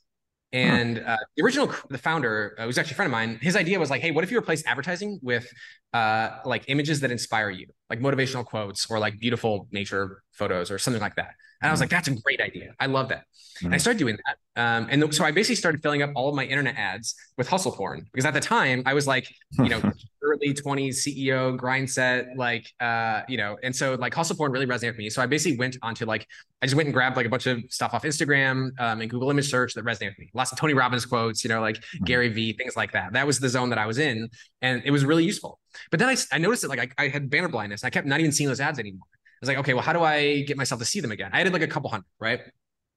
And 0.54 1.00
uh, 1.00 1.18
the 1.38 1.44
original, 1.44 1.74
the 1.90 1.98
founder, 1.98 2.58
uh, 2.60 2.66
was 2.68 2.78
actually 2.78 2.94
a 2.94 2.96
friend 2.96 3.08
of 3.08 3.12
mine. 3.12 3.40
His 3.42 3.56
idea 3.56 3.80
was 3.80 3.90
like, 3.90 4.02
hey, 4.02 4.12
what 4.12 4.24
if 4.24 4.32
you 4.32 4.38
replace 4.38 4.66
advertising 4.66 5.20
with 5.22 5.48
uh, 5.94 6.40
like 6.44 6.66
images 6.68 7.00
that 7.02 7.12
inspire 7.12 7.50
you, 7.50 7.68
like 7.90 8.00
motivational 8.00 8.46
quotes 8.46 8.90
or 8.90 9.00
like 9.00 9.18
beautiful 9.20 9.68
nature 9.72 10.24
photos 10.34 10.70
or 10.70 10.78
something 10.78 11.02
like 11.02 11.16
that? 11.16 11.36
And 11.62 11.70
I 11.70 11.72
was 11.72 11.80
like, 11.80 11.90
that's 11.90 12.08
a 12.08 12.16
great 12.16 12.42
idea. 12.42 12.74
I 12.80 12.88
love 12.88 13.10
that. 13.10 13.26
Mm-hmm. 13.58 13.68
And 13.68 13.76
I 13.76 13.78
started 13.78 14.00
doing 14.00 14.18
that. 14.26 14.38
Um, 14.62 14.88
and 14.90 15.14
so 15.14 15.24
I 15.24 15.32
basically 15.32 15.56
started 15.56 15.82
filling 15.82 16.02
up 16.02 16.12
all 16.16 16.28
of 16.28 16.36
my 16.36 16.44
internet 16.44 16.76
ads 16.76 17.16
with 17.38 17.48
hustle 17.48 17.72
porn 17.72 18.06
because 18.12 18.26
at 18.26 18.34
the 18.34 18.40
time 18.40 18.84
I 18.86 18.94
was 18.94 19.08
like, 19.08 19.28
you 19.60 19.70
know, 19.70 19.80
early 20.24 20.54
20s 20.54 20.96
CEO 20.96 21.56
grind 21.56 21.90
set, 21.90 22.36
like, 22.36 22.68
uh, 22.80 23.22
you 23.30 23.38
know, 23.38 23.58
and 23.64 23.76
so 23.76 23.96
like 23.96 24.14
hustle 24.14 24.36
porn 24.36 24.52
really 24.52 24.66
resonated 24.66 24.88
with 24.88 24.98
me. 24.98 25.10
So 25.10 25.22
I 25.22 25.28
basically 25.28 25.58
went 25.58 25.78
onto 25.84 26.06
like, 26.06 26.28
I 26.62 26.66
just 26.66 26.76
went 26.76 26.88
and 26.88 26.94
grabbed 26.94 27.16
like 27.16 27.26
a 27.26 27.30
bunch 27.30 27.46
of 27.46 27.62
stuff 27.70 27.94
off 27.94 28.04
Instagram 28.04 28.72
um, 28.80 29.02
and 29.02 29.10
Google 29.10 29.30
image 29.30 29.50
search 29.50 29.74
that 29.76 29.86
resonated 29.86 30.10
with 30.10 30.20
me. 30.20 30.30
Lots 30.34 30.52
of 30.52 30.58
Tony 30.58 30.74
Robbins 30.74 31.06
quotes, 31.06 31.44
you 31.44 31.50
know, 31.50 31.62
like 31.62 31.78
mm-hmm. 31.78 32.06
Gary 32.06 32.30
V, 32.30 32.54
things 32.54 32.76
like 32.76 32.92
that. 32.94 33.14
That 33.14 33.28
was 33.28 33.40
the 33.40 33.50
zone 33.50 33.70
that 33.70 33.80
I 33.80 33.86
was 33.86 34.00
in. 34.00 34.30
And 34.62 34.82
it 34.84 34.92
was 34.92 35.06
really 35.06 35.24
useful. 35.24 35.60
But 35.92 36.00
then 36.00 36.10
I, 36.10 36.18
I 36.32 36.40
noticed 36.40 36.64
that 36.64 36.70
like 36.70 36.96
I, 36.98 37.06
I 37.06 37.08
had 37.10 37.30
banner 37.30 37.48
blindness. 37.48 37.84
I 37.84 37.90
kept 37.92 38.08
not 38.08 38.20
even 38.20 38.32
seeing 38.32 38.48
those 38.48 38.60
ads 38.60 38.80
anymore 38.80 39.06
was 39.42 39.50
like, 39.50 39.58
okay, 39.58 39.74
well, 39.74 39.84
how 39.84 39.94
do 39.94 40.02
I 40.02 40.42
get 40.44 40.58
myself 40.58 40.80
to 40.80 40.86
see 40.86 41.00
them 41.00 41.12
again? 41.12 41.32
I 41.34 41.40
had 41.40 41.52
like 41.52 41.62
a 41.62 41.68
couple 41.68 41.90
hundred, 41.90 42.06
right? 42.20 42.42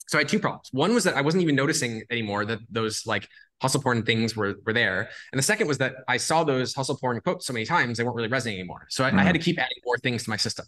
So 0.07 0.19
I 0.19 0.21
had 0.21 0.29
two 0.29 0.39
problems. 0.39 0.69
One 0.73 0.95
was 0.95 1.05
that 1.05 1.17
I 1.17 1.23
wasn't 1.23 1.43
even 1.43 1.57
noticing 1.57 2.03
anymore 2.11 2.45
that 2.45 2.59
those 2.71 3.07
like 3.07 3.27
hustle 3.63 3.81
porn 3.81 4.03
things 4.03 4.37
were 4.37 4.57
were 4.67 4.75
there, 4.75 5.09
and 5.33 5.39
the 5.39 5.43
second 5.43 5.67
was 5.67 5.79
that 5.79 5.95
I 6.07 6.19
saw 6.19 6.45
those 6.45 6.75
hustle 6.75 6.99
porn 6.99 7.21
quotes 7.21 7.47
so 7.47 7.55
many 7.55 7.65
times 7.65 7.97
they 7.97 8.05
weren't 8.05 8.17
really 8.17 8.29
resonating 8.29 8.61
anymore. 8.61 8.87
So 8.91 9.03
I, 9.03 9.09
mm-hmm. 9.09 9.21
I 9.21 9.23
had 9.25 9.33
to 9.33 9.39
keep 9.39 9.59
adding 9.59 9.79
more 9.87 9.97
things 9.99 10.25
to 10.25 10.31
my 10.31 10.37
system. 10.37 10.67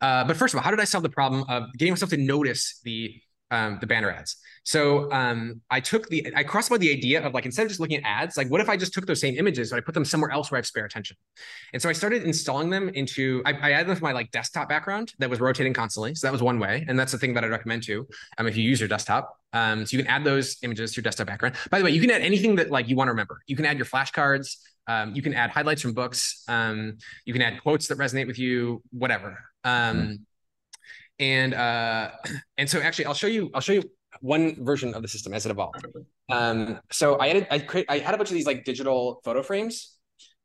Uh, 0.00 0.24
but 0.24 0.36
first 0.36 0.54
of 0.54 0.58
all, 0.58 0.64
how 0.64 0.70
did 0.70 0.80
I 0.80 0.84
solve 0.84 1.02
the 1.02 1.10
problem 1.10 1.44
of 1.48 1.64
getting 1.76 1.92
myself 1.92 2.10
to 2.10 2.16
notice 2.16 2.80
the 2.82 3.14
um, 3.52 3.78
the 3.80 3.86
banner 3.86 4.10
ads. 4.10 4.38
So 4.64 5.10
um, 5.10 5.60
I 5.70 5.80
took 5.80 6.08
the 6.08 6.32
I 6.36 6.44
crossed 6.44 6.70
by 6.70 6.78
the 6.78 6.90
idea 6.90 7.24
of 7.24 7.34
like 7.34 7.46
instead 7.46 7.64
of 7.64 7.68
just 7.68 7.80
looking 7.80 7.98
at 7.98 8.04
ads, 8.04 8.36
like 8.36 8.48
what 8.48 8.60
if 8.60 8.68
I 8.68 8.76
just 8.76 8.94
took 8.94 9.06
those 9.06 9.20
same 9.20 9.36
images 9.36 9.70
but 9.70 9.76
I 9.76 9.80
put 9.80 9.94
them 9.94 10.04
somewhere 10.04 10.30
else 10.30 10.50
where 10.50 10.58
I 10.58 10.60
have 10.60 10.66
spare 10.66 10.84
attention? 10.84 11.16
And 11.72 11.82
so 11.82 11.88
I 11.88 11.92
started 11.92 12.22
installing 12.22 12.70
them 12.70 12.88
into 12.90 13.42
I, 13.44 13.52
I 13.52 13.70
added 13.72 13.88
them 13.88 13.96
to 13.96 14.02
my 14.02 14.12
like 14.12 14.30
desktop 14.30 14.68
background 14.68 15.12
that 15.18 15.28
was 15.28 15.40
rotating 15.40 15.72
constantly. 15.72 16.14
So 16.14 16.26
that 16.26 16.32
was 16.32 16.42
one 16.42 16.58
way, 16.58 16.84
and 16.88 16.98
that's 16.98 17.12
the 17.12 17.18
thing 17.18 17.34
that 17.34 17.44
I 17.44 17.48
recommend 17.48 17.82
too. 17.82 18.06
Um, 18.38 18.46
if 18.46 18.56
you 18.56 18.62
use 18.62 18.80
your 18.80 18.88
desktop, 18.88 19.36
um, 19.52 19.84
so 19.84 19.96
you 19.96 20.02
can 20.02 20.10
add 20.10 20.24
those 20.24 20.56
images 20.62 20.92
to 20.92 20.98
your 20.98 21.02
desktop 21.02 21.26
background. 21.26 21.56
By 21.70 21.78
the 21.78 21.84
way, 21.84 21.90
you 21.90 22.00
can 22.00 22.10
add 22.10 22.22
anything 22.22 22.56
that 22.56 22.70
like 22.70 22.88
you 22.88 22.96
want 22.96 23.08
to 23.08 23.12
remember. 23.12 23.40
You 23.46 23.56
can 23.56 23.66
add 23.66 23.76
your 23.78 23.86
flashcards. 23.86 24.56
Um, 24.88 25.14
you 25.14 25.22
can 25.22 25.32
add 25.34 25.50
highlights 25.50 25.82
from 25.82 25.92
books. 25.92 26.44
Um, 26.48 26.98
you 27.24 27.32
can 27.32 27.42
add 27.42 27.62
quotes 27.62 27.86
that 27.88 27.98
resonate 27.98 28.26
with 28.26 28.38
you. 28.38 28.82
Whatever. 28.90 29.38
Um, 29.64 29.96
mm-hmm 29.96 30.12
and 31.18 31.54
uh, 31.54 32.10
and 32.58 32.68
so 32.68 32.80
actually, 32.80 33.06
I'll 33.06 33.14
show 33.14 33.26
you. 33.26 33.50
I'll 33.54 33.60
show 33.60 33.72
you 33.72 33.84
one 34.22 34.64
version 34.64 34.94
of 34.94 35.02
the 35.02 35.08
system 35.08 35.34
as 35.34 35.44
it 35.44 35.50
evolved. 35.50 35.84
Um, 36.30 36.80
so 36.90 37.16
I 37.16 37.28
added, 37.28 37.46
I 37.50 37.58
create, 37.58 37.86
I 37.88 37.98
had 37.98 38.14
a 38.14 38.16
bunch 38.16 38.30
of 38.30 38.34
these 38.34 38.46
like 38.46 38.64
digital 38.64 39.20
photo 39.24 39.42
frames, 39.42 39.96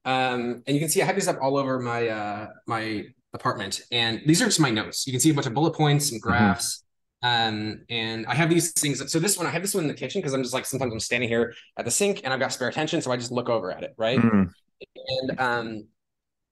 um, 0.03 0.63
and 0.67 0.75
you 0.75 0.79
can 0.79 0.89
see 0.89 1.01
I 1.01 1.05
have 1.05 1.15
these 1.15 1.27
up 1.27 1.37
all 1.41 1.57
over 1.57 1.79
my 1.79 2.09
uh, 2.09 2.47
my 2.65 3.03
apartment, 3.33 3.81
and 3.91 4.21
these 4.25 4.41
are 4.41 4.45
just 4.45 4.59
my 4.59 4.71
notes. 4.71 5.07
You 5.07 5.13
can 5.13 5.19
see 5.19 5.29
a 5.29 5.33
bunch 5.33 5.47
of 5.47 5.53
bullet 5.53 5.75
points 5.75 6.11
and 6.11 6.21
mm-hmm. 6.21 6.29
graphs. 6.29 6.77
Mm-hmm. 6.77 6.83
Um, 7.23 7.81
and 7.89 8.27
I 8.27 8.35
have 8.35 8.49
these 8.49 8.73
things. 8.73 9.11
So 9.11 9.19
this 9.19 9.37
one, 9.37 9.47
I 9.47 9.49
have 9.49 9.63
this 9.63 9.73
one 9.73 9.83
in 9.83 9.87
the 9.87 9.95
kitchen 9.95 10.21
because 10.21 10.33
I'm 10.33 10.43
just 10.43 10.53
like 10.53 10.65
sometimes 10.65 10.93
I'm 10.93 10.99
standing 10.99 11.29
here 11.29 11.53
at 11.77 11.85
the 11.85 11.91
sink 11.91 12.21
and 12.23 12.33
I've 12.33 12.39
got 12.39 12.53
spare 12.53 12.67
attention, 12.67 13.01
so 13.01 13.11
I 13.11 13.17
just 13.17 13.31
look 13.31 13.49
over 13.49 13.71
at 13.71 13.83
it, 13.83 13.93
right? 13.97 14.19
Mm-hmm. 14.19 14.43
And 15.07 15.39
um, 15.39 15.87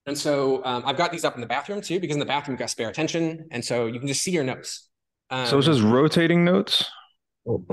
and 0.05 0.17
so 0.17 0.63
um, 0.65 0.83
I've 0.85 0.97
got 0.97 1.11
these 1.11 1.25
up 1.25 1.35
in 1.35 1.41
the 1.41 1.47
bathroom 1.47 1.81
too, 1.81 1.99
because 1.99 2.15
in 2.15 2.19
the 2.19 2.25
bathroom 2.25 2.53
you've 2.53 2.59
got 2.59 2.69
spare 2.69 2.89
attention. 2.89 3.47
And 3.51 3.63
so 3.63 3.87
you 3.87 3.99
can 3.99 4.07
just 4.07 4.21
see 4.21 4.31
your 4.31 4.43
notes. 4.43 4.89
Um, 5.29 5.47
so 5.47 5.57
it's 5.57 5.67
just 5.67 5.81
rotating 5.81 6.45
notes? 6.45 6.85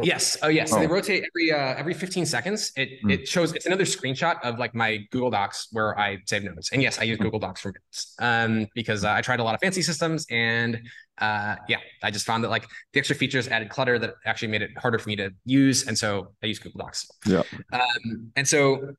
Yes. 0.02 0.36
Oh, 0.42 0.48
yes. 0.48 0.70
So 0.70 0.78
they 0.78 0.86
oh. 0.86 0.90
rotate 0.90 1.24
every 1.24 1.50
uh, 1.50 1.74
every 1.76 1.94
15 1.94 2.26
seconds. 2.26 2.72
It 2.76 3.02
mm. 3.02 3.12
it 3.12 3.26
shows 3.26 3.54
it's 3.54 3.66
another 3.66 3.84
screenshot 3.84 4.38
of 4.42 4.58
like 4.58 4.74
my 4.74 4.98
Google 5.10 5.30
Docs 5.30 5.68
where 5.72 5.98
I 5.98 6.18
save 6.26 6.44
notes. 6.44 6.72
And 6.72 6.82
yes, 6.82 6.98
I 6.98 7.04
use 7.04 7.18
mm. 7.18 7.22
Google 7.22 7.38
Docs 7.38 7.62
for 7.62 7.72
notes 7.72 8.14
um, 8.20 8.66
because 8.74 9.04
uh, 9.04 9.12
I 9.12 9.22
tried 9.22 9.40
a 9.40 9.44
lot 9.44 9.54
of 9.54 9.60
fancy 9.60 9.80
systems 9.80 10.26
and 10.30 10.80
uh, 11.18 11.56
yeah, 11.68 11.78
I 12.02 12.10
just 12.10 12.26
found 12.26 12.44
that 12.44 12.50
like 12.50 12.66
the 12.92 12.98
extra 12.98 13.16
features 13.16 13.48
added 13.48 13.70
clutter 13.70 13.98
that 13.98 14.14
actually 14.26 14.48
made 14.48 14.62
it 14.62 14.76
harder 14.76 14.98
for 14.98 15.08
me 15.08 15.16
to 15.16 15.30
use. 15.46 15.86
And 15.86 15.96
so 15.96 16.34
I 16.42 16.46
use 16.46 16.58
Google 16.58 16.80
Docs. 16.80 17.10
Yeah. 17.26 17.42
Um, 17.72 18.30
and 18.36 18.46
so 18.46 18.94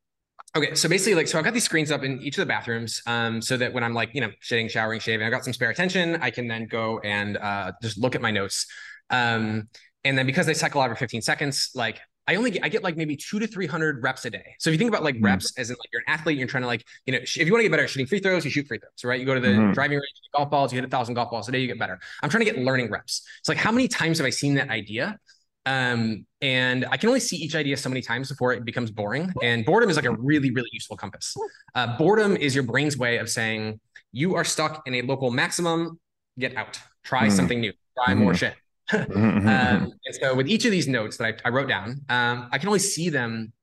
Okay, 0.56 0.76
so 0.76 0.88
basically, 0.88 1.16
like, 1.16 1.28
so 1.28 1.40
I've 1.40 1.46
got 1.46 1.56
these 1.56 1.64
screens 1.64 1.90
up 1.90 2.04
in 2.04 2.22
each 2.22 2.38
of 2.38 2.44
the 2.44 2.46
bathrooms, 2.46 3.02
um, 3.08 3.42
so 3.42 3.58
that 3.58 3.74
when 3.74 3.84
I'm 3.84 3.96
like, 3.96 4.12
you 4.14 4.22
know, 4.22 4.30
shitting, 4.40 4.70
showering, 4.70 5.00
shaving, 5.00 5.26
I've 5.26 5.32
got 5.32 5.44
some 5.44 5.52
spare 5.52 5.72
attention. 5.72 6.18
I 6.22 6.30
can 6.30 6.48
then 6.48 6.68
go 6.68 7.00
and 7.00 7.38
uh, 7.38 7.72
just 7.82 7.98
look 7.98 8.14
at 8.14 8.22
my 8.22 8.30
notes, 8.30 8.68
um, 9.10 9.68
and 10.04 10.18
then 10.18 10.26
because 10.26 10.46
they 10.46 10.54
cycle 10.54 10.82
every 10.82 10.96
15 10.96 11.22
seconds, 11.22 11.72
like 11.76 12.00
I 12.28 12.36
only 12.36 12.52
get, 12.52 12.64
I 12.64 12.70
get 12.70 12.84
like 12.84 12.96
maybe 12.96 13.16
two 13.18 13.40
to 13.40 13.48
300 13.48 14.02
reps 14.02 14.26
a 14.26 14.30
day. 14.30 14.56
So 14.60 14.70
if 14.70 14.74
you 14.74 14.78
think 14.78 14.90
about 14.90 15.04
like 15.04 15.16
mm-hmm. 15.16 15.26
reps 15.26 15.58
as 15.58 15.70
in 15.70 15.76
like 15.76 15.90
you're 15.92 16.02
an 16.08 16.14
athlete, 16.14 16.38
you're 16.38 16.48
trying 16.48 16.64
to 16.64 16.68
like, 16.68 16.86
you 17.06 17.14
know, 17.14 17.20
if 17.20 17.38
you 17.38 17.52
want 17.52 17.60
to 17.60 17.64
get 17.64 17.72
better 17.72 17.84
at 17.84 17.90
shooting 17.90 18.08
free 18.08 18.20
throws, 18.20 18.46
you 18.46 18.52
shoot 18.52 18.68
free 18.68 18.80
throws, 18.80 19.04
right? 19.04 19.20
You 19.20 19.26
go 19.26 19.34
to 19.34 19.42
the 19.42 19.48
mm-hmm. 19.48 19.72
driving 19.74 19.98
range, 19.98 20.14
golf 20.36 20.50
balls, 20.50 20.72
you 20.72 20.78
hit 20.78 20.86
a 20.86 20.90
thousand 20.90 21.16
golf 21.16 21.32
balls 21.32 21.50
a 21.50 21.52
day, 21.52 21.60
you 21.60 21.68
get 21.68 21.80
better. 21.80 22.00
I'm 22.22 22.30
trying 22.30 22.46
to 22.46 22.52
get 22.52 22.62
learning 22.62 22.92
reps. 22.92 23.28
It's 23.40 23.50
like, 23.50 23.58
how 23.58 23.72
many 23.72 23.88
times 23.88 24.20
have 24.20 24.28
I 24.28 24.30
seen 24.30 24.56
that 24.56 24.70
idea? 24.70 25.18
Um, 25.66 26.26
and 26.42 26.86
I 26.92 26.98
can 26.98 27.08
only 27.08 27.22
see 27.22 27.38
each 27.38 27.56
idea 27.56 27.78
so 27.78 27.90
many 27.90 28.02
times 28.02 28.30
before 28.30 28.54
it 28.54 28.66
becomes 28.66 28.92
boring. 28.92 29.34
And 29.42 29.66
boredom 29.66 29.90
is 29.90 29.96
like 29.96 30.06
a 30.06 30.12
really, 30.12 30.52
really 30.52 30.70
useful 30.72 30.98
compass. 30.98 31.36
Uh, 31.76 31.98
boredom 31.98 32.36
is 32.36 32.54
your 32.54 32.66
brain's 32.66 32.98
way 32.98 33.18
of 33.18 33.30
saying 33.30 33.80
you 34.12 34.36
are 34.36 34.44
stuck 34.44 34.86
in 34.86 34.96
a 34.96 35.02
local 35.02 35.32
maximum. 35.32 36.00
Get 36.38 36.56
out. 36.56 36.80
Try 37.04 37.28
mm. 37.28 37.32
something 37.32 37.62
new. 37.62 37.74
Try 37.98 38.14
mm. 38.14 38.18
more 38.18 38.34
shit. 38.34 38.56
um, 38.94 39.92
and 40.06 40.16
so 40.22 40.36
with 40.36 40.48
each 40.48 40.66
of 40.66 40.72
these 40.72 40.88
notes 40.88 41.18
that 41.18 41.42
I, 41.46 41.48
I 41.48 41.52
wrote 41.52 41.70
down, 41.70 42.02
um, 42.10 42.50
I 42.52 42.58
can 42.58 42.68
only 42.68 42.80
see 42.80 43.10
them 43.10 43.54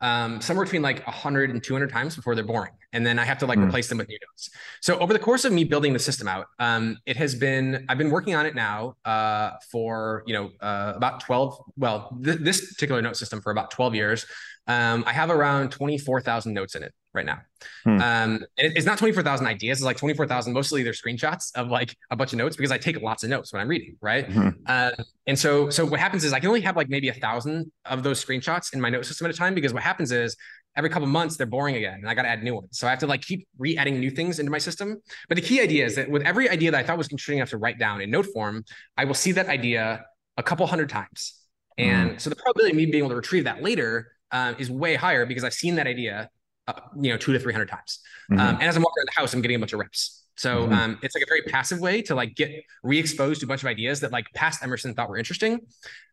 um, 0.00 0.40
somewhere 0.40 0.64
between 0.64 0.82
like 0.82 1.06
100 1.06 1.50
and 1.50 1.62
200 1.62 1.90
times 1.90 2.16
before 2.16 2.34
they're 2.34 2.44
boring. 2.44 2.72
And 2.92 3.06
then 3.06 3.18
I 3.18 3.24
have 3.24 3.38
to 3.38 3.46
like 3.46 3.58
mm. 3.58 3.66
replace 3.66 3.88
them 3.88 3.98
with 3.98 4.08
new 4.08 4.18
notes. 4.30 4.50
So 4.80 4.98
over 4.98 5.12
the 5.12 5.18
course 5.18 5.44
of 5.44 5.52
me 5.52 5.64
building 5.64 5.92
the 5.92 5.98
system 5.98 6.28
out, 6.28 6.46
um, 6.58 6.98
it 7.06 7.16
has 7.16 7.34
been, 7.34 7.86
I've 7.88 7.98
been 7.98 8.10
working 8.10 8.34
on 8.34 8.44
it 8.44 8.54
now 8.54 8.96
uh, 9.04 9.52
for, 9.70 10.24
you 10.26 10.34
know, 10.34 10.50
uh, 10.60 10.92
about 10.96 11.20
12, 11.20 11.56
well, 11.76 12.18
th- 12.22 12.38
this 12.38 12.74
particular 12.74 13.00
note 13.00 13.16
system 13.16 13.40
for 13.40 13.52
about 13.52 13.70
12 13.70 13.94
years. 13.94 14.26
Um, 14.66 15.04
I 15.06 15.12
have 15.12 15.30
around 15.30 15.70
24,000 15.70 16.52
notes 16.52 16.74
in 16.74 16.82
it 16.82 16.92
right 17.14 17.26
now. 17.26 17.40
Hmm. 17.84 18.00
Um, 18.00 18.34
it, 18.56 18.72
it's 18.76 18.86
not 18.86 18.98
24,000 18.98 19.46
ideas. 19.46 19.78
It's 19.78 19.84
like 19.84 19.96
24,000, 19.96 20.52
mostly 20.52 20.82
they're 20.82 20.92
screenshots 20.92 21.54
of 21.54 21.68
like 21.68 21.96
a 22.10 22.16
bunch 22.16 22.32
of 22.32 22.38
notes 22.38 22.56
because 22.56 22.72
I 22.72 22.78
take 22.78 23.00
lots 23.00 23.22
of 23.24 23.30
notes 23.30 23.52
when 23.52 23.60
I'm 23.60 23.68
reading. 23.68 23.96
Right. 24.00 24.30
hmm 24.30 24.48
Uh, 24.66 24.92
and 25.26 25.38
so, 25.38 25.70
so 25.70 25.84
what 25.84 26.00
happens 26.00 26.24
is 26.24 26.32
I 26.32 26.40
can 26.40 26.48
only 26.48 26.62
have 26.62 26.76
like 26.76 26.88
maybe 26.88 27.08
a 27.08 27.14
thousand 27.14 27.70
of 27.84 28.02
those 28.02 28.24
screenshots 28.24 28.72
in 28.74 28.80
my 28.80 28.90
note 28.90 29.06
system 29.06 29.26
at 29.26 29.34
a 29.34 29.36
time 29.36 29.54
because 29.54 29.72
what 29.72 29.82
happens 29.82 30.10
is 30.12 30.36
every 30.76 30.88
couple 30.88 31.06
months 31.06 31.36
they're 31.36 31.46
boring 31.46 31.76
again 31.76 31.94
and 31.94 32.08
I 32.08 32.14
got 32.14 32.22
to 32.22 32.28
add 32.28 32.42
new 32.42 32.54
ones. 32.54 32.78
So 32.78 32.86
I 32.86 32.90
have 32.90 32.98
to 33.00 33.06
like 33.06 33.20
keep 33.22 33.46
re-adding 33.58 34.00
new 34.00 34.10
things 34.10 34.38
into 34.38 34.50
my 34.50 34.58
system. 34.58 35.00
But 35.28 35.36
the 35.36 35.42
key 35.42 35.60
idea 35.60 35.84
is 35.84 35.94
that 35.96 36.10
with 36.10 36.22
every 36.22 36.48
idea 36.48 36.70
that 36.70 36.78
I 36.78 36.82
thought 36.82 36.98
was 36.98 37.08
interesting 37.08 37.38
enough 37.38 37.50
to 37.50 37.58
write 37.58 37.78
down 37.78 38.00
in 38.00 38.10
note 38.10 38.26
form, 38.32 38.64
I 38.96 39.04
will 39.04 39.14
see 39.14 39.32
that 39.32 39.48
idea 39.48 40.04
a 40.38 40.42
couple 40.42 40.66
hundred 40.66 40.88
times 40.88 41.34
And 41.78 42.20
so 42.20 42.30
the 42.30 42.36
probability 42.36 42.72
of 42.72 42.76
me 42.76 42.86
being 42.86 42.98
able 43.02 43.10
to 43.10 43.16
retrieve 43.16 43.44
that 43.44 43.62
later 43.62 44.12
uh, 44.30 44.54
is 44.58 44.70
way 44.70 44.94
higher 44.94 45.26
because 45.26 45.44
I've 45.44 45.54
seen 45.54 45.76
that 45.76 45.86
idea, 45.86 46.28
uh, 46.68 46.80
you 47.00 47.10
know, 47.10 47.16
two 47.16 47.32
to 47.32 47.38
300 47.38 47.68
times. 47.68 48.00
Mhm. 48.30 48.38
Um, 48.38 48.54
and 48.56 48.62
as 48.64 48.76
I'm 48.76 48.82
walking 48.82 49.00
around 49.00 49.08
the 49.14 49.20
house, 49.20 49.34
I'm 49.34 49.42
getting 49.42 49.56
a 49.56 49.60
bunch 49.60 49.72
of 49.72 49.80
reps. 49.80 50.24
So 50.36 50.66
Mhm. 50.66 50.72
um, 50.72 50.98
it's 51.02 51.14
like 51.14 51.24
a 51.24 51.28
very 51.28 51.42
passive 51.42 51.80
way 51.80 52.02
to 52.02 52.14
like 52.14 52.34
get 52.34 52.50
re-exposed 52.82 53.40
to 53.40 53.46
a 53.46 53.48
bunch 53.48 53.62
of 53.62 53.68
ideas 53.68 54.00
that 54.00 54.12
like 54.12 54.26
past 54.34 54.62
Emerson 54.62 54.94
thought 54.94 55.08
were 55.08 55.18
interesting. 55.18 55.60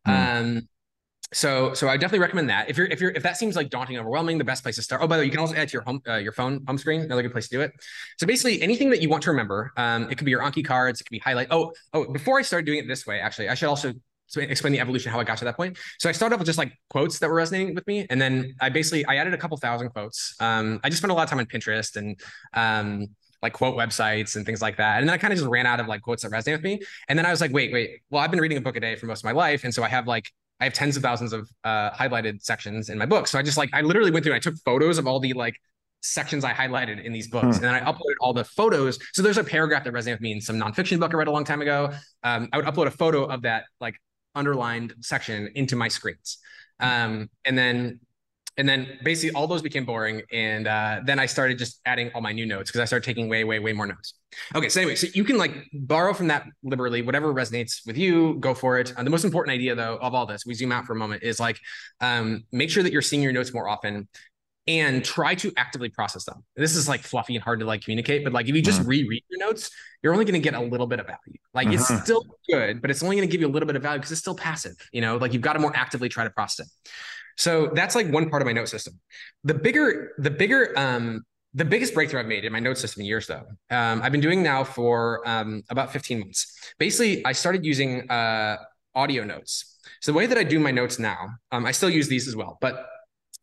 Mhm. 0.07 0.57
Um, 0.57 0.69
so 1.31 1.75
so 1.75 1.87
I 1.87 1.95
definitely 1.95 2.19
recommend 2.19 2.49
that. 2.49 2.69
If 2.71 2.77
you're 2.77 2.87
if 2.87 2.99
you're 2.99 3.11
if 3.11 3.21
that 3.21 3.37
seems 3.37 3.55
like 3.55 3.69
daunting, 3.69 3.97
overwhelming, 3.99 4.39
the 4.39 4.43
best 4.43 4.63
place 4.63 4.75
to 4.77 4.81
start. 4.81 5.01
Oh, 5.03 5.07
by 5.07 5.17
the 5.17 5.21
way, 5.21 5.25
you 5.25 5.31
can 5.31 5.39
also 5.39 5.53
add 5.53 5.69
to 5.69 5.73
your 5.73 5.83
home 5.83 6.01
uh, 6.07 6.15
your 6.15 6.31
phone 6.31 6.65
home 6.67 6.79
screen. 6.79 7.01
Another 7.01 7.21
good 7.21 7.31
place 7.31 7.47
to 7.49 7.57
do 7.57 7.61
it. 7.61 7.71
So 8.17 8.25
basically, 8.25 8.61
anything 8.63 8.89
that 8.89 9.01
you 9.01 9.09
want 9.09 9.21
to 9.23 9.29
remember, 9.29 9.71
um, 9.77 10.09
it 10.09 10.17
could 10.17 10.25
be 10.25 10.31
your 10.31 10.41
Anki 10.41 10.65
cards, 10.65 10.99
it 10.99 11.03
could 11.03 11.11
be 11.11 11.19
highlight. 11.19 11.47
Oh 11.51 11.71
oh, 11.93 12.11
before 12.11 12.39
I 12.39 12.41
start 12.41 12.65
doing 12.65 12.79
it 12.79 12.87
this 12.87 13.05
way, 13.05 13.19
actually, 13.19 13.47
I 13.47 13.53
should 13.53 13.69
also 13.69 13.93
so 14.29 14.39
explain 14.41 14.71
the 14.71 14.79
evolution 14.79 15.11
how 15.11 15.19
I 15.19 15.25
got 15.25 15.37
to 15.39 15.45
that 15.45 15.57
point. 15.57 15.77
So 15.99 16.07
I 16.07 16.13
started 16.13 16.35
off 16.35 16.39
with 16.39 16.45
just 16.45 16.57
like 16.57 16.71
quotes 16.89 17.19
that 17.19 17.27
were 17.29 17.35
resonating 17.35 17.75
with 17.75 17.85
me, 17.87 18.07
and 18.09 18.21
then 18.21 18.53
I 18.61 18.69
basically 18.69 19.05
I 19.05 19.15
added 19.17 19.33
a 19.33 19.37
couple 19.37 19.57
thousand 19.57 19.89
quotes. 19.89 20.35
Um, 20.39 20.79
I 20.83 20.89
just 20.89 20.99
spent 20.99 21.11
a 21.11 21.13
lot 21.15 21.23
of 21.23 21.29
time 21.29 21.39
on 21.39 21.45
Pinterest 21.47 21.95
and 21.97 22.17
um, 22.53 23.07
like 23.41 23.53
quote 23.53 23.75
websites 23.75 24.35
and 24.35 24.45
things 24.45 24.61
like 24.61 24.77
that, 24.77 24.99
and 24.99 25.07
then 25.09 25.13
I 25.13 25.17
kind 25.17 25.33
of 25.33 25.39
just 25.39 25.49
ran 25.49 25.65
out 25.65 25.79
of 25.79 25.87
like 25.87 26.01
quotes 26.01 26.23
that 26.23 26.31
resonate 26.31 26.53
with 26.53 26.63
me. 26.63 26.79
And 27.09 27.17
then 27.19 27.25
I 27.25 27.31
was 27.31 27.41
like, 27.41 27.51
wait, 27.51 27.73
wait. 27.73 28.01
Well, 28.09 28.21
I've 28.23 28.31
been 28.31 28.39
reading 28.39 28.57
a 28.57 28.61
book 28.61 28.75
a 28.77 28.79
day 28.79 28.95
for 28.95 29.05
most 29.07 29.19
of 29.19 29.25
my 29.25 29.31
life, 29.33 29.63
and 29.65 29.73
so 29.73 29.83
I 29.83 29.89
have 29.89 30.07
like 30.07 30.29
I 30.61 30.65
have 30.65 30.73
tens 30.73 30.97
of 30.97 31.03
thousands 31.03 31.31
of 31.33 31.49
uh, 31.63 31.89
highlighted 31.91 32.41
sections 32.43 32.89
in 32.89 32.97
my 32.97 33.05
book. 33.05 33.27
So 33.27 33.39
I 33.39 33.41
just 33.41 33.57
like 33.57 33.69
I 33.73 33.81
literally 33.81 34.11
went 34.11 34.23
through 34.25 34.33
and 34.33 34.39
I 34.41 34.43
took 34.43 34.55
photos 34.65 34.97
of 34.97 35.07
all 35.07 35.19
the 35.19 35.33
like 35.33 35.55
sections 36.01 36.45
I 36.45 36.53
highlighted 36.53 37.03
in 37.03 37.11
these 37.11 37.27
books, 37.29 37.57
Hmm. 37.57 37.63
and 37.65 37.75
then 37.75 37.75
I 37.75 37.81
uploaded 37.91 38.15
all 38.21 38.33
the 38.33 38.43
photos. 38.45 38.99
So 39.13 39.21
there's 39.21 39.37
a 39.37 39.43
paragraph 39.43 39.83
that 39.85 39.93
resonated 39.93 40.11
with 40.13 40.21
me 40.21 40.31
in 40.33 40.41
some 40.41 40.57
nonfiction 40.57 40.99
book 40.99 41.13
I 41.13 41.17
read 41.17 41.27
a 41.27 41.31
long 41.31 41.43
time 41.45 41.61
ago. 41.61 41.91
Um, 42.23 42.47
I 42.53 42.57
would 42.57 42.65
upload 42.65 42.87
a 42.87 42.91
photo 42.91 43.25
of 43.25 43.41
that 43.43 43.65
like 43.81 43.95
underlined 44.35 44.93
section 45.01 45.49
into 45.55 45.75
my 45.75 45.87
screens, 45.87 46.37
um, 46.79 47.29
and 47.45 47.57
then 47.57 47.99
and 48.57 48.67
then 48.67 48.99
basically 49.05 49.33
all 49.35 49.47
those 49.47 49.61
became 49.61 49.85
boring, 49.85 50.21
and 50.33 50.67
uh, 50.67 50.99
then 51.05 51.17
I 51.17 51.27
started 51.27 51.57
just 51.57 51.79
adding 51.85 52.11
all 52.13 52.19
my 52.19 52.33
new 52.33 52.45
notes 52.45 52.69
because 52.69 52.81
I 52.81 52.85
started 52.85 53.05
taking 53.05 53.29
way 53.29 53.43
way 53.45 53.59
way 53.59 53.71
more 53.71 53.87
notes. 53.87 54.15
Okay, 54.53 54.69
so 54.69 54.81
anyway, 54.81 54.95
so 54.95 55.07
you 55.13 55.23
can 55.23 55.37
like 55.37 55.53
borrow 55.71 56.13
from 56.13 56.27
that 56.27 56.45
liberally, 56.61 57.01
whatever 57.01 57.33
resonates 57.33 57.85
with 57.87 57.97
you, 57.97 58.35
go 58.39 58.53
for 58.53 58.77
it. 58.77 58.93
Uh, 58.97 59.03
the 59.03 59.09
most 59.09 59.23
important 59.23 59.53
idea 59.53 59.75
though 59.75 59.97
of 60.01 60.13
all 60.13 60.25
this, 60.25 60.45
we 60.45 60.53
zoom 60.53 60.71
out 60.71 60.85
for 60.85 60.93
a 60.93 60.95
moment, 60.97 61.23
is 61.23 61.39
like 61.39 61.57
um, 62.01 62.43
make 62.51 62.69
sure 62.69 62.83
that 62.83 62.91
you're 62.91 63.01
seeing 63.01 63.23
your 63.23 63.31
notes 63.31 63.53
more 63.53 63.69
often 63.69 64.07
and 64.69 65.03
try 65.03 65.33
to 65.33 65.51
actively 65.57 65.89
process 65.89 66.25
them. 66.25 66.43
This 66.55 66.75
is 66.75 66.87
like 66.87 67.01
fluffy 67.01 67.33
and 67.35 67.43
hard 67.43 67.59
to 67.59 67.65
like 67.65 67.81
communicate, 67.81 68.23
but 68.23 68.31
like 68.33 68.47
if 68.47 68.55
you 68.55 68.61
just 68.61 68.85
reread 68.85 69.23
your 69.27 69.39
notes, 69.39 69.71
you're 70.03 70.13
only 70.13 70.25
going 70.25 70.39
to 70.39 70.39
get 70.39 70.53
a 70.53 70.61
little 70.61 70.85
bit 70.85 70.99
of 70.99 71.07
value. 71.07 71.39
Like 71.55 71.69
it's 71.69 71.89
Mhm. 71.89 72.03
still 72.03 72.23
good, 72.47 72.79
but 72.79 72.91
it's 72.91 73.01
only 73.01 73.15
going 73.15 73.27
to 73.27 73.31
give 73.31 73.41
you 73.41 73.47
a 73.47 73.49
little 73.51 73.65
bit 73.65 73.75
of 73.75 73.81
value 73.81 73.97
because 73.97 74.11
it's 74.11 74.21
still 74.21 74.35
passive. 74.35 74.75
You 74.93 75.01
know, 75.01 75.17
like 75.17 75.33
you've 75.33 75.41
got 75.41 75.53
to 75.53 75.59
more 75.59 75.75
actively 75.75 76.07
try 76.07 76.23
to 76.23 76.29
process 76.29 76.67
it. 76.67 76.91
So 77.35 77.71
that's 77.73 77.95
like 77.95 78.07
one 78.11 78.29
part 78.29 78.43
of 78.43 78.45
my 78.45 78.51
note 78.51 78.69
system. 78.69 78.99
The 79.43 79.55
bigger, 79.55 80.11
the 80.19 80.29
bigger, 80.29 80.71
um, 80.77 81.23
the 81.55 81.65
biggest 81.65 81.95
breakthrough 81.95 82.19
I've 82.19 82.27
made 82.27 82.45
in 82.45 82.53
my 82.53 82.59
note 82.59 82.77
system 82.77 83.01
in 83.01 83.07
years, 83.07 83.25
though, 83.25 83.47
um, 83.71 84.03
I've 84.03 84.11
been 84.11 84.21
doing 84.21 84.43
now 84.43 84.63
for 84.63 85.27
um, 85.27 85.63
about 85.71 85.91
15 85.91 86.19
months. 86.19 86.55
Basically, 86.77 87.25
I 87.25 87.31
started 87.31 87.65
using 87.65 88.07
uh, 88.11 88.57
audio 88.93 89.23
notes. 89.23 89.79
So 90.01 90.11
the 90.11 90.17
way 90.17 90.27
that 90.27 90.37
I 90.37 90.43
do 90.43 90.59
my 90.59 90.69
notes 90.69 90.99
now, 90.99 91.27
um, 91.51 91.65
I 91.65 91.71
still 91.71 91.89
use 91.89 92.07
these 92.07 92.27
as 92.27 92.35
well, 92.35 92.59
but 92.61 92.85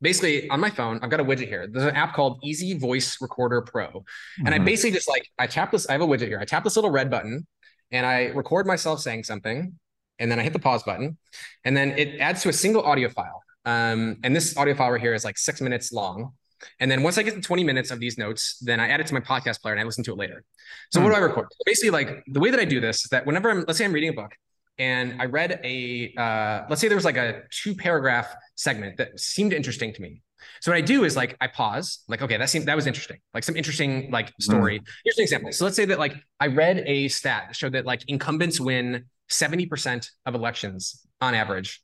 basically 0.00 0.48
on 0.50 0.60
my 0.60 0.70
phone, 0.70 0.98
I've 1.02 1.10
got 1.10 1.20
a 1.20 1.24
widget 1.24 1.48
here. 1.48 1.66
There's 1.66 1.84
an 1.86 1.96
app 1.96 2.14
called 2.14 2.40
Easy 2.42 2.78
Voice 2.78 3.18
Recorder 3.20 3.62
Pro. 3.62 4.04
And 4.44 4.54
I 4.54 4.58
Mhm. 4.58 4.64
basically 4.64 4.90
just 4.92 5.08
like, 5.08 5.26
I 5.38 5.46
tap 5.46 5.72
this, 5.72 5.88
I 5.88 5.92
have 5.92 6.00
a 6.02 6.06
widget 6.06 6.26
here. 6.28 6.38
I 6.40 6.44
tap 6.44 6.64
this 6.64 6.76
little 6.76 6.90
red 6.90 7.10
button 7.10 7.46
and 7.90 8.04
I 8.04 8.26
record 8.26 8.66
myself 8.66 9.00
saying 9.00 9.24
something. 9.24 9.78
And 10.18 10.30
then 10.30 10.38
I 10.38 10.42
hit 10.42 10.52
the 10.52 10.58
pause 10.58 10.82
button. 10.82 11.18
And 11.64 11.76
then 11.76 11.90
it 11.98 12.20
adds 12.20 12.42
to 12.42 12.48
a 12.48 12.52
single 12.52 12.82
audio 12.82 13.08
file. 13.08 13.42
Um, 13.64 14.16
and 14.22 14.34
this 14.34 14.56
audio 14.56 14.74
file 14.74 14.92
right 14.92 15.00
here 15.00 15.14
is 15.14 15.24
like 15.24 15.36
six 15.38 15.60
minutes 15.60 15.92
long. 15.92 16.32
And 16.80 16.90
then 16.90 17.02
once 17.02 17.18
I 17.18 17.22
get 17.22 17.34
to 17.34 17.40
20 17.40 17.64
minutes 17.64 17.90
of 17.90 18.00
these 18.00 18.16
notes, 18.16 18.58
then 18.60 18.80
I 18.80 18.88
add 18.88 19.00
it 19.00 19.06
to 19.08 19.14
my 19.14 19.20
podcast 19.20 19.60
player 19.60 19.74
and 19.74 19.80
I 19.80 19.84
listen 19.84 20.04
to 20.04 20.12
it 20.12 20.16
later. 20.18 20.42
So 20.90 21.02
what 21.02 21.10
do 21.10 21.16
I 21.16 21.18
record? 21.18 21.48
Basically, 21.66 21.90
like 21.90 22.22
the 22.28 22.40
way 22.40 22.50
that 22.50 22.58
I 22.60 22.64
do 22.64 22.80
this 22.80 23.04
is 23.04 23.10
that 23.10 23.26
whenever 23.26 23.50
I'm, 23.50 23.64
let's 23.66 23.76
say 23.78 23.84
I'm 23.84 23.92
reading 23.92 24.10
a 24.10 24.14
book 24.14 24.32
and 24.78 25.20
I 25.20 25.26
read 25.26 25.60
a, 25.64 26.14
uh, 26.16 26.66
let's 26.70 26.80
say 26.80 26.88
there 26.88 26.96
was 26.96 27.04
like 27.04 27.18
a 27.18 27.42
two 27.50 27.74
paragraph 27.74 28.34
segment 28.56 28.96
that 28.96 29.18
seemed 29.20 29.52
interesting 29.52 29.92
to 29.94 30.02
me. 30.02 30.22
So 30.60 30.70
what 30.70 30.78
I 30.78 30.80
do 30.80 31.04
is 31.04 31.16
like 31.16 31.36
I 31.40 31.46
pause, 31.46 32.02
like 32.08 32.22
okay, 32.22 32.36
that 32.36 32.50
seemed 32.50 32.66
that 32.66 32.76
was 32.76 32.86
interesting, 32.86 33.18
like 33.32 33.44
some 33.44 33.56
interesting 33.56 34.10
like 34.10 34.32
story. 34.40 34.80
Here's 35.04 35.18
an 35.18 35.22
example. 35.22 35.52
So 35.52 35.64
let's 35.64 35.76
say 35.76 35.84
that 35.86 35.98
like 35.98 36.14
I 36.40 36.48
read 36.48 36.82
a 36.86 37.08
stat 37.08 37.44
that 37.48 37.56
showed 37.56 37.72
that 37.72 37.86
like 37.86 38.02
incumbents 38.08 38.60
win 38.60 39.04
70% 39.30 40.08
of 40.26 40.34
elections 40.34 41.06
on 41.20 41.34
average 41.34 41.82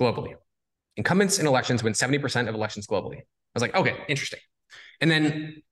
globally. 0.00 0.34
Incumbents 0.96 1.38
in 1.38 1.46
elections 1.46 1.82
win 1.82 1.92
70% 1.92 2.48
of 2.48 2.54
elections 2.54 2.86
globally. 2.86 3.18
I 3.18 3.22
was 3.54 3.62
like, 3.62 3.74
okay, 3.74 3.96
interesting. 4.08 4.40
And 5.00 5.10
then 5.10 5.62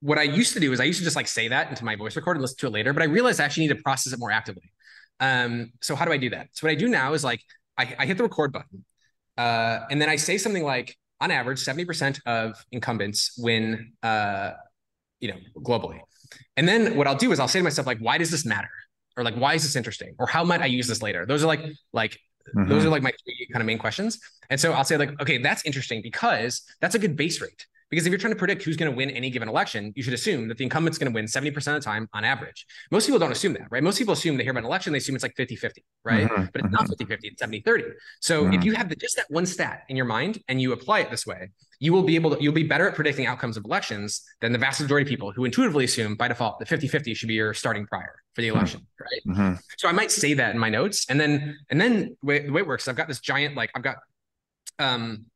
what 0.00 0.18
I 0.18 0.22
used 0.22 0.52
to 0.54 0.60
do 0.60 0.72
is 0.72 0.80
I 0.80 0.84
used 0.84 0.98
to 0.98 1.04
just 1.04 1.16
like 1.16 1.28
say 1.28 1.48
that 1.48 1.68
into 1.70 1.84
my 1.84 1.96
voice 1.96 2.16
recorder 2.16 2.36
and 2.36 2.42
listen 2.42 2.58
to 2.58 2.66
it 2.66 2.72
later, 2.72 2.92
but 2.92 3.02
I 3.02 3.06
realized 3.06 3.40
I 3.40 3.44
actually 3.44 3.66
need 3.66 3.76
to 3.76 3.82
process 3.82 4.12
it 4.12 4.18
more 4.18 4.30
actively. 4.30 4.72
Um, 5.20 5.72
so 5.80 5.94
how 5.94 6.04
do 6.04 6.12
I 6.12 6.16
do 6.16 6.30
that? 6.30 6.48
So 6.52 6.66
what 6.66 6.72
I 6.72 6.74
do 6.74 6.88
now 6.88 7.14
is 7.14 7.24
like 7.24 7.40
I, 7.78 7.94
I 7.98 8.06
hit 8.06 8.16
the 8.18 8.22
record 8.22 8.52
button, 8.52 8.84
uh, 9.36 9.80
and 9.90 10.00
then 10.00 10.08
I 10.08 10.16
say 10.16 10.38
something 10.38 10.64
like, 10.64 10.96
on 11.20 11.30
average, 11.30 11.58
70% 11.64 12.20
of 12.26 12.62
incumbents 12.72 13.32
win, 13.38 13.92
uh, 14.02 14.52
you 15.20 15.28
know, 15.28 15.36
globally. 15.58 16.00
And 16.56 16.68
then 16.68 16.96
what 16.96 17.06
I'll 17.06 17.14
do 17.16 17.32
is 17.32 17.40
I'll 17.40 17.48
say 17.48 17.58
to 17.58 17.62
myself, 17.64 17.86
like, 17.86 17.98
why 17.98 18.18
does 18.18 18.30
this 18.30 18.44
matter? 18.44 18.68
Or 19.16 19.24
like, 19.24 19.34
why 19.36 19.54
is 19.54 19.62
this 19.62 19.76
interesting? 19.76 20.14
Or 20.18 20.26
how 20.26 20.44
might 20.44 20.60
I 20.60 20.66
use 20.66 20.86
this 20.86 21.00
later? 21.00 21.24
Those 21.24 21.42
are 21.42 21.46
like, 21.46 21.60
like, 21.92 22.18
Mhm. 22.54 22.68
those 22.68 22.84
are 22.84 22.90
like 22.90 23.02
my 23.02 23.10
three 23.24 23.48
kind 23.52 23.60
of 23.60 23.66
main 23.66 23.78
questions. 23.78 24.20
And 24.50 24.60
so 24.60 24.72
I'll 24.72 24.84
say 24.84 24.96
like, 24.96 25.20
okay, 25.20 25.38
that's 25.38 25.64
interesting 25.64 26.00
because 26.00 26.62
that's 26.80 26.94
a 26.94 26.98
good 26.98 27.16
base 27.16 27.40
rate. 27.40 27.66
Because 27.90 28.04
if 28.06 28.10
you're 28.10 28.18
trying 28.18 28.32
to 28.32 28.38
predict 28.38 28.64
who's 28.64 28.76
going 28.76 28.90
to 28.90 28.96
win 28.96 29.10
any 29.10 29.30
given 29.30 29.48
election, 29.48 29.92
you 29.94 30.02
should 30.02 30.12
assume 30.14 30.48
that 30.48 30.58
the 30.58 30.64
incumbent's 30.64 30.98
going 30.98 31.10
to 31.12 31.14
win 31.14 31.26
70% 31.26 31.56
of 31.56 31.62
the 31.64 31.80
time 31.80 32.08
on 32.12 32.24
average. 32.24 32.66
Most 32.90 33.06
people 33.06 33.18
don't 33.20 33.30
assume 33.30 33.52
that, 33.54 33.68
right? 33.70 33.82
Most 33.82 33.98
people 33.98 34.12
assume 34.12 34.36
they 34.36 34.42
hear 34.42 34.50
about 34.50 34.60
an 34.60 34.66
election, 34.66 34.92
they 34.92 34.98
assume 34.98 35.14
it's 35.14 35.22
like 35.22 35.36
50 35.36 35.54
50, 35.56 35.84
right? 36.04 36.28
Mhm, 36.28 36.50
But 36.52 36.62
it's 36.64 36.72
not 36.72 36.88
50 36.88 37.04
50, 37.04 37.28
it's 37.28 37.38
70 37.40 37.60
30. 37.60 37.84
So 38.20 38.46
if 38.46 38.60
Mhm. 38.60 38.64
you 38.64 38.74
have 38.74 38.88
the, 38.88 38.96
just 38.96 39.16
that 39.16 39.26
one 39.30 39.46
stat 39.46 39.84
in 39.88 39.96
your 39.96 40.06
mind 40.06 40.42
and 40.48 40.60
you 40.60 40.72
apply 40.72 41.00
it 41.00 41.10
this 41.10 41.26
way, 41.26 41.50
you 41.78 41.92
will 41.92 42.02
be 42.02 42.16
able 42.16 42.34
to, 42.34 42.42
you'll 42.42 42.54
be 42.54 42.62
better 42.64 42.88
at 42.88 42.94
predicting 42.94 43.26
outcomes 43.26 43.56
of 43.56 43.64
elections 43.64 44.22
than 44.40 44.50
the 44.52 44.58
vast 44.58 44.80
majority 44.80 45.04
of 45.04 45.08
people 45.08 45.30
who 45.30 45.44
intuitively 45.44 45.84
assume 45.84 46.16
by 46.16 46.26
default 46.26 46.58
that 46.58 46.68
50 46.68 46.88
50 46.88 47.14
should 47.14 47.28
be 47.28 47.34
your 47.34 47.54
starting 47.54 47.86
prior 47.86 48.14
for 48.34 48.40
the 48.42 48.48
election, 48.48 48.80
right? 49.00 49.36
Mhm. 49.36 49.60
So 49.78 49.88
I 49.88 49.92
might 49.92 50.10
say 50.10 50.34
that 50.34 50.54
in 50.54 50.58
my 50.58 50.70
notes, 50.70 51.06
and 51.08 51.20
then 51.20 51.56
and 51.70 51.80
then 51.80 52.16
the 52.22 52.26
way, 52.26 52.46
the 52.46 52.50
way 52.52 52.62
it 52.62 52.66
works, 52.66 52.88
I've 52.88 52.96
got 52.96 53.08
this 53.08 53.20
giant 53.20 53.54
like 53.54 53.70
I've 53.74 53.82
got 53.82 53.96
um 54.78 55.26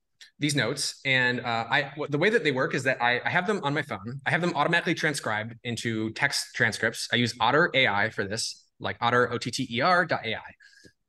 these 0.40 0.56
notes, 0.56 1.00
and 1.04 1.40
uh, 1.40 1.66
I 1.70 1.92
the 2.08 2.18
way 2.18 2.30
that 2.30 2.42
they 2.42 2.50
work 2.50 2.74
is 2.74 2.82
that 2.84 3.00
I, 3.00 3.20
I 3.24 3.28
have 3.28 3.46
them 3.46 3.60
on 3.62 3.74
my 3.74 3.82
phone. 3.82 4.20
I 4.26 4.30
have 4.30 4.40
them 4.40 4.52
automatically 4.56 4.94
transcribed 4.94 5.54
into 5.64 6.10
text 6.12 6.54
transcripts. 6.54 7.08
I 7.12 7.16
use 7.16 7.34
Otter 7.38 7.70
AI 7.74 8.08
for 8.10 8.24
this, 8.24 8.64
like 8.80 8.96
Otter 9.00 9.30
O 9.30 9.38
T 9.38 9.50
T 9.50 9.68
E 9.70 9.80
R 9.82 10.06
dot 10.06 10.24
AI, 10.24 10.38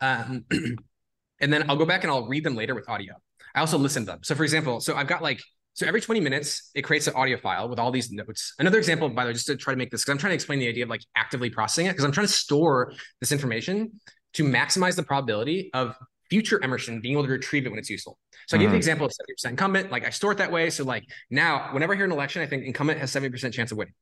um, 0.01 0.45
and 1.39 1.51
then 1.51 1.69
I'll 1.69 1.77
go 1.77 1.85
back 1.85 2.03
and 2.03 2.11
I'll 2.11 2.27
read 2.27 2.43
them 2.43 2.55
later 2.55 2.75
with 2.75 2.89
audio. 2.89 3.13
I 3.55 3.61
also 3.61 3.77
listen 3.77 4.03
to 4.03 4.11
them. 4.11 4.19
So 4.23 4.35
for 4.35 4.43
example, 4.43 4.81
so 4.81 4.95
I've 4.95 5.07
got 5.07 5.21
like 5.21 5.41
so 5.73 5.87
every 5.87 6.01
20 6.01 6.19
minutes, 6.19 6.69
it 6.75 6.81
creates 6.81 7.07
an 7.07 7.13
audio 7.15 7.37
file 7.37 7.69
with 7.69 7.79
all 7.79 7.91
these 7.91 8.11
notes. 8.11 8.53
Another 8.59 8.77
example, 8.77 9.07
by 9.09 9.23
the 9.23 9.29
way, 9.29 9.33
just 9.33 9.47
to 9.47 9.55
try 9.55 9.73
to 9.73 9.77
make 9.77 9.89
this, 9.89 10.01
because 10.01 10.11
I'm 10.11 10.17
trying 10.17 10.31
to 10.31 10.35
explain 10.35 10.59
the 10.59 10.67
idea 10.67 10.83
of 10.83 10.89
like 10.89 11.01
actively 11.15 11.49
processing 11.49 11.85
it, 11.85 11.91
because 11.91 12.03
I'm 12.03 12.11
trying 12.11 12.27
to 12.27 12.33
store 12.33 12.91
this 13.21 13.31
information 13.31 13.93
to 14.33 14.43
maximize 14.43 14.95
the 14.95 15.03
probability 15.03 15.69
of 15.73 15.95
future 16.31 16.63
Emerson 16.63 17.01
being 17.01 17.13
able 17.15 17.25
to 17.25 17.29
retrieve 17.29 17.65
it 17.65 17.69
when 17.69 17.77
it's 17.77 17.89
useful. 17.89 18.17
So 18.47 18.55
I 18.55 18.59
gave 18.59 18.69
the 18.69 18.75
Mhm. 18.75 18.77
example 18.77 19.05
of 19.05 19.11
70% 19.11 19.51
incumbent. 19.51 19.91
Like 19.91 20.05
I 20.05 20.09
store 20.09 20.31
it 20.31 20.37
that 20.37 20.51
way. 20.51 20.69
So 20.69 20.83
like 20.85 21.03
now, 21.29 21.71
whenever 21.73 21.93
I 21.93 21.97
hear 21.97 22.05
an 22.05 22.11
election, 22.13 22.41
I 22.41 22.47
think 22.47 22.63
incumbent 22.63 22.99
has 22.99 23.11
70% 23.11 23.53
chance 23.53 23.71
of 23.73 23.77
winning. 23.77 23.93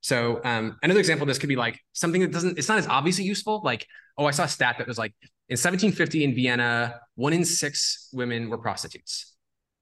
So 0.00 0.40
um, 0.44 0.78
another 0.82 1.00
example 1.00 1.24
of 1.24 1.28
this 1.28 1.38
could 1.38 1.48
be 1.48 1.56
like 1.56 1.78
something 1.92 2.20
that 2.22 2.32
doesn't, 2.32 2.58
it's 2.58 2.68
not 2.68 2.78
as 2.78 2.86
obviously 2.86 3.24
useful. 3.24 3.60
Like, 3.64 3.86
oh, 4.16 4.26
I 4.26 4.30
saw 4.30 4.44
a 4.44 4.48
stat 4.48 4.76
that 4.78 4.86
was 4.86 4.96
like 4.98 5.12
in 5.48 5.56
1750 5.56 6.22
in 6.24 6.34
Vienna, 6.34 7.00
one 7.16 7.32
in 7.32 7.44
six 7.44 8.08
women 8.12 8.48
were 8.48 8.58
prostitutes. 8.58 9.34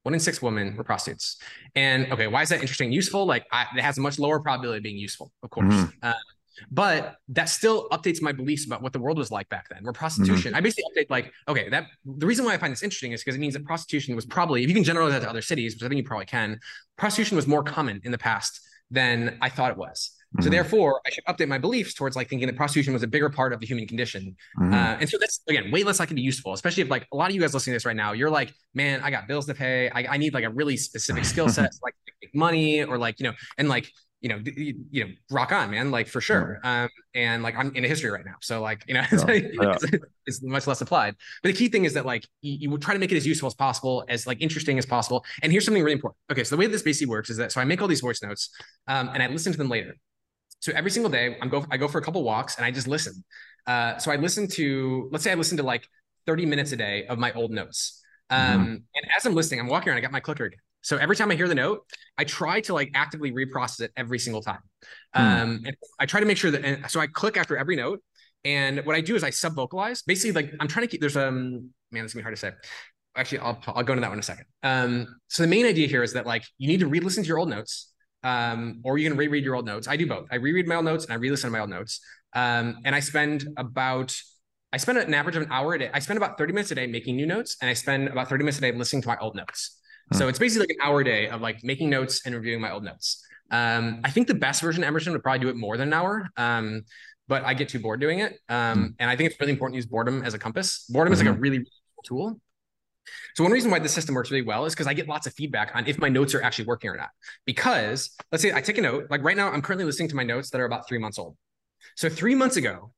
One 0.02 0.14
in 0.14 0.20
six 0.20 0.40
women 0.40 0.76
were 0.76 0.84
prostitutes. 0.84 1.36
And 1.74 2.10
okay, 2.12 2.26
why 2.28 2.40
is 2.42 2.48
that 2.48 2.60
interesting? 2.62 2.86
and 2.86 2.94
Useful? 2.94 3.26
Like 3.26 3.44
I, 3.52 3.66
it 3.76 3.82
has 3.82 3.98
a 3.98 4.00
much 4.00 4.18
lower 4.18 4.40
probability 4.40 4.78
of 4.78 4.82
being 4.84 4.96
useful, 4.96 5.32
of 5.42 5.50
course. 5.50 5.66
Mhm. 5.74 5.92
Uh, 6.02 6.14
but 6.70 7.16
that 7.28 7.48
still 7.48 7.88
updates 7.90 8.20
my 8.22 8.32
beliefs 8.32 8.66
about 8.66 8.82
what 8.82 8.92
the 8.92 8.98
world 8.98 9.18
was 9.18 9.30
like 9.30 9.48
back 9.48 9.68
then. 9.70 9.82
Where 9.84 9.92
prostitution, 9.92 10.54
I 10.54 10.60
basically 10.60 10.84
update 10.96 11.10
like, 11.10 11.32
okay, 11.48 11.68
that 11.70 11.86
the 12.04 12.26
reason 12.26 12.44
why 12.44 12.54
I 12.54 12.58
find 12.58 12.72
this 12.72 12.82
interesting 12.82 13.12
is 13.12 13.22
because 13.22 13.36
it 13.36 13.40
means 13.40 13.54
that 13.54 13.64
prostitution 13.64 14.16
was 14.16 14.26
probably, 14.26 14.62
if 14.62 14.68
you 14.68 14.74
can 14.74 14.84
generalize 14.84 15.12
that 15.14 15.20
to 15.22 15.30
other 15.30 15.42
cities, 15.42 15.74
which 15.74 15.82
I 15.82 15.88
think 15.88 15.98
you 15.98 16.04
probably 16.04 16.26
can, 16.26 16.58
prostitution 16.96 17.36
was 17.36 17.46
more 17.46 17.62
common 17.62 18.00
in 18.04 18.12
the 18.12 18.18
past 18.18 18.60
than 18.90 19.38
I 19.40 19.48
thought 19.48 19.70
it 19.70 19.76
was. 19.76 20.10
So 20.40 20.46
Mhm. 20.46 20.52
therefore, 20.52 21.00
I 21.04 21.10
should 21.10 21.24
update 21.24 21.48
my 21.48 21.58
beliefs 21.58 21.92
towards 21.92 22.14
like 22.14 22.28
thinking 22.28 22.46
that 22.46 22.54
prostitution 22.54 22.92
was 22.92 23.02
a 23.02 23.08
bigger 23.08 23.28
part 23.30 23.52
of 23.52 23.58
the 23.58 23.66
human 23.66 23.84
condition. 23.88 24.36
Mhm. 24.60 24.72
Uh, 24.72 24.98
and 25.00 25.10
so 25.10 25.18
that's 25.18 25.40
again 25.48 25.72
way 25.72 25.82
less 25.82 25.98
likely 25.98 26.10
to 26.10 26.14
be 26.14 26.22
useful, 26.22 26.52
especially 26.52 26.84
if 26.84 26.88
like 26.88 27.04
a 27.12 27.16
lot 27.16 27.30
of 27.30 27.34
you 27.34 27.40
guys 27.40 27.52
listening 27.52 27.72
to 27.72 27.76
this 27.76 27.84
right 27.84 27.96
now, 27.96 28.12
you're 28.12 28.30
like, 28.30 28.52
man, 28.72 29.00
I 29.02 29.10
got 29.10 29.26
bills 29.26 29.46
to 29.46 29.54
pay. 29.54 29.90
I, 29.90 30.14
I 30.14 30.16
need 30.18 30.32
like 30.32 30.44
a 30.44 30.50
really 30.50 30.76
specific 30.76 31.24
skill 31.24 31.48
set, 31.48 31.72
to, 31.72 31.78
like 31.82 31.94
make 32.22 32.32
money 32.32 32.84
or 32.84 32.96
like 32.96 33.18
you 33.18 33.24
know, 33.24 33.32
and 33.58 33.68
like 33.68 33.90
you 34.20 34.28
know, 34.28 34.40
you 34.44 35.04
know, 35.04 35.10
rock 35.30 35.50
on, 35.50 35.70
man, 35.70 35.90
like 35.90 36.06
for 36.06 36.20
sure. 36.20 36.60
Um, 36.62 36.88
and 37.14 37.42
like 37.42 37.56
I'm 37.56 37.74
in 37.74 37.84
a 37.84 37.88
history 37.88 38.10
right 38.10 38.24
now, 38.24 38.34
so 38.40 38.60
like 38.60 38.84
you 38.86 38.94
know, 38.94 39.02
it's, 39.10 39.24
yeah. 39.26 39.76
Yeah. 39.90 39.98
It's, 40.26 40.42
much 40.42 40.66
less 40.66 40.80
applied. 40.80 41.16
But 41.42 41.48
the 41.50 41.54
key 41.54 41.68
thing 41.68 41.86
is 41.86 41.94
that 41.94 42.04
like 42.04 42.26
you, 42.42 42.58
you 42.60 42.70
would 42.70 42.82
try 42.82 42.92
to 42.92 43.00
make 43.00 43.12
it 43.12 43.16
as 43.16 43.26
useful 43.26 43.46
as 43.46 43.54
possible, 43.54 44.04
as 44.08 44.26
like 44.26 44.40
interesting 44.42 44.78
as 44.78 44.84
possible. 44.84 45.24
And 45.42 45.50
here's 45.50 45.64
something 45.64 45.82
really 45.82 45.94
important. 45.94 46.18
Okay, 46.30 46.44
so 46.44 46.54
the 46.54 46.60
way 46.60 46.66
this 46.66 46.82
basically 46.82 47.10
works 47.10 47.30
is 47.30 47.38
that 47.38 47.50
so 47.52 47.60
I 47.60 47.64
make 47.64 47.80
all 47.80 47.88
these 47.88 48.02
voice 48.02 48.22
notes, 48.22 48.50
um, 48.88 49.10
and 49.14 49.22
I 49.22 49.26
listen 49.28 49.52
to 49.52 49.58
them 49.58 49.68
later. 49.68 49.96
So 50.60 50.72
every 50.74 50.90
single 50.90 51.10
day, 51.10 51.38
I'm 51.40 51.48
go 51.48 51.64
I 51.70 51.78
go 51.78 51.88
for 51.88 51.98
a 51.98 52.02
couple 52.02 52.22
walks 52.22 52.56
and 52.56 52.66
I 52.66 52.70
just 52.70 52.86
listen. 52.86 53.24
Uh, 53.66 53.96
so 53.96 54.10
I 54.10 54.16
listen 54.16 54.46
to 54.48 55.08
let's 55.12 55.24
say 55.24 55.32
I 55.32 55.34
listen 55.34 55.56
to 55.56 55.62
like 55.62 55.86
30 56.26 56.44
minutes 56.44 56.72
a 56.72 56.76
day 56.76 57.06
of 57.06 57.18
my 57.18 57.32
old 57.32 57.50
notes. 57.50 58.02
Mm-hmm. 58.30 58.52
Um, 58.52 58.60
mm-hmm. 58.60 58.72
and 58.72 59.06
as 59.16 59.24
I'm 59.24 59.34
listening, 59.34 59.60
I'm 59.60 59.66
walking 59.66 59.88
around, 59.88 59.98
I 59.98 60.02
got 60.02 60.12
my 60.12 60.20
clicker 60.20 60.44
again. 60.44 60.60
So 60.82 60.96
every 60.96 61.16
time 61.16 61.30
I 61.30 61.34
hear 61.34 61.48
the 61.48 61.54
note, 61.54 61.84
I 62.16 62.24
try 62.24 62.60
to 62.62 62.74
like 62.74 62.90
actively 62.94 63.32
reprocess 63.32 63.80
it 63.80 63.92
every 63.96 64.18
single 64.18 64.42
time. 64.42 64.60
Hmm. 65.14 65.22
Um, 65.22 65.62
and 65.66 65.76
I 65.98 66.06
try 66.06 66.20
to 66.20 66.26
make 66.26 66.38
sure 66.38 66.50
that, 66.50 66.64
and 66.64 66.90
so 66.90 67.00
I 67.00 67.06
click 67.06 67.36
after 67.36 67.56
every 67.56 67.76
note. 67.76 68.02
And 68.44 68.84
what 68.86 68.96
I 68.96 69.02
do 69.02 69.14
is 69.16 69.22
I 69.22 69.30
sub 69.30 69.54
vocalize. 69.54 70.02
Basically, 70.02 70.32
like 70.32 70.54
I'm 70.60 70.68
trying 70.68 70.86
to 70.86 70.90
keep. 70.90 71.00
There's 71.00 71.16
um, 71.16 71.70
man, 71.90 72.04
this 72.04 72.10
is 72.10 72.14
gonna 72.14 72.22
be 72.22 72.24
hard 72.24 72.36
to 72.36 72.40
say. 72.40 72.52
Actually, 73.14 73.38
I'll 73.40 73.60
I'll 73.66 73.82
go 73.82 73.92
into 73.92 74.00
that 74.00 74.08
one 74.08 74.14
in 74.14 74.20
a 74.20 74.22
second. 74.22 74.46
Um, 74.62 75.06
so 75.28 75.42
the 75.42 75.48
main 75.48 75.66
idea 75.66 75.86
here 75.86 76.02
is 76.02 76.14
that 76.14 76.26
like 76.26 76.44
you 76.56 76.68
need 76.68 76.80
to 76.80 76.86
re-listen 76.86 77.22
to 77.22 77.28
your 77.28 77.38
old 77.38 77.50
notes, 77.50 77.92
um, 78.22 78.80
or 78.82 78.96
you 78.96 79.08
can 79.08 79.18
reread 79.18 79.44
your 79.44 79.56
old 79.56 79.66
notes. 79.66 79.88
I 79.88 79.96
do 79.96 80.06
both. 80.06 80.26
I 80.30 80.36
reread 80.36 80.66
my 80.66 80.76
old 80.76 80.86
notes 80.86 81.04
and 81.04 81.12
I 81.12 81.16
re-listen 81.16 81.48
to 81.48 81.52
my 81.52 81.60
old 81.60 81.70
notes. 81.70 82.00
Um, 82.32 82.78
and 82.84 82.94
I 82.94 83.00
spend 83.00 83.46
about 83.58 84.16
I 84.72 84.76
spend 84.76 84.98
an 84.98 85.12
average 85.12 85.36
of 85.36 85.42
an 85.42 85.48
hour 85.50 85.74
a 85.74 85.78
day. 85.78 85.90
I 85.92 85.98
spend 85.98 86.16
about 86.16 86.38
30 86.38 86.52
minutes 86.52 86.70
a 86.70 86.76
day 86.76 86.86
making 86.86 87.16
new 87.16 87.26
notes, 87.26 87.56
and 87.60 87.68
I 87.68 87.74
spend 87.74 88.08
about 88.08 88.28
30 88.28 88.44
minutes 88.44 88.58
a 88.58 88.60
day 88.60 88.72
listening 88.72 89.02
to 89.02 89.08
my 89.08 89.16
old 89.20 89.34
notes. 89.34 89.79
So 90.12 90.28
it's 90.28 90.38
basically 90.38 90.66
like 90.66 90.76
an 90.78 90.88
hour 90.88 91.00
a 91.00 91.04
day 91.04 91.28
of 91.28 91.40
like 91.40 91.62
making 91.62 91.90
notes 91.90 92.22
and 92.26 92.34
reviewing 92.34 92.60
my 92.60 92.72
old 92.72 92.84
notes. 92.84 93.24
Um, 93.50 94.00
I 94.04 94.10
think 94.10 94.26
the 94.26 94.34
best 94.34 94.62
version 94.62 94.82
of 94.82 94.88
Emerson 94.88 95.12
would 95.12 95.22
probably 95.22 95.40
do 95.40 95.48
it 95.48 95.56
more 95.56 95.76
than 95.76 95.88
an 95.88 95.94
hour. 95.94 96.28
Um, 96.36 96.82
but 97.28 97.44
I 97.44 97.54
get 97.54 97.68
too 97.68 97.78
bored 97.78 98.00
doing 98.00 98.18
it. 98.18 98.38
Um, 98.48 98.78
hmm. 98.78 98.86
and 98.98 99.08
I 99.08 99.16
think 99.16 99.30
it's 99.30 99.40
really 99.40 99.52
important 99.52 99.74
to 99.74 99.78
use 99.78 99.86
boredom 99.86 100.22
as 100.24 100.34
a 100.34 100.38
compass. 100.38 100.84
Boredom 100.88 101.12
mm-hmm. 101.12 101.20
is 101.20 101.20
like 101.20 101.28
a 101.28 101.32
mm-hmm. 101.32 101.42
really, 101.42 101.58
really 101.58 101.70
tool. 102.04 102.40
So 103.34 103.44
one 103.44 103.52
reason 103.52 103.70
why 103.70 103.78
this 103.78 103.92
system 103.92 104.14
works 104.14 104.30
really 104.30 104.44
well 104.44 104.66
is 104.66 104.74
because 104.74 104.86
I 104.86 104.94
get 104.94 105.08
lots 105.08 105.26
of 105.26 105.34
feedback 105.34 105.72
on 105.74 105.86
if 105.86 105.98
my 105.98 106.08
notes 106.08 106.34
are 106.34 106.42
actually 106.42 106.66
working 106.66 106.90
or 106.90 106.96
not. 106.96 107.10
Because 107.46 108.10
let's 108.30 108.42
say 108.42 108.52
I 108.52 108.60
take 108.60 108.78
a 108.78 108.82
note, 108.82 109.06
like 109.10 109.22
right 109.22 109.36
now, 109.36 109.50
I'm 109.50 109.62
currently 109.62 109.84
listening 109.84 110.08
to 110.08 110.16
my 110.16 110.24
notes 110.24 110.50
that 110.50 110.60
are 110.60 110.64
about 110.64 110.88
three 110.88 110.98
months 110.98 111.18
old. 111.18 111.36
So 111.96 112.08
three 112.08 112.34
months 112.34 112.56
ago, 112.56 112.92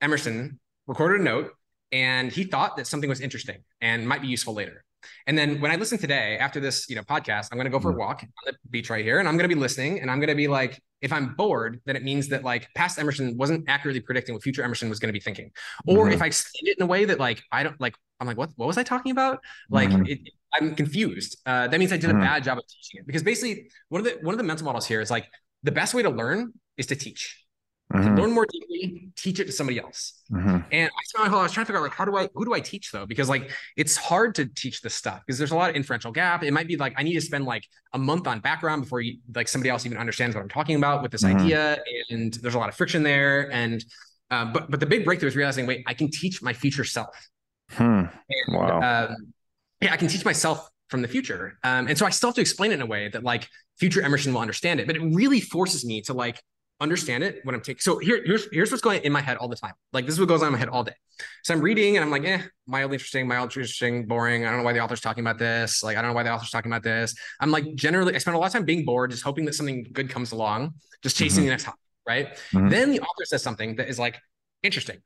Emerson 0.00 0.60
recorded 0.86 1.20
a 1.20 1.24
note 1.24 1.52
and 1.90 2.30
he 2.30 2.44
thought 2.44 2.76
that 2.76 2.86
something 2.86 3.08
was 3.08 3.20
interesting 3.20 3.64
and 3.80 4.06
might 4.06 4.22
be 4.22 4.28
useful 4.28 4.54
later. 4.54 4.84
And 5.26 5.36
then 5.36 5.60
when 5.60 5.70
I 5.70 5.76
listen 5.76 5.98
today 5.98 6.38
after 6.38 6.60
this, 6.60 6.88
you 6.88 6.96
know, 6.96 7.02
podcast, 7.02 7.48
I'm 7.50 7.58
going 7.58 7.66
to 7.66 7.70
go 7.70 7.80
for 7.80 7.90
a 7.90 7.94
mm. 7.94 7.98
walk 7.98 8.22
on 8.22 8.28
the 8.46 8.54
beach 8.70 8.90
right 8.90 9.04
here, 9.04 9.18
and 9.18 9.28
I'm 9.28 9.36
going 9.36 9.48
to 9.48 9.54
be 9.54 9.60
listening, 9.60 10.00
and 10.00 10.10
I'm 10.10 10.18
going 10.18 10.28
to 10.28 10.34
be 10.34 10.48
like, 10.48 10.80
if 11.00 11.12
I'm 11.12 11.34
bored, 11.34 11.80
then 11.86 11.96
it 11.96 12.02
means 12.02 12.28
that 12.28 12.44
like 12.44 12.68
past 12.74 12.98
Emerson 12.98 13.36
wasn't 13.36 13.68
accurately 13.68 14.00
predicting 14.00 14.34
what 14.34 14.42
future 14.42 14.62
Emerson 14.62 14.88
was 14.88 14.98
going 14.98 15.08
to 15.08 15.12
be 15.12 15.20
thinking. 15.20 15.50
Or 15.86 16.04
mm-hmm. 16.04 16.12
if 16.12 16.22
I 16.22 16.26
explain 16.26 16.72
it 16.72 16.78
in 16.78 16.82
a 16.82 16.86
way 16.86 17.04
that 17.04 17.18
like 17.18 17.42
I 17.52 17.62
don't 17.62 17.80
like, 17.80 17.94
I'm 18.20 18.26
like, 18.26 18.36
what? 18.36 18.50
What 18.56 18.66
was 18.66 18.78
I 18.78 18.82
talking 18.82 19.12
about? 19.12 19.40
Like, 19.70 19.90
mm-hmm. 19.90 20.06
it, 20.06 20.18
I'm 20.52 20.74
confused. 20.74 21.38
Uh, 21.46 21.68
that 21.68 21.78
means 21.78 21.92
I 21.92 21.96
did 21.96 22.10
mm-hmm. 22.10 22.20
a 22.20 22.24
bad 22.24 22.44
job 22.44 22.58
of 22.58 22.64
teaching 22.66 23.00
it 23.00 23.06
because 23.06 23.22
basically 23.22 23.70
one 23.90 24.00
of 24.00 24.04
the 24.04 24.18
one 24.22 24.34
of 24.34 24.38
the 24.38 24.44
mental 24.44 24.64
models 24.64 24.86
here 24.86 25.00
is 25.00 25.10
like 25.10 25.28
the 25.62 25.72
best 25.72 25.94
way 25.94 26.02
to 26.02 26.10
learn 26.10 26.52
is 26.76 26.86
to 26.86 26.96
teach. 26.96 27.44
Mm-hmm. 27.92 28.16
learn 28.16 28.32
more 28.32 28.46
deeply, 28.50 29.08
teach 29.16 29.40
it 29.40 29.46
to 29.46 29.52
somebody 29.52 29.80
else. 29.80 30.22
Mm-hmm. 30.30 30.58
And 30.72 30.90
I 30.90 31.02
spent 31.04 31.24
my 31.24 31.28
whole 31.30 31.38
I 31.38 31.44
was 31.44 31.52
trying 31.52 31.64
to 31.64 31.68
figure 31.68 31.78
out 31.78 31.84
like 31.84 31.94
how 31.94 32.04
do 32.04 32.18
I 32.18 32.28
who 32.34 32.44
do 32.44 32.52
I 32.52 32.60
teach 32.60 32.92
though? 32.92 33.06
Because 33.06 33.30
like 33.30 33.50
it's 33.78 33.96
hard 33.96 34.34
to 34.34 34.44
teach 34.44 34.82
this 34.82 34.94
stuff 34.94 35.22
because 35.24 35.38
there's 35.38 35.52
a 35.52 35.56
lot 35.56 35.70
of 35.70 35.76
inferential 35.76 36.12
gap. 36.12 36.44
It 36.44 36.52
might 36.52 36.68
be 36.68 36.76
like 36.76 36.92
I 36.98 37.02
need 37.02 37.14
to 37.14 37.20
spend 37.22 37.46
like 37.46 37.64
a 37.94 37.98
month 37.98 38.26
on 38.26 38.40
background 38.40 38.82
before 38.82 39.00
you 39.00 39.18
like 39.34 39.48
somebody 39.48 39.70
else 39.70 39.86
even 39.86 39.96
understands 39.96 40.36
what 40.36 40.42
I'm 40.42 40.50
talking 40.50 40.76
about 40.76 41.00
with 41.02 41.12
this 41.12 41.24
mm-hmm. 41.24 41.38
idea. 41.38 41.78
And 42.10 42.34
there's 42.34 42.54
a 42.54 42.58
lot 42.58 42.68
of 42.68 42.74
friction 42.74 43.02
there. 43.02 43.50
And 43.50 43.82
uh, 44.30 44.44
but 44.44 44.70
but 44.70 44.80
the 44.80 44.86
big 44.86 45.06
breakthrough 45.06 45.28
is 45.28 45.36
realizing 45.36 45.66
wait, 45.66 45.82
I 45.86 45.94
can 45.94 46.10
teach 46.10 46.42
my 46.42 46.52
future 46.52 46.84
self. 46.84 47.30
Hmm. 47.70 48.04
And, 48.04 48.10
wow. 48.50 49.06
Um, 49.08 49.32
yeah, 49.80 49.94
I 49.94 49.96
can 49.96 50.08
teach 50.08 50.26
myself 50.26 50.68
from 50.88 51.00
the 51.00 51.08
future. 51.08 51.58
Um, 51.64 51.88
and 51.88 51.96
so 51.96 52.04
I 52.04 52.10
still 52.10 52.28
have 52.30 52.34
to 52.34 52.40
explain 52.42 52.72
it 52.72 52.74
in 52.74 52.80
a 52.82 52.86
way 52.86 53.08
that 53.08 53.22
like 53.22 53.48
future 53.78 54.02
Emerson 54.02 54.34
will 54.34 54.42
understand 54.42 54.78
it. 54.78 54.86
But 54.86 54.96
it 54.96 55.02
really 55.02 55.40
forces 55.40 55.86
me 55.86 56.02
to 56.02 56.12
like 56.12 56.42
understand 56.80 57.24
it 57.24 57.40
when 57.44 57.54
I'm 57.54 57.60
taking. 57.60 57.80
So 57.80 57.98
here, 57.98 58.22
here's 58.24 58.48
here's 58.52 58.70
what's 58.70 58.82
going 58.82 59.02
in 59.02 59.12
my 59.12 59.20
head 59.20 59.36
all 59.36 59.48
the 59.48 59.56
time. 59.56 59.74
Like 59.92 60.06
this 60.06 60.14
is 60.14 60.20
what 60.20 60.28
goes 60.28 60.42
on 60.42 60.48
in 60.48 60.52
my 60.52 60.58
head 60.58 60.68
all 60.68 60.84
day. 60.84 60.94
So 61.42 61.54
I'm 61.54 61.60
reading 61.60 61.96
and 61.96 62.04
I'm 62.04 62.10
like, 62.10 62.24
eh, 62.24 62.42
mildly 62.66 62.96
interesting, 62.96 63.26
mildly 63.26 63.62
interesting, 63.62 64.06
boring. 64.06 64.44
I 64.44 64.50
don't 64.50 64.58
know 64.58 64.64
why 64.64 64.72
the 64.72 64.80
author's 64.80 65.00
talking 65.00 65.22
about 65.24 65.38
this. 65.38 65.82
Like 65.82 65.96
I 65.96 66.02
don't 66.02 66.10
know 66.10 66.14
why 66.14 66.22
the 66.22 66.30
author's 66.30 66.50
talking 66.50 66.70
about 66.70 66.82
this. 66.82 67.14
I'm 67.40 67.50
like 67.50 67.74
generally, 67.74 68.14
I 68.14 68.18
spend 68.18 68.36
a 68.36 68.38
lot 68.38 68.46
of 68.46 68.52
time 68.52 68.64
being 68.64 68.84
bored, 68.84 69.10
just 69.10 69.22
hoping 69.22 69.44
that 69.46 69.54
something 69.54 69.86
good 69.92 70.08
comes 70.08 70.32
along, 70.32 70.74
just 71.02 71.16
chasing 71.16 71.40
mm-hmm. 71.40 71.46
the 71.46 71.50
next 71.50 71.64
topic, 71.64 71.80
right? 72.06 72.36
Mm-hmm. 72.52 72.68
Then 72.68 72.90
the 72.90 73.00
author 73.00 73.24
says 73.24 73.42
something 73.42 73.76
that 73.76 73.88
is 73.88 73.98
like 73.98 74.18
interesting. 74.62 74.98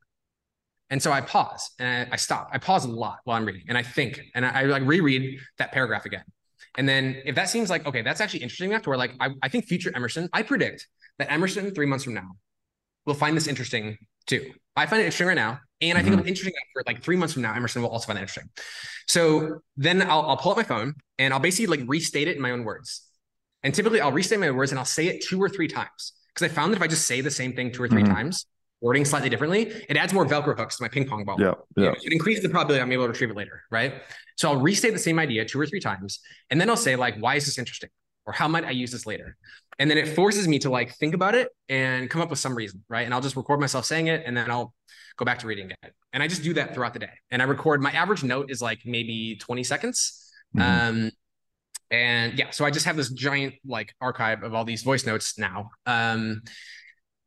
And 0.91 1.03
so 1.03 1.11
I 1.11 1.23
pause 1.23 1.71
and 1.79 2.09
I, 2.11 2.15
I 2.15 2.17
stop. 2.17 2.51
I 2.53 2.59
pause 2.59 2.85
a 2.85 2.91
lot 2.91 3.21
while 3.25 3.39
I'm 3.39 3.47
reading 3.47 3.65
and 3.69 3.79
I 3.79 3.83
think 3.83 4.21
and 4.35 4.45
I, 4.45 4.61
I 4.61 4.65
like 4.65 4.83
reread 4.85 5.39
that 5.57 5.73
paragraph 5.73 6.05
again. 6.05 6.25
And 6.77 6.89
then 6.89 7.23
if 7.25 7.35
that 7.35 7.49
seems 7.49 7.71
like, 7.71 7.87
okay, 7.87 8.03
that's 8.03 8.21
actually 8.21 8.41
interesting 8.41 8.71
enough 8.71 8.83
to 8.83 8.91
where 8.91 8.99
like, 8.99 9.13
I, 9.21 9.31
I 9.43 9.49
think 9.49 9.67
future 9.67 9.93
Emerson, 9.95 10.29
I 10.33 10.43
predict 10.43 10.87
that 11.23 11.33
Emerson 11.33 11.73
three 11.73 11.87
months 11.87 12.05
from 12.05 12.15
now 12.15 12.33
will 13.07 13.15
find 13.15 13.37
this 13.37 13.47
interesting 13.47 13.97
too. 14.27 14.53
I 14.75 14.87
find 14.87 15.01
it 15.01 15.05
interesting 15.05 15.29
right 15.29 15.35
now. 15.35 15.61
And 15.81 15.99
I 15.99 16.03
think 16.03 16.13
mm-hmm. 16.13 16.13
it'll 16.15 16.25
be 16.25 16.31
interesting 16.31 16.55
for 16.73 16.83
like 16.87 17.03
three 17.03 17.17
months 17.17 17.35
from 17.35 17.43
now, 17.43 17.55
Emerson 17.55 17.83
will 17.83 17.91
also 17.91 18.07
find 18.07 18.19
it 18.19 18.23
interesting. 18.23 18.51
So 19.09 19.61
then 19.77 20.03
I'll, 20.03 20.23
I'll 20.23 20.37
pull 20.37 20.53
up 20.53 20.57
my 20.57 20.65
phone 20.65 20.95
and 21.19 21.33
I'll 21.33 21.41
basically 21.41 21.77
like 21.77 21.89
restate 21.89 22.29
it 22.29 22.37
in 22.37 22.43
my 22.43 22.51
own 22.51 22.65
words. 22.65 23.09
And 23.63 23.75
typically 23.75 24.01
I'll 24.01 24.13
restate 24.13 24.41
my 24.41 24.51
words 24.51 24.73
and 24.73 24.79
I'll 24.79 24.85
say 24.85 25.07
it 25.07 25.25
two 25.25 25.41
or 25.41 25.49
three 25.49 25.69
times. 25.69 26.13
Because 26.35 26.51
I 26.51 26.55
found 26.55 26.73
that 26.73 26.79
if 26.79 26.83
I 26.83 26.87
just 26.87 27.07
say 27.07 27.21
the 27.21 27.31
same 27.31 27.53
thing 27.53 27.71
two 27.71 27.83
or 27.83 27.89
3 27.89 28.03
mm-hmm. 28.03 28.15
times, 28.15 28.47
wording 28.81 29.05
slightly 29.05 29.29
differently, 29.29 29.71
it 29.89 29.97
adds 29.99 30.15
more 30.15 30.25
Velcro 30.25 30.59
hooks 30.59 30.79
to 30.79 30.83
my 30.83 30.89
ping 30.89 31.07
pong 31.07 31.25
ball. 31.25 31.37
Yeah. 31.39 31.55
yeah. 31.77 31.93
It 32.03 32.13
increases 32.13 32.43
the 32.43 32.49
probability 32.49 32.81
I'm 32.81 32.91
able 32.91 33.05
to 33.05 33.11
retrieve 33.11 33.31
it 33.31 33.37
later. 33.37 33.63
Right. 33.71 33.95
So 34.37 34.51
I'll 34.51 34.61
restate 34.61 34.95
the 34.95 34.99
same 34.99 35.19
idea 35.19 35.45
two 35.45 35.61
or 35.61 35.67
three 35.67 35.81
times. 35.81 36.21
And 36.51 36.61
then 36.61 36.71
I'll 36.71 36.77
say, 36.77 36.97
like, 36.97 37.17
why 37.19 37.35
is 37.35 37.45
this 37.45 37.59
interesting? 37.59 37.91
Or 38.25 38.33
how 38.33 38.49
might 38.49 38.65
I 38.65 38.71
use 38.71 38.91
this 38.91 39.05
later? 39.05 39.37
And 39.79 39.91
then 39.91 39.99
it 39.99 40.09
forces 40.09 40.47
me 40.47 40.59
to 40.61 40.71
like 40.71 40.95
think 40.97 41.15
about 41.15 41.35
it 41.35 41.49
and 41.69 42.09
come 42.11 42.21
up 42.21 42.31
with 42.31 42.39
some 42.39 42.55
reason. 42.55 42.85
Right. 42.89 43.05
And 43.05 43.15
I'll 43.15 43.21
just 43.21 43.37
record 43.37 43.61
myself 43.61 43.85
saying 43.85 44.09
it 44.09 44.23
and 44.27 44.37
then 44.37 44.51
I'll 44.51 44.75
go 45.17 45.25
back 45.25 45.39
to 45.41 45.47
reading 45.47 45.71
it. 45.71 45.95
And 46.13 46.23
I 46.23 46.29
just 46.29 46.43
do 46.43 46.55
that 46.55 46.75
throughout 46.75 46.93
the 46.93 46.99
day. 47.01 47.13
And 47.31 47.41
I 47.41 47.47
record 47.47 47.81
my 47.81 47.93
average 47.93 48.23
note 48.23 48.51
is 48.51 48.61
like 48.61 48.81
maybe 48.85 49.37
20 49.41 49.65
seconds. 49.65 50.31
Mm-hmm. 50.57 50.89
Um, 51.05 51.11
and 51.91 52.39
yeah, 52.39 52.51
so 52.51 52.65
I 52.65 52.71
just 52.71 52.87
have 52.87 52.97
this 52.97 53.11
giant 53.11 53.55
like 53.67 53.95
archive 54.01 54.43
of 54.43 54.55
all 54.55 54.65
these 54.65 54.83
voice 54.83 55.07
notes 55.07 55.39
now. 55.39 55.71
Um, 55.87 56.43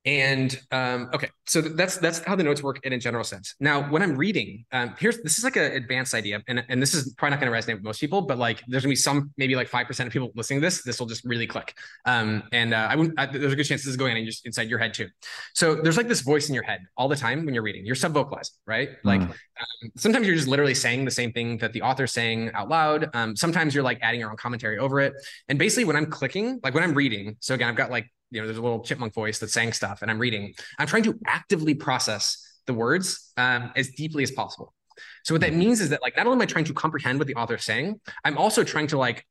and 0.06 0.60
um, 0.72 1.10
okay, 1.16 1.30
so 1.48 1.62
that's 1.62 1.98
that's 1.98 2.20
how 2.20 2.36
the 2.36 2.44
notes 2.44 2.62
work 2.62 2.80
in 2.86 2.94
a 2.94 2.98
general 2.98 3.24
sense. 3.24 3.56
Now, 3.60 3.90
when 3.90 4.04
I'm 4.04 4.16
reading, 4.16 4.64
um, 4.72 4.94
here's 5.00 5.18
this 5.22 5.40
is 5.40 5.44
like 5.44 5.56
an 5.56 5.72
advanced 5.72 6.14
idea, 6.14 6.44
and, 6.48 6.64
and 6.70 6.80
this 6.80 6.94
is 6.94 7.14
probably 7.16 7.32
not 7.32 7.40
going 7.40 7.52
to 7.52 7.58
resonate 7.58 7.78
with 7.78 7.84
most 7.84 8.00
people, 8.00 8.22
but 8.22 8.38
like 8.38 8.62
there's 8.68 8.84
gonna 8.84 8.92
be 8.92 8.98
some 8.98 9.32
maybe 9.38 9.56
like 9.56 9.68
five 9.68 9.88
percent 9.88 10.06
of 10.06 10.14
people 10.14 10.32
listening 10.36 10.62
to 10.62 10.66
this. 10.66 10.84
This 10.84 11.00
will 11.00 11.08
just 11.08 11.26
really 11.26 11.48
click. 11.48 11.76
Um, 12.06 12.44
and 12.52 12.76
uh, 12.76 12.88
I 12.90 12.96
wouldn't. 12.96 13.20
I, 13.20 13.26
there's 13.26 13.54
a 13.54 13.56
good 13.56 13.64
chance 13.64 13.82
this 13.82 13.90
is 13.90 13.98
going 13.98 14.16
on 14.16 14.24
just 14.26 14.46
inside 14.46 14.70
your 14.70 14.78
head 14.78 14.94
too. 14.94 15.10
So 15.56 15.74
there's 15.74 15.98
like 15.98 16.08
this 16.08 16.22
voice 16.22 16.50
in 16.50 16.54
your 16.54 16.64
head 16.64 16.82
all 16.98 17.08
the 17.08 17.16
time 17.16 17.44
when 17.44 17.56
you're 17.56 17.64
reading. 17.64 17.84
You're 17.84 17.96
sub 17.96 18.14
vocalizing, 18.14 18.56
right? 18.68 18.90
Mm. 18.90 19.06
Like 19.06 19.22
um, 19.22 19.92
sometimes 19.98 20.28
you're 20.28 20.36
just 20.36 20.48
literally 20.48 20.76
saying 20.76 21.06
the 21.06 21.12
same 21.12 21.32
thing 21.32 21.58
that 21.58 21.74
the 21.74 21.82
author's 21.82 22.12
saying 22.12 22.52
out 22.54 22.70
loud. 22.70 23.10
Um, 23.16 23.36
sometimes 23.36 23.74
you're 23.74 23.84
like 23.84 23.98
adding 24.04 24.20
your 24.20 24.30
own 24.30 24.38
commentary 24.38 24.78
over 24.78 25.00
it. 25.00 25.14
And 25.50 25.58
basically, 25.58 25.86
when 25.86 25.96
I'm 25.96 26.06
clicking, 26.06 26.60
like 26.64 26.76
when 26.76 26.84
I'm 26.84 26.94
reading, 26.94 27.38
so 27.40 27.56
again, 27.56 27.70
I've 27.70 27.76
got 27.76 27.90
like 27.90 28.06
you 28.36 28.42
know, 28.42 28.48
there's 28.48 28.58
a 28.58 28.62
little 28.62 28.82
chipmunk 28.82 29.14
voice 29.14 29.40
that's 29.40 29.54
saying 29.54 29.74
stuff 29.74 30.02
and 30.02 30.12
I'm 30.12 30.20
reading. 30.20 30.54
I'm 30.78 30.88
trying 30.88 31.04
to 31.04 31.18
actively 31.26 31.74
process 31.74 32.46
the 32.68 32.74
words 32.74 33.32
um, 33.38 33.72
as 33.76 33.90
deeply 33.90 34.24
as 34.24 34.32
possible. 34.32 34.74
So 35.24 35.34
what 35.34 35.42
that 35.42 35.52
mm-hmm. 35.52 35.60
means 35.60 35.82
is 35.82 35.90
that 35.90 36.02
like 36.02 36.18
not 36.18 36.28
only 36.28 36.38
am 36.38 36.42
I 36.42 36.46
trying 36.46 36.66
to 36.66 36.74
comprehend 36.74 37.18
what 37.18 37.28
the 37.28 37.36
author 37.36 37.56
is 37.56 37.64
saying, 37.64 38.00
I'm 38.24 38.38
also 38.38 38.64
trying 38.64 38.88
to 38.88 38.98
like 38.98 39.26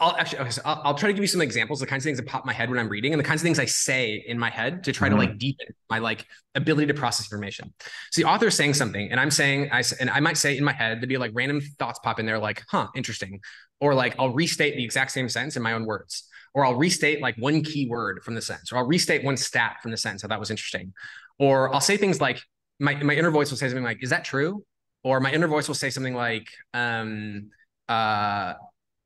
I'll 0.00 0.16
actually 0.16 0.40
okay, 0.40 0.50
so 0.50 0.62
I'll, 0.64 0.80
I'll, 0.84 0.94
try 0.94 1.08
to 1.08 1.12
give 1.12 1.22
you 1.22 1.28
some 1.28 1.40
examples, 1.40 1.78
the 1.78 1.86
kinds 1.86 2.02
of 2.02 2.04
things 2.04 2.18
that 2.18 2.26
pop 2.26 2.44
my 2.44 2.52
head 2.52 2.68
when 2.68 2.78
I'm 2.78 2.88
reading, 2.88 3.12
and 3.12 3.20
the 3.20 3.24
kinds 3.24 3.42
of 3.42 3.44
things 3.44 3.58
I 3.58 3.66
say 3.66 4.24
in 4.26 4.38
my 4.38 4.50
head 4.50 4.84
to 4.84 4.92
try 4.92 5.08
mm-hmm. 5.08 5.18
to 5.18 5.26
like 5.26 5.38
deepen 5.38 5.66
my 5.88 5.98
like 5.98 6.26
ability 6.54 6.86
to 6.86 6.94
process 6.94 7.26
information. 7.30 7.72
So 8.10 8.22
the 8.22 8.28
author 8.28 8.46
is 8.46 8.56
saying 8.56 8.74
something, 8.74 9.10
and 9.10 9.20
I'm 9.20 9.30
saying 9.30 9.68
I 9.70 9.84
and 10.00 10.10
I 10.10 10.20
might 10.20 10.36
say 10.36 10.56
in 10.56 10.64
my 10.64 10.72
head 10.72 11.00
there'd 11.00 11.08
be 11.08 11.18
like 11.18 11.30
random 11.34 11.60
thoughts 11.78 12.00
pop 12.02 12.18
in 12.18 12.26
there, 12.26 12.38
like 12.38 12.64
"huh, 12.68 12.88
interesting," 12.96 13.40
or 13.80 13.94
like 13.94 14.16
I'll 14.18 14.30
restate 14.32 14.74
the 14.74 14.84
exact 14.84 15.12
same 15.12 15.28
sentence 15.28 15.56
in 15.56 15.62
my 15.62 15.74
own 15.74 15.84
words 15.84 16.27
or 16.54 16.64
I'll 16.64 16.76
restate 16.76 17.20
like 17.20 17.36
one 17.36 17.62
key 17.62 17.88
word 17.88 18.22
from 18.22 18.34
the 18.34 18.42
sentence, 18.42 18.72
or 18.72 18.78
I'll 18.78 18.86
restate 18.86 19.24
one 19.24 19.36
stat 19.36 19.76
from 19.82 19.90
the 19.90 19.96
sentence. 19.96 20.24
I 20.24 20.28
thought 20.28 20.40
was 20.40 20.50
interesting. 20.50 20.92
Or 21.38 21.72
I'll 21.72 21.80
say 21.80 21.96
things 21.96 22.20
like 22.20 22.40
my, 22.80 22.94
my 22.96 23.14
inner 23.14 23.30
voice 23.30 23.50
will 23.50 23.58
say 23.58 23.68
something 23.68 23.84
like, 23.84 24.02
is 24.02 24.10
that 24.10 24.24
true? 24.24 24.64
Or 25.04 25.20
my 25.20 25.30
inner 25.32 25.48
voice 25.48 25.68
will 25.68 25.74
say 25.74 25.90
something 25.90 26.14
like, 26.14 26.48
um, 26.74 27.50
uh, 27.88 28.54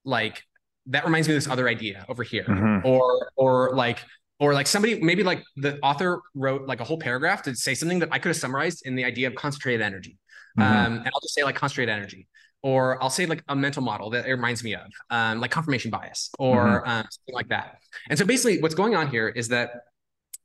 like 0.05 0.43
that 0.87 1.05
reminds 1.05 1.29
me 1.29 1.35
of 1.35 1.43
this 1.43 1.51
other 1.51 1.69
idea 1.69 2.05
over 2.09 2.23
here. 2.23 2.45
Mm-hmm. 2.45 2.87
Or, 2.87 3.31
or 3.37 3.77
like, 3.77 3.99
or 4.41 4.55
like 4.55 4.67
somebody, 4.67 5.01
maybe 5.01 5.23
like 5.23 5.43
the 5.57 5.79
author 5.81 6.21
wrote 6.35 6.67
like 6.67 6.81
a 6.81 6.85
whole 6.85 6.99
paragraph 6.99 7.43
to 7.43 7.55
say 7.55 7.75
something 7.75 7.99
that 8.01 8.09
I 8.11 8.19
could 8.19 8.31
have 8.31 8.37
summarized 8.37 8.87
in 8.87 8.97
the 8.97 9.05
idea 9.05 9.29
of 9.29 9.35
concentrated 9.35 9.83
energy. 9.83 10.19
Mm-hmm. 10.59 10.63
Um, 10.63 10.93
and 10.99 11.07
I'll 11.07 11.21
just 11.21 11.35
say 11.35 11.45
like 11.45 11.55
concentrated 11.55 11.95
energy 11.95 12.27
or 12.63 13.03
I'll 13.03 13.11
say 13.11 13.27
like 13.27 13.43
a 13.49 13.57
mental 13.57 13.83
model 13.83 14.11
that 14.11 14.27
it 14.27 14.31
reminds 14.31 14.63
me 14.63 14.75
of, 14.75 14.87
um, 15.11 15.41
like 15.41 15.51
confirmation 15.51 15.91
bias 15.91 16.31
or 16.39 16.65
mm-hmm. 16.65 16.89
um, 16.89 17.07
something 17.11 17.35
like 17.35 17.49
that. 17.49 17.79
And 18.09 18.19
so 18.19 18.25
basically, 18.25 18.61
what's 18.61 18.75
going 18.75 18.95
on 18.95 19.09
here 19.09 19.29
is 19.29 19.49
that 19.49 19.73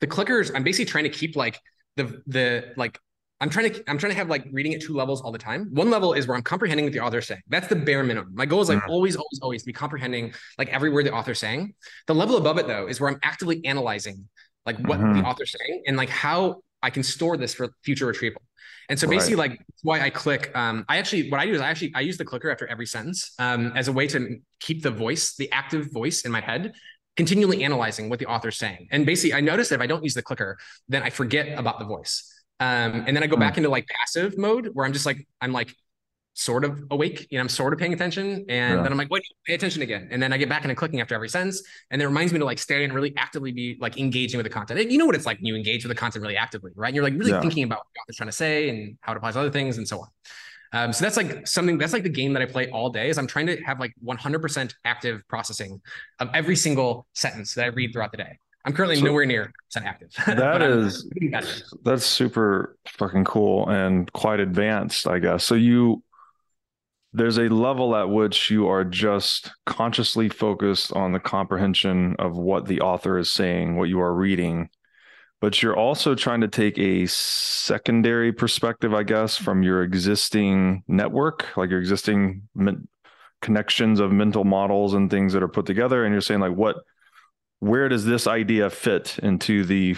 the 0.01 0.07
clickers, 0.07 0.51
I'm 0.53 0.63
basically 0.63 0.85
trying 0.85 1.05
to 1.05 1.09
keep 1.09 1.35
like 1.35 1.59
the 1.95 2.21
the 2.27 2.73
like 2.75 2.99
I'm 3.39 3.49
trying 3.49 3.71
to 3.71 3.83
I'm 3.87 3.97
trying 3.97 4.11
to 4.11 4.17
have 4.17 4.29
like 4.29 4.47
reading 4.51 4.73
at 4.73 4.81
two 4.81 4.93
levels 4.93 5.21
all 5.21 5.31
the 5.31 5.37
time. 5.37 5.67
One 5.71 5.91
level 5.91 6.13
is 6.13 6.27
where 6.27 6.35
I'm 6.35 6.43
comprehending 6.43 6.85
what 6.85 6.93
the 6.93 6.99
author's 7.01 7.27
saying. 7.27 7.41
That's 7.47 7.67
the 7.67 7.75
bare 7.75 8.03
minimum. 8.03 8.33
My 8.33 8.45
goal 8.45 8.61
is 8.61 8.69
like 8.69 8.79
mm-hmm. 8.79 8.89
always, 8.89 9.15
always, 9.15 9.39
always 9.41 9.63
be 9.63 9.73
comprehending 9.73 10.33
like 10.57 10.69
every 10.69 10.89
word 10.89 11.05
the 11.05 11.13
author's 11.13 11.39
saying. 11.39 11.75
The 12.07 12.15
level 12.15 12.37
above 12.37 12.57
it 12.57 12.67
though 12.67 12.87
is 12.87 12.99
where 12.99 13.09
I'm 13.11 13.19
actively 13.23 13.63
analyzing 13.65 14.27
like 14.65 14.79
what 14.79 14.99
mm-hmm. 14.99 15.21
the 15.21 15.27
author's 15.27 15.55
saying 15.59 15.83
and 15.85 15.97
like 15.97 16.09
how 16.09 16.61
I 16.81 16.89
can 16.89 17.03
store 17.03 17.37
this 17.37 17.53
for 17.53 17.69
future 17.83 18.07
retrieval. 18.07 18.41
And 18.89 18.97
so 18.97 19.07
basically, 19.07 19.35
right. 19.35 19.51
like 19.51 19.59
why 19.83 20.01
I 20.01 20.09
click. 20.09 20.51
Um, 20.55 20.85
I 20.87 20.97
actually 20.97 21.29
what 21.29 21.41
I 21.41 21.45
do 21.45 21.53
is 21.53 21.61
I 21.61 21.69
actually 21.69 21.91
I 21.93 22.01
use 22.01 22.17
the 22.17 22.25
clicker 22.25 22.49
after 22.49 22.67
every 22.67 22.85
sentence 22.85 23.33
um, 23.37 23.73
as 23.75 23.89
a 23.89 23.91
way 23.91 24.07
to 24.07 24.39
keep 24.59 24.81
the 24.81 24.91
voice, 24.91 25.35
the 25.35 25.51
active 25.51 25.91
voice 25.91 26.21
in 26.21 26.31
my 26.31 26.39
head, 26.39 26.73
continually 27.17 27.63
analyzing 27.63 28.09
what 28.09 28.19
the 28.19 28.27
author's 28.27 28.57
saying. 28.57 28.87
And 28.91 29.05
basically, 29.05 29.33
I 29.33 29.41
notice 29.41 29.69
that 29.69 29.75
if 29.75 29.81
I 29.81 29.87
don't 29.87 30.03
use 30.03 30.13
the 30.13 30.21
clicker, 30.21 30.57
then 30.87 31.03
I 31.03 31.09
forget 31.09 31.57
about 31.59 31.79
the 31.79 31.85
voice. 31.85 32.33
Um, 32.59 33.03
and 33.05 33.15
then 33.15 33.23
I 33.23 33.27
go 33.27 33.37
back 33.37 33.53
hmm. 33.53 33.59
into 33.59 33.69
like 33.69 33.87
passive 33.87 34.37
mode 34.37 34.69
where 34.73 34.85
I'm 34.85 34.93
just 34.93 35.05
like 35.05 35.27
I'm 35.41 35.51
like 35.51 35.75
sort 36.37 36.63
of 36.63 36.83
awake, 36.91 37.27
you 37.31 37.37
know, 37.37 37.41
I'm 37.41 37.49
sort 37.49 37.73
of 37.73 37.79
paying 37.79 37.93
attention. 37.93 38.45
And 38.47 38.47
yeah. 38.47 38.83
then 38.83 38.91
I'm 38.91 38.97
like, 38.97 39.09
wait, 39.09 39.23
pay 39.45 39.55
attention 39.55 39.81
again. 39.81 40.07
And 40.11 40.21
then 40.21 40.31
I 40.31 40.37
get 40.37 40.47
back 40.47 40.63
into 40.63 40.75
clicking 40.75 41.01
after 41.01 41.15
every 41.15 41.29
sentence. 41.29 41.63
And 41.89 41.99
it 41.99 42.05
reminds 42.05 42.31
me 42.31 42.37
to 42.37 42.45
like 42.45 42.59
stay 42.59 42.83
and 42.83 42.93
really 42.93 43.11
actively 43.17 43.51
be 43.51 43.75
like 43.81 43.97
engaging 43.97 44.37
with 44.37 44.45
the 44.45 44.51
content. 44.51 44.79
And 44.79 44.91
you 44.91 44.99
know 44.99 45.07
what 45.07 45.15
it's 45.15 45.25
like 45.25 45.39
when 45.39 45.47
you 45.47 45.55
engage 45.55 45.83
with 45.83 45.89
the 45.89 45.99
content 45.99 46.21
really 46.21 46.37
actively, 46.37 46.71
right? 46.75 46.89
And 46.89 46.95
you're 46.95 47.03
like 47.03 47.15
really 47.15 47.31
yeah. 47.31 47.41
thinking 47.41 47.63
about 47.63 47.79
what 47.79 47.87
the 47.95 48.01
author's 48.01 48.17
trying 48.17 48.29
to 48.29 48.35
say 48.35 48.69
and 48.69 48.97
how 49.01 49.13
it 49.13 49.17
applies 49.17 49.33
to 49.33 49.39
other 49.39 49.49
things 49.49 49.77
and 49.79 49.87
so 49.87 49.99
on. 49.99 50.07
Um, 50.73 50.93
so 50.93 51.03
that's 51.03 51.17
like 51.17 51.47
something 51.47 51.79
that's 51.79 51.93
like 51.93 52.03
the 52.03 52.09
game 52.09 52.33
that 52.33 52.43
I 52.43 52.45
play 52.45 52.69
all 52.69 52.91
day 52.91 53.09
is 53.09 53.17
I'm 53.17 53.25
trying 53.25 53.47
to 53.47 53.57
have 53.63 53.79
like 53.79 53.93
100% 54.05 54.73
active 54.85 55.23
processing 55.27 55.81
of 56.19 56.29
every 56.35 56.55
single 56.55 57.07
sentence 57.13 57.55
that 57.55 57.65
I 57.65 57.67
read 57.69 57.93
throughout 57.93 58.11
the 58.11 58.17
day. 58.17 58.37
I'm 58.63 58.73
currently 58.73 58.97
so 58.97 59.05
nowhere 59.05 59.25
near 59.25 59.51
percent 59.65 59.85
active. 59.85 60.13
That 60.37 60.61
is 60.61 61.09
that's 61.83 62.05
super 62.05 62.77
fucking 62.85 63.23
cool 63.23 63.69
and 63.69 64.11
quite 64.11 64.41
advanced, 64.41 65.07
I 65.07 65.19
guess. 65.19 65.45
So 65.45 65.55
you 65.55 66.03
there's 67.17 67.37
a 67.37 67.49
level 67.49 67.95
at 67.95 68.09
which 68.09 68.51
you 68.51 68.67
are 68.67 68.83
just 68.83 69.51
consciously 69.65 70.29
focused 70.29 70.93
on 70.93 71.11
the 71.11 71.19
comprehension 71.19 72.15
of 72.19 72.37
what 72.37 72.67
the 72.67 72.81
author 72.81 73.17
is 73.17 73.31
saying, 73.31 73.75
what 73.75 73.89
you 73.89 73.99
are 73.99 74.13
reading, 74.13 74.69
but 75.41 75.61
you're 75.61 75.75
also 75.75 76.15
trying 76.15 76.41
to 76.41 76.47
take 76.47 76.77
a 76.77 77.07
secondary 77.07 78.31
perspective, 78.31 78.93
I 78.93 79.03
guess, 79.03 79.35
from 79.35 79.63
your 79.63 79.83
existing 79.83 80.83
network, 80.87 81.45
like 81.57 81.69
your 81.69 81.79
existing 81.79 82.43
connections 83.41 83.99
of 83.99 84.11
mental 84.11 84.43
models 84.43 84.93
and 84.93 85.09
things 85.09 85.33
that 85.33 85.43
are 85.43 85.47
put 85.47 85.65
together. 85.65 86.05
And 86.05 86.13
you're 86.13 86.21
saying, 86.21 86.39
like, 86.39 86.55
what, 86.55 86.77
where 87.59 87.89
does 87.89 88.05
this 88.05 88.27
idea 88.27 88.69
fit 88.69 89.17
into 89.21 89.63
the 89.63 89.95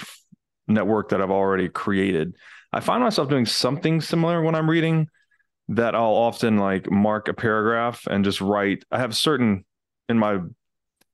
network 0.68 1.10
that 1.10 1.22
I've 1.22 1.32
already 1.32 1.70
created? 1.70 2.36
I 2.72 2.80
find 2.80 3.04
myself 3.04 3.30
doing 3.30 3.46
something 3.46 4.00
similar 4.02 4.41
when 4.41 4.56
I'm 4.56 4.70
reading 4.70 5.08
that 5.70 5.96
I'll 5.96 6.16
often 6.16 6.58
like 6.58 6.90
mark 6.90 7.28
a 7.28 7.34
paragraph 7.34 8.08
and 8.10 8.26
just 8.26 8.41
write. 8.41 8.84
I 8.91 9.00
have 9.00 9.16
certain 9.16 9.66
in 10.10 10.18
my 10.18 10.40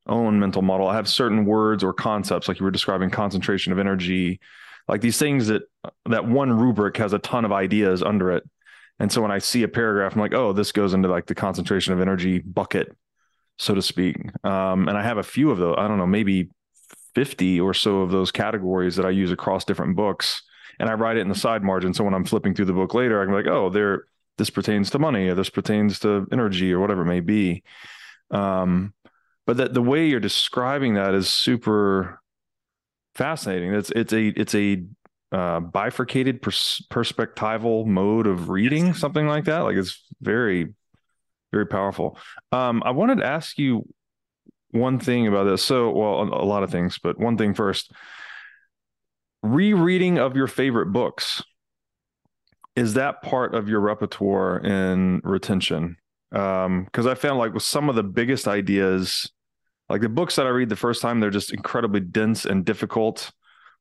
own 0.07 0.39
mental 0.39 0.61
model, 0.61 0.87
I 0.87 0.95
have 0.95 1.09
certain 1.09 1.45
words 1.45 1.83
or 1.83 1.93
concepts, 1.93 2.47
like 2.47 2.59
you 2.59 2.63
were 2.63 2.71
describing 2.71 3.09
concentration 3.09 3.73
of 3.73 3.79
energy, 3.79 4.39
like 4.87 5.01
these 5.01 5.17
things 5.17 5.47
that 5.47 5.63
that 6.05 6.25
one 6.25 6.51
rubric 6.51 6.95
has 6.97 7.11
a 7.11 7.19
ton 7.19 7.43
of 7.43 7.51
ideas 7.51 8.01
under 8.01 8.31
it. 8.31 8.43
And 8.99 9.11
so 9.11 9.21
when 9.21 9.31
I 9.31 9.39
see 9.39 9.63
a 9.63 9.67
paragraph, 9.67 10.13
I'm 10.13 10.21
like, 10.21 10.33
oh, 10.33 10.53
this 10.53 10.71
goes 10.71 10.93
into 10.93 11.09
like 11.09 11.25
the 11.25 11.35
concentration 11.35 11.91
of 11.91 11.99
energy 11.99 12.39
bucket, 12.39 12.95
so 13.57 13.75
to 13.75 13.81
speak. 13.81 14.15
Um, 14.45 14.87
and 14.87 14.97
I 14.97 15.03
have 15.03 15.17
a 15.17 15.23
few 15.23 15.51
of 15.51 15.57
those. 15.57 15.75
I 15.77 15.89
don't 15.89 15.97
know, 15.97 16.07
maybe 16.07 16.49
50 17.13 17.59
or 17.59 17.73
so 17.73 18.01
of 18.01 18.11
those 18.11 18.31
categories 18.31 18.95
that 18.95 19.05
I 19.05 19.09
use 19.09 19.33
across 19.33 19.65
different 19.65 19.97
books. 19.97 20.43
And 20.79 20.89
I 20.89 20.93
write 20.93 21.17
it 21.17 21.21
in 21.21 21.29
the 21.29 21.35
side 21.35 21.63
margin. 21.63 21.93
So 21.93 22.05
when 22.05 22.13
I'm 22.13 22.25
flipping 22.25 22.53
through 22.53 22.65
the 22.65 22.73
book 22.73 22.93
later, 22.93 23.21
I 23.21 23.25
can 23.25 23.33
be 23.33 23.37
like, 23.37 23.47
oh, 23.47 23.69
there 23.69 24.05
this 24.37 24.49
pertains 24.49 24.89
to 24.91 24.99
money 24.99 25.27
or 25.27 25.35
this 25.35 25.49
pertains 25.49 25.99
to 25.99 26.27
energy 26.31 26.73
or 26.73 26.79
whatever 26.79 27.01
it 27.01 27.05
may 27.05 27.21
be. 27.21 27.63
Um, 28.31 28.93
but 29.45 29.57
that 29.57 29.73
the 29.73 29.81
way 29.81 30.07
you're 30.07 30.19
describing 30.19 30.95
that 30.95 31.13
is 31.13 31.29
super 31.29 32.19
fascinating. 33.15 33.73
It's 33.73 33.91
it's 33.91 34.13
a 34.13 34.27
it's 34.27 34.55
a 34.55 34.83
uh, 35.31 35.59
bifurcated 35.59 36.41
pers- 36.41 36.85
perspectival 36.91 37.85
mode 37.85 38.27
of 38.27 38.49
reading 38.49 38.93
something 38.93 39.27
like 39.27 39.45
that. 39.45 39.59
Like 39.59 39.77
it's 39.77 40.03
very 40.21 40.73
very 41.51 41.67
powerful. 41.67 42.17
Um, 42.51 42.83
i 42.85 42.91
wanted 42.91 43.19
to 43.19 43.25
ask 43.25 43.57
you 43.57 43.87
one 44.71 44.99
thing 44.99 45.27
about 45.27 45.45
this. 45.45 45.63
So 45.63 45.91
well 45.91 46.21
a, 46.21 46.43
a 46.43 46.45
lot 46.45 46.63
of 46.63 46.71
things 46.71 46.99
but 46.99 47.19
one 47.19 47.37
thing 47.37 47.53
first. 47.53 47.91
Rereading 49.43 50.17
of 50.17 50.35
your 50.35 50.47
favorite 50.47 50.87
books 50.87 51.43
is 52.75 52.95
that 52.95 53.21
part 53.21 53.55
of 53.55 53.69
your 53.69 53.79
repertoire 53.79 54.59
in 54.59 55.21
retention? 55.23 55.97
Because 56.31 56.65
um, 56.65 57.07
I 57.07 57.15
found 57.15 57.39
like 57.39 57.53
with 57.53 57.63
some 57.63 57.89
of 57.89 57.95
the 57.95 58.03
biggest 58.03 58.47
ideas, 58.47 59.31
like 59.89 60.01
the 60.01 60.09
books 60.09 60.35
that 60.35 60.45
I 60.45 60.49
read 60.49 60.69
the 60.69 60.75
first 60.75 61.01
time, 61.01 61.19
they're 61.19 61.29
just 61.29 61.53
incredibly 61.53 62.01
dense 62.01 62.45
and 62.45 62.65
difficult, 62.65 63.31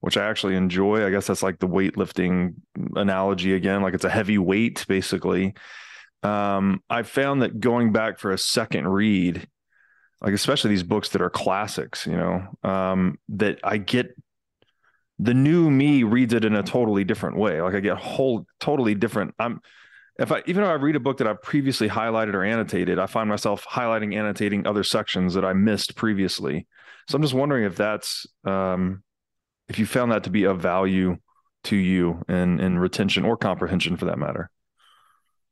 which 0.01 0.17
I 0.17 0.25
actually 0.25 0.55
enjoy. 0.55 1.05
I 1.05 1.11
guess 1.11 1.27
that's 1.27 1.43
like 1.43 1.59
the 1.59 1.69
weightlifting 1.69 2.55
analogy 2.95 3.55
again, 3.55 3.83
like 3.83 3.95
it's 3.95 4.05
a 4.05 4.11
heavy 4.11 4.39
weight 4.39 4.85
basically. 4.89 5.55
Um, 6.23 6.83
I 6.89 7.03
found 7.03 7.43
that 7.43 7.61
going 7.61 7.93
back 7.93 8.19
for 8.19 8.31
a 8.31 8.39
second 8.39 8.89
read, 8.89 9.47
like 10.21 10.33
especially 10.33 10.71
these 10.71 10.83
books 10.83 11.11
that 11.11 11.21
are 11.21 11.31
classics, 11.31 12.07
you 12.07 12.17
know, 12.17 12.47
um, 12.63 13.19
that 13.31 13.59
I 13.65 13.79
get 13.79 14.17
the 15.19 15.35
new 15.35 15.71
me 15.71 16.03
reads 16.03 16.35
it 16.35 16.45
in 16.45 16.55
a 16.55 16.63
totally 16.63 17.05
different 17.05 17.37
way. 17.37 17.61
Like 17.63 17.75
I 17.75 17.81
get 17.81 17.97
whole 17.97 18.47
totally 18.61 18.95
different. 18.95 19.35
I'm 19.39 19.61
if 20.19 20.31
I 20.31 20.43
even 20.47 20.63
though 20.63 20.71
I 20.71 20.75
read 20.75 20.97
a 20.97 21.01
book 21.01 21.19
that 21.19 21.27
I've 21.27 21.43
previously 21.43 21.89
highlighted 21.89 22.35
or 22.35 22.45
annotated, 22.45 22.99
I 22.99 23.07
find 23.07 23.29
myself 23.29 23.67
highlighting, 23.67 24.15
annotating 24.15 24.67
other 24.67 24.85
sections 24.85 25.35
that 25.35 25.45
I 25.45 25.53
missed 25.53 25.97
previously. 25.97 26.67
So 27.09 27.17
I'm 27.17 27.23
just 27.23 27.35
wondering 27.35 27.65
if 27.65 27.77
that's 27.77 28.27
um, 28.45 29.03
if 29.69 29.79
you 29.79 29.87
found 29.87 30.13
that 30.13 30.25
to 30.25 30.31
be 30.31 30.45
of 30.45 30.61
value 30.61 31.19
to 31.65 31.77
you 31.77 32.23
in 32.29 32.61
in 32.61 32.79
retention 32.79 33.25
or 33.25 33.37
comprehension 33.37 33.97
for 33.97 34.07
that 34.07 34.19
matter. 34.19 34.51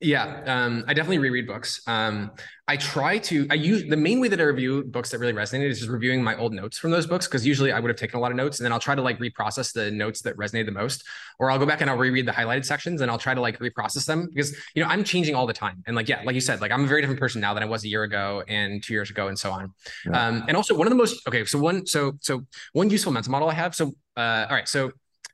Yeah, 0.03 0.43
um, 0.47 0.85
I 0.89 0.95
definitely 0.95 1.19
reread 1.19 1.47
books. 1.47 1.81
Um, 1.87 2.33
I 2.67 2.77
try 2.77 3.19
to. 3.19 3.47
I 3.51 3.55
use 3.55 3.85
the 3.89 3.97
main 3.97 4.19
way 4.19 4.27
that 4.29 4.41
I 4.41 4.43
review 4.43 4.83
books 4.83 5.11
that 5.11 5.19
really 5.19 5.33
resonated 5.33 5.71
is 5.71 5.79
just 5.79 5.91
reviewing 5.91 6.25
my 6.25 6.37
old 6.37 6.53
notes 6.53 6.77
from 6.77 6.91
those 6.91 7.07
books 7.07 7.29
because 7.29 7.47
usually 7.47 7.71
I 7.71 7.79
would 7.79 7.89
have 7.89 7.97
taken 7.97 8.19
a 8.19 8.21
lot 8.21 8.33
of 8.33 8.37
notes 8.37 8.59
and 8.59 8.65
then 8.65 8.73
I'll 8.73 8.81
try 8.81 8.97
to 8.97 9.03
like 9.03 9.21
reprocess 9.21 9.73
the 9.73 9.93
notes 9.93 10.21
that 10.23 10.37
resonated 10.37 10.67
the 10.67 10.73
most, 10.73 11.05
or 11.39 11.53
I'll 11.53 11.59
go 11.59 11.67
back 11.67 11.83
and 11.83 11.91
I'll 11.91 11.97
reread 11.97 12.27
the 12.27 12.33
highlighted 12.33 12.65
sections 12.65 13.01
and 13.01 13.11
I'll 13.13 13.19
try 13.19 13.33
to 13.33 13.41
like 13.41 13.61
reprocess 13.61 14.05
them 14.05 14.29
because 14.35 14.57
you 14.75 14.83
know 14.83 14.89
I'm 14.89 15.05
changing 15.05 15.37
all 15.37 15.47
the 15.47 15.53
time 15.53 15.85
and 15.87 15.95
like 15.95 16.09
yeah, 16.09 16.23
like 16.25 16.35
you 16.35 16.41
said, 16.41 16.61
like 16.61 16.73
I'm 16.73 16.85
a 16.85 16.89
very 16.89 17.01
different 17.01 17.21
person 17.21 17.41
now 17.41 17.55
than 17.55 17.63
I 17.63 17.67
was 17.67 17.85
a 17.85 17.89
year 17.89 18.03
ago 18.03 18.43
and 18.49 18.83
two 18.83 18.95
years 18.95 19.11
ago 19.11 19.29
and 19.29 19.39
so 19.39 19.53
on. 19.53 19.73
Yeah. 20.05 20.27
Um, 20.27 20.45
and 20.49 20.57
also 20.57 20.77
one 20.77 20.89
of 20.89 20.91
the 20.91 20.97
most 20.97 21.27
okay, 21.29 21.45
so 21.45 21.61
one 21.61 21.87
so 21.87 22.15
so 22.21 22.45
one 22.73 22.91
useful 22.91 23.13
mental 23.13 23.31
model 23.31 23.49
I 23.49 23.55
have. 23.55 23.75
So 23.75 23.93
uh, 24.17 24.47
all 24.49 24.57
right, 24.57 24.69
so 24.69 24.93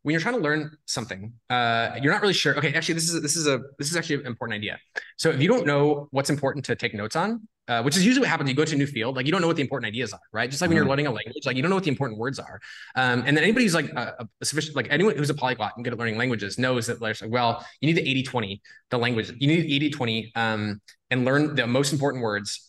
when 0.08 0.14
you're 0.14 0.22
trying 0.22 0.36
to 0.36 0.40
learn 0.40 0.74
something, 0.86 1.34
uh, 1.50 1.90
you're 2.00 2.10
not 2.10 2.22
really 2.22 2.32
sure. 2.32 2.56
Okay, 2.56 2.72
actually, 2.72 2.94
this 2.94 3.10
is 3.10 3.20
this 3.20 3.36
is 3.36 3.46
a 3.46 3.60
this 3.76 3.90
is 3.90 3.96
actually 3.98 4.14
an 4.16 4.26
important 4.26 4.56
idea. 4.56 4.78
So 5.18 5.28
if 5.28 5.42
you 5.42 5.48
don't 5.48 5.66
know 5.66 6.08
what's 6.12 6.30
important 6.30 6.64
to 6.64 6.74
take 6.74 6.94
notes 6.94 7.14
on, 7.14 7.46
uh, 7.68 7.82
which 7.82 7.94
is 7.94 8.06
usually 8.06 8.22
what 8.22 8.30
happens, 8.30 8.48
you 8.48 8.56
go 8.56 8.64
to 8.64 8.74
a 8.74 8.78
new 8.78 8.86
field, 8.86 9.16
like 9.16 9.26
you 9.26 9.32
don't 9.32 9.42
know 9.42 9.46
what 9.46 9.56
the 9.56 9.60
important 9.60 9.86
ideas 9.86 10.14
are, 10.14 10.20
right? 10.32 10.48
Just 10.48 10.62
like 10.62 10.70
when 10.70 10.76
you're 10.76 10.84
mm-hmm. 10.84 10.92
learning 10.92 11.06
a 11.08 11.10
language, 11.10 11.44
like 11.44 11.56
you 11.56 11.60
don't 11.62 11.68
know 11.68 11.76
what 11.76 11.84
the 11.84 11.90
important 11.90 12.18
words 12.18 12.38
are. 12.38 12.58
Um, 12.96 13.22
and 13.26 13.36
then 13.36 13.44
anybody 13.44 13.66
who's 13.66 13.74
like 13.74 13.90
a, 13.90 14.26
a, 14.40 14.44
sufficient, 14.46 14.76
like 14.76 14.88
anyone 14.88 15.14
who's 15.14 15.28
a 15.28 15.34
polyglot 15.34 15.72
and 15.76 15.84
good 15.84 15.92
at 15.92 15.98
learning 15.98 16.16
languages 16.16 16.58
knows 16.58 16.86
that 16.86 17.00
there's 17.00 17.20
like, 17.20 17.30
well, 17.30 17.62
you 17.82 17.86
need 17.88 18.02
the 18.02 18.08
80 18.08 18.22
20, 18.22 18.62
the 18.88 18.96
language, 18.96 19.30
you 19.38 19.46
need 19.46 19.66
80 19.66 19.90
20 19.90 20.32
um, 20.36 20.80
and 21.10 21.26
learn 21.26 21.54
the 21.54 21.66
most 21.66 21.92
important 21.92 22.24
words 22.24 22.66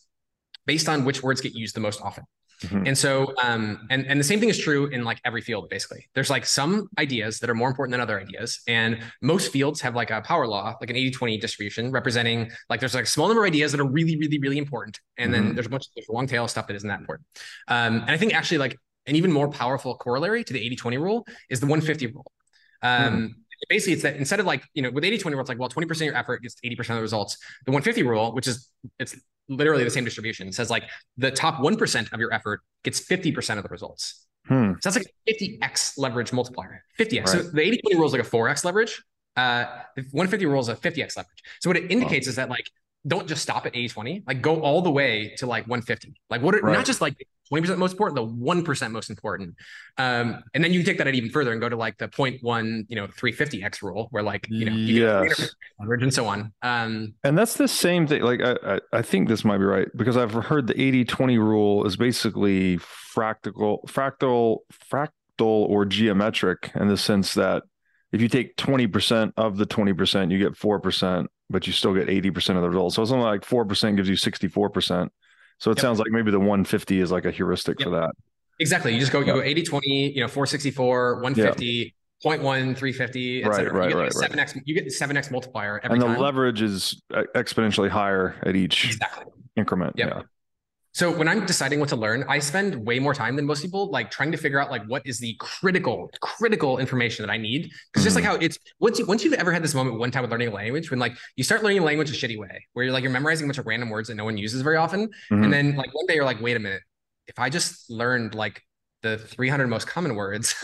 based 0.66 0.90
on 0.90 1.06
which 1.06 1.24
words 1.24 1.40
get 1.40 1.54
used 1.54 1.74
the 1.74 1.80
most 1.80 2.02
often. 2.02 2.26
Mm-hmm. 2.64 2.88
And 2.88 2.98
so, 2.98 3.34
um, 3.42 3.88
and 3.90 4.06
and 4.08 4.20
the 4.20 4.24
same 4.24 4.40
thing 4.40 4.50
is 4.50 4.58
true 4.58 4.88
in 4.88 5.04
like 5.06 5.22
every 5.24 5.42
field. 5.42 5.70
Basically, 5.70 6.10
there's 6.14 6.30
like 6.30 6.46
some 6.46 6.90
ideas 6.98 7.40
that 7.40 7.50
are 7.50 7.56
more 7.56 7.70
important 7.70 7.94
than 7.94 8.02
other 8.02 8.20
ideas, 8.20 8.60
and 8.68 9.00
most 9.22 9.52
fields 9.52 9.80
have 9.82 9.96
like 9.96 10.12
a 10.12 10.22
power 10.22 10.46
law, 10.46 10.76
like 10.82 10.90
an 10.90 10.98
80-20 10.98 11.40
distribution, 11.40 11.92
representing 11.92 12.52
like 12.70 12.82
there's 12.82 12.94
like 12.94 13.06
a 13.06 13.08
small 13.08 13.28
number 13.28 13.46
of 13.46 13.48
ideas 13.48 13.72
that 13.72 13.80
are 13.80 13.88
really, 13.88 14.18
really, 14.18 14.40
really 14.40 14.58
important, 14.58 15.00
and 15.18 15.34
mm-hmm. 15.34 15.46
then 15.46 15.56
there's 15.56 15.68
a 15.68 15.70
bunch 15.70 15.86
a 15.98 16.12
long 16.12 16.28
tail 16.28 16.44
of 16.44 16.52
stuff 16.52 16.68
that 16.68 16.76
isn't 16.76 16.90
that 16.90 17.00
important. 17.00 17.26
Um, 17.70 18.02
and 18.02 18.12
I 18.12 18.18
think 18.18 18.34
actually 18.34 18.58
like 18.58 18.78
an 19.08 19.16
even 19.16 19.32
more 19.32 19.50
powerful 19.50 19.96
corollary 19.96 20.44
to 20.44 20.54
the 20.54 20.60
80-20 20.76 21.00
rule 21.02 21.26
is 21.50 21.60
the 21.60 21.66
150 21.66 22.08
rule. 22.08 22.32
Um, 22.82 23.14
mm 23.14 23.30
basically 23.68 23.94
it's 23.94 24.04
that 24.04 24.16
instead 24.16 24.40
of 24.40 24.46
like 24.46 24.64
you 24.74 24.82
know 24.82 24.90
with 24.90 25.04
80 25.04 25.18
20 25.18 25.36
rule 25.36 25.42
it's 25.42 25.50
like 25.50 25.60
well 25.60 25.68
20% 25.68 25.92
of 25.92 26.02
your 26.02 26.16
effort 26.16 26.42
gets 26.42 26.56
80% 26.64 26.80
of 26.80 26.86
the 26.96 27.02
results 27.02 27.38
the 27.66 27.72
150 27.72 28.04
rule 28.04 28.34
which 28.34 28.48
is 28.48 28.70
it's 29.00 29.20
literally 29.50 29.84
the 29.84 29.90
same 29.90 30.06
distribution. 30.06 30.48
It 30.48 30.56
says 30.56 30.70
like 30.70 30.84
the 31.18 31.32
top 31.32 31.56
1% 31.56 32.14
of 32.14 32.20
your 32.20 32.34
effort 32.34 32.62
gets 32.84 33.02
50% 33.06 33.58
of 33.58 33.64
the 33.64 33.70
results. 33.70 34.26
Hmm. 34.48 34.74
So 34.80 34.90
that's 34.90 34.98
like 34.98 35.14
50x 35.28 35.98
leverage 35.98 36.32
multiplier, 36.32 36.84
50x. 36.98 37.20
Right. 37.20 37.28
So 37.30 37.44
the 37.44 37.62
80 37.62 37.82
20 37.82 37.98
rule 37.98 38.08
is 38.08 38.14
like 38.14 38.22
a 38.22 38.30
4x 38.30 38.64
leverage. 38.64 39.04
Uh, 39.36 39.66
the 39.96 40.04
150 40.12 40.46
rule 40.46 40.62
is 40.62 40.70
a 40.70 40.76
50x 40.76 41.18
leverage. 41.18 41.44
So 41.60 41.70
what 41.70 41.78
it 41.78 41.92
indicates 41.92 42.28
oh. 42.28 42.30
is 42.30 42.36
that 42.38 42.50
like 42.50 42.70
don't 43.08 43.28
just 43.28 43.42
stop 43.42 43.66
at 43.66 43.76
80 43.76 43.90
20 43.90 44.24
like 44.28 44.42
go 44.42 44.62
all 44.62 44.82
the 44.82 44.92
way 44.92 45.34
to 45.38 45.46
like 45.46 45.66
150 45.68 46.14
like 46.30 46.42
what 46.42 46.54
are 46.56 46.60
Right. 46.60 46.74
not 46.74 46.86
just 46.86 47.00
like 47.00 47.16
20% 47.50 47.78
most 47.78 47.92
important 47.94 48.16
the 48.16 48.26
1% 48.26 48.92
most 48.92 49.10
important 49.10 49.56
um 49.98 50.44
and 50.54 50.64
then 50.64 50.72
you 50.74 50.80
can 50.80 50.86
take 50.86 50.98
that 50.98 51.08
even 51.14 51.30
further 51.30 51.52
and 51.52 51.62
go 51.62 51.70
to 51.70 51.76
like 51.76 51.98
the 51.98 52.08
0.1 52.08 52.86
you 52.90 52.96
know 52.96 53.08
350x 53.08 53.82
rule 53.82 54.08
where 54.12 54.24
like 54.24 54.52
you 54.58 54.66
know 54.66 54.78
you 54.86 54.94
get 54.94 55.04
Yes. 55.04 55.56
average 55.82 56.04
and 56.04 56.14
so 56.14 56.26
on 56.28 56.52
um 56.62 57.14
And 57.24 57.38
that's 57.38 57.56
the 57.56 57.68
same 57.68 58.08
thing. 58.08 58.22
Like 58.22 58.42
I, 58.42 58.56
I, 58.76 58.80
I 58.94 59.02
think 59.02 59.28
this 59.28 59.44
might 59.44 59.58
be 59.58 59.66
right 59.66 59.88
because 59.96 60.18
I've 60.18 60.34
heard 60.34 60.68
the 60.68 60.80
80-20 60.80 61.38
rule 61.38 61.86
is 61.86 61.98
basically 61.98 62.78
fractal, 62.78 63.84
fractal, 63.88 64.60
fractal 64.90 65.12
or 65.42 65.86
geometric 65.86 66.72
in 66.76 66.88
the 66.88 66.98
sense 66.98 67.34
that 67.34 67.64
if 68.12 68.22
you 68.22 68.28
take 68.30 68.56
20% 68.58 69.34
of 69.38 69.58
the 69.58 69.66
20%, 69.66 70.32
you 70.32 70.40
get 70.40 70.54
4%, 70.58 71.28
but 71.50 71.68
you 71.68 71.74
still 71.74 71.94
get 71.94 72.10
80% 72.10 72.56
of 72.56 72.62
the 72.62 72.70
results. 72.70 72.96
So 72.96 73.02
it's 73.04 73.12
only 73.12 73.26
like 73.26 73.42
4% 73.42 73.96
gives 73.96 74.10
you 74.10 74.16
64%. 74.16 75.10
So 75.60 75.72
it 75.72 75.78
Yep. 75.78 75.82
sounds 75.82 76.00
like 76.00 76.08
maybe 76.12 76.32
the 76.32 76.40
150 76.40 77.00
is 77.00 77.12
like 77.12 77.26
a 77.26 77.32
heuristic 77.32 77.82
for 77.82 77.90
that. 77.92 78.12
exactly 78.60 78.94
you 78.94 79.00
just 79.00 79.12
go 79.12 79.20
you 79.20 79.26
go 79.26 79.42
80 79.42 79.64
20 79.64 80.12
you 80.16 80.22
know 80.22 80.28
464 80.28 81.22
150 81.22 81.94
0.1 82.26 82.76
350 82.76 83.44
Right, 83.44 83.48
etc 83.48 83.72
right, 83.74 83.84
you 83.84 83.96
get 83.96 83.98
right, 83.98 84.16
right. 84.16 84.32
7x 84.32 84.62
you 84.66 84.74
get 84.76 84.84
the 84.84 84.92
7x 84.92 85.32
multiplier 85.32 85.80
every 85.84 85.96
And 85.96 86.02
the 86.02 86.08
time 86.08 86.20
leverage 86.20 86.62
is 86.62 87.02
uh, 87.14 87.24
exponentially 87.36 87.90
higher 87.90 88.36
at 88.44 88.56
each 88.58 88.86
exactly 88.86 89.26
increment. 89.56 89.94
Yep. 89.98 90.10
Yeah. 90.10 90.22
So 91.00 91.10
when 91.18 91.30
I'm 91.30 91.46
deciding 91.46 91.80
what 91.80 91.88
to 91.90 91.96
learn, 91.96 92.26
I 92.28 92.40
spend 92.40 92.76
way 92.86 93.00
more 93.00 93.14
time 93.14 93.38
than 93.38 93.46
most 93.46 93.62
people 93.62 93.90
like 93.90 94.12
trying 94.12 94.32
to 94.34 94.38
figure 94.38 94.60
out 94.60 94.70
like 94.70 94.84
what 94.88 95.02
is 95.06 95.18
the 95.18 95.34
critical, 95.40 96.10
critical 96.20 96.78
information 96.78 97.26
that 97.26 97.32
I 97.32 97.38
need. 97.38 97.72
Because 97.94 98.04
just 98.04 98.16
like 98.18 98.26
Mm-hmm. 98.26 98.34
how 98.34 98.36
it's 98.36 98.58
once 98.80 99.00
you 99.00 99.06
once 99.06 99.24
you've 99.24 99.40
ever 99.44 99.54
had 99.54 99.64
this 99.64 99.74
moment 99.74 99.98
one 99.98 100.12
time 100.12 100.24
with 100.24 100.32
learning 100.32 100.50
a 100.50 100.52
language, 100.52 100.90
when 100.92 101.00
like 101.00 101.14
you 101.38 101.44
start 101.46 101.64
learning 101.64 101.80
a 101.80 101.84
language 101.84 102.10
a 102.10 102.14
shitty 102.14 102.38
way, 102.38 102.66
where 102.74 102.84
you're 102.84 102.92
like 102.94 103.04
you're 103.04 103.14
memorizing 103.14 103.46
a 103.46 103.48
bunch 103.48 103.60
of 103.60 103.66
random 103.66 103.90
words 103.90 104.10
that 104.10 104.16
no 104.16 104.26
one 104.26 104.38
uses 104.38 104.62
very 104.62 104.76
often, 104.76 105.10
Mhm. 105.32 105.44
and 105.46 105.54
then 105.54 105.76
like 105.78 105.94
one 105.94 106.06
day 106.08 106.16
you're 106.16 106.26
like, 106.26 106.42
wait 106.42 106.58
a 106.58 106.60
minute, 106.60 106.82
if 107.28 107.40
I 107.40 107.50
just 107.50 107.90
learned 107.90 108.36
like 108.36 108.62
the 109.02 109.18
300 109.18 109.68
most 109.68 109.88
common 109.88 110.16
words, 110.16 110.54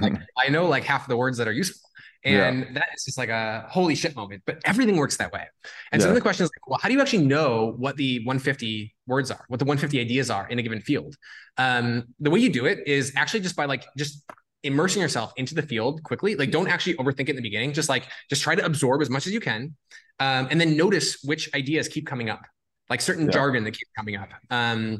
like 0.00 0.14
I 0.38 0.48
know 0.50 0.66
like 0.68 0.84
half 0.84 1.08
the 1.08 1.16
words 1.16 1.38
that 1.38 1.48
are 1.48 1.52
useful. 1.52 1.87
Yeah. 2.24 2.48
And 2.48 2.76
that 2.76 2.86
is 2.96 3.04
just 3.04 3.16
like 3.18 3.28
a 3.28 3.66
holy 3.70 3.94
shit 3.94 4.16
moment. 4.16 4.42
But 4.44 4.60
everything 4.64 4.96
works 4.96 5.16
that 5.18 5.32
way. 5.32 5.44
And 5.92 6.00
so 6.02 6.06
Yeah. 6.06 6.08
then 6.08 6.14
the 6.16 6.20
question 6.20 6.44
is 6.44 6.50
like, 6.56 6.68
well, 6.68 6.78
how 6.82 6.88
do 6.88 6.94
you 6.94 7.00
actually 7.00 7.24
know 7.24 7.74
what 7.78 7.96
the 7.96 8.18
150 8.24 8.94
words 9.06 9.30
are, 9.30 9.44
what 9.48 9.58
the 9.58 9.64
150 9.64 10.00
ideas 10.00 10.28
are 10.30 10.48
in 10.48 10.58
a 10.58 10.62
given 10.62 10.80
field? 10.80 11.16
Um, 11.56 12.04
the 12.20 12.30
way 12.30 12.40
you 12.40 12.50
do 12.52 12.66
it 12.66 12.86
is 12.86 13.12
actually 13.16 13.40
just 13.40 13.56
by 13.56 13.66
like 13.66 13.84
just 13.96 14.24
immersing 14.64 15.00
yourself 15.00 15.32
into 15.36 15.54
the 15.54 15.62
field 15.62 16.02
quickly. 16.02 16.34
Like 16.34 16.50
don't 16.50 16.68
actually 16.68 16.94
overthink 16.94 17.22
it 17.28 17.30
in 17.30 17.36
the 17.36 17.42
beginning. 17.42 17.72
Just 17.72 17.88
like 17.88 18.04
just 18.28 18.42
try 18.42 18.54
to 18.56 18.64
absorb 18.64 19.00
as 19.00 19.08
much 19.10 19.26
as 19.26 19.32
you 19.32 19.40
can. 19.40 19.76
Um, 20.20 20.48
and 20.50 20.60
then 20.60 20.76
notice 20.76 21.22
which 21.22 21.48
ideas 21.54 21.86
keep 21.86 22.06
coming 22.06 22.28
up, 22.28 22.42
like 22.90 23.00
certain 23.00 23.26
Yeah. 23.26 23.32
jargon 23.32 23.62
that 23.64 23.70
keeps 23.70 23.90
coming 23.96 24.16
up. 24.16 24.30
Um, 24.50 24.98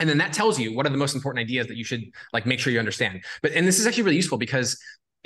and 0.00 0.08
then 0.08 0.18
that 0.18 0.32
tells 0.32 0.58
you 0.58 0.74
what 0.74 0.84
are 0.84 0.90
the 0.90 0.96
most 0.98 1.14
important 1.14 1.40
ideas 1.40 1.68
that 1.68 1.76
you 1.76 1.84
should 1.84 2.02
like 2.32 2.44
make 2.44 2.58
sure 2.58 2.72
you 2.72 2.80
understand. 2.80 3.24
But 3.42 3.52
and 3.52 3.66
this 3.68 3.78
is 3.78 3.86
actually 3.86 4.02
really 4.02 4.16
useful 4.16 4.36
because 4.38 4.76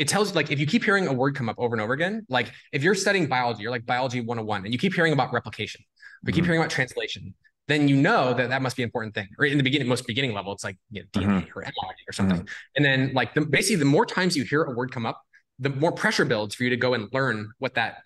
it 0.00 0.08
tells 0.08 0.30
you 0.30 0.34
like 0.34 0.50
if 0.50 0.58
you 0.58 0.66
keep 0.66 0.82
hearing 0.82 1.06
a 1.06 1.12
word 1.12 1.34
come 1.34 1.48
up 1.48 1.56
over 1.58 1.74
and 1.74 1.82
over 1.82 1.92
again, 1.92 2.24
like 2.28 2.52
if 2.72 2.82
you're 2.82 2.94
studying 2.94 3.26
biology, 3.26 3.62
you're 3.62 3.70
like 3.70 3.84
biology 3.84 4.20
101, 4.20 4.64
and 4.64 4.72
you 4.72 4.78
keep 4.78 4.94
hearing 4.94 5.12
about 5.12 5.32
replication, 5.32 5.82
we 6.24 6.32
keep 6.32 6.42
Mhm. 6.42 6.46
hearing 6.46 6.60
about 6.60 6.70
translation, 6.70 7.34
then 7.68 7.86
you 7.86 7.96
know 7.96 8.32
that 8.32 8.48
that 8.48 8.62
must 8.62 8.76
be 8.76 8.82
an 8.82 8.86
important 8.86 9.14
thing. 9.14 9.28
Or 9.38 9.44
in 9.44 9.58
the 9.58 9.62
beginning, 9.62 9.86
most 9.86 10.06
beginning 10.06 10.32
level, 10.32 10.52
it's 10.52 10.64
like 10.64 10.78
you 10.90 11.02
know, 11.02 11.08
DNA 11.12 11.50
or 11.54 11.62
mRNA 11.62 12.08
or 12.08 12.12
something. 12.12 12.48
And 12.76 12.84
then 12.84 13.12
like 13.14 13.34
the, 13.34 13.42
basically, 13.42 13.76
the 13.76 13.84
more 13.84 14.06
times 14.06 14.36
you 14.36 14.44
hear 14.44 14.62
a 14.62 14.74
word 14.74 14.90
come 14.90 15.04
up, 15.04 15.20
the 15.58 15.68
more 15.68 15.92
pressure 15.92 16.24
builds 16.24 16.54
for 16.54 16.64
you 16.64 16.70
to 16.70 16.76
go 16.76 16.94
and 16.94 17.08
learn 17.12 17.50
what 17.58 17.74
that 17.74 17.98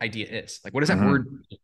idea 0.00 0.26
is. 0.26 0.60
Like, 0.64 0.72
what 0.72 0.80
does 0.80 0.88
that 0.88 0.98
Mhm. 0.98 1.06
word? 1.06 1.26
mean? 1.26 1.58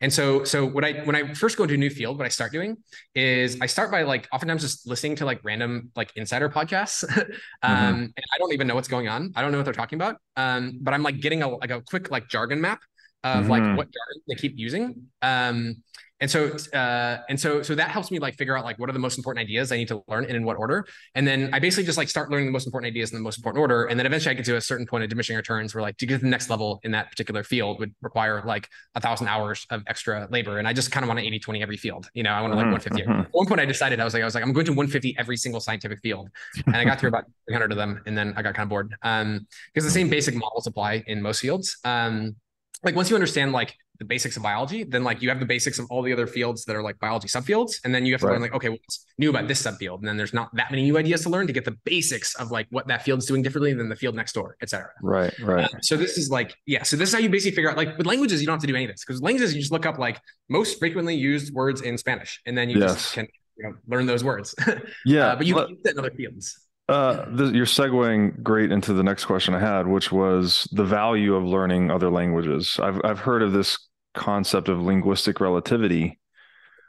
And 0.00 0.12
so, 0.12 0.44
so 0.44 0.66
what 0.66 0.84
I 0.84 1.02
when 1.04 1.16
I 1.16 1.34
first 1.34 1.56
go 1.56 1.64
into 1.64 1.74
a 1.74 1.78
new 1.78 1.90
field, 1.90 2.18
what 2.18 2.26
I 2.26 2.28
start 2.28 2.52
doing 2.52 2.76
is 3.14 3.56
I 3.60 3.66
start 3.66 3.90
by 3.90 4.02
like 4.02 4.28
oftentimes 4.32 4.62
just 4.62 4.86
listening 4.86 5.16
to 5.16 5.24
like 5.24 5.40
random 5.44 5.90
like 5.96 6.12
insider 6.16 6.48
podcasts, 6.48 7.04
um, 7.18 7.32
and 7.62 8.24
I 8.34 8.38
don't 8.38 8.52
even 8.52 8.66
know 8.66 8.74
what's 8.74 8.88
going 8.88 9.08
on. 9.08 9.32
I 9.36 9.42
don't 9.42 9.52
know 9.52 9.58
what 9.58 9.64
they're 9.64 9.72
talking 9.74 9.96
about, 9.96 10.16
um, 10.36 10.78
but 10.82 10.94
I'm 10.94 11.02
like 11.02 11.20
getting 11.20 11.42
a 11.42 11.48
like 11.48 11.70
a 11.70 11.80
quick 11.82 12.10
like 12.10 12.28
jargon 12.28 12.60
map 12.60 12.80
of 13.24 13.48
like 13.48 13.64
Mhm. 13.64 13.76
what 13.76 13.86
jargon 13.92 14.22
they 14.28 14.34
keep 14.34 14.58
using. 14.58 15.06
Um, 15.22 15.82
and 16.22 16.30
so, 16.30 16.56
uh, 16.72 17.18
and 17.28 17.38
so, 17.38 17.60
so 17.62 17.74
that 17.74 17.90
helps 17.90 18.10
me 18.12 18.18
like 18.20 18.36
figure 18.36 18.56
out 18.56 18.64
like 18.64 18.78
what 18.78 18.88
are 18.88 18.92
the 18.92 18.98
most 18.98 19.18
important 19.18 19.42
ideas 19.42 19.72
I 19.72 19.76
need 19.76 19.88
to 19.88 20.02
learn 20.08 20.24
and 20.24 20.36
in 20.36 20.44
what 20.44 20.56
order. 20.56 20.86
And 21.16 21.26
then 21.26 21.50
I 21.52 21.58
basically 21.58 21.84
just 21.84 21.98
like 21.98 22.08
start 22.08 22.30
learning 22.30 22.46
the 22.46 22.52
most 22.52 22.64
important 22.66 22.90
ideas 22.92 23.10
in 23.10 23.18
the 23.18 23.22
most 23.22 23.38
important 23.38 23.60
order. 23.60 23.84
And 23.84 23.98
then 23.98 24.06
eventually 24.06 24.30
I 24.30 24.34
get 24.34 24.44
to 24.46 24.56
a 24.56 24.60
certain 24.60 24.86
point 24.86 25.02
of 25.02 25.10
diminishing 25.10 25.36
returns 25.36 25.74
where 25.74 25.82
like 25.82 25.96
to 25.98 26.06
get 26.06 26.18
to 26.18 26.22
the 26.22 26.30
next 26.30 26.48
level 26.48 26.80
in 26.84 26.92
that 26.92 27.10
particular 27.10 27.42
field 27.42 27.80
would 27.80 27.92
require 28.02 28.40
like 28.46 28.68
a 28.94 29.00
thousand 29.00 29.26
hours 29.26 29.66
of 29.70 29.82
extra 29.88 30.28
labor. 30.30 30.58
And 30.58 30.68
I 30.68 30.72
just 30.72 30.92
kind 30.92 31.02
of 31.04 31.08
want 31.08 31.18
to 31.18 31.26
80, 31.26 31.40
20 31.40 31.60
every 31.62 31.76
field. 31.76 32.08
You 32.14 32.22
know, 32.22 32.30
I 32.30 32.40
want 32.40 32.52
to 32.52 32.56
like 32.56 32.66
Mhm, 32.66 32.72
150. 32.78 33.02
mhm. 33.02 33.24
At 33.24 33.28
one 33.32 33.46
point 33.46 33.60
I 33.60 33.66
decided 33.66 33.98
I 33.98 34.04
was 34.04 34.14
like, 34.14 34.22
I 34.22 34.24
was 34.24 34.34
like, 34.36 34.44
I'm 34.44 34.52
going 34.52 34.66
to 34.66 34.72
150 34.72 35.16
every 35.18 35.36
single 35.36 35.60
scientific 35.60 35.98
field. 36.00 36.28
And 36.66 36.76
I 36.76 36.84
got 36.84 37.00
through 37.00 37.08
about 37.08 37.24
300 37.48 37.72
of 37.72 37.76
them. 37.78 38.00
And 38.06 38.16
then 38.16 38.32
I 38.36 38.42
got 38.42 38.54
kind 38.54 38.64
of 38.66 38.70
bored. 38.70 38.94
Um, 39.02 39.46
because 39.74 39.84
the 39.84 39.90
same 39.90 40.08
basic 40.08 40.36
models 40.36 40.68
apply 40.68 41.02
in 41.08 41.20
most 41.20 41.40
fields. 41.40 41.78
Um, 41.84 42.36
like 42.84 42.94
once 42.96 43.08
you 43.10 43.16
understand 43.16 43.52
like 43.52 43.76
the 43.98 44.04
basics 44.04 44.36
of 44.36 44.42
biology, 44.42 44.82
then 44.84 45.04
like 45.04 45.22
you 45.22 45.28
have 45.28 45.38
the 45.38 45.46
basics 45.46 45.78
of 45.78 45.86
all 45.90 46.02
the 46.02 46.12
other 46.12 46.26
fields 46.26 46.64
that 46.64 46.74
are 46.74 46.82
like 46.82 46.98
biology 46.98 47.28
subfields, 47.28 47.74
and 47.84 47.94
then 47.94 48.04
you 48.04 48.12
have 48.12 48.20
to 48.20 48.26
Right. 48.26 48.32
learn 48.32 48.42
like 48.42 48.54
okay, 48.54 48.68
what's 48.70 49.06
new 49.18 49.30
about 49.30 49.46
this 49.46 49.62
subfield, 49.62 49.98
and 50.00 50.08
then 50.08 50.16
there's 50.16 50.34
not 50.34 50.54
that 50.56 50.70
many 50.70 50.82
new 50.82 50.98
ideas 50.98 51.22
to 51.22 51.28
learn 51.30 51.46
to 51.46 51.52
get 51.52 51.64
the 51.64 51.76
basics 51.84 52.34
of 52.36 52.50
like 52.50 52.66
what 52.70 52.88
that 52.88 53.02
field's 53.02 53.26
doing 53.26 53.42
differently 53.42 53.72
than 53.74 53.88
the 53.88 53.94
field 53.96 54.14
next 54.16 54.32
door, 54.32 54.56
et 54.60 54.68
cetera. 54.70 54.90
Right, 55.02 55.32
right. 55.40 55.68
So 55.82 55.96
this 55.96 56.18
is 56.18 56.30
like 56.30 56.54
yeah, 56.66 56.82
so 56.82 56.96
this 56.96 57.08
is 57.10 57.14
how 57.14 57.20
you 57.20 57.28
basically 57.28 57.54
figure 57.54 57.70
out 57.70 57.76
like 57.76 57.96
with 57.96 58.06
languages 58.06 58.40
you 58.40 58.46
don't 58.46 58.54
have 58.54 58.60
to 58.62 58.66
do 58.66 58.74
any 58.74 58.86
of 58.86 58.90
this 58.90 59.04
because 59.04 59.22
languages 59.22 59.54
you 59.54 59.60
just 59.60 59.72
look 59.72 59.86
up 59.86 59.98
like 59.98 60.20
most 60.48 60.78
frequently 60.80 61.14
used 61.14 61.52
words 61.54 61.82
in 61.82 61.96
Spanish, 61.98 62.40
and 62.46 62.58
then 62.58 62.68
you 62.70 62.80
Yes. 62.80 62.94
just 62.94 63.14
can 63.14 63.28
you 63.56 63.64
know 63.68 63.74
learn 63.86 64.06
those 64.06 64.24
words. 64.24 64.54
Yeah, 65.04 65.28
uh, 65.28 65.36
but 65.36 65.46
you 65.46 65.54
can 65.54 65.68
use 65.68 65.78
that 65.84 65.92
in 65.92 65.98
other 66.00 66.10
fields. 66.10 66.58
Uh, 66.92 67.24
you're 67.54 67.64
segueing 67.64 68.42
great 68.42 68.70
into 68.70 68.92
the 68.92 69.02
next 69.02 69.24
question 69.24 69.54
I 69.54 69.60
had, 69.60 69.86
which 69.86 70.12
was 70.12 70.68
the 70.72 70.84
value 70.84 71.34
of 71.34 71.42
learning 71.42 71.90
other 71.90 72.10
languages. 72.10 72.78
I've 72.78 73.00
I've 73.02 73.20
heard 73.20 73.42
of 73.42 73.52
this 73.52 73.78
concept 74.12 74.68
of 74.68 74.78
linguistic 74.78 75.40
relativity, 75.40 76.20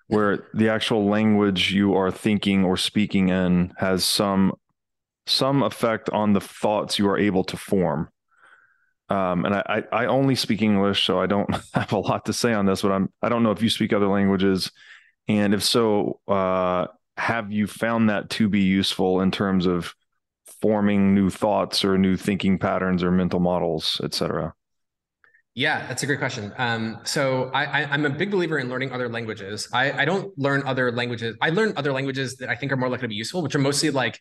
where 0.08 0.46
the 0.54 0.68
actual 0.68 1.08
language 1.08 1.72
you 1.72 1.96
are 1.96 2.12
thinking 2.12 2.66
or 2.66 2.76
speaking 2.76 3.30
in 3.30 3.74
has 3.78 4.04
some 4.04 4.52
some 5.26 5.64
effect 5.64 6.10
on 6.10 6.34
the 6.34 6.42
thoughts 6.42 7.00
you 7.00 7.08
are 7.08 7.18
able 7.18 7.46
to 7.46 7.56
form. 7.56 8.10
Um, 9.08 9.46
and 9.46 9.56
I, 9.56 9.64
I 9.70 10.04
I 10.04 10.06
only 10.08 10.36
speak 10.36 10.62
English, 10.62 11.06
so 11.06 11.22
I 11.22 11.28
don't 11.28 11.50
have 11.74 11.94
a 11.94 12.00
lot 12.00 12.26
to 12.26 12.34
say 12.34 12.52
on 12.52 12.66
this. 12.66 12.82
But 12.82 12.92
I'm 12.92 13.10
I 13.22 13.30
don't 13.30 13.44
know 13.44 13.52
if 13.52 13.62
you 13.62 13.70
speak 13.70 13.94
other 13.94 14.08
languages, 14.08 14.70
and 15.30 15.54
if 15.54 15.64
so, 15.64 16.20
uh, 16.28 16.88
have 17.18 17.52
you 17.52 17.68
found 17.68 18.10
that 18.10 18.30
to 18.32 18.50
be 18.50 18.62
useful 18.62 19.22
in 19.22 19.32
terms 19.32 19.66
of 19.66 19.96
forming 20.62 21.14
new 21.14 21.30
thoughts 21.30 21.86
or 21.86 21.98
new 21.98 22.18
thinking 22.18 22.58
patterns 22.58 23.04
or 23.04 23.12
mental 23.12 23.40
models, 23.40 24.00
et 24.04 24.14
cetera? 24.14 24.54
Yeah, 25.56 25.86
that's 25.88 26.02
a 26.02 26.08
great 26.08 26.18
question. 26.18 26.52
Um, 26.58 27.00
so 27.04 27.52
I, 27.54 27.66
I, 27.66 27.84
I'm 27.92 28.06
a 28.06 28.10
big 28.10 28.32
believer 28.32 28.58
in 28.58 28.70
learning 28.70 28.92
other 28.92 29.08
languages. 29.08 29.68
I, 29.72 29.92
I 29.92 30.06
don't 30.06 30.36
learn 30.38 30.64
other 30.66 30.92
languages. 30.92 31.36
I 31.42 31.50
learn 31.52 31.74
other 31.78 31.94
languages 31.94 32.38
that 32.38 32.50
I 32.50 32.56
think 32.56 32.72
are 32.72 32.76
more 32.78 32.90
likely 32.90 33.04
to 33.04 33.08
be 33.10 33.16
useful, 33.16 33.44
which 33.44 33.54
are 33.54 33.60
mostly 33.60 33.92
like 33.92 34.20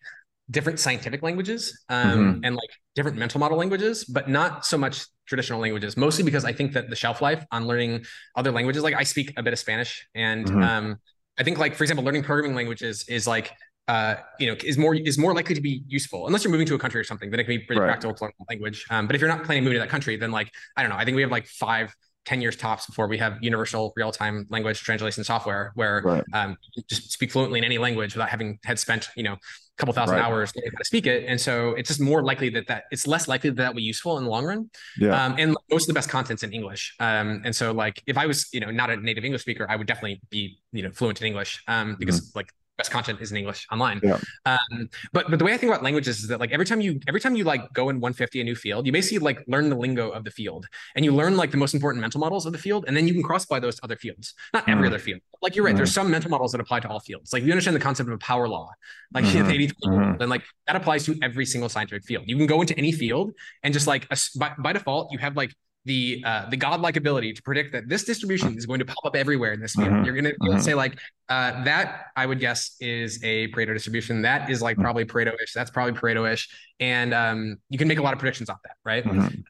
different 0.51 0.79
scientific 0.79 1.23
languages 1.23 1.85
um, 1.89 2.39
and 2.43 2.55
like 2.55 2.69
different 2.95 3.17
mental 3.17 3.41
model 3.41 3.57
languages, 3.57 4.05
but 4.05 4.29
not 4.29 4.67
so 4.67 4.77
much 4.77 5.07
traditional 5.27 5.59
languages. 5.59 5.97
Mostly 5.97 6.23
because 6.23 6.45
I 6.45 6.53
think 6.53 6.75
that 6.75 6.91
the 6.91 6.97
shelf 6.97 7.23
life 7.23 7.43
on 7.51 7.67
learning 7.67 8.05
other 8.37 8.53
languages, 8.53 8.83
like 8.83 8.95
I 8.95 9.05
speak 9.05 9.33
a 9.39 9.43
bit 9.43 9.55
of 9.55 9.59
Spanish, 9.59 10.07
and 10.15 10.51
Mhm. 10.51 10.61
um, 10.61 10.99
I 11.39 11.45
think 11.45 11.59
like 11.59 11.75
for 11.75 11.85
example, 11.85 12.05
learning 12.05 12.23
programming 12.25 12.55
languages 12.55 13.05
is 13.09 13.27
like 13.27 13.53
uh, 13.89 14.15
you 14.39 14.47
know, 14.47 14.57
is 14.65 14.79
more 14.79 14.95
is 14.95 15.19
more 15.19 15.35
likely 15.35 15.55
to 15.55 15.61
be 15.61 15.83
useful 15.89 16.27
unless 16.27 16.45
you're 16.45 16.53
moving 16.53 16.67
to 16.69 16.75
a 16.75 16.79
country 16.79 17.01
or 17.01 17.05
something. 17.05 17.31
Then 17.31 17.41
it 17.41 17.45
can 17.45 17.57
be 17.59 17.67
really 17.69 17.81
Right. 17.81 17.87
practical 17.89 18.15
to 18.15 18.25
learn 18.25 18.33
language. 18.49 18.87
Um, 18.91 19.07
but 19.07 19.17
if 19.17 19.21
you're 19.21 19.29
not 19.31 19.43
planning 19.45 19.65
to 19.65 19.71
move 19.71 19.75
to 19.75 19.81
that 19.81 19.89
country, 19.89 20.17
then 20.17 20.31
like 20.31 20.51
I 20.77 20.83
don't 20.83 20.91
know. 20.91 20.97
I 20.97 21.05
think 21.05 21.17
we 21.17 21.23
have 21.23 21.33
like 21.33 21.47
five, 21.47 21.95
10 22.25 22.41
years 22.41 22.55
tops 22.57 22.87
before 22.87 23.09
we 23.09 23.19
have 23.19 23.39
universal 23.43 23.93
real 23.97 24.13
time 24.13 24.47
language 24.51 24.81
translation 24.81 25.25
software 25.25 25.73
where 25.75 26.03
Right. 26.05 26.25
um, 26.33 26.57
you 26.77 26.83
just 26.89 27.11
speak 27.11 27.33
fluently 27.33 27.59
in 27.59 27.65
any 27.65 27.79
language 27.79 28.15
without 28.15 28.29
having 28.29 28.61
had 28.65 28.79
spent 28.79 29.09
you 29.17 29.25
know 29.25 29.37
a 29.77 29.81
couple 29.81 29.95
thousand 29.95 30.17
Right. 30.17 30.25
hours 30.25 30.53
learning 30.55 30.71
how 30.75 30.79
to 30.79 30.85
speak 30.85 31.07
it. 31.07 31.25
And 31.27 31.41
so 31.41 31.71
it's 31.75 31.89
just 31.89 32.01
more 32.01 32.23
likely 32.23 32.51
that 32.51 32.67
that 32.69 32.85
it's 32.91 33.07
less 33.07 33.29
likely 33.29 33.51
that 33.51 33.57
that 33.57 33.69
will 33.69 33.77
be 33.77 33.83
useful 33.83 34.19
in 34.19 34.25
the 34.25 34.31
long 34.31 34.45
run. 34.45 34.71
Yeah. 34.99 35.25
Um, 35.25 35.35
and 35.39 35.57
most 35.71 35.85
of 35.85 35.89
the 35.89 35.95
best 35.95 36.09
content's 36.11 36.43
in 36.43 36.53
English. 36.53 36.95
Um, 37.01 37.43
and 37.45 37.55
so 37.55 37.73
like 37.73 38.03
if 38.07 38.19
I 38.19 38.27
was, 38.27 38.49
you 38.53 38.61
know, 38.61 38.71
not 38.71 38.91
a 38.91 38.97
native 38.97 39.25
English 39.25 39.43
speaker, 39.43 39.67
I 39.69 39.77
would 39.77 39.87
definitely 39.87 40.21
be, 40.31 40.59
you 40.73 40.83
know, 40.83 40.91
fluent 40.91 41.21
in 41.21 41.27
English 41.27 41.63
um, 41.69 41.97
because 41.99 42.33
like 42.35 42.49
best 42.83 42.91
content 42.91 43.21
is 43.21 43.31
in 43.31 43.37
English 43.37 43.67
online. 43.71 44.01
Yeah. 44.03 44.19
Um, 44.45 44.89
but 45.13 45.31
but 45.31 45.39
the 45.39 45.45
way 45.45 45.53
I 45.55 45.57
think 45.57 45.71
about 45.73 45.83
languages 45.89 46.17
is 46.23 46.27
that 46.29 46.41
like 46.41 46.53
every 46.57 46.67
time 46.67 46.81
you 46.81 46.99
every 47.11 47.21
time 47.21 47.35
you 47.37 47.45
like 47.45 47.63
go 47.73 47.85
in 47.91 47.97
150 48.01 48.41
a 48.41 48.45
new 48.45 48.57
field, 48.57 48.87
you 48.87 48.93
basically 48.93 49.21
like 49.29 49.39
learn 49.47 49.69
the 49.71 49.77
lingo 49.85 50.11
of 50.11 50.25
the 50.25 50.31
field 50.31 50.67
and 50.97 51.05
you 51.05 51.13
learn 51.21 51.37
like 51.43 51.51
the 51.53 51.57
most 51.65 51.75
important 51.75 52.01
mental 52.01 52.21
models 52.21 52.45
of 52.47 52.53
the 52.53 52.59
field, 52.67 52.85
and 52.89 52.97
then 52.97 53.07
you 53.09 53.15
can 53.15 53.23
cross 53.23 53.45
apply 53.45 53.61
those 53.61 53.77
to 53.77 53.85
other 53.85 53.97
fields. 54.05 54.35
Not 54.53 54.69
every 54.69 54.85
Mhm. 54.85 54.93
other 54.93 54.99
field. 54.99 55.21
Like 55.45 55.55
you're 55.57 55.65
right, 55.65 55.77
there's 55.77 55.95
some 56.01 56.11
mental 56.11 56.31
models 56.31 56.51
that 56.53 56.61
apply 56.61 56.81
to 56.81 56.89
all 56.89 57.01
fields. 57.01 57.33
Like 57.33 57.43
you 57.45 57.51
understand 57.53 57.77
the 57.77 57.81
concept 57.89 58.09
of 58.09 58.15
a 58.15 58.19
power 58.33 58.47
law, 58.49 58.69
like 59.15 59.25
Mhm. 59.25 59.47
the 59.49 59.53
80 59.55 59.69
Mhm. 59.69 60.19
then 60.19 60.29
like 60.29 60.43
that 60.67 60.77
applies 60.77 61.05
to 61.09 61.13
every 61.23 61.47
single 61.47 61.69
scientific 61.69 62.05
field. 62.05 62.25
You 62.27 62.37
can 62.37 62.47
go 62.47 62.61
into 62.61 62.77
any 62.83 62.93
field 62.93 63.33
and 63.63 63.73
just 63.73 63.87
like 63.87 64.07
a 64.11 64.17
by, 64.39 64.51
by 64.59 64.73
default, 64.73 65.13
you 65.13 65.19
have 65.19 65.37
like 65.37 65.53
the 65.85 66.23
uh, 66.25 66.49
the 66.49 66.57
godlike 66.57 66.97
ability 66.97 67.33
to 67.33 67.43
predict 67.43 67.73
that 67.73 67.89
this 67.89 68.05
distribution 68.05 68.57
is 68.57 68.67
going 68.67 68.79
to 68.79 68.85
pop 68.85 69.05
up 69.05 69.17
everywhere 69.17 69.53
in 69.53 69.61
this 69.61 69.75
field. 69.75 69.89
Mhm. 69.89 70.05
You're 70.07 70.15
going 70.15 70.33
to 70.33 70.39
Mhm. 70.41 70.63
say 70.63 70.75
like 70.75 70.99
uh, 71.29 71.65
that. 71.65 72.07
I 72.15 72.27
would 72.27 72.39
guess 72.41 72.77
is 72.81 73.23
a 73.25 73.49
Pareto 73.49 73.73
distribution. 73.75 74.23
That 74.23 74.49
is 74.51 74.63
like 74.63 74.77
Mhm. 74.77 74.83
probably 74.83 75.05
Pareto-ish. 75.05 75.53
That's 75.53 75.71
probably 75.71 75.95
Pareto-ish, 75.99 76.49
and 76.79 77.13
um, 77.13 77.57
you 77.69 77.79
can 77.79 77.89
make 77.89 77.99
a 77.99 78.03
lot 78.03 78.13
of 78.13 78.19
predictions 78.21 78.49
off 78.49 78.59
that, 78.65 78.77
right? 78.85 79.05
Mhm. 79.05 79.43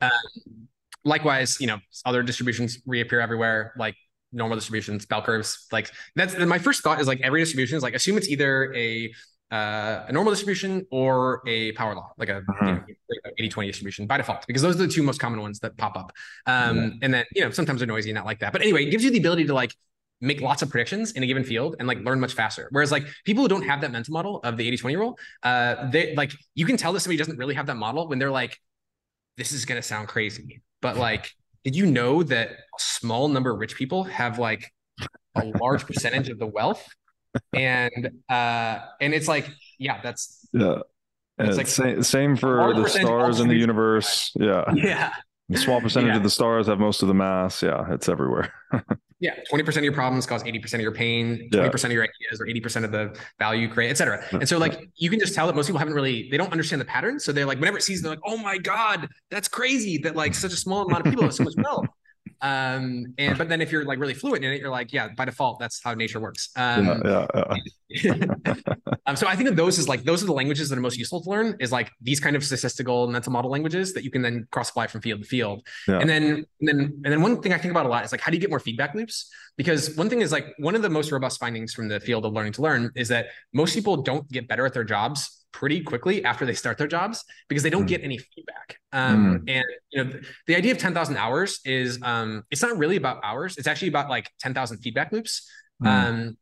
likewise, 1.05 1.61
you 1.61 1.67
know, 1.67 1.79
other 2.05 2.23
distributions 2.23 2.79
reappear 2.87 3.21
everywhere, 3.21 3.73
like 3.77 3.97
normal 4.33 4.57
distributions, 4.57 5.05
bell 5.05 5.21
curves. 5.21 5.67
Like 5.73 5.91
that's 6.15 6.39
my 6.39 6.59
first 6.59 6.83
thought 6.83 7.01
is 7.01 7.07
like 7.09 7.21
every 7.23 7.41
distribution 7.41 7.77
is 7.77 7.83
like 7.83 7.95
assume 7.95 8.17
it's 8.17 8.29
either 8.29 8.73
a 8.75 9.13
uh, 9.53 10.07
a 10.09 10.13
normal 10.13 10.33
distribution 10.33 10.87
or 10.91 11.43
a 11.47 11.73
power 11.73 11.95
law, 11.95 12.11
like 12.19 12.31
a 12.31 12.43
you 12.63 12.67
know, 13.25 13.31
80-20 13.39 13.67
distribution 13.67 14.07
by 14.07 14.17
default, 14.17 14.47
because 14.47 14.63
those 14.63 14.75
are 14.77 14.87
the 14.87 14.89
two 14.89 15.03
most 15.03 15.21
common 15.21 15.41
ones 15.41 15.61
that 15.61 15.77
pop 15.77 15.97
up. 15.97 16.13
Um, 16.47 16.99
And 17.03 17.13
then, 17.15 17.25
you 17.35 17.45
know, 17.45 17.51
sometimes 17.51 17.81
they're 17.81 17.87
noisy 17.87 18.11
and 18.11 18.17
not 18.17 18.25
like 18.27 18.41
that. 18.41 18.53
But 18.53 18.63
anyway, 18.63 18.87
it 18.87 18.91
gives 18.91 19.05
you 19.05 19.11
the 19.11 19.19
ability 19.19 19.45
to 19.45 19.55
like 19.55 19.75
make 20.23 20.41
lots 20.41 20.63
of 20.63 20.71
predictions 20.71 21.13
in 21.13 21.23
a 21.23 21.27
given 21.27 21.45
field 21.45 21.77
and 21.79 21.87
like 21.87 21.99
learn 22.01 22.19
much 22.21 22.33
faster. 22.33 22.69
Whereas 22.71 22.91
like 22.91 23.05
people 23.25 23.43
who 23.43 23.49
don't 23.49 23.67
have 23.67 23.81
that 23.83 23.91
mental 23.93 24.13
model 24.13 24.41
of 24.43 24.57
the 24.57 24.71
80-20 24.73 24.97
rule, 24.97 25.19
uh, 25.43 25.91
they 25.91 26.15
like 26.15 26.33
you 26.55 26.65
can 26.65 26.77
tell 26.77 26.93
that 26.95 27.01
somebody 27.01 27.19
doesn't 27.19 27.37
really 27.37 27.55
have 27.55 27.67
that 27.67 27.77
model 27.77 28.09
when 28.09 28.19
they're 28.19 28.31
like, 28.31 28.59
this 29.37 29.53
is 29.53 29.65
gonna 29.65 29.83
sound 29.83 30.09
crazy. 30.09 30.63
But 30.81 30.97
like, 30.97 31.31
did 31.65 31.77
you 31.77 31.87
know 31.87 32.23
that 32.23 32.49
a 32.51 32.79
small 32.79 33.29
number 33.29 33.51
of 33.51 33.59
rich 33.59 33.77
people 33.77 34.05
have 34.05 34.39
like 34.39 34.73
a 35.35 35.45
large 35.61 35.87
percentage 35.87 36.29
of 36.29 36.39
the 36.39 36.47
wealth? 36.47 36.87
And 37.53 38.11
uh 38.29 38.79
and 39.01 39.15
it's 39.15 39.29
like, 39.29 39.49
yeah, 39.79 40.01
that's 40.03 40.47
Yeah. 40.53 40.81
And 41.39 41.49
It's 41.49 41.57
it's 41.57 41.59
like 41.59 41.67
same, 41.67 42.03
same 42.03 42.37
for 42.37 42.75
the 42.75 42.89
stars 42.89 43.41
in 43.41 43.49
the 43.49 43.57
universe. 43.57 44.31
Yeah. 44.35 44.65
yeah. 44.75 45.13
A 45.53 45.57
small 45.57 45.81
percentage 45.81 46.11
Yeah. 46.11 46.17
of 46.19 46.23
the 46.23 46.31
stars 46.31 46.67
have 46.67 46.79
most 46.79 47.03
of 47.03 47.09
the 47.09 47.15
mass. 47.15 47.63
Yeah. 47.63 47.93
It's 47.93 48.09
everywhere. 48.09 48.53
Yeah, 49.21 49.37
20% 49.53 49.77
of 49.77 49.85
your 49.85 49.93
problems 49.93 50.27
cause 50.27 50.43
80% 50.43 50.75
of 50.75 50.81
your 50.81 50.91
pain, 50.91 51.49
Yeah. 51.53 51.61
20% 51.69 51.85
of 51.85 51.93
your 51.93 52.03
ideas 52.03 52.41
or 52.41 52.47
80% 52.47 52.83
of 52.83 52.91
the 52.91 53.17
value 53.39 53.69
you 53.69 53.73
create, 53.73 53.89
et 53.91 53.97
cetera. 53.97 54.21
And 54.33 54.49
so 54.49 54.59
like 54.59 54.89
you 54.97 55.11
can 55.11 55.21
just 55.21 55.33
tell 55.33 55.47
that 55.47 55.55
most 55.55 55.69
people 55.69 55.79
haven't 55.79 55.95
really, 55.95 56.29
they 56.29 56.37
don't 56.37 56.51
understand 56.51 56.81
the 56.81 56.85
pattern. 56.87 57.21
So 57.21 57.31
they're 57.31 57.47
like, 57.47 57.61
whenever 57.61 57.77
it 57.79 57.83
sees, 57.85 58.03
they're 58.03 58.11
like, 58.11 58.19
oh 58.27 58.37
my 58.37 58.59
God, 58.59 59.07
that's 59.31 59.47
crazy 59.47 59.97
that 59.99 60.17
like 60.17 60.35
such 60.35 60.53
a 60.53 60.57
small 60.57 60.87
amount 60.87 61.07
of 61.07 61.11
people 61.11 61.23
have 61.23 61.35
so 61.35 61.45
much 61.45 61.55
wealth. 61.57 61.87
Um, 62.43 63.15
and 63.19 63.39
but 63.39 63.49
then 63.49 63.61
if 63.61 63.71
you're 63.71 63.85
like 63.85 64.01
really 64.01 64.15
fluent 64.15 64.45
in 64.45 64.53
it, 64.53 64.61
you're 64.61 64.71
like, 64.71 64.93
yeah, 64.93 65.09
by 65.17 65.25
default, 65.25 65.61
that's 65.61 65.81
how 65.83 65.95
nature 65.95 66.19
works. 66.19 66.51
Um, 66.57 67.01
yeah. 67.05 67.27
Yeah. 67.89 68.15
yeah. 68.45 68.55
um, 69.07 69.15
so 69.15 69.29
I 69.29 69.37
think 69.37 69.49
of 69.49 69.55
those 69.55 69.79
as 69.79 69.89
like 69.89 70.03
those 70.03 70.25
are 70.25 70.27
the 70.27 70.33
languages 70.33 70.69
that 70.69 70.77
are 70.77 70.81
most 70.81 70.99
useful 70.99 71.23
to 71.23 71.31
learn 71.31 71.57
is 71.61 71.71
like 71.71 71.91
these 72.01 72.19
kind 72.19 72.35
of 72.35 72.45
statistical 72.45 73.07
mental 73.07 73.33
model 73.33 73.51
languages 73.51 73.95
that 73.95 74.03
you 74.03 74.11
can 74.11 74.23
then 74.23 74.49
cross 74.51 74.71
apply 74.71 74.89
from 74.89 75.01
field 75.01 75.23
to 75.23 75.27
field. 75.27 75.65
And 76.01 76.11
then 76.11 76.45
and 76.61 76.69
then 76.69 76.79
and 77.05 77.13
then 77.13 77.23
one 77.23 77.41
thing 77.41 77.53
I 77.53 77.59
think 77.59 77.71
about 77.71 77.87
a 77.87 77.89
lot 77.89 78.05
is 78.05 78.11
like 78.11 78.21
how 78.21 78.31
do 78.31 78.37
you 78.37 78.41
get 78.41 78.51
more 78.51 78.61
feedback 78.61 78.95
loops? 78.95 79.31
Because 79.57 79.95
one 79.97 80.11
thing 80.11 80.21
is 80.21 80.33
like 80.33 80.53
one 80.59 80.75
of 80.75 80.83
the 80.83 80.91
most 80.91 81.13
robust 81.13 81.39
findings 81.39 81.73
from 81.73 81.87
the 81.87 82.01
field 82.01 82.27
of 82.27 82.33
learning 82.33 82.55
to 82.55 82.63
learn 82.63 82.91
is 82.97 83.09
that 83.09 83.27
most 83.53 83.75
people 83.75 83.99
don't 83.99 84.29
get 84.31 84.49
better 84.49 84.67
at 84.67 84.75
their 84.75 84.85
jobs 84.85 85.42
pretty 85.53 85.83
quickly 85.83 86.25
after 86.25 86.45
they 86.47 86.55
start 86.55 86.79
their 86.79 86.87
jobs 86.87 87.25
because 87.49 87.63
they 87.63 87.71
don't 87.71 87.85
Mm. 87.85 87.89
get 87.89 88.03
any 88.03 88.19
feedback. 88.19 88.79
Um, 88.93 89.45
And 89.49 89.65
you 89.91 90.05
know 90.05 90.11
the, 90.47 90.57
idea 90.57 90.73
of 90.73 90.79
ten 90.79 90.95
thousand 90.95 91.17
hours 91.17 91.61
is 91.65 91.99
um, 92.03 92.45
it's 92.51 92.63
not 92.63 92.77
really 92.79 92.97
about 92.97 93.21
hours. 93.23 93.57
It's 93.59 93.67
actually 93.69 93.89
about 93.89 94.09
like 94.11 94.31
ten 94.41 94.55
thousand 94.55 94.79
feedback 94.79 95.13
loops. 95.13 95.49
Mm. 95.83 95.87
Um, 95.89 96.37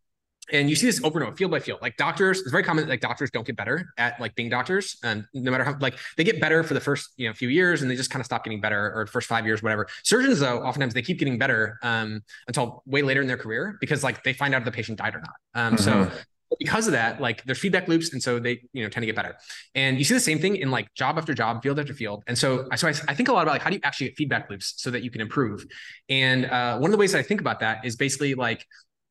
and 0.52 0.68
you 0.68 0.74
see 0.74 0.86
this 0.86 1.00
over 1.04 1.20
and 1.20 1.28
over, 1.28 1.36
field 1.36 1.52
by 1.52 1.60
field. 1.60 1.78
Like 1.80 1.96
doctors, 1.96 2.40
it's 2.40 2.50
very 2.50 2.64
common 2.64 2.84
that 2.84 2.90
like 2.90 3.00
doctors 3.00 3.30
don't 3.30 3.46
get 3.46 3.56
better 3.56 3.92
at 3.96 4.20
like 4.20 4.34
being 4.34 4.48
doctors, 4.48 4.96
and 5.04 5.24
no 5.32 5.50
matter 5.52 5.62
how 5.62 5.76
like 5.80 5.96
they 6.16 6.24
get 6.24 6.40
better 6.40 6.64
for 6.64 6.74
the 6.74 6.80
first 6.80 7.10
you 7.16 7.28
know 7.28 7.34
few 7.34 7.48
years, 7.48 7.82
and 7.82 7.90
they 7.90 7.94
just 7.94 8.10
kind 8.10 8.20
of 8.20 8.26
stop 8.26 8.42
getting 8.42 8.60
better, 8.60 8.92
or 8.96 9.06
first 9.06 9.28
five 9.28 9.46
years, 9.46 9.62
whatever. 9.62 9.86
Surgeons 10.02 10.40
though, 10.40 10.60
oftentimes 10.62 10.92
they 10.92 11.02
keep 11.02 11.20
getting 11.20 11.38
better 11.38 11.78
um, 11.82 12.20
until 12.48 12.82
way 12.84 13.02
later 13.02 13.20
in 13.20 13.28
their 13.28 13.36
career 13.36 13.76
because 13.80 14.02
like 14.02 14.24
they 14.24 14.32
find 14.32 14.52
out 14.54 14.62
if 14.62 14.64
the 14.64 14.72
patient 14.72 14.98
died 14.98 15.14
or 15.14 15.20
not. 15.20 15.36
Um, 15.54 15.78
So 15.78 15.92
Mhm. 15.92 16.12
Because 16.58 16.86
of 16.86 16.92
that, 16.92 17.20
like 17.20 17.44
there's 17.44 17.58
feedback 17.58 17.88
loops, 17.88 18.12
and 18.12 18.22
so 18.22 18.38
they 18.38 18.60
you 18.72 18.82
know 18.82 18.88
tend 18.88 19.02
to 19.02 19.06
get 19.06 19.16
better. 19.16 19.36
And 19.74 19.98
you 19.98 20.04
see 20.04 20.14
the 20.14 20.20
same 20.20 20.38
thing 20.38 20.56
in 20.56 20.70
like 20.70 20.92
job 20.94 21.16
after 21.18 21.34
job, 21.34 21.62
field 21.62 21.78
after 21.78 21.94
field. 21.94 22.22
And 22.26 22.36
so, 22.36 22.68
so 22.76 22.88
I, 22.88 22.90
I 23.08 23.14
think 23.14 23.28
a 23.28 23.32
lot 23.32 23.42
about 23.42 23.52
like 23.52 23.62
how 23.62 23.70
do 23.70 23.76
you 23.76 23.82
actually 23.84 24.08
get 24.08 24.16
feedback 24.16 24.50
loops 24.50 24.74
so 24.76 24.90
that 24.90 25.02
you 25.02 25.10
can 25.10 25.20
improve. 25.20 25.64
And 26.08 26.46
uh, 26.46 26.78
one 26.78 26.90
of 26.90 26.92
the 26.92 26.98
ways 26.98 27.12
that 27.12 27.18
I 27.18 27.22
think 27.22 27.40
about 27.40 27.60
that 27.60 27.84
is 27.84 27.96
basically 27.96 28.34
like 28.34 28.66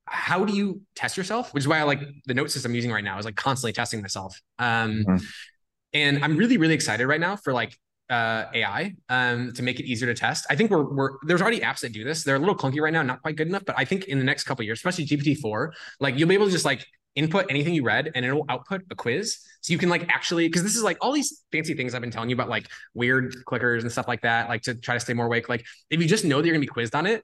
how 0.06 0.44
do 0.44 0.54
you 0.56 0.82
test 0.96 1.18
yourself? 1.18 1.54
Which 1.54 1.64
is 1.64 1.68
why 1.68 1.80
I 1.80 1.84
like 1.84 2.02
the 2.26 2.34
note 2.34 2.52
system 2.52 2.72
I'm 2.72 2.76
using 2.76 2.92
right 2.92 3.04
now 3.04 3.20
is 3.20 3.26
like 3.26 3.36
constantly 3.36 3.74
testing 3.74 4.02
myself. 4.02 4.40
Um, 4.58 5.06
Mhm. 5.08 5.24
And 5.94 6.24
I'm 6.24 6.38
really 6.38 6.58
really 6.58 6.76
excited 6.76 7.08
right 7.08 7.20
now 7.20 7.36
for 7.36 7.52
like 7.52 7.76
uh, 8.10 8.46
AI 8.54 8.96
um, 9.10 9.54
to 9.54 9.62
make 9.64 9.80
it 9.80 9.86
easier 9.86 10.08
to 10.08 10.20
test. 10.20 10.46
I 10.50 10.56
think 10.56 10.72
we're 10.72 10.84
we're 10.84 11.12
there's 11.24 11.42
already 11.42 11.60
apps 11.60 11.82
that 11.82 11.94
do 11.94 12.04
this. 12.04 12.24
They're 12.24 12.36
a 12.36 12.40
little 12.40 12.56
clunky 12.56 12.80
right 12.82 12.94
now, 12.94 13.02
not 13.04 13.22
quite 13.22 13.36
good 13.36 13.48
enough. 13.48 13.66
But 13.66 13.76
I 13.78 13.86
think 13.86 14.06
in 14.06 14.18
the 14.18 14.24
next 14.24 14.44
couple 14.44 14.64
of 14.64 14.66
years, 14.66 14.80
especially 14.80 15.06
GPT 15.06 15.36
four, 15.40 15.74
like 16.00 16.18
you'll 16.18 16.30
be 16.30 16.36
able 16.36 16.48
to 16.48 16.52
just 16.52 16.66
like 16.66 16.86
input 17.20 17.46
anything 17.50 17.74
you 17.74 17.84
read 17.84 18.12
and 18.16 18.26
it'll 18.26 18.46
output 18.50 18.82
a 18.90 18.96
quiz. 18.96 19.38
So 19.62 19.74
you 19.74 19.78
can 19.78 19.90
like 19.90 20.08
actually 20.10 20.48
because 20.48 20.64
this 20.64 20.76
is 20.76 20.84
like 20.84 20.98
all 21.02 21.12
these 21.12 21.44
fancy 21.52 21.74
things 21.76 21.94
I've 21.94 22.02
been 22.02 22.12
telling 22.12 22.30
you 22.30 22.36
about 22.36 22.50
like 22.50 22.68
weird 22.94 23.36
clickers 23.46 23.82
and 23.82 23.92
stuff 23.92 24.08
like 24.08 24.22
that, 24.22 24.50
like 24.50 24.64
to 24.64 24.74
try 24.76 24.96
to 24.96 25.00
stay 25.00 25.14
more 25.14 25.26
awake. 25.28 25.50
Like 25.50 25.66
if 25.90 26.02
you 26.02 26.08
just 26.08 26.26
know 26.26 26.38
that 26.42 26.48
you're 26.48 26.56
gonna 26.56 26.62
be 26.62 26.68
quizzed 26.68 26.96
on 26.96 27.06
it, 27.06 27.24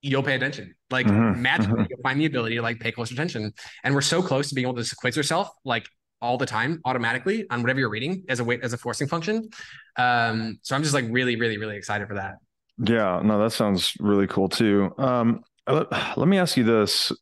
you'll 0.00 0.22
pay 0.22 0.34
attention. 0.34 0.74
Like 0.90 1.06
Mhm, 1.06 1.36
magically, 1.36 1.84
mhm. 1.84 1.86
you'll 1.90 2.02
find 2.02 2.20
the 2.20 2.26
ability 2.26 2.56
to 2.56 2.62
like 2.62 2.80
pay 2.80 2.92
close 2.92 3.10
attention. 3.10 3.52
And 3.84 3.94
we're 3.94 4.00
so 4.00 4.22
close 4.22 4.48
to 4.48 4.54
being 4.54 4.66
able 4.66 4.76
to 4.76 4.82
just 4.82 4.96
quiz 4.96 5.16
yourself 5.16 5.50
like 5.64 5.86
all 6.20 6.38
the 6.38 6.46
time 6.46 6.80
automatically 6.84 7.46
on 7.50 7.60
whatever 7.62 7.80
you're 7.80 7.90
reading 7.90 8.24
as 8.28 8.40
a 8.40 8.44
way 8.44 8.58
as 8.62 8.72
a 8.72 8.78
forcing 8.78 9.08
function. 9.08 9.48
Um, 9.96 10.58
so 10.62 10.74
I'm 10.74 10.82
just 10.82 10.94
like 10.94 11.06
really, 11.10 11.36
really, 11.36 11.58
really 11.58 11.76
excited 11.76 12.08
for 12.08 12.14
that. 12.14 12.36
Yeah, 12.78 13.20
no, 13.24 13.42
that 13.42 13.50
sounds 13.50 13.94
really 13.98 14.26
cool 14.26 14.48
too. 14.48 14.94
Um, 14.98 15.42
let, 15.66 16.16
let 16.16 16.28
me 16.28 16.38
ask 16.38 16.56
you 16.56 16.64
this. 16.64 17.12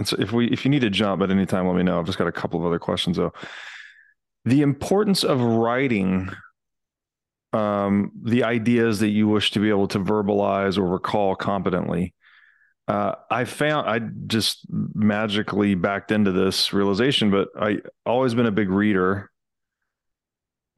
And 0.00 0.08
so 0.08 0.16
if 0.18 0.32
we 0.32 0.46
if 0.46 0.64
you 0.64 0.70
need 0.70 0.80
to 0.80 0.88
jump 0.88 1.20
at 1.20 1.30
any 1.30 1.44
time, 1.44 1.66
let 1.66 1.76
me 1.76 1.82
know. 1.82 1.98
I've 1.98 2.06
just 2.06 2.16
got 2.16 2.26
a 2.26 2.32
couple 2.32 2.58
of 2.58 2.64
other 2.64 2.78
questions 2.78 3.18
though. 3.18 3.34
The 4.46 4.62
importance 4.62 5.24
of 5.24 5.42
writing 5.42 6.30
um, 7.52 8.10
the 8.22 8.44
ideas 8.44 9.00
that 9.00 9.10
you 9.10 9.28
wish 9.28 9.50
to 9.50 9.60
be 9.60 9.68
able 9.68 9.88
to 9.88 9.98
verbalize 9.98 10.78
or 10.78 10.86
recall 10.86 11.36
competently. 11.36 12.14
Uh, 12.88 13.16
I 13.30 13.44
found 13.44 13.90
I 13.90 13.98
just 14.26 14.64
magically 14.70 15.74
backed 15.74 16.12
into 16.12 16.32
this 16.32 16.72
realization, 16.72 17.30
but 17.30 17.48
I 17.60 17.80
always 18.06 18.32
been 18.32 18.46
a 18.46 18.50
big 18.50 18.70
reader. 18.70 19.30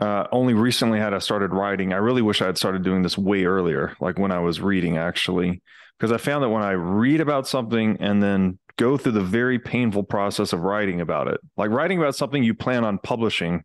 Uh, 0.01 0.27
only 0.33 0.53
recently 0.53 0.99
had 0.99 1.15
I 1.15 1.21
started 1.21 1.53
writing. 1.53 1.93
I 1.93 1.99
really 1.99 2.23
wish 2.23 2.43
I 2.43 2.47
had 2.47 2.59
started 2.59 2.83
doing 2.83 3.03
this 3.03 3.17
way 3.17 3.45
earlier, 3.45 3.97
like 4.01 4.19
when 4.19 4.33
I 4.33 4.41
was 4.41 4.61
reading, 4.61 4.97
actually, 4.97 5.63
because 6.03 6.11
I 6.11 6.17
found 6.17 6.43
that 6.43 6.49
when 6.49 6.65
I 6.65 6.73
read 6.73 7.21
about 7.21 7.47
something 7.47 7.97
and 8.01 8.21
then 8.21 8.59
go 8.77 8.97
through 8.97 9.13
the 9.13 9.21
very 9.21 9.61
painful 9.61 10.03
process 10.03 10.53
of 10.53 10.63
writing 10.63 11.01
about 11.01 11.29
it, 11.29 11.41
like 11.57 11.71
writing 11.71 12.01
about 12.01 12.17
something 12.17 12.43
you 12.43 12.55
plan 12.55 12.83
on 12.85 12.99
publishing 12.99 13.63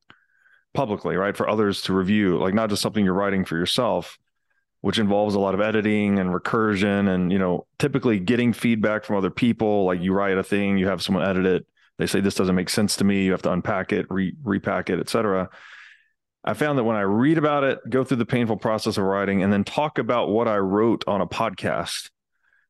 publicly, 0.76 1.16
right, 1.16 1.36
for 1.36 1.50
others 1.50 1.82
to 1.84 1.94
review, 1.94 2.38
like 2.38 2.54
not 2.54 2.70
just 2.70 2.84
something 2.84 3.04
you're 3.04 3.16
writing 3.16 3.44
for 3.44 3.58
yourself, 3.58 4.20
which 4.82 5.00
involves 5.00 5.34
a 5.34 5.40
lot 5.40 5.56
of 5.56 5.62
editing 5.62 6.20
and 6.20 6.30
recursion 6.30 7.10
and, 7.10 7.32
you 7.32 7.40
know, 7.40 7.66
typically 7.80 8.20
getting 8.20 8.54
feedback 8.54 9.04
from 9.04 9.16
other 9.16 9.32
people. 9.32 9.86
Like 9.86 10.00
you 10.02 10.14
write 10.14 10.38
a 10.38 10.44
thing, 10.44 10.78
you 10.78 10.86
have 10.90 11.02
someone 11.02 11.28
edit 11.28 11.48
it, 11.48 11.66
they 11.98 12.06
say 12.06 12.20
this 12.20 12.36
doesn't 12.36 12.54
make 12.54 12.70
sense 12.70 12.98
to 12.98 13.04
me, 13.04 13.26
you 13.26 13.32
have 13.32 13.42
to 13.42 13.52
unpack 13.52 13.92
it, 13.92 14.06
re- 14.12 14.36
repack 14.44 14.92
it, 14.92 15.00
etc. 15.00 15.50
I 16.44 16.54
found 16.54 16.78
that 16.78 16.84
when 16.84 16.98
I 16.98 17.02
read 17.02 17.40
about 17.40 17.64
it, 17.64 17.80
go 17.90 18.04
through 18.04 18.18
the 18.18 18.28
painful 18.28 18.58
process 18.58 19.00
of 19.00 19.06
writing, 19.06 19.42
and 19.42 19.52
then 19.52 19.64
talk 19.64 19.98
about 19.98 20.30
what 20.30 20.48
I 20.48 20.58
wrote 20.58 21.04
on 21.08 21.20
a 21.20 21.26
podcast, 21.26 22.12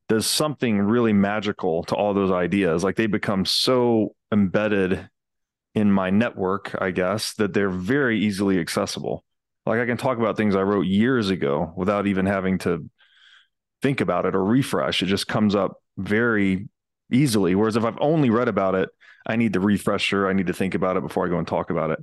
there's 0.08 0.26
something 0.26 0.80
really 0.80 1.12
magical 1.12 1.84
to 1.84 1.94
all 1.94 2.14
those 2.14 2.30
ideas. 2.30 2.82
Like 2.82 2.96
they 2.96 3.06
become 3.06 3.44
so 3.44 4.14
embedded 4.32 5.08
in 5.74 5.92
my 5.92 6.10
network, 6.10 6.74
I 6.80 6.90
guess, 6.90 7.34
that 7.34 7.52
they're 7.52 7.70
very 7.70 8.20
easily 8.20 8.58
accessible. 8.58 9.24
Like 9.66 9.80
I 9.80 9.86
can 9.86 9.98
talk 9.98 10.18
about 10.18 10.36
things 10.36 10.56
I 10.56 10.62
wrote 10.62 10.86
years 10.86 11.30
ago 11.30 11.72
without 11.76 12.06
even 12.06 12.26
having 12.26 12.58
to 12.58 12.88
think 13.82 14.00
about 14.00 14.24
it 14.24 14.34
or 14.34 14.42
refresh. 14.42 15.02
It 15.02 15.06
just 15.06 15.28
comes 15.28 15.54
up 15.54 15.76
very 15.98 16.68
easily. 17.12 17.54
Whereas 17.54 17.76
if 17.76 17.84
I've 17.84 17.98
only 18.00 18.30
read 18.30 18.48
about 18.48 18.74
it, 18.74 18.88
I 19.26 19.36
need 19.36 19.52
the 19.52 19.60
refresher. 19.60 20.26
I 20.26 20.32
need 20.32 20.46
to 20.46 20.54
think 20.54 20.74
about 20.74 20.96
it 20.96 21.02
before 21.02 21.26
I 21.26 21.28
go 21.28 21.38
and 21.38 21.46
talk 21.46 21.70
about 21.70 21.90
it 21.90 22.00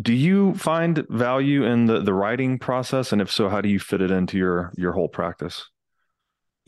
do 0.00 0.12
you 0.12 0.54
find 0.54 1.04
value 1.08 1.64
in 1.64 1.86
the 1.86 2.00
the 2.00 2.14
writing 2.14 2.58
process 2.58 3.12
and 3.12 3.20
if 3.20 3.30
so 3.30 3.48
how 3.48 3.60
do 3.60 3.68
you 3.68 3.80
fit 3.80 4.00
it 4.00 4.10
into 4.10 4.38
your 4.38 4.72
your 4.76 4.92
whole 4.92 5.08
practice 5.08 5.68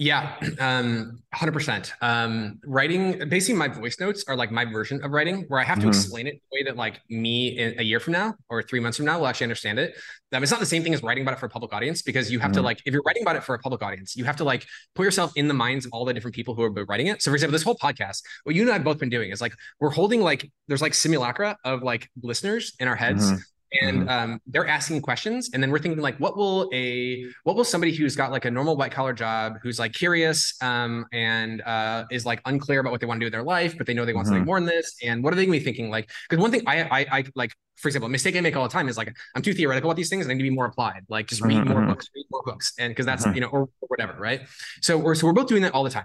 Yeah, 0.02 0.34
um, 0.58 1.20
100%. 1.34 1.92
Um, 2.00 2.58
writing, 2.64 3.28
basically, 3.28 3.58
my 3.58 3.68
voice 3.68 4.00
notes 4.00 4.24
are 4.28 4.34
like 4.34 4.50
my 4.50 4.64
version 4.64 5.04
of 5.04 5.10
writing, 5.10 5.44
where 5.48 5.60
I 5.60 5.64
have 5.64 5.78
to 5.80 5.84
Mhm. 5.84 5.88
explain 5.90 6.26
it 6.26 6.40
the 6.50 6.54
way 6.56 6.62
that 6.62 6.74
like 6.74 7.00
me 7.10 7.48
in 7.58 7.78
a 7.78 7.82
year 7.82 8.00
from 8.00 8.14
now 8.14 8.34
or 8.48 8.62
three 8.62 8.80
months 8.80 8.96
from 8.96 9.04
now 9.04 9.18
will 9.18 9.26
actually 9.26 9.44
understand 9.44 9.78
it. 9.78 9.94
Um, 10.32 10.42
it's 10.42 10.50
not 10.50 10.58
the 10.58 10.64
same 10.64 10.82
thing 10.82 10.94
as 10.94 11.02
writing 11.02 11.22
about 11.22 11.34
it 11.34 11.38
for 11.40 11.44
a 11.44 11.50
public 11.50 11.74
audience 11.74 12.00
because 12.00 12.32
you 12.32 12.38
have 12.38 12.52
to 12.52 12.60
Mhm. 12.60 12.64
like, 12.64 12.80
if 12.86 12.94
you're 12.94 13.02
writing 13.04 13.22
about 13.22 13.36
it 13.36 13.44
for 13.44 13.54
a 13.54 13.58
public 13.58 13.82
audience, 13.82 14.16
you 14.16 14.24
have 14.24 14.36
to 14.36 14.44
like 14.44 14.64
put 14.94 15.02
yourself 15.02 15.32
in 15.36 15.48
the 15.48 15.54
minds 15.54 15.84
of 15.84 15.92
all 15.92 16.06
the 16.06 16.14
different 16.14 16.34
people 16.34 16.54
who 16.54 16.62
are 16.62 16.70
writing 16.70 17.08
it. 17.08 17.20
So, 17.20 17.30
for 17.30 17.34
example, 17.34 17.52
this 17.52 17.62
whole 17.62 17.76
podcast, 17.76 18.22
what 18.44 18.54
you 18.54 18.62
and 18.62 18.70
I 18.70 18.74
have 18.74 18.84
both 18.84 18.98
been 18.98 19.10
doing 19.10 19.30
is 19.32 19.42
like 19.42 19.52
we're 19.80 19.90
holding 19.90 20.22
like 20.22 20.50
there's 20.66 20.80
like 20.80 20.94
simulacra 20.94 21.58
of 21.62 21.82
like 21.82 22.08
listeners 22.22 22.72
in 22.80 22.88
our 22.88 22.96
heads. 22.96 23.32
Mhm. 23.32 23.40
And 23.72 24.02
Mhm. 24.02 24.10
um, 24.10 24.40
they're 24.46 24.66
asking 24.66 25.00
questions 25.02 25.50
and 25.52 25.62
then 25.62 25.70
we're 25.70 25.78
thinking 25.78 26.00
like 26.00 26.16
what 26.18 26.36
will 26.36 26.68
a 26.72 27.24
what 27.44 27.56
will 27.56 27.64
somebody 27.64 27.94
who's 27.94 28.16
got 28.16 28.30
like 28.32 28.44
a 28.44 28.50
normal 28.50 28.76
white 28.76 28.92
collar 28.92 29.12
job 29.12 29.54
who's 29.62 29.78
like 29.78 29.92
curious 29.92 30.54
um, 30.62 31.06
and 31.12 31.60
uh, 31.62 32.04
is 32.10 32.26
like 32.26 32.40
unclear 32.46 32.80
about 32.80 32.90
what 32.92 33.00
they 33.00 33.06
want 33.06 33.18
to 33.18 33.22
do 33.22 33.26
with 33.26 33.32
their 33.32 33.42
life 33.42 33.76
but 33.78 33.86
they 33.86 33.94
know 33.94 34.04
they 34.04 34.12
want 34.12 34.26
something 34.26 34.42
Mhm. 34.42 34.46
more 34.46 34.58
than 34.60 34.66
this 34.66 34.96
and 35.02 35.22
what 35.22 35.32
are 35.32 35.36
they 35.36 35.46
gonna 35.46 35.58
be 35.58 35.64
thinking 35.64 35.90
like 35.90 36.10
because 36.28 36.40
one 36.42 36.50
thing 36.50 36.62
I, 36.66 36.82
I 36.82 37.18
i 37.18 37.24
like 37.34 37.52
for 37.76 37.88
example 37.88 38.06
a 38.06 38.10
mistake 38.10 38.36
i 38.36 38.40
make 38.40 38.56
all 38.56 38.64
the 38.64 38.68
time 38.72 38.88
is 38.88 38.96
like 38.96 39.14
i'm 39.34 39.42
too 39.42 39.54
theoretical 39.54 39.90
about 39.90 39.96
these 39.96 40.08
things 40.10 40.24
and 40.26 40.30
i 40.32 40.34
need 40.34 40.42
to 40.42 40.50
be 40.50 40.54
more 40.54 40.66
applied 40.66 41.02
like 41.08 41.26
just 41.28 41.40
read 41.40 41.56
Mhm, 41.64 41.68
more 41.68 41.80
mhm. 41.82 41.88
books 41.88 42.08
read 42.14 42.26
more 42.30 42.42
books 42.44 42.72
and 42.78 42.90
because 42.90 43.06
that's 43.06 43.24
Mhm. 43.24 43.34
you 43.36 43.40
know 43.40 43.48
or, 43.48 43.60
or 43.80 43.88
whatever 43.88 44.14
right 44.18 44.42
so 44.80 44.98
we're 44.98 45.14
so 45.14 45.26
we're 45.26 45.32
both 45.32 45.48
doing 45.48 45.62
that 45.62 45.72
all 45.74 45.84
the 45.84 45.90
time 45.90 46.04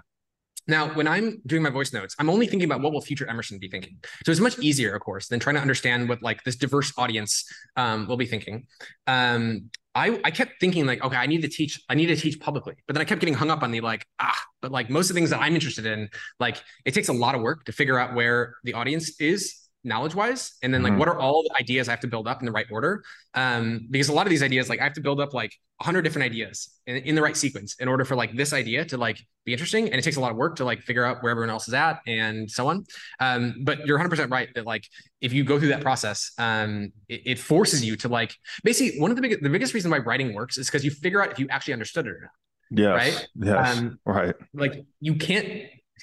now, 0.68 0.88
when 0.94 1.06
I'm 1.06 1.40
doing 1.46 1.62
my 1.62 1.70
voice 1.70 1.92
notes, 1.92 2.16
I'm 2.18 2.28
only 2.28 2.46
thinking 2.46 2.68
about 2.68 2.80
what 2.80 2.92
will 2.92 3.00
future 3.00 3.28
Emerson 3.28 3.58
be 3.58 3.68
thinking. 3.68 3.98
So 4.24 4.32
it's 4.32 4.40
much 4.40 4.58
easier, 4.58 4.94
of 4.94 5.02
course, 5.02 5.28
than 5.28 5.38
trying 5.38 5.54
to 5.54 5.60
understand 5.60 6.08
what 6.08 6.22
like 6.22 6.42
this 6.44 6.56
diverse 6.56 6.92
audience 6.98 7.44
um, 7.76 8.08
will 8.08 8.16
be 8.16 8.26
thinking. 8.26 8.66
Um, 9.06 9.70
I, 9.94 10.20
I 10.24 10.30
kept 10.30 10.60
thinking 10.60 10.84
like, 10.84 11.02
okay, 11.02 11.16
I 11.16 11.26
need 11.26 11.42
to 11.42 11.48
teach, 11.48 11.80
I 11.88 11.94
need 11.94 12.06
to 12.06 12.16
teach 12.16 12.38
publicly, 12.40 12.74
but 12.86 12.94
then 12.94 13.00
I 13.00 13.04
kept 13.04 13.20
getting 13.20 13.34
hung 13.34 13.50
up 13.50 13.62
on 13.62 13.70
the 13.70 13.80
like, 13.80 14.06
ah, 14.18 14.38
but 14.60 14.70
like 14.70 14.90
most 14.90 15.08
of 15.08 15.14
the 15.14 15.20
things 15.20 15.30
that 15.30 15.40
I'm 15.40 15.54
interested 15.54 15.86
in, 15.86 16.10
like 16.38 16.60
it 16.84 16.92
takes 16.92 17.08
a 17.08 17.14
lot 17.14 17.34
of 17.34 17.40
work 17.40 17.64
to 17.64 17.72
figure 17.72 17.98
out 17.98 18.14
where 18.14 18.56
the 18.64 18.74
audience 18.74 19.18
is 19.20 19.65
knowledge 19.86 20.14
wise 20.14 20.52
and 20.62 20.74
then 20.74 20.82
like 20.82 20.92
Mhm. 20.94 20.98
what 20.98 21.08
are 21.08 21.18
all 21.18 21.42
the 21.42 21.54
ideas 21.60 21.88
i 21.88 21.92
have 21.92 22.00
to 22.00 22.06
build 22.08 22.26
up 22.28 22.40
in 22.40 22.46
the 22.46 22.52
right 22.52 22.66
order 22.70 23.02
um 23.34 23.86
because 23.90 24.08
a 24.08 24.12
lot 24.12 24.26
of 24.26 24.30
these 24.30 24.42
ideas 24.42 24.68
like 24.68 24.80
i 24.80 24.84
have 24.84 24.94
to 24.94 25.00
build 25.00 25.20
up 25.20 25.32
like 25.32 25.52
100 25.78 26.02
different 26.02 26.24
ideas 26.24 26.68
in, 26.86 26.96
in 26.96 27.14
the 27.14 27.22
right 27.22 27.36
sequence 27.36 27.76
in 27.78 27.86
order 27.88 28.04
for 28.04 28.16
like 28.16 28.34
this 28.36 28.52
idea 28.52 28.84
to 28.84 28.96
like 28.96 29.18
be 29.44 29.52
interesting 29.52 29.84
and 29.86 29.94
it 29.94 30.02
takes 30.02 30.16
a 30.16 30.20
lot 30.20 30.30
of 30.30 30.36
work 30.36 30.56
to 30.56 30.64
like 30.64 30.80
figure 30.80 31.04
out 31.04 31.22
where 31.22 31.30
everyone 31.30 31.50
else 31.50 31.68
is 31.68 31.74
at 31.74 32.00
and 32.06 32.50
so 32.50 32.66
on 32.68 32.84
um 33.20 33.54
but 33.62 33.86
you're 33.86 33.96
100% 33.98 34.30
right 34.30 34.48
that 34.54 34.66
like 34.66 34.84
if 35.20 35.32
you 35.32 35.44
go 35.44 35.58
through 35.58 35.68
that 35.68 35.82
process 35.82 36.32
um 36.38 36.90
it, 37.08 37.20
it 37.32 37.38
forces 37.38 37.84
you 37.84 37.94
to 37.96 38.08
like 38.08 38.34
basically 38.64 38.98
one 39.00 39.10
of 39.10 39.16
the 39.16 39.22
biggest 39.22 39.42
the 39.42 39.50
biggest 39.50 39.72
reason 39.74 39.90
why 39.90 39.98
writing 39.98 40.34
works 40.34 40.58
is 40.58 40.66
because 40.66 40.84
you 40.84 40.90
figure 40.90 41.22
out 41.22 41.30
if 41.30 41.38
you 41.38 41.46
actually 41.50 41.74
understood 41.74 42.06
it 42.06 42.10
or 42.10 42.20
not 42.22 42.30
yeah 42.70 42.94
Right? 42.94 43.28
Yes. 43.36 43.78
Um, 43.78 43.98
right. 44.04 44.34
like 44.52 44.84
you 45.00 45.14
can't 45.14 45.46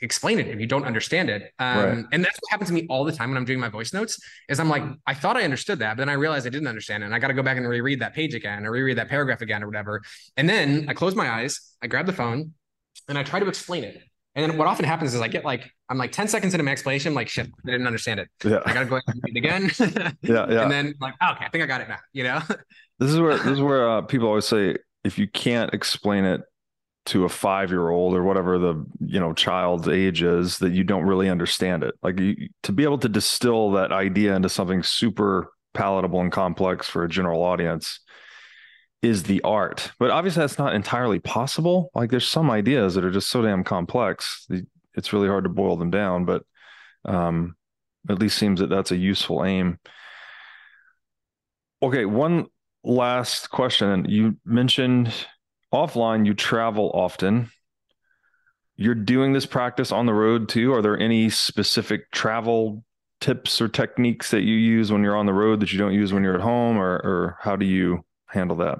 explain 0.01 0.39
it 0.39 0.47
if 0.47 0.59
you 0.59 0.65
don't 0.67 0.85
understand 0.85 1.29
it 1.29 1.51
um 1.59 1.77
Right. 1.77 2.05
and 2.11 2.23
that's 2.25 2.37
what 2.41 2.49
happens 2.49 2.69
to 2.69 2.73
me 2.73 2.85
all 2.89 3.03
the 3.03 3.11
time 3.11 3.29
when 3.29 3.37
i'm 3.37 3.45
doing 3.45 3.59
my 3.59 3.69
voice 3.69 3.93
notes 3.93 4.19
is 4.49 4.59
i'm 4.59 4.69
like 4.69 4.83
i 5.05 5.13
thought 5.13 5.37
i 5.37 5.43
understood 5.43 5.79
that 5.79 5.95
but 5.95 6.01
then 6.01 6.09
i 6.09 6.13
realized 6.13 6.47
i 6.47 6.49
didn't 6.49 6.67
understand 6.67 7.03
it 7.03 7.05
and 7.05 7.15
i 7.15 7.19
got 7.19 7.27
to 7.27 7.33
go 7.33 7.43
back 7.43 7.57
and 7.57 7.67
reread 7.67 7.99
that 8.01 8.13
page 8.13 8.33
again 8.33 8.65
or 8.65 8.71
reread 8.71 8.97
that 8.97 9.07
paragraph 9.09 9.41
again 9.41 9.61
or 9.63 9.67
whatever 9.67 10.01
and 10.35 10.49
then 10.49 10.85
i 10.89 10.93
close 10.93 11.15
my 11.15 11.29
eyes 11.29 11.75
i 11.83 11.87
grab 11.87 12.05
the 12.07 12.13
phone 12.13 12.51
and 13.07 13.17
i 13.17 13.23
try 13.23 13.39
to 13.39 13.47
explain 13.47 13.83
it 13.83 14.01
and 14.35 14.49
then 14.49 14.57
what 14.57 14.67
often 14.67 14.83
happens 14.83 15.13
is 15.13 15.21
i 15.21 15.27
get 15.27 15.45
like 15.45 15.69
i'm 15.89 15.97
like 15.99 16.11
10 16.11 16.27
seconds 16.27 16.53
into 16.55 16.63
my 16.63 16.71
explanation 16.71 17.11
I'm 17.11 17.15
like 17.15 17.29
shit 17.29 17.47
i 17.47 17.71
didn't 17.71 17.85
understand 17.87 18.19
it 18.19 18.29
Yeah. 18.43 18.61
i 18.65 18.73
gotta 18.73 18.85
go 18.87 18.95
ahead 18.95 19.03
and 19.07 19.21
read 19.23 19.35
it 19.35 19.39
again 19.39 20.15
Yeah. 20.23 20.47
Yeah. 20.51 20.63
and 20.63 20.71
then 20.71 20.95
like 20.99 21.13
oh, 21.21 21.31
okay 21.33 21.45
i 21.45 21.49
think 21.49 21.63
i 21.63 21.67
got 21.67 21.81
it 21.81 21.87
now 21.87 21.99
you 22.13 22.23
know 22.23 22.41
This 22.99 23.11
is 23.11 23.19
where 23.19 23.37
this 23.37 23.45
is 23.47 23.61
where 23.69 23.87
uh, 23.89 24.01
people 24.01 24.27
always 24.27 24.45
say 24.45 24.77
if 25.03 25.19
you 25.19 25.27
can't 25.27 25.73
explain 25.73 26.23
it 26.25 26.41
to 27.05 27.25
a 27.25 27.30
five 27.30 27.69
year 27.69 27.89
old 27.89 28.15
or 28.15 28.23
whatever 28.23 28.57
the 28.57 28.85
you 29.05 29.19
know 29.19 29.34
child's 29.34 29.88
age 29.88 30.23
is, 30.23 30.59
that 30.59 30.71
you 30.71 30.84
don't 30.84 31.05
really 31.05 31.30
understand 31.30 31.84
it. 31.84 31.95
Like 32.01 32.19
you, 32.19 32.49
to 32.63 32.71
be 32.71 32.84
able 32.84 32.99
to 32.99 33.09
distill 33.09 33.71
that 33.71 33.91
idea 33.91 34.35
into 34.35 34.49
something 34.49 34.84
super 34.84 35.51
palatable 35.73 36.21
and 36.21 36.31
complex 36.31 36.88
for 36.88 37.03
a 37.03 37.09
general 37.09 37.43
audience 37.43 37.99
is 39.01 39.23
the 39.23 39.41
art. 39.41 39.91
But 39.99 40.11
obviously, 40.11 40.41
that's 40.41 40.57
not 40.57 40.73
entirely 40.73 41.19
possible. 41.19 41.91
Like 41.93 42.09
there's 42.09 42.27
some 42.27 42.49
ideas 42.49 42.95
that 42.95 43.03
are 43.03 43.11
just 43.11 43.30
so 43.30 43.41
damn 43.41 43.63
complex, 43.63 44.47
it's 44.95 45.11
really 45.11 45.27
hard 45.27 45.43
to 45.43 45.49
boil 45.49 45.75
them 45.75 45.91
down. 45.91 46.25
But 46.25 46.43
um, 47.05 47.55
at 48.09 48.19
least 48.19 48.38
seems 48.38 48.59
that 48.59 48.69
that's 48.69 48.91
a 48.91 48.97
useful 48.97 49.43
aim. 49.43 49.80
Okay, 51.81 52.05
one 52.05 52.47
last 52.84 53.49
question. 53.49 54.05
You 54.07 54.38
mentioned 54.45 55.13
offline 55.73 56.25
you 56.25 56.33
travel 56.33 56.91
often. 56.93 57.49
You're 58.75 58.95
doing 58.95 59.33
this 59.33 59.45
practice 59.45 59.91
on 59.91 60.05
the 60.05 60.13
road 60.13 60.49
too. 60.49 60.73
Are 60.73 60.81
there 60.81 60.97
any 60.97 61.29
specific 61.29 62.11
travel 62.11 62.83
tips 63.19 63.61
or 63.61 63.67
techniques 63.67 64.31
that 64.31 64.41
you 64.41 64.55
use 64.55 64.91
when 64.91 65.03
you're 65.03 65.15
on 65.15 65.25
the 65.25 65.33
road 65.33 65.59
that 65.61 65.71
you 65.71 65.79
don't 65.79 65.93
use 65.93 66.13
when 66.13 66.23
you're 66.23 66.35
at 66.35 66.41
home, 66.41 66.77
or 66.77 66.95
or 66.95 67.37
how 67.41 67.55
do 67.55 67.65
you 67.65 68.03
handle 68.27 68.57
that? 68.57 68.79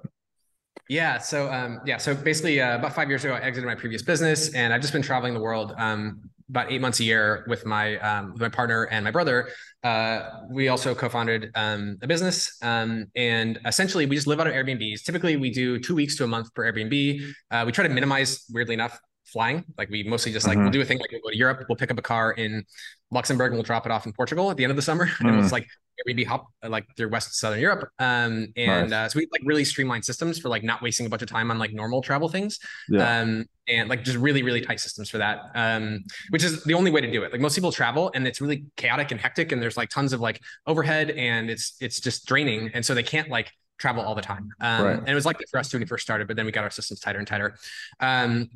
Yeah. 0.90 1.18
So, 1.18 1.52
um, 1.52 1.80
yeah. 1.86 1.98
So 1.98 2.14
basically, 2.14 2.60
uh, 2.60 2.76
about 2.78 2.94
five 2.94 3.08
years 3.10 3.24
ago, 3.24 3.34
I 3.34 3.40
exited 3.40 3.66
my 3.66 3.76
previous 3.76 4.02
business, 4.02 4.54
and 4.54 4.74
I've 4.74 4.82
just 4.82 4.94
been 4.94 5.02
traveling 5.02 5.34
the 5.34 5.40
world 5.40 5.74
um, 5.78 6.30
about 6.50 6.72
eight 6.72 6.82
months 6.82 7.00
a 7.00 7.04
year 7.04 7.46
with 7.48 7.66
my 7.66 7.98
um, 8.00 8.34
with 8.34 8.42
my 8.42 8.50
partner 8.50 8.84
and 8.86 9.06
my 9.06 9.12
brother. 9.12 9.50
Uh, 9.84 10.44
we 10.50 10.70
also 10.70 10.96
co-founded 10.96 11.52
um, 11.56 11.98
a 12.02 12.08
business, 12.08 12.58
um, 12.62 13.06
and 13.16 13.60
essentially, 13.66 14.06
we 14.06 14.16
just 14.16 14.28
live 14.28 14.40
out 14.40 14.48
of 14.48 14.54
Airbnbs. 14.54 15.04
Typically, 15.04 15.36
we 15.36 15.50
do 15.52 15.78
two 15.78 15.94
weeks 15.94 16.16
to 16.18 16.24
a 16.24 16.28
month 16.28 16.54
per 16.54 16.64
Airbnb. 16.72 17.22
Uh, 17.52 17.64
we 17.66 17.72
try 17.74 17.86
to 17.86 17.94
minimize, 17.94 18.46
weirdly 18.50 18.76
enough, 18.76 18.98
flying. 19.26 19.64
Like 19.78 19.90
we 19.90 20.04
mostly 20.04 20.32
just 20.32 20.48
like 20.48 20.58
Mhm. 20.58 20.64
we'll 20.64 20.72
do 20.72 20.82
a 20.82 20.86
thing 20.86 21.00
like 21.00 21.12
we'll 21.12 21.22
go 21.22 21.30
to 21.32 21.38
Europe, 21.38 21.66
we'll 21.68 21.76
pick 21.76 21.92
up 21.92 21.98
a 21.98 22.02
car 22.02 22.32
in 22.32 22.64
Luxembourg, 23.14 23.48
and 23.52 23.56
we'll 23.56 23.64
drop 23.64 23.86
it 23.86 23.92
off 23.92 24.06
in 24.06 24.14
Portugal 24.14 24.50
at 24.52 24.58
the 24.58 24.64
end 24.64 24.72
of 24.72 24.76
the 24.76 24.82
summer, 24.82 25.04
and 25.20 25.30
Mm. 25.30 25.44
it's 25.44 25.52
like 25.52 25.68
Airbnb 26.08 26.26
hop 26.26 26.48
uh, 26.64 26.70
like 26.70 26.86
through 26.98 27.10
West 27.10 27.36
Southern 27.36 27.60
Europe. 27.60 27.88
Um, 28.00 28.48
and 28.58 28.90
Nice. 28.90 28.92
uh, 28.92 29.10
so 29.10 29.20
we 29.20 29.28
like 29.32 29.42
really 29.46 29.64
streamlined 29.64 30.04
systems 30.06 30.40
for 30.40 30.50
like 30.50 30.64
not 30.64 30.82
wasting 30.82 31.06
a 31.06 31.10
bunch 31.10 31.22
of 31.22 31.30
time 31.30 31.52
on 31.52 31.60
like 31.60 31.72
normal 31.74 32.02
travel 32.02 32.28
things. 32.30 32.60
Yeah. 32.90 33.22
Um, 33.22 33.46
and 33.68 33.88
like 33.90 34.04
just 34.04 34.18
really, 34.18 34.44
really 34.44 34.60
tight 34.62 34.80
systems 34.80 35.10
for 35.10 35.20
that. 35.20 35.40
Um, 35.56 36.04
which 36.32 36.44
is 36.44 36.64
the 36.64 36.74
only 36.74 36.92
way 36.92 37.00
to 37.02 37.12
do 37.12 37.24
it. 37.24 37.32
Like 37.32 37.40
most 37.42 37.56
people 37.56 37.72
travel 37.72 38.12
and 38.16 38.28
it's 38.28 38.42
really 38.42 38.66
chaotic 38.76 39.12
and 39.12 39.20
hectic, 39.22 39.52
and 39.52 39.62
there's 39.62 39.78
like 39.78 39.90
tons 39.90 40.14
of 40.14 40.20
like 40.20 40.42
overhead 40.66 41.12
and 41.12 41.50
it's 41.50 41.76
it's 41.80 42.00
just 42.00 42.26
draining. 42.26 42.72
And 42.74 42.84
so 42.86 42.94
they 42.96 43.04
can't 43.04 43.30
like 43.30 43.52
travel 43.78 44.04
all 44.04 44.16
the 44.16 44.22
time. 44.22 44.50
Um, 44.62 44.86
Right. 44.86 44.98
and 45.00 45.10
it 45.10 45.16
was 45.16 45.26
like 45.26 45.38
that 45.40 45.50
for 45.50 45.60
us 45.60 45.70
too 45.70 45.78
when 45.78 45.82
we 45.84 45.88
first 45.88 46.04
started, 46.04 46.28
but 46.28 46.36
then 46.38 46.46
we 46.46 46.52
got 46.52 46.64
our 46.64 46.70
systems 46.72 47.00
tighter 47.00 47.20
and 47.20 47.28
tighter. 47.28 47.56
Um, 48.00 48.50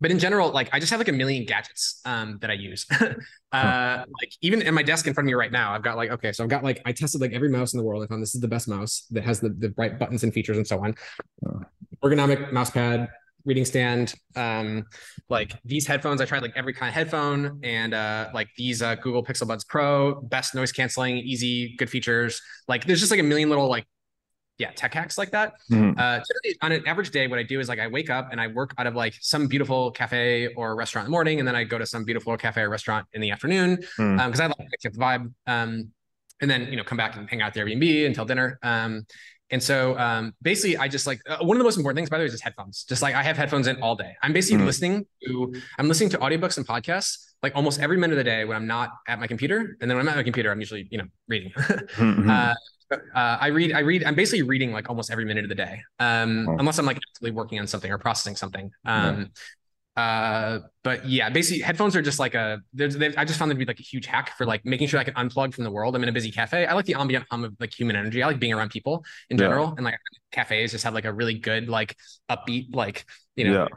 but 0.00 0.10
in 0.10 0.18
general, 0.18 0.50
like 0.50 0.68
I 0.72 0.78
just 0.78 0.90
have 0.90 1.00
like 1.00 1.08
a 1.08 1.12
million 1.12 1.44
gadgets 1.44 2.00
um, 2.04 2.38
that 2.40 2.50
I 2.50 2.54
use. 2.54 2.86
uh, 3.52 4.04
like 4.20 4.32
even 4.42 4.62
in 4.62 4.74
my 4.74 4.82
desk 4.82 5.06
in 5.06 5.14
front 5.14 5.26
of 5.26 5.28
me 5.28 5.34
right 5.34 5.50
now, 5.50 5.72
I've 5.72 5.82
got 5.82 5.96
like 5.96 6.10
okay, 6.10 6.32
so 6.32 6.44
I've 6.44 6.50
got 6.50 6.62
like 6.62 6.80
I 6.84 6.92
tested 6.92 7.20
like 7.20 7.32
every 7.32 7.48
mouse 7.48 7.72
in 7.72 7.78
the 7.78 7.84
world. 7.84 8.02
I 8.02 8.06
found 8.06 8.22
this 8.22 8.34
is 8.34 8.40
the 8.40 8.48
best 8.48 8.68
mouse 8.68 9.06
that 9.10 9.24
has 9.24 9.40
the 9.40 9.50
the 9.50 9.74
right 9.76 9.98
buttons 9.98 10.22
and 10.22 10.32
features 10.32 10.56
and 10.56 10.66
so 10.66 10.82
on. 10.84 10.94
Ergonomic 12.02 12.52
mouse 12.52 12.70
pad, 12.70 13.08
reading 13.44 13.64
stand, 13.64 14.14
um, 14.36 14.84
like 15.28 15.54
these 15.64 15.86
headphones. 15.86 16.20
I 16.20 16.26
tried 16.26 16.42
like 16.42 16.52
every 16.54 16.72
kind 16.72 16.88
of 16.88 16.94
headphone, 16.94 17.60
and 17.64 17.92
uh, 17.92 18.28
like 18.32 18.48
these 18.56 18.82
uh, 18.82 18.94
Google 18.96 19.24
Pixel 19.24 19.48
Buds 19.48 19.64
Pro, 19.64 20.20
best 20.22 20.54
noise 20.54 20.70
canceling, 20.70 21.16
easy, 21.18 21.74
good 21.76 21.90
features. 21.90 22.40
Like 22.68 22.84
there's 22.84 23.00
just 23.00 23.10
like 23.10 23.20
a 23.20 23.24
million 23.24 23.48
little 23.48 23.68
like 23.68 23.86
yeah 24.58 24.70
tech 24.72 24.92
hacks 24.94 25.16
like 25.18 25.30
that. 25.30 25.54
Mhm. 25.70 25.94
Uh, 25.98 26.20
typically 26.26 26.58
on 26.62 26.72
an 26.72 26.86
average 26.86 27.10
day, 27.10 27.26
what 27.26 27.38
I 27.38 27.42
do 27.44 27.60
is 27.60 27.68
like 27.68 27.78
I 27.78 27.86
wake 27.86 28.10
up 28.10 28.28
and 28.32 28.40
I 28.40 28.48
work 28.48 28.74
out 28.78 28.86
of 28.86 28.94
like 28.94 29.14
some 29.20 29.46
beautiful 29.46 29.90
cafe 29.90 30.48
or 30.54 30.74
restaurant 30.76 31.06
in 31.06 31.10
the 31.10 31.12
morning, 31.12 31.38
and 31.38 31.46
then 31.48 31.56
I 31.56 31.64
go 31.64 31.78
to 31.78 31.86
some 31.86 32.04
beautiful 32.04 32.36
cafe 32.36 32.62
or 32.62 32.68
restaurant 32.68 33.06
in 33.12 33.20
the 33.20 33.30
afternoon 33.30 33.76
because 33.76 34.40
I 34.40 34.46
like 34.46 34.56
to 34.56 34.78
get 34.82 34.92
the 34.92 34.98
vibe. 34.98 35.32
Um, 35.46 35.88
and 36.40 36.48
then 36.50 36.68
you 36.70 36.76
know 36.76 36.84
come 36.84 36.98
back 36.98 37.16
and 37.16 37.28
hang 37.28 37.42
out 37.42 37.48
at 37.48 37.54
the 37.54 37.60
Airbnb 37.60 38.06
until 38.06 38.24
dinner. 38.24 38.58
Um, 38.62 39.06
and 39.50 39.62
so 39.62 39.98
um, 39.98 40.34
basically, 40.42 40.76
I 40.76 40.88
just 40.88 41.06
like 41.06 41.20
uh, 41.26 41.38
one 41.40 41.56
of 41.56 41.58
the 41.58 41.64
most 41.64 41.78
important 41.78 41.96
things, 41.96 42.10
by 42.10 42.18
the 42.18 42.22
way, 42.22 42.26
is 42.26 42.32
just 42.32 42.44
headphones. 42.44 42.84
Just 42.84 43.00
like 43.00 43.14
I 43.14 43.22
have 43.22 43.36
headphones 43.36 43.66
in 43.66 43.80
all 43.82 43.96
day. 43.96 44.14
I'm 44.22 44.32
basically 44.32 44.62
Mhm. 44.62 44.66
listening 44.66 45.06
to 45.24 45.54
I'm 45.78 45.88
listening 45.88 46.10
to 46.10 46.18
audiobooks 46.18 46.58
and 46.58 46.66
podcasts 46.66 47.24
like 47.42 47.54
almost 47.56 47.80
every 47.80 47.96
minute 47.96 48.12
of 48.12 48.18
the 48.18 48.24
day 48.24 48.44
when 48.44 48.56
I'm 48.56 48.66
not 48.66 48.90
at 49.06 49.18
my 49.18 49.26
computer. 49.26 49.76
And 49.80 49.90
then 49.90 49.96
when 49.96 50.00
I'm 50.06 50.08
at 50.08 50.16
my 50.16 50.22
computer, 50.22 50.50
I'm 50.50 50.60
usually 50.60 50.86
you 50.90 50.98
know 50.98 51.06
reading. 51.28 51.52
Mhm. 51.56 52.28
uh, 52.30 52.54
uh, 52.90 52.96
I 53.14 53.48
read, 53.48 53.72
I 53.72 53.80
read, 53.80 54.04
I'm 54.04 54.14
basically 54.14 54.42
reading 54.42 54.72
like 54.72 54.88
almost 54.88 55.10
every 55.10 55.24
minute 55.24 55.44
of 55.44 55.48
the 55.48 55.54
day, 55.54 55.82
um, 55.98 56.48
Oh. 56.48 56.56
unless 56.58 56.78
I'm 56.78 56.86
like 56.86 56.96
actively 56.98 57.30
working 57.32 57.58
on 57.60 57.66
something 57.66 57.90
or 57.90 57.98
processing 57.98 58.36
something. 58.36 58.70
Um, 58.84 59.30
uh, 59.96 60.60
but 60.84 61.06
yeah, 61.08 61.28
basically 61.28 61.60
headphones 61.60 61.96
are 61.96 62.02
just 62.02 62.20
like 62.20 62.34
a, 62.34 62.60
there's, 62.72 62.94
I 62.96 63.24
just 63.24 63.36
found 63.38 63.50
them 63.50 63.58
to 63.58 63.64
be 63.64 63.68
like 63.68 63.80
a 63.80 63.82
huge 63.82 64.06
hack 64.06 64.36
for 64.38 64.46
like 64.46 64.64
making 64.64 64.86
sure 64.86 65.00
I 65.00 65.04
can 65.04 65.14
unplug 65.14 65.54
from 65.54 65.64
the 65.64 65.72
world. 65.72 65.96
I'm 65.96 66.02
in 66.04 66.08
a 66.08 66.12
busy 66.12 66.30
cafe. 66.30 66.66
I 66.66 66.74
like 66.74 66.84
the 66.84 66.94
ambient 66.94 67.26
hum 67.30 67.42
of 67.44 67.56
like 67.58 67.76
human 67.76 67.96
energy. 67.96 68.22
I 68.22 68.28
like 68.28 68.38
being 68.38 68.52
around 68.52 68.70
people 68.70 69.04
in 69.28 69.36
Yeah. 69.38 69.44
general. 69.46 69.74
And 69.76 69.84
like 69.84 69.96
cafes 70.30 70.70
just 70.70 70.84
have 70.84 70.94
like 70.94 71.04
a 71.04 71.12
really 71.12 71.34
good, 71.34 71.68
like 71.68 71.96
upbeat, 72.30 72.74
like, 72.74 73.06
you 73.34 73.44
know, 73.50 73.68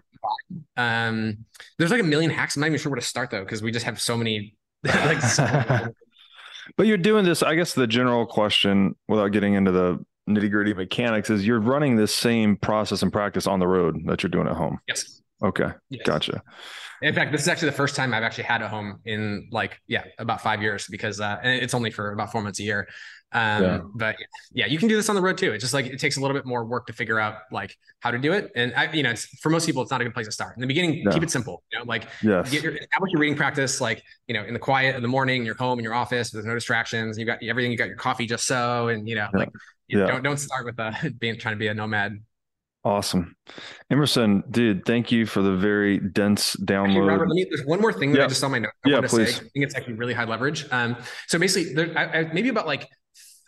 um, 0.78 1.46
there's 1.80 1.90
like 1.92 2.02
a 2.02 2.04
million 2.04 2.30
hacks. 2.30 2.56
I'm 2.56 2.62
not 2.62 2.68
even 2.68 2.78
sure 2.80 2.92
where 2.92 3.00
to 3.00 3.06
start 3.06 3.32
though, 3.32 3.44
because 3.44 3.64
we 3.64 3.72
just 3.72 3.86
have 3.86 4.00
so 4.00 4.16
many, 4.16 4.56
like, 4.84 5.22
so- 5.22 5.88
But 6.78 6.88
you're 6.88 6.98
doing 6.98 7.26
this, 7.26 7.44
I 7.44 7.56
guess 7.56 7.74
the 7.74 7.88
general 7.88 8.26
question, 8.26 8.96
without 9.08 9.30
getting 9.30 9.54
into 9.54 9.72
the 9.72 10.04
nitty 10.30 10.52
gritty 10.52 10.74
mechanics, 10.74 11.30
is 11.30 11.46
you're 11.46 11.60
running 11.60 11.96
this 11.96 12.16
same 12.16 12.58
process 12.58 13.02
and 13.02 13.12
practice 13.12 13.48
on 13.48 13.60
the 13.60 13.68
road 13.68 13.98
that 14.06 14.24
you're 14.24 14.30
doing 14.30 14.48
at 14.48 14.56
home. 14.56 14.80
yes. 14.88 15.22
Okay. 15.44 15.72
yes. 15.90 16.04
Gotcha. 16.06 16.44
In 17.02 17.16
fact, 17.16 17.32
this 17.32 17.42
is 17.42 17.48
actually 17.48 17.70
the 17.70 17.76
first 17.76 17.96
time 17.96 18.14
I've 18.14 18.22
actually 18.22 18.44
had 18.44 18.62
a 18.62 18.68
home 18.68 19.00
in 19.06 19.50
like, 19.52 19.80
yeah, 19.88 20.04
about 20.20 20.42
five 20.42 20.62
years 20.62 20.86
because 20.88 21.20
uh, 21.20 21.40
and 21.42 21.62
it's 21.62 21.74
only 21.74 21.90
for 21.90 22.12
about 22.12 22.32
four 22.32 22.44
months 22.44 22.60
a 22.60 22.64
year. 22.64 22.88
Um, 23.34 23.64
Yeah. 23.64 23.80
but 23.96 24.16
yeah, 24.52 24.66
you 24.66 24.78
can 24.78 24.88
do 24.90 24.96
this 24.96 25.08
on 25.10 25.16
the 25.16 25.22
road 25.22 25.38
too. 25.38 25.54
It's 25.54 25.62
just 25.64 25.74
like 25.74 25.86
it 25.86 26.00
takes 26.00 26.18
a 26.18 26.22
little 26.22 26.36
bit 26.36 26.46
more 26.46 26.66
work 26.66 26.88
to 26.88 26.94
figure 26.94 27.18
out 27.20 27.36
like 27.52 27.78
how 28.02 28.12
to 28.12 28.18
do 28.18 28.34
it. 28.34 28.52
And 28.56 28.74
I, 28.76 28.92
you 28.92 29.04
know, 29.04 29.12
it's 29.12 29.26
for 29.40 29.50
most 29.50 29.66
people, 29.66 29.82
it's 29.82 29.92
not 29.92 30.02
a 30.02 30.04
good 30.04 30.14
place 30.14 30.26
to 30.28 30.32
start. 30.32 30.56
In 30.58 30.62
the 30.62 30.68
beginning, 30.68 31.06
keep 31.12 31.24
it 31.24 31.32
simple. 31.32 31.64
You 31.72 31.80
know, 31.80 31.86
like 31.86 32.08
Yes. 32.22 32.52
get 32.52 32.62
your 32.64 32.74
establish 32.76 33.12
your 33.12 33.22
reading 33.22 33.38
practice, 33.38 33.80
like 33.80 34.04
you 34.28 34.34
know, 34.34 34.44
in 34.44 34.54
the 34.54 34.60
quiet 34.60 34.96
of 34.96 35.02
the 35.02 35.08
morning, 35.08 35.46
your 35.46 35.56
home, 35.56 35.80
in 35.80 35.84
your 35.84 35.94
office, 35.94 36.32
there's 36.32 36.46
no 36.46 36.54
distractions. 36.54 37.18
You 37.18 37.26
got 37.26 37.42
everything. 37.42 37.72
You 37.72 37.78
got 37.78 37.88
your 37.88 37.96
coffee 37.98 38.26
just 38.26 38.46
so, 38.46 38.90
and 38.90 39.08
you 39.08 39.16
know, 39.16 39.30
Yeah. 39.34 39.40
like 39.40 39.50
you 39.88 39.98
don't 40.00 40.24
don't 40.24 40.38
start 40.38 40.66
with 40.66 40.80
uh, 40.80 40.92
being 41.20 41.38
trying 41.38 41.56
to 41.56 41.60
be 41.60 41.68
a 41.68 41.74
nomad. 41.74 42.22
Awesome. 42.84 43.36
Emerson, 43.92 44.44
dude, 44.50 44.86
thank 44.86 45.12
you 45.12 45.28
for 45.28 45.44
the 45.44 45.56
very 45.56 46.00
dense 46.00 46.56
download. 46.56 47.08
Robert, 47.08 47.28
let 47.28 47.36
me, 47.36 47.46
there's 47.48 47.64
one 47.66 47.80
more 47.80 47.94
thing 47.94 48.12
that. 48.14 48.24
I 48.24 48.28
just 48.28 48.40
saw 48.42 48.50
my 48.50 48.58
note. 48.58 48.72
I 48.84 48.90
Yeah, 48.90 48.96
want 48.96 49.06
to 49.10 49.16
please. 49.16 49.36
say. 49.36 49.46
I 49.46 49.50
think 49.50 49.66
it's 49.66 49.76
actually 49.76 49.94
really 49.94 50.16
high 50.16 50.24
leverage. 50.26 50.66
Um, 50.72 50.98
so 51.28 51.38
basically, 51.38 51.76
there, 51.76 51.96
I, 51.96 52.20
I, 52.22 52.34
maybe 52.34 52.50
about 52.50 52.66
like 52.66 52.88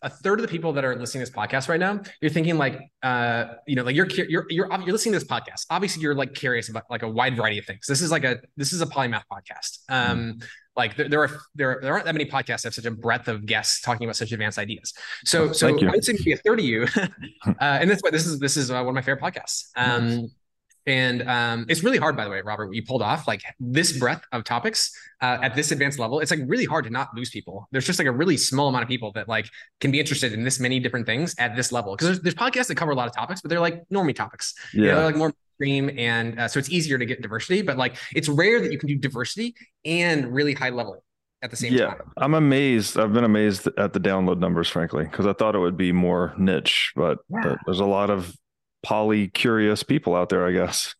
a 0.03 0.09
third 0.09 0.39
of 0.39 0.45
the 0.45 0.51
people 0.51 0.73
that 0.73 0.83
are 0.83 0.95
listening 0.95 1.25
to 1.25 1.31
this 1.31 1.35
podcast 1.35 1.69
right 1.69 1.79
now, 1.79 2.01
you're 2.21 2.29
thinking 2.29 2.57
like, 2.57 2.79
uh, 3.01 3.45
you 3.65 3.75
know, 3.75 3.83
like 3.83 3.95
you're 3.95 4.07
you're 4.07 4.45
you're 4.49 4.67
you're 4.71 4.91
listening 4.91 5.13
to 5.13 5.19
this 5.19 5.27
podcast. 5.27 5.65
Obviously, 5.69 6.01
you're 6.01 6.13
like 6.13 6.33
curious 6.33 6.69
about 6.69 6.83
like 6.89 7.03
a 7.03 7.09
wide 7.09 7.35
variety 7.35 7.57
of 7.57 7.65
things. 7.65 7.87
This 7.87 8.01
is 8.01 8.11
like 8.11 8.23
a 8.23 8.39
this 8.57 8.73
is 8.73 8.81
a 8.81 8.85
polymath 8.85 9.23
podcast. 9.31 9.79
Um, 9.89 10.39
like 10.75 10.95
there, 10.95 11.07
there 11.07 11.23
are 11.23 11.29
there 11.55 11.79
there 11.81 11.93
aren't 11.93 12.05
that 12.05 12.13
many 12.13 12.25
podcasts 12.25 12.61
that 12.61 12.65
have 12.65 12.73
such 12.73 12.85
a 12.85 12.91
breadth 12.91 13.27
of 13.27 13.45
guests 13.45 13.81
talking 13.81 14.05
about 14.05 14.15
such 14.15 14.31
advanced 14.31 14.59
ideas. 14.59 14.93
So 15.23 15.51
so 15.51 15.67
Thank 15.67 15.81
you. 15.81 15.87
I 15.87 15.91
would 15.91 16.03
say 16.03 16.13
maybe 16.13 16.33
a 16.33 16.37
third 16.37 16.59
of 16.59 16.65
you, 16.65 16.87
uh, 16.97 17.53
and 17.59 17.89
that's 17.89 18.01
why 18.01 18.11
this 18.11 18.25
is 18.25 18.39
this 18.39 18.57
is 18.57 18.71
uh, 18.71 18.75
one 18.75 18.89
of 18.89 18.95
my 18.95 19.01
favorite 19.01 19.21
podcasts. 19.21 19.69
Um, 19.75 20.29
and 20.85 21.27
um, 21.29 21.65
it's 21.69 21.83
really 21.83 21.97
hard, 21.97 22.17
by 22.17 22.23
the 22.25 22.29
way, 22.29 22.41
Robert, 22.41 22.67
what 22.67 22.75
you 22.75 22.83
pulled 22.85 23.01
off 23.01 23.27
like 23.27 23.41
this 23.59 23.97
breadth 23.97 24.25
of 24.31 24.43
topics 24.43 24.91
uh, 25.21 25.37
at 25.41 25.55
this 25.55 25.71
advanced 25.71 25.99
level. 25.99 26.19
It's 26.19 26.31
like 26.31 26.41
really 26.45 26.65
hard 26.65 26.83
to 26.85 26.89
not 26.89 27.09
lose 27.15 27.29
people. 27.29 27.67
There's 27.71 27.85
just 27.85 27.99
like 27.99 28.07
a 28.07 28.11
really 28.11 28.35
small 28.37 28.67
amount 28.67 28.83
of 28.83 28.89
people 28.89 29.11
that 29.13 29.27
like 29.29 29.47
can 29.79 29.91
be 29.91 29.99
interested 29.99 30.33
in 30.33 30.43
this 30.43 30.59
many 30.59 30.79
different 30.79 31.05
things 31.05 31.35
at 31.37 31.55
this 31.55 31.71
level. 31.71 31.95
Because 31.95 32.07
there's, 32.07 32.19
there's 32.21 32.35
podcasts 32.35 32.67
that 32.67 32.75
cover 32.75 32.91
a 32.91 32.95
lot 32.95 33.07
of 33.07 33.15
topics, 33.15 33.41
but 33.41 33.49
they're 33.49 33.59
like 33.59 33.87
normie 33.89 34.15
topics. 34.15 34.53
You 34.73 34.81
know, 34.81 34.87
Yeah. 34.87 34.95
they're 34.95 35.05
like 35.05 35.15
more 35.15 35.33
stream, 35.55 35.89
and 35.97 36.39
uh, 36.39 36.47
so 36.47 36.59
it's 36.59 36.69
easier 36.69 36.97
to 36.97 37.05
get 37.05 37.21
diversity. 37.21 37.61
But 37.61 37.77
like 37.77 37.95
it's 38.13 38.27
rare 38.27 38.59
that 38.61 38.71
you 38.71 38.77
can 38.77 38.87
do 38.89 38.97
diversity 38.97 39.55
and 39.85 40.33
really 40.33 40.53
high 40.53 40.69
level 40.71 41.03
at 41.41 41.51
the 41.51 41.57
same 41.57 41.73
Yeah. 41.73 41.87
time. 41.87 42.11
I'm 42.17 42.33
amazed. 42.33 42.97
I've 42.97 43.13
been 43.13 43.23
amazed 43.25 43.67
at 43.77 43.93
the 43.93 43.99
download 43.99 44.39
numbers, 44.39 44.69
frankly, 44.69 45.03
because 45.03 45.25
I 45.25 45.33
thought 45.33 45.55
it 45.55 45.59
would 45.59 45.77
be 45.77 45.91
more 45.91 46.33
niche, 46.37 46.93
but 46.95 47.19
Yeah. 47.29 47.55
there's 47.65 47.79
a 47.81 47.85
lot 47.85 48.09
of 48.09 48.35
poly 48.83 49.27
curious 49.29 49.81
people 49.83 50.15
out 50.15 50.29
there, 50.29 50.45
I 50.45 50.51
guess. 50.51 50.93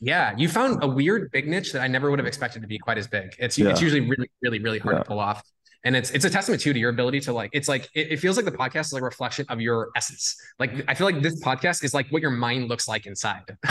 Yeah, 0.00 0.34
you 0.36 0.48
found 0.48 0.82
a 0.82 0.86
weird 0.86 1.30
big 1.32 1.48
niche 1.48 1.72
that 1.72 1.82
I 1.82 1.88
never 1.88 2.10
would 2.10 2.18
have 2.18 2.26
expected 2.26 2.62
to 2.62 2.68
be 2.68 2.78
quite 2.78 2.98
as 2.98 3.06
big. 3.08 3.34
It's 3.38 3.56
Yeah. 3.58 3.70
it's 3.70 3.80
usually 3.80 4.02
really 4.02 4.30
really 4.42 4.58
really 4.60 4.78
hard 4.78 4.96
Yeah. 4.96 5.02
to 5.02 5.04
pull 5.08 5.18
off, 5.20 5.42
and 5.84 5.96
it's 5.96 6.10
it's 6.10 6.24
a 6.26 6.30
testament 6.30 6.60
too 6.60 6.72
to 6.74 6.78
your 6.78 6.90
ability 6.90 7.20
to 7.20 7.32
like. 7.32 7.48
It's 7.54 7.66
like 7.66 7.88
it, 7.94 8.12
it 8.12 8.16
feels 8.20 8.36
like 8.36 8.44
the 8.44 8.52
podcast 8.52 8.86
is 8.86 8.92
like 8.92 9.02
a 9.02 9.06
reflection 9.06 9.46
of 9.48 9.60
your 9.60 9.88
essence. 9.96 10.36
Like 10.58 10.84
I 10.86 10.94
feel 10.94 11.06
like 11.06 11.22
this 11.22 11.42
podcast 11.42 11.82
is 11.82 11.94
like 11.94 12.08
what 12.10 12.20
your 12.20 12.30
mind 12.30 12.68
looks 12.68 12.86
like 12.88 13.06
inside. 13.06 13.42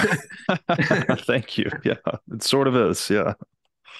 Thank 1.27 1.57
you. 1.57 1.69
Yeah. 1.83 1.93
It 2.33 2.43
sort 2.43 2.67
of 2.67 2.75
is. 2.75 3.09
Yeah. 3.09 3.33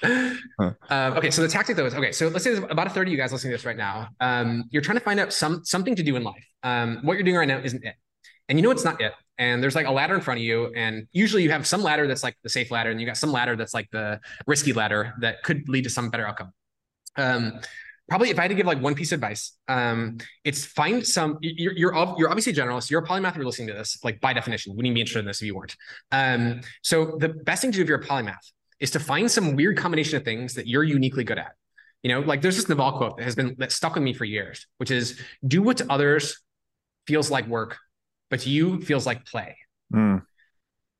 Um, 0.04 0.76
okay, 1.18 1.32
so 1.32 1.42
the 1.42 1.48
tactic 1.48 1.78
though 1.78 1.86
is 1.86 1.94
okay. 1.94 2.12
So 2.12 2.28
let's 2.28 2.44
say 2.44 2.54
there's 2.56 2.64
about 2.70 2.88
a 2.88 2.90
third 2.90 3.08
of 3.08 3.12
you 3.12 3.18
guys 3.18 3.32
listening 3.32 3.52
to 3.52 3.58
this 3.58 3.66
right 3.66 3.78
now. 3.78 4.10
Um, 4.20 4.66
you're 4.72 4.82
trying 4.82 4.98
to 4.98 5.04
find 5.04 5.20
out 5.20 5.32
some 5.32 5.64
something 5.64 5.96
to 5.96 6.04
do 6.04 6.16
in 6.16 6.24
life. 6.24 6.46
Um, 6.64 7.00
what 7.04 7.14
you're 7.14 7.24
doing 7.24 7.38
right 7.38 7.48
now 7.48 7.60
isn't 7.60 7.84
it, 7.84 7.96
and 8.50 8.58
you 8.58 8.64
know 8.64 8.72
it's 8.72 8.84
not 8.84 9.00
it. 9.00 9.14
And 9.38 9.62
there's 9.62 9.76
like 9.76 9.88
a 9.88 9.92
ladder 9.92 10.16
in 10.16 10.22
front 10.22 10.40
of 10.40 10.44
you, 10.44 10.72
and 10.76 11.08
usually 11.12 11.44
you 11.44 11.52
have 11.52 11.68
some 11.68 11.84
ladder 11.84 12.08
that's 12.08 12.24
like 12.24 12.38
the 12.44 12.50
safe 12.50 12.72
ladder, 12.72 12.90
and 12.92 13.02
you 13.02 13.06
got 13.06 13.18
some 13.18 13.32
ladder 13.32 13.56
that's 13.56 13.74
like 13.74 13.90
the 13.92 14.20
risky 14.48 14.72
ladder 14.72 15.14
that 15.20 15.44
could 15.44 15.68
lead 15.68 15.84
to 15.84 15.90
some 15.90 16.10
better 16.10 16.26
outcome. 16.26 16.54
Um, 17.18 17.60
probably 18.08 18.30
if 18.30 18.40
I 18.40 18.44
had 18.44 18.50
to 18.50 18.56
give 18.56 18.66
like 18.66 18.82
one 18.82 18.96
piece 18.96 19.12
of 19.12 19.18
advice, 19.18 19.58
um, 19.68 20.18
it's 20.44 20.66
find 20.66 21.06
some. 21.06 21.38
You're 21.42 21.74
you're, 21.74 21.94
you're 22.18 22.30
obviously 22.30 22.54
a 22.54 22.56
generalist. 22.56 22.90
You're 22.90 23.04
a 23.04 23.08
polymath. 23.08 23.36
You're 23.36 23.46
listening 23.46 23.68
to 23.70 23.74
this, 23.74 23.98
like 24.04 24.22
by 24.22 24.34
definition, 24.34 24.76
wouldn't 24.76 24.94
be 24.94 25.02
interested 25.02 25.20
in 25.20 25.26
this 25.26 25.42
if 25.42 25.48
you 25.48 25.56
weren't. 25.56 25.76
Um, 26.12 26.62
so 26.82 27.18
the 27.20 27.30
best 27.30 27.62
thing 27.62 27.72
to 27.72 27.78
do 27.78 27.82
if 27.84 27.90
you're 27.90 28.00
a 28.00 28.06
polymath 28.06 28.52
is 28.80 28.92
to 28.92 29.00
find 29.00 29.30
some 29.30 29.56
weird 29.56 29.78
combination 29.78 30.18
of 30.18 30.24
things 30.24 30.54
that 30.56 30.68
you're 30.68 30.84
uniquely 30.84 31.24
good 31.24 31.38
at. 31.38 31.54
You 32.04 32.10
know, 32.10 32.20
like 32.20 32.42
there's 32.42 32.56
this 32.56 32.70
Naval 32.70 32.98
quote 32.98 33.18
that 33.18 33.24
has 33.24 33.36
been 33.36 33.56
that 33.58 33.72
stuck 33.72 33.96
with 33.96 34.04
me 34.04 34.14
for 34.14 34.26
years, 34.26 34.68
which 34.78 34.92
is 34.92 35.20
do 35.46 35.62
what 35.62 35.78
to 35.78 35.92
others 35.92 36.40
feels 37.08 37.32
like 37.32 37.48
work, 37.48 37.78
but 38.30 38.42
to 38.42 38.50
you 38.50 38.82
feels 38.82 39.06
like 39.06 39.26
play. 39.26 39.58
Mm, 39.94 40.24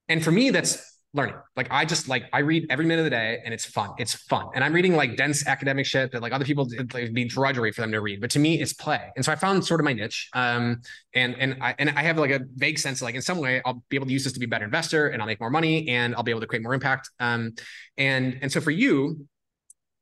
And 0.08 0.24
for 0.24 0.32
me, 0.32 0.52
that's 0.52 0.92
learning. 1.14 1.36
Like 1.56 1.68
I 1.72 1.86
just 1.86 2.10
like 2.10 2.26
I 2.34 2.40
read 2.40 2.66
every 2.70 2.86
minute 2.86 3.00
of 3.00 3.06
the 3.06 3.10
day 3.10 3.40
and 3.46 3.54
it's 3.54 3.64
fun. 3.66 3.92
It's 3.98 4.14
fun. 4.14 4.48
And 4.54 4.64
I'm 4.66 4.74
reading 4.74 4.96
like 4.98 5.16
dense 5.16 5.48
academic 5.48 5.86
shit 5.86 6.12
that 6.12 6.22
like 6.22 6.34
other 6.34 6.44
people 6.44 6.68
it'd 6.72 6.94
like, 6.94 7.14
be 7.14 7.24
drudgery 7.24 7.72
for 7.72 7.82
them 7.82 7.92
to 7.94 8.02
read. 8.02 8.20
But 8.20 8.32
to 8.32 8.40
me, 8.40 8.60
it's 8.60 8.74
play. 8.74 9.12
And 9.16 9.24
so 9.24 9.32
I 9.32 9.36
found 9.36 9.66
sort 9.66 9.80
of 9.80 9.86
my 9.86 9.94
niche. 9.94 10.30
Um 10.34 10.82
and 11.14 11.36
and 11.40 11.58
I 11.62 11.74
and 11.80 11.90
I 11.92 12.04
have 12.04 12.18
like 12.18 12.32
a 12.32 12.42
vague 12.56 12.78
sense 12.80 13.02
like 13.02 13.16
in 13.16 13.22
some 13.22 13.38
way 13.38 13.62
I'll 13.66 13.82
be 13.90 13.96
able 13.96 14.08
to 14.08 14.12
use 14.12 14.26
this 14.26 14.34
to 14.34 14.40
be 14.40 14.46
a 14.46 14.50
better 14.50 14.66
investor 14.66 15.08
and 15.08 15.22
I'll 15.22 15.28
make 15.28 15.40
more 15.40 15.50
money 15.50 15.88
and 15.88 16.14
I'll 16.16 16.24
be 16.24 16.32
able 16.32 16.42
to 16.42 16.48
create 16.48 16.64
more 16.64 16.74
impact. 16.74 17.10
Um 17.22 17.54
and 17.98 18.38
and 18.42 18.52
so 18.52 18.60
for 18.60 18.72
you, 18.72 19.26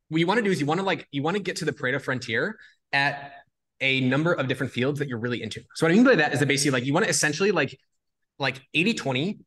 what 0.09 0.17
you 0.17 0.25
want 0.27 0.39
to 0.39 0.43
do 0.43 0.49
is 0.51 0.59
you 0.59 0.65
want 0.65 0.79
to 0.79 0.85
like 0.85 1.07
you 1.11 1.21
want 1.21 1.37
to 1.37 1.43
get 1.43 1.57
to 1.57 1.65
the 1.65 1.73
Pareto 1.73 2.01
frontier 2.01 2.57
at 2.91 3.33
a 3.83 3.99
number 4.01 4.33
of 4.33 4.47
different 4.47 4.73
fields 4.73 4.97
that 4.97 5.07
you're 5.07 5.19
really 5.19 5.43
into. 5.43 5.61
So 5.75 5.85
what 5.85 5.91
I 5.91 5.95
mean 5.95 6.05
by 6.05 6.15
that 6.15 6.33
is 6.33 6.39
that 6.39 6.47
basically 6.47 6.71
like 6.71 6.85
you 6.85 6.93
want 6.93 7.03
to 7.03 7.09
essentially 7.09 7.51
like 7.51 7.77
like 8.39 8.59
80 8.73 8.93
20 8.95 9.39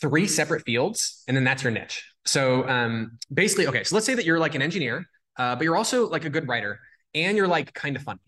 three 0.00 0.26
separate 0.26 0.64
fields 0.64 1.22
and 1.28 1.36
then 1.36 1.44
that's 1.44 1.62
your 1.62 1.70
niche 1.70 2.04
so 2.24 2.68
um 2.68 3.18
basically 3.32 3.66
okay 3.66 3.84
so 3.84 3.94
let's 3.94 4.06
say 4.06 4.14
that 4.14 4.24
you're 4.24 4.38
like 4.38 4.54
an 4.54 4.62
engineer 4.62 5.04
uh, 5.36 5.54
but 5.54 5.64
you're 5.64 5.76
also 5.76 6.08
like 6.08 6.24
a 6.24 6.30
good 6.30 6.48
writer 6.48 6.80
and 7.14 7.36
you're 7.36 7.46
like 7.46 7.72
kind 7.74 7.96
of 7.96 8.02
funny 8.02 8.20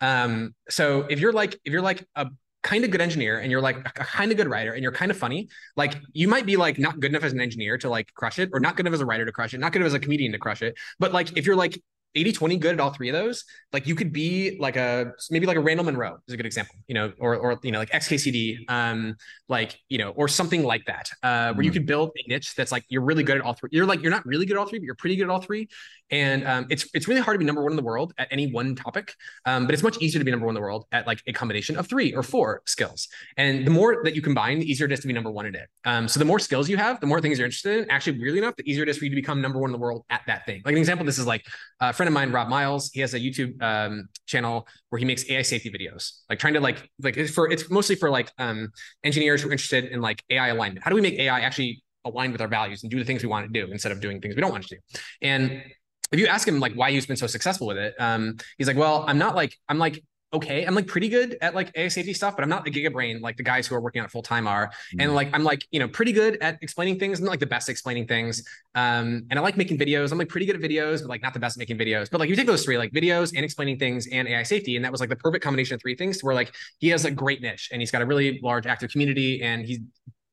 um 0.00 0.54
so 0.68 1.06
if 1.10 1.20
you're 1.20 1.32
like 1.32 1.54
if 1.64 1.72
you're 1.72 1.82
like 1.82 2.04
a 2.16 2.26
kind 2.62 2.84
of 2.84 2.90
good 2.90 3.00
engineer 3.00 3.40
and 3.40 3.50
you're 3.50 3.60
like 3.60 3.76
a 3.76 3.90
kind 3.90 4.30
of 4.30 4.36
good 4.36 4.48
writer 4.48 4.72
and 4.72 4.82
you're 4.82 4.92
kind 4.92 5.10
of 5.10 5.16
funny 5.16 5.48
like 5.76 5.94
you 6.12 6.28
might 6.28 6.46
be 6.46 6.56
like 6.56 6.78
not 6.78 6.98
good 7.00 7.10
enough 7.10 7.24
as 7.24 7.32
an 7.32 7.40
engineer 7.40 7.76
to 7.76 7.88
like 7.88 8.12
crush 8.14 8.38
it 8.38 8.50
or 8.52 8.60
not 8.60 8.76
good 8.76 8.86
enough 8.86 8.94
as 8.94 9.00
a 9.00 9.06
writer 9.06 9.24
to 9.24 9.32
crush 9.32 9.52
it 9.52 9.58
not 9.58 9.72
good 9.72 9.80
enough 9.80 9.88
as 9.88 9.94
a 9.94 10.00
comedian 10.00 10.32
to 10.32 10.38
crush 10.38 10.62
it 10.62 10.74
but 10.98 11.12
like 11.12 11.36
if 11.36 11.44
you're 11.44 11.56
like 11.56 11.80
80 12.14 12.32
20 12.32 12.56
good 12.58 12.74
at 12.74 12.80
all 12.80 12.90
three 12.90 13.08
of 13.08 13.14
those 13.14 13.44
like 13.72 13.86
you 13.86 13.94
could 13.94 14.12
be 14.12 14.56
like 14.60 14.76
a 14.76 15.12
maybe 15.30 15.46
like 15.46 15.56
a 15.56 15.60
Randall 15.60 15.84
Munroe 15.84 16.18
is 16.28 16.34
a 16.34 16.36
good 16.36 16.46
example 16.46 16.74
you 16.88 16.94
know 16.94 17.12
or 17.18 17.36
or 17.36 17.58
you 17.62 17.72
know 17.72 17.78
like 17.78 17.90
XKCD 17.90 18.58
um 18.68 19.14
like 19.48 19.78
you 19.88 19.98
know 19.98 20.10
or 20.10 20.28
something 20.28 20.62
like 20.62 20.84
that 20.86 21.08
uh 21.22 21.52
where 21.54 21.64
you 21.64 21.70
Mhm. 21.70 21.74
could 21.74 21.86
build 21.86 22.10
a 22.18 22.28
niche 22.28 22.54
that's 22.54 22.72
like 22.72 22.84
you're 22.88 23.02
really 23.02 23.22
good 23.22 23.36
at 23.36 23.42
all 23.42 23.54
three 23.54 23.70
you're 23.72 23.86
like 23.86 24.02
you're 24.02 24.10
not 24.10 24.24
really 24.26 24.44
good 24.46 24.56
at 24.56 24.60
all 24.60 24.66
three 24.66 24.78
but 24.78 24.84
you're 24.84 24.94
pretty 24.94 25.16
good 25.16 25.24
at 25.24 25.30
all 25.30 25.40
three. 25.40 25.68
And 26.10 26.46
um 26.46 26.66
it's 26.68 26.86
it's 26.92 27.08
really 27.08 27.22
hard 27.22 27.34
to 27.36 27.38
be 27.38 27.44
number 27.46 27.62
one 27.62 27.72
in 27.72 27.76
the 27.76 27.82
world 27.82 28.12
at 28.18 28.28
any 28.30 28.50
one 28.52 28.74
topic 28.74 29.14
um 29.46 29.66
but 29.66 29.72
it's 29.72 29.82
much 29.82 29.96
easier 29.98 30.18
to 30.18 30.24
be 30.24 30.30
number 30.30 30.44
one 30.46 30.52
in 30.54 30.60
the 30.60 30.66
world 30.68 30.84
at 30.92 31.06
like 31.06 31.22
a 31.26 31.32
combination 31.32 31.76
of 31.78 31.86
three 31.86 32.12
or 32.12 32.22
four 32.22 32.60
skills. 32.66 33.08
And 33.38 33.66
the 33.66 33.70
more 33.70 34.02
that 34.04 34.14
you 34.14 34.20
combine 34.20 34.58
the 34.60 34.70
easier 34.70 34.84
it 34.86 34.92
is 34.92 35.00
to 35.00 35.06
be 35.06 35.14
number 35.14 35.30
one 35.30 35.46
in 35.46 35.54
it. 35.54 35.68
Um 35.84 36.08
so 36.08 36.18
the 36.18 36.26
more 36.26 36.38
skills 36.38 36.68
you 36.68 36.76
have 36.76 37.00
the 37.00 37.06
more 37.06 37.20
things 37.22 37.38
you're 37.38 37.46
interested 37.46 37.78
in. 37.84 37.90
Actually 37.90 38.18
weirdly 38.18 38.38
enough 38.40 38.56
the 38.56 38.68
easier 38.70 38.82
it 38.82 38.90
is 38.90 38.98
for 38.98 39.04
you 39.04 39.10
to 39.10 39.16
become 39.16 39.40
number 39.40 39.58
one 39.58 39.70
in 39.70 39.72
the 39.72 39.78
world 39.78 40.04
at 40.10 40.20
that 40.26 40.44
thing. 40.44 40.60
Like 40.64 40.72
an 40.72 40.78
example 40.78 41.06
this 41.06 41.18
is 41.18 41.26
like 41.26 41.46
a 41.80 41.92
friend 42.02 42.08
of 42.08 42.14
mine, 42.14 42.32
Rob 42.32 42.48
Miles, 42.48 42.90
he 42.90 43.00
has 43.00 43.14
a 43.14 43.20
YouTube 43.20 43.62
um, 43.62 44.08
channel 44.26 44.66
where 44.88 44.98
he 44.98 45.04
makes 45.04 45.28
AI 45.30 45.42
safety 45.42 45.70
videos, 45.70 46.22
like 46.28 46.40
trying 46.40 46.54
to 46.54 46.60
like 46.60 46.90
like 47.00 47.16
it's 47.16 47.32
for 47.32 47.48
it's 47.48 47.70
mostly 47.70 47.94
for 47.94 48.10
like 48.10 48.28
um, 48.38 48.72
engineers 49.04 49.40
who 49.40 49.48
are 49.48 49.52
interested 49.52 49.84
in 49.84 50.00
like 50.00 50.20
AI 50.28 50.48
alignment. 50.48 50.82
How 50.82 50.90
do 50.90 50.96
we 50.96 51.00
make 51.00 51.14
AI 51.14 51.40
actually 51.40 51.80
align 52.04 52.32
with 52.32 52.40
our 52.40 52.48
values 52.48 52.82
and 52.82 52.90
do 52.90 52.98
the 52.98 53.04
things 53.04 53.22
we 53.22 53.28
want 53.28 53.46
to 53.46 53.52
do 53.52 53.70
instead 53.70 53.92
of 53.92 54.00
doing 54.00 54.20
things 54.20 54.34
we 54.34 54.40
don't 54.40 54.50
want 54.50 54.66
to 54.66 54.74
do? 54.74 54.80
And 55.20 55.62
if 56.10 56.18
you 56.18 56.26
ask 56.26 56.48
him 56.48 56.58
like 56.58 56.74
why 56.74 56.90
he's 56.90 57.06
been 57.06 57.16
so 57.16 57.28
successful 57.28 57.68
with 57.68 57.76
it, 57.76 57.94
um, 58.00 58.36
he's 58.58 58.66
like, 58.66 58.76
well, 58.76 59.04
I'm 59.06 59.18
not 59.18 59.36
like 59.36 59.56
I'm 59.68 59.78
like 59.78 60.02
okay, 60.34 60.64
I'm 60.64 60.74
like 60.74 60.86
pretty 60.86 61.08
good 61.08 61.36
at 61.42 61.54
like 61.54 61.70
AI 61.74 61.88
safety 61.88 62.14
stuff, 62.14 62.36
but 62.36 62.42
I'm 62.42 62.48
not 62.48 62.64
the 62.64 62.70
gigabrain 62.70 63.20
like 63.20 63.36
the 63.36 63.42
guys 63.42 63.66
who 63.66 63.74
are 63.74 63.80
working 63.80 64.00
on 64.00 64.06
it 64.06 64.10
full 64.10 64.22
time 64.22 64.46
are. 64.46 64.70
And 64.98 65.14
like 65.14 65.28
I'm 65.32 65.44
like 65.44 65.66
you 65.70 65.78
know 65.78 65.88
pretty 65.88 66.12
good 66.12 66.38
at 66.40 66.58
explaining 66.62 66.98
things. 66.98 67.18
I'm 67.18 67.26
not 67.26 67.32
like 67.32 67.40
the 67.40 67.46
best 67.46 67.68
at 67.68 67.72
explaining 67.72 68.06
things. 68.06 68.42
Um, 68.74 69.26
and 69.30 69.38
I 69.38 69.42
like 69.42 69.56
making 69.56 69.78
videos. 69.78 70.10
I'm 70.12 70.18
like 70.18 70.28
pretty 70.28 70.46
good 70.46 70.56
at 70.56 70.62
videos, 70.62 71.00
but 71.00 71.08
like 71.08 71.22
not 71.22 71.34
the 71.34 71.40
best 71.40 71.56
at 71.56 71.58
making 71.58 71.78
videos. 71.78 72.10
But 72.10 72.20
like 72.20 72.30
you 72.30 72.36
take 72.36 72.46
those 72.46 72.64
three, 72.64 72.78
like 72.78 72.92
videos 72.92 73.32
and 73.34 73.44
explaining 73.44 73.78
things 73.78 74.06
and 74.06 74.26
AI 74.26 74.42
safety, 74.42 74.76
and 74.76 74.84
that 74.84 74.92
was 74.92 75.00
like 75.00 75.10
the 75.10 75.16
perfect 75.16 75.44
combination 75.44 75.74
of 75.74 75.82
three 75.82 75.94
things 75.94 76.22
where 76.22 76.34
like 76.34 76.54
he 76.78 76.88
has 76.88 77.04
a 77.04 77.10
great 77.10 77.42
niche 77.42 77.68
and 77.72 77.82
he's 77.82 77.90
got 77.90 78.02
a 78.02 78.06
really 78.06 78.40
large 78.42 78.66
active 78.66 78.90
community 78.90 79.42
and 79.42 79.66
he 79.66 79.82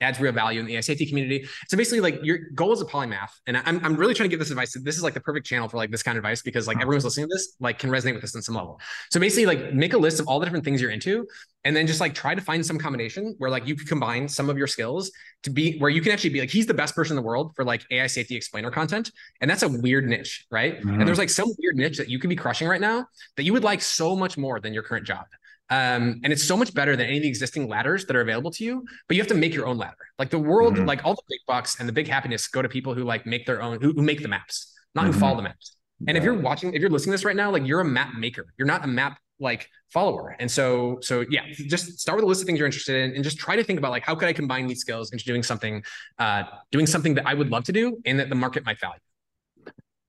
adds 0.01 0.19
real 0.19 0.31
value 0.31 0.59
in 0.59 0.65
the 0.65 0.76
AI 0.76 0.81
safety 0.81 1.05
community. 1.05 1.47
So 1.67 1.77
basically, 1.77 1.99
like 2.01 2.19
your 2.23 2.38
goal 2.55 2.71
is 2.71 2.81
a 2.81 2.85
polymath, 2.85 3.31
and 3.47 3.57
I'm 3.57 3.84
I'm 3.85 3.95
really 3.95 4.13
trying 4.13 4.30
to 4.30 4.31
give 4.31 4.39
this 4.39 4.49
advice. 4.49 4.73
This 4.73 4.95
is 4.97 5.03
like 5.03 5.13
the 5.13 5.19
perfect 5.21 5.45
channel 5.45 5.67
for 5.67 5.77
like 5.77 5.91
this 5.91 6.03
kind 6.03 6.17
of 6.17 6.23
advice 6.23 6.41
because 6.41 6.67
like 6.67 6.81
everyone's 6.81 7.03
listening 7.03 7.27
to 7.27 7.35
this 7.35 7.55
like 7.59 7.80
can 7.80 7.89
resonate 7.89 8.13
with 8.13 8.21
this 8.21 8.35
on 8.35 8.41
some 8.41 8.55
level. 8.55 8.80
So 9.11 9.19
basically, 9.19 9.45
like 9.45 9.73
make 9.73 9.93
a 9.93 9.97
list 9.97 10.19
of 10.19 10.27
all 10.27 10.39
the 10.39 10.45
different 10.45 10.65
things 10.65 10.81
you're 10.81 10.91
into, 10.91 11.27
and 11.63 11.76
then 11.76 11.88
just 11.88 11.99
like 11.99 12.13
try 12.13 12.35
to 12.35 12.41
find 12.41 12.65
some 12.65 12.77
combination 12.77 13.35
where 13.38 13.49
like 13.49 13.67
you 13.67 13.76
can 13.76 13.88
combine 13.88 14.27
some 14.27 14.49
of 14.49 14.57
your 14.57 14.67
skills 14.67 15.11
to 15.43 15.49
be 15.49 15.77
where 15.80 15.89
you 15.89 16.01
can 16.01 16.11
actually 16.11 16.31
be 16.31 16.39
like 16.39 16.49
he's 16.49 16.65
the 16.65 16.73
best 16.73 16.95
person 16.95 17.17
in 17.17 17.21
the 17.21 17.27
world 17.27 17.53
for 17.55 17.63
like 17.65 17.84
AI 17.91 18.07
safety 18.07 18.35
explainer 18.35 18.71
content, 18.71 19.11
and 19.41 19.49
that's 19.49 19.63
a 19.63 19.69
weird 19.69 20.07
niche, 20.07 20.45
right? 20.51 20.81
Mhm. 20.81 20.99
And 20.99 21.07
there's 21.07 21.17
like 21.17 21.30
some 21.30 21.49
weird 21.59 21.76
niche 21.76 21.97
that 21.97 22.09
you 22.09 22.19
could 22.19 22.30
be 22.30 22.35
crushing 22.35 22.67
right 22.67 22.81
now 22.81 23.05
that 23.35 23.43
you 23.43 23.53
would 23.53 23.63
like 23.63 23.81
so 23.81 24.15
much 24.15 24.38
more 24.38 24.59
than 24.59 24.73
your 24.73 24.84
current 24.84 25.05
job. 25.05 25.26
Um, 25.69 26.19
and 26.23 26.33
it's 26.33 26.43
so 26.43 26.57
much 26.57 26.73
better 26.73 26.95
than 26.95 27.05
any 27.07 27.17
of 27.17 27.23
the 27.23 27.29
existing 27.29 27.67
ladders 27.67 28.05
that 28.05 28.15
are 28.15 28.21
available 28.21 28.51
to 28.51 28.63
you, 28.63 28.85
but 29.07 29.15
you 29.15 29.21
have 29.21 29.27
to 29.29 29.35
make 29.35 29.53
your 29.53 29.67
own 29.67 29.77
ladder. 29.77 29.95
Like 30.17 30.29
the 30.31 30.39
world, 30.39 30.75
Mhm. 30.75 30.87
like 30.87 31.05
all 31.05 31.13
the 31.15 31.21
big 31.29 31.39
bucks 31.47 31.79
and 31.79 31.87
the 31.87 31.93
big 31.93 32.07
happiness 32.07 32.47
go 32.47 32.61
to 32.61 32.69
people 32.69 32.93
who 32.95 33.03
like 33.03 33.25
make 33.25 33.45
their 33.45 33.61
own, 33.61 33.79
who, 33.81 33.93
who 33.93 34.01
make 34.01 34.21
the 34.21 34.27
maps, 34.27 34.73
not 34.95 35.05
Mhm. 35.05 35.13
who 35.13 35.19
follow 35.19 35.35
the 35.37 35.43
maps. 35.43 35.75
And 36.07 36.17
if 36.17 36.23
you're 36.23 36.33
watching, 36.39 36.73
if 36.73 36.81
you're 36.81 36.89
listening 36.89 37.11
to 37.11 37.17
this 37.17 37.25
right 37.25 37.35
now, 37.35 37.51
like 37.51 37.67
you're 37.67 37.81
a 37.81 37.85
map 37.85 38.13
maker. 38.15 38.45
You're 38.57 38.67
not 38.67 38.83
a 38.85 38.87
map 38.87 39.19
like 39.41 39.69
follower. 39.89 40.35
And 40.39 40.49
so, 40.49 40.97
so 41.01 41.25
yeah, 41.29 41.45
just 41.51 41.99
start 41.99 42.15
with 42.15 42.23
a 42.23 42.27
list 42.27 42.41
of 42.41 42.47
things 42.47 42.57
you're 42.57 42.65
interested 42.65 42.95
in 42.95 43.15
and 43.15 43.23
just 43.23 43.37
try 43.37 43.55
to 43.55 43.63
think 43.63 43.79
about 43.79 43.91
like, 43.91 44.03
how 44.03 44.15
could 44.15 44.27
I 44.29 44.33
combine 44.33 44.65
these 44.67 44.79
skills 44.79 45.11
into 45.11 45.25
doing 45.25 45.43
something, 45.43 45.83
uh, 46.17 46.43
doing 46.71 46.87
something 46.87 47.13
that 47.15 47.27
I 47.27 47.33
would 47.33 47.49
love 47.49 47.65
to 47.65 47.71
do 47.73 48.01
and 48.05 48.19
that 48.19 48.29
the 48.29 48.35
market 48.35 48.65
might 48.65 48.79
value. 48.79 48.99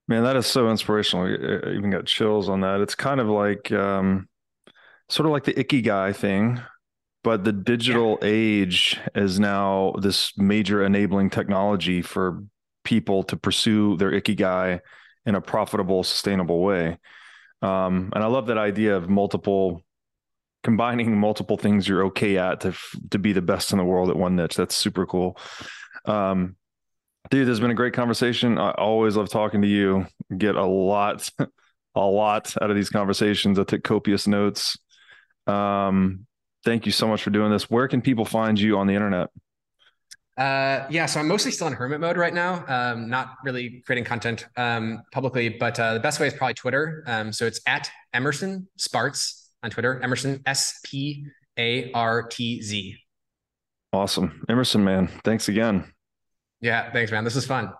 Man, 0.09 0.25
that 0.25 0.37
is 0.37 0.47
so 0.47 0.71
inspirational. 0.71 1.27
I 1.27 1.71
even 1.71 1.91
got 1.91 2.07
chills 2.07 2.49
on 2.49 2.61
that. 2.63 2.81
It's 2.81 2.95
kind 2.95 3.21
of 3.21 3.29
like, 3.29 3.71
um, 3.73 4.29
sort 5.11 5.27
of 5.27 5.33
like 5.33 5.45
the 5.45 5.55
ikigai 5.55 6.15
thing, 6.15 6.61
but 7.23 7.45
the 7.45 7.53
digital 7.53 8.19
yeah. 8.23 8.29
age 8.29 8.99
is 9.15 9.39
now 9.39 9.95
this 10.01 10.33
major 10.39 10.85
enabling 10.85 11.31
technology 11.31 12.01
for 12.01 12.43
people 12.85 13.23
to 13.25 13.37
pursue 13.37 13.97
their 13.97 14.13
ikigai 14.13 14.81
in 15.27 15.35
a 15.35 15.41
profitable, 15.41 16.03
sustainable 16.03 16.63
way. 16.63 16.99
Um, 17.61 18.11
and 18.15 18.25
I 18.25 18.27
love 18.27 18.47
that 18.47 18.57
idea 18.57 18.97
of 18.97 19.11
multiple 19.11 19.85
combining 20.63 21.17
multiple 21.17 21.57
things 21.57 21.89
you're 21.89 22.05
okay 22.05 22.37
at 22.37 22.61
to 22.61 22.75
to 23.11 23.19
be 23.19 23.33
the 23.33 23.43
best 23.43 23.73
in 23.73 23.79
the 23.79 23.85
world 23.85 24.11
at 24.11 24.17
one 24.17 24.37
niche. 24.37 24.57
That's 24.57 24.77
super 24.77 25.07
cool. 25.07 25.39
Um, 26.05 26.57
dude, 27.31 27.47
there's 27.47 27.61
been 27.61 27.71
a 27.71 27.75
great 27.75 27.95
conversation. 27.95 28.59
I 28.59 28.71
always 28.73 29.17
love 29.17 29.29
talking 29.29 29.63
to 29.63 29.69
you. 29.69 30.07
Get 30.37 30.57
a 30.57 30.65
lot, 30.65 31.29
a 31.95 32.01
lot 32.01 32.55
out 32.63 32.71
of 32.71 32.77
these 32.77 32.91
conversations. 32.91 33.59
I 33.59 33.65
took 33.65 33.83
copious 33.83 34.27
notes. 34.27 34.79
Um, 35.51 36.27
thank 36.65 36.87
you 36.87 36.93
so 36.93 37.09
much 37.09 37.23
for 37.23 37.31
doing 37.31 37.51
this. 37.51 37.71
Where 37.71 37.89
can 37.89 38.01
people 38.01 38.25
find 38.25 38.59
you 38.59 38.79
on 38.79 38.87
the 38.87 38.95
internet? 38.95 39.29
Uh, 40.39 40.87
yeah, 40.89 41.05
so 41.05 41.21
I'm 41.21 41.29
mostly 41.29 41.51
still 41.51 41.67
in 41.67 41.75
hermit 41.75 42.01
mode 42.01 42.17
right 42.17 42.33
now. 42.33 42.65
Um, 42.67 43.11
not 43.11 43.35
really 43.45 43.83
creating 43.85 44.05
content 44.05 44.47
um, 44.57 45.03
publicly, 45.13 45.51
but 45.51 45.79
uh, 45.79 45.95
the 45.95 46.01
best 46.01 46.19
way 46.19 46.29
is 46.29 46.35
probably 46.35 46.55
Twitter. 46.55 47.05
Um, 47.07 47.33
so 47.33 47.47
it's 47.47 47.61
at 47.67 47.91
Emerson 48.15 48.67
Spartz 48.77 49.51
on 49.63 49.71
Twitter. 49.71 50.01
Emerson 50.03 50.41
S 50.47 50.81
P 50.85 51.27
A 51.59 51.93
R 51.93 52.23
T 52.23 52.63
Z. 52.63 52.97
Awesome, 53.93 54.43
Emerson, 54.49 54.83
man. 54.83 55.09
Thanks 55.25 55.49
again. 55.49 55.85
Yeah, 56.63 56.91
thanks, 56.91 57.11
man. 57.11 57.25
This 57.25 57.37
is 57.37 57.45
fun. 57.45 57.73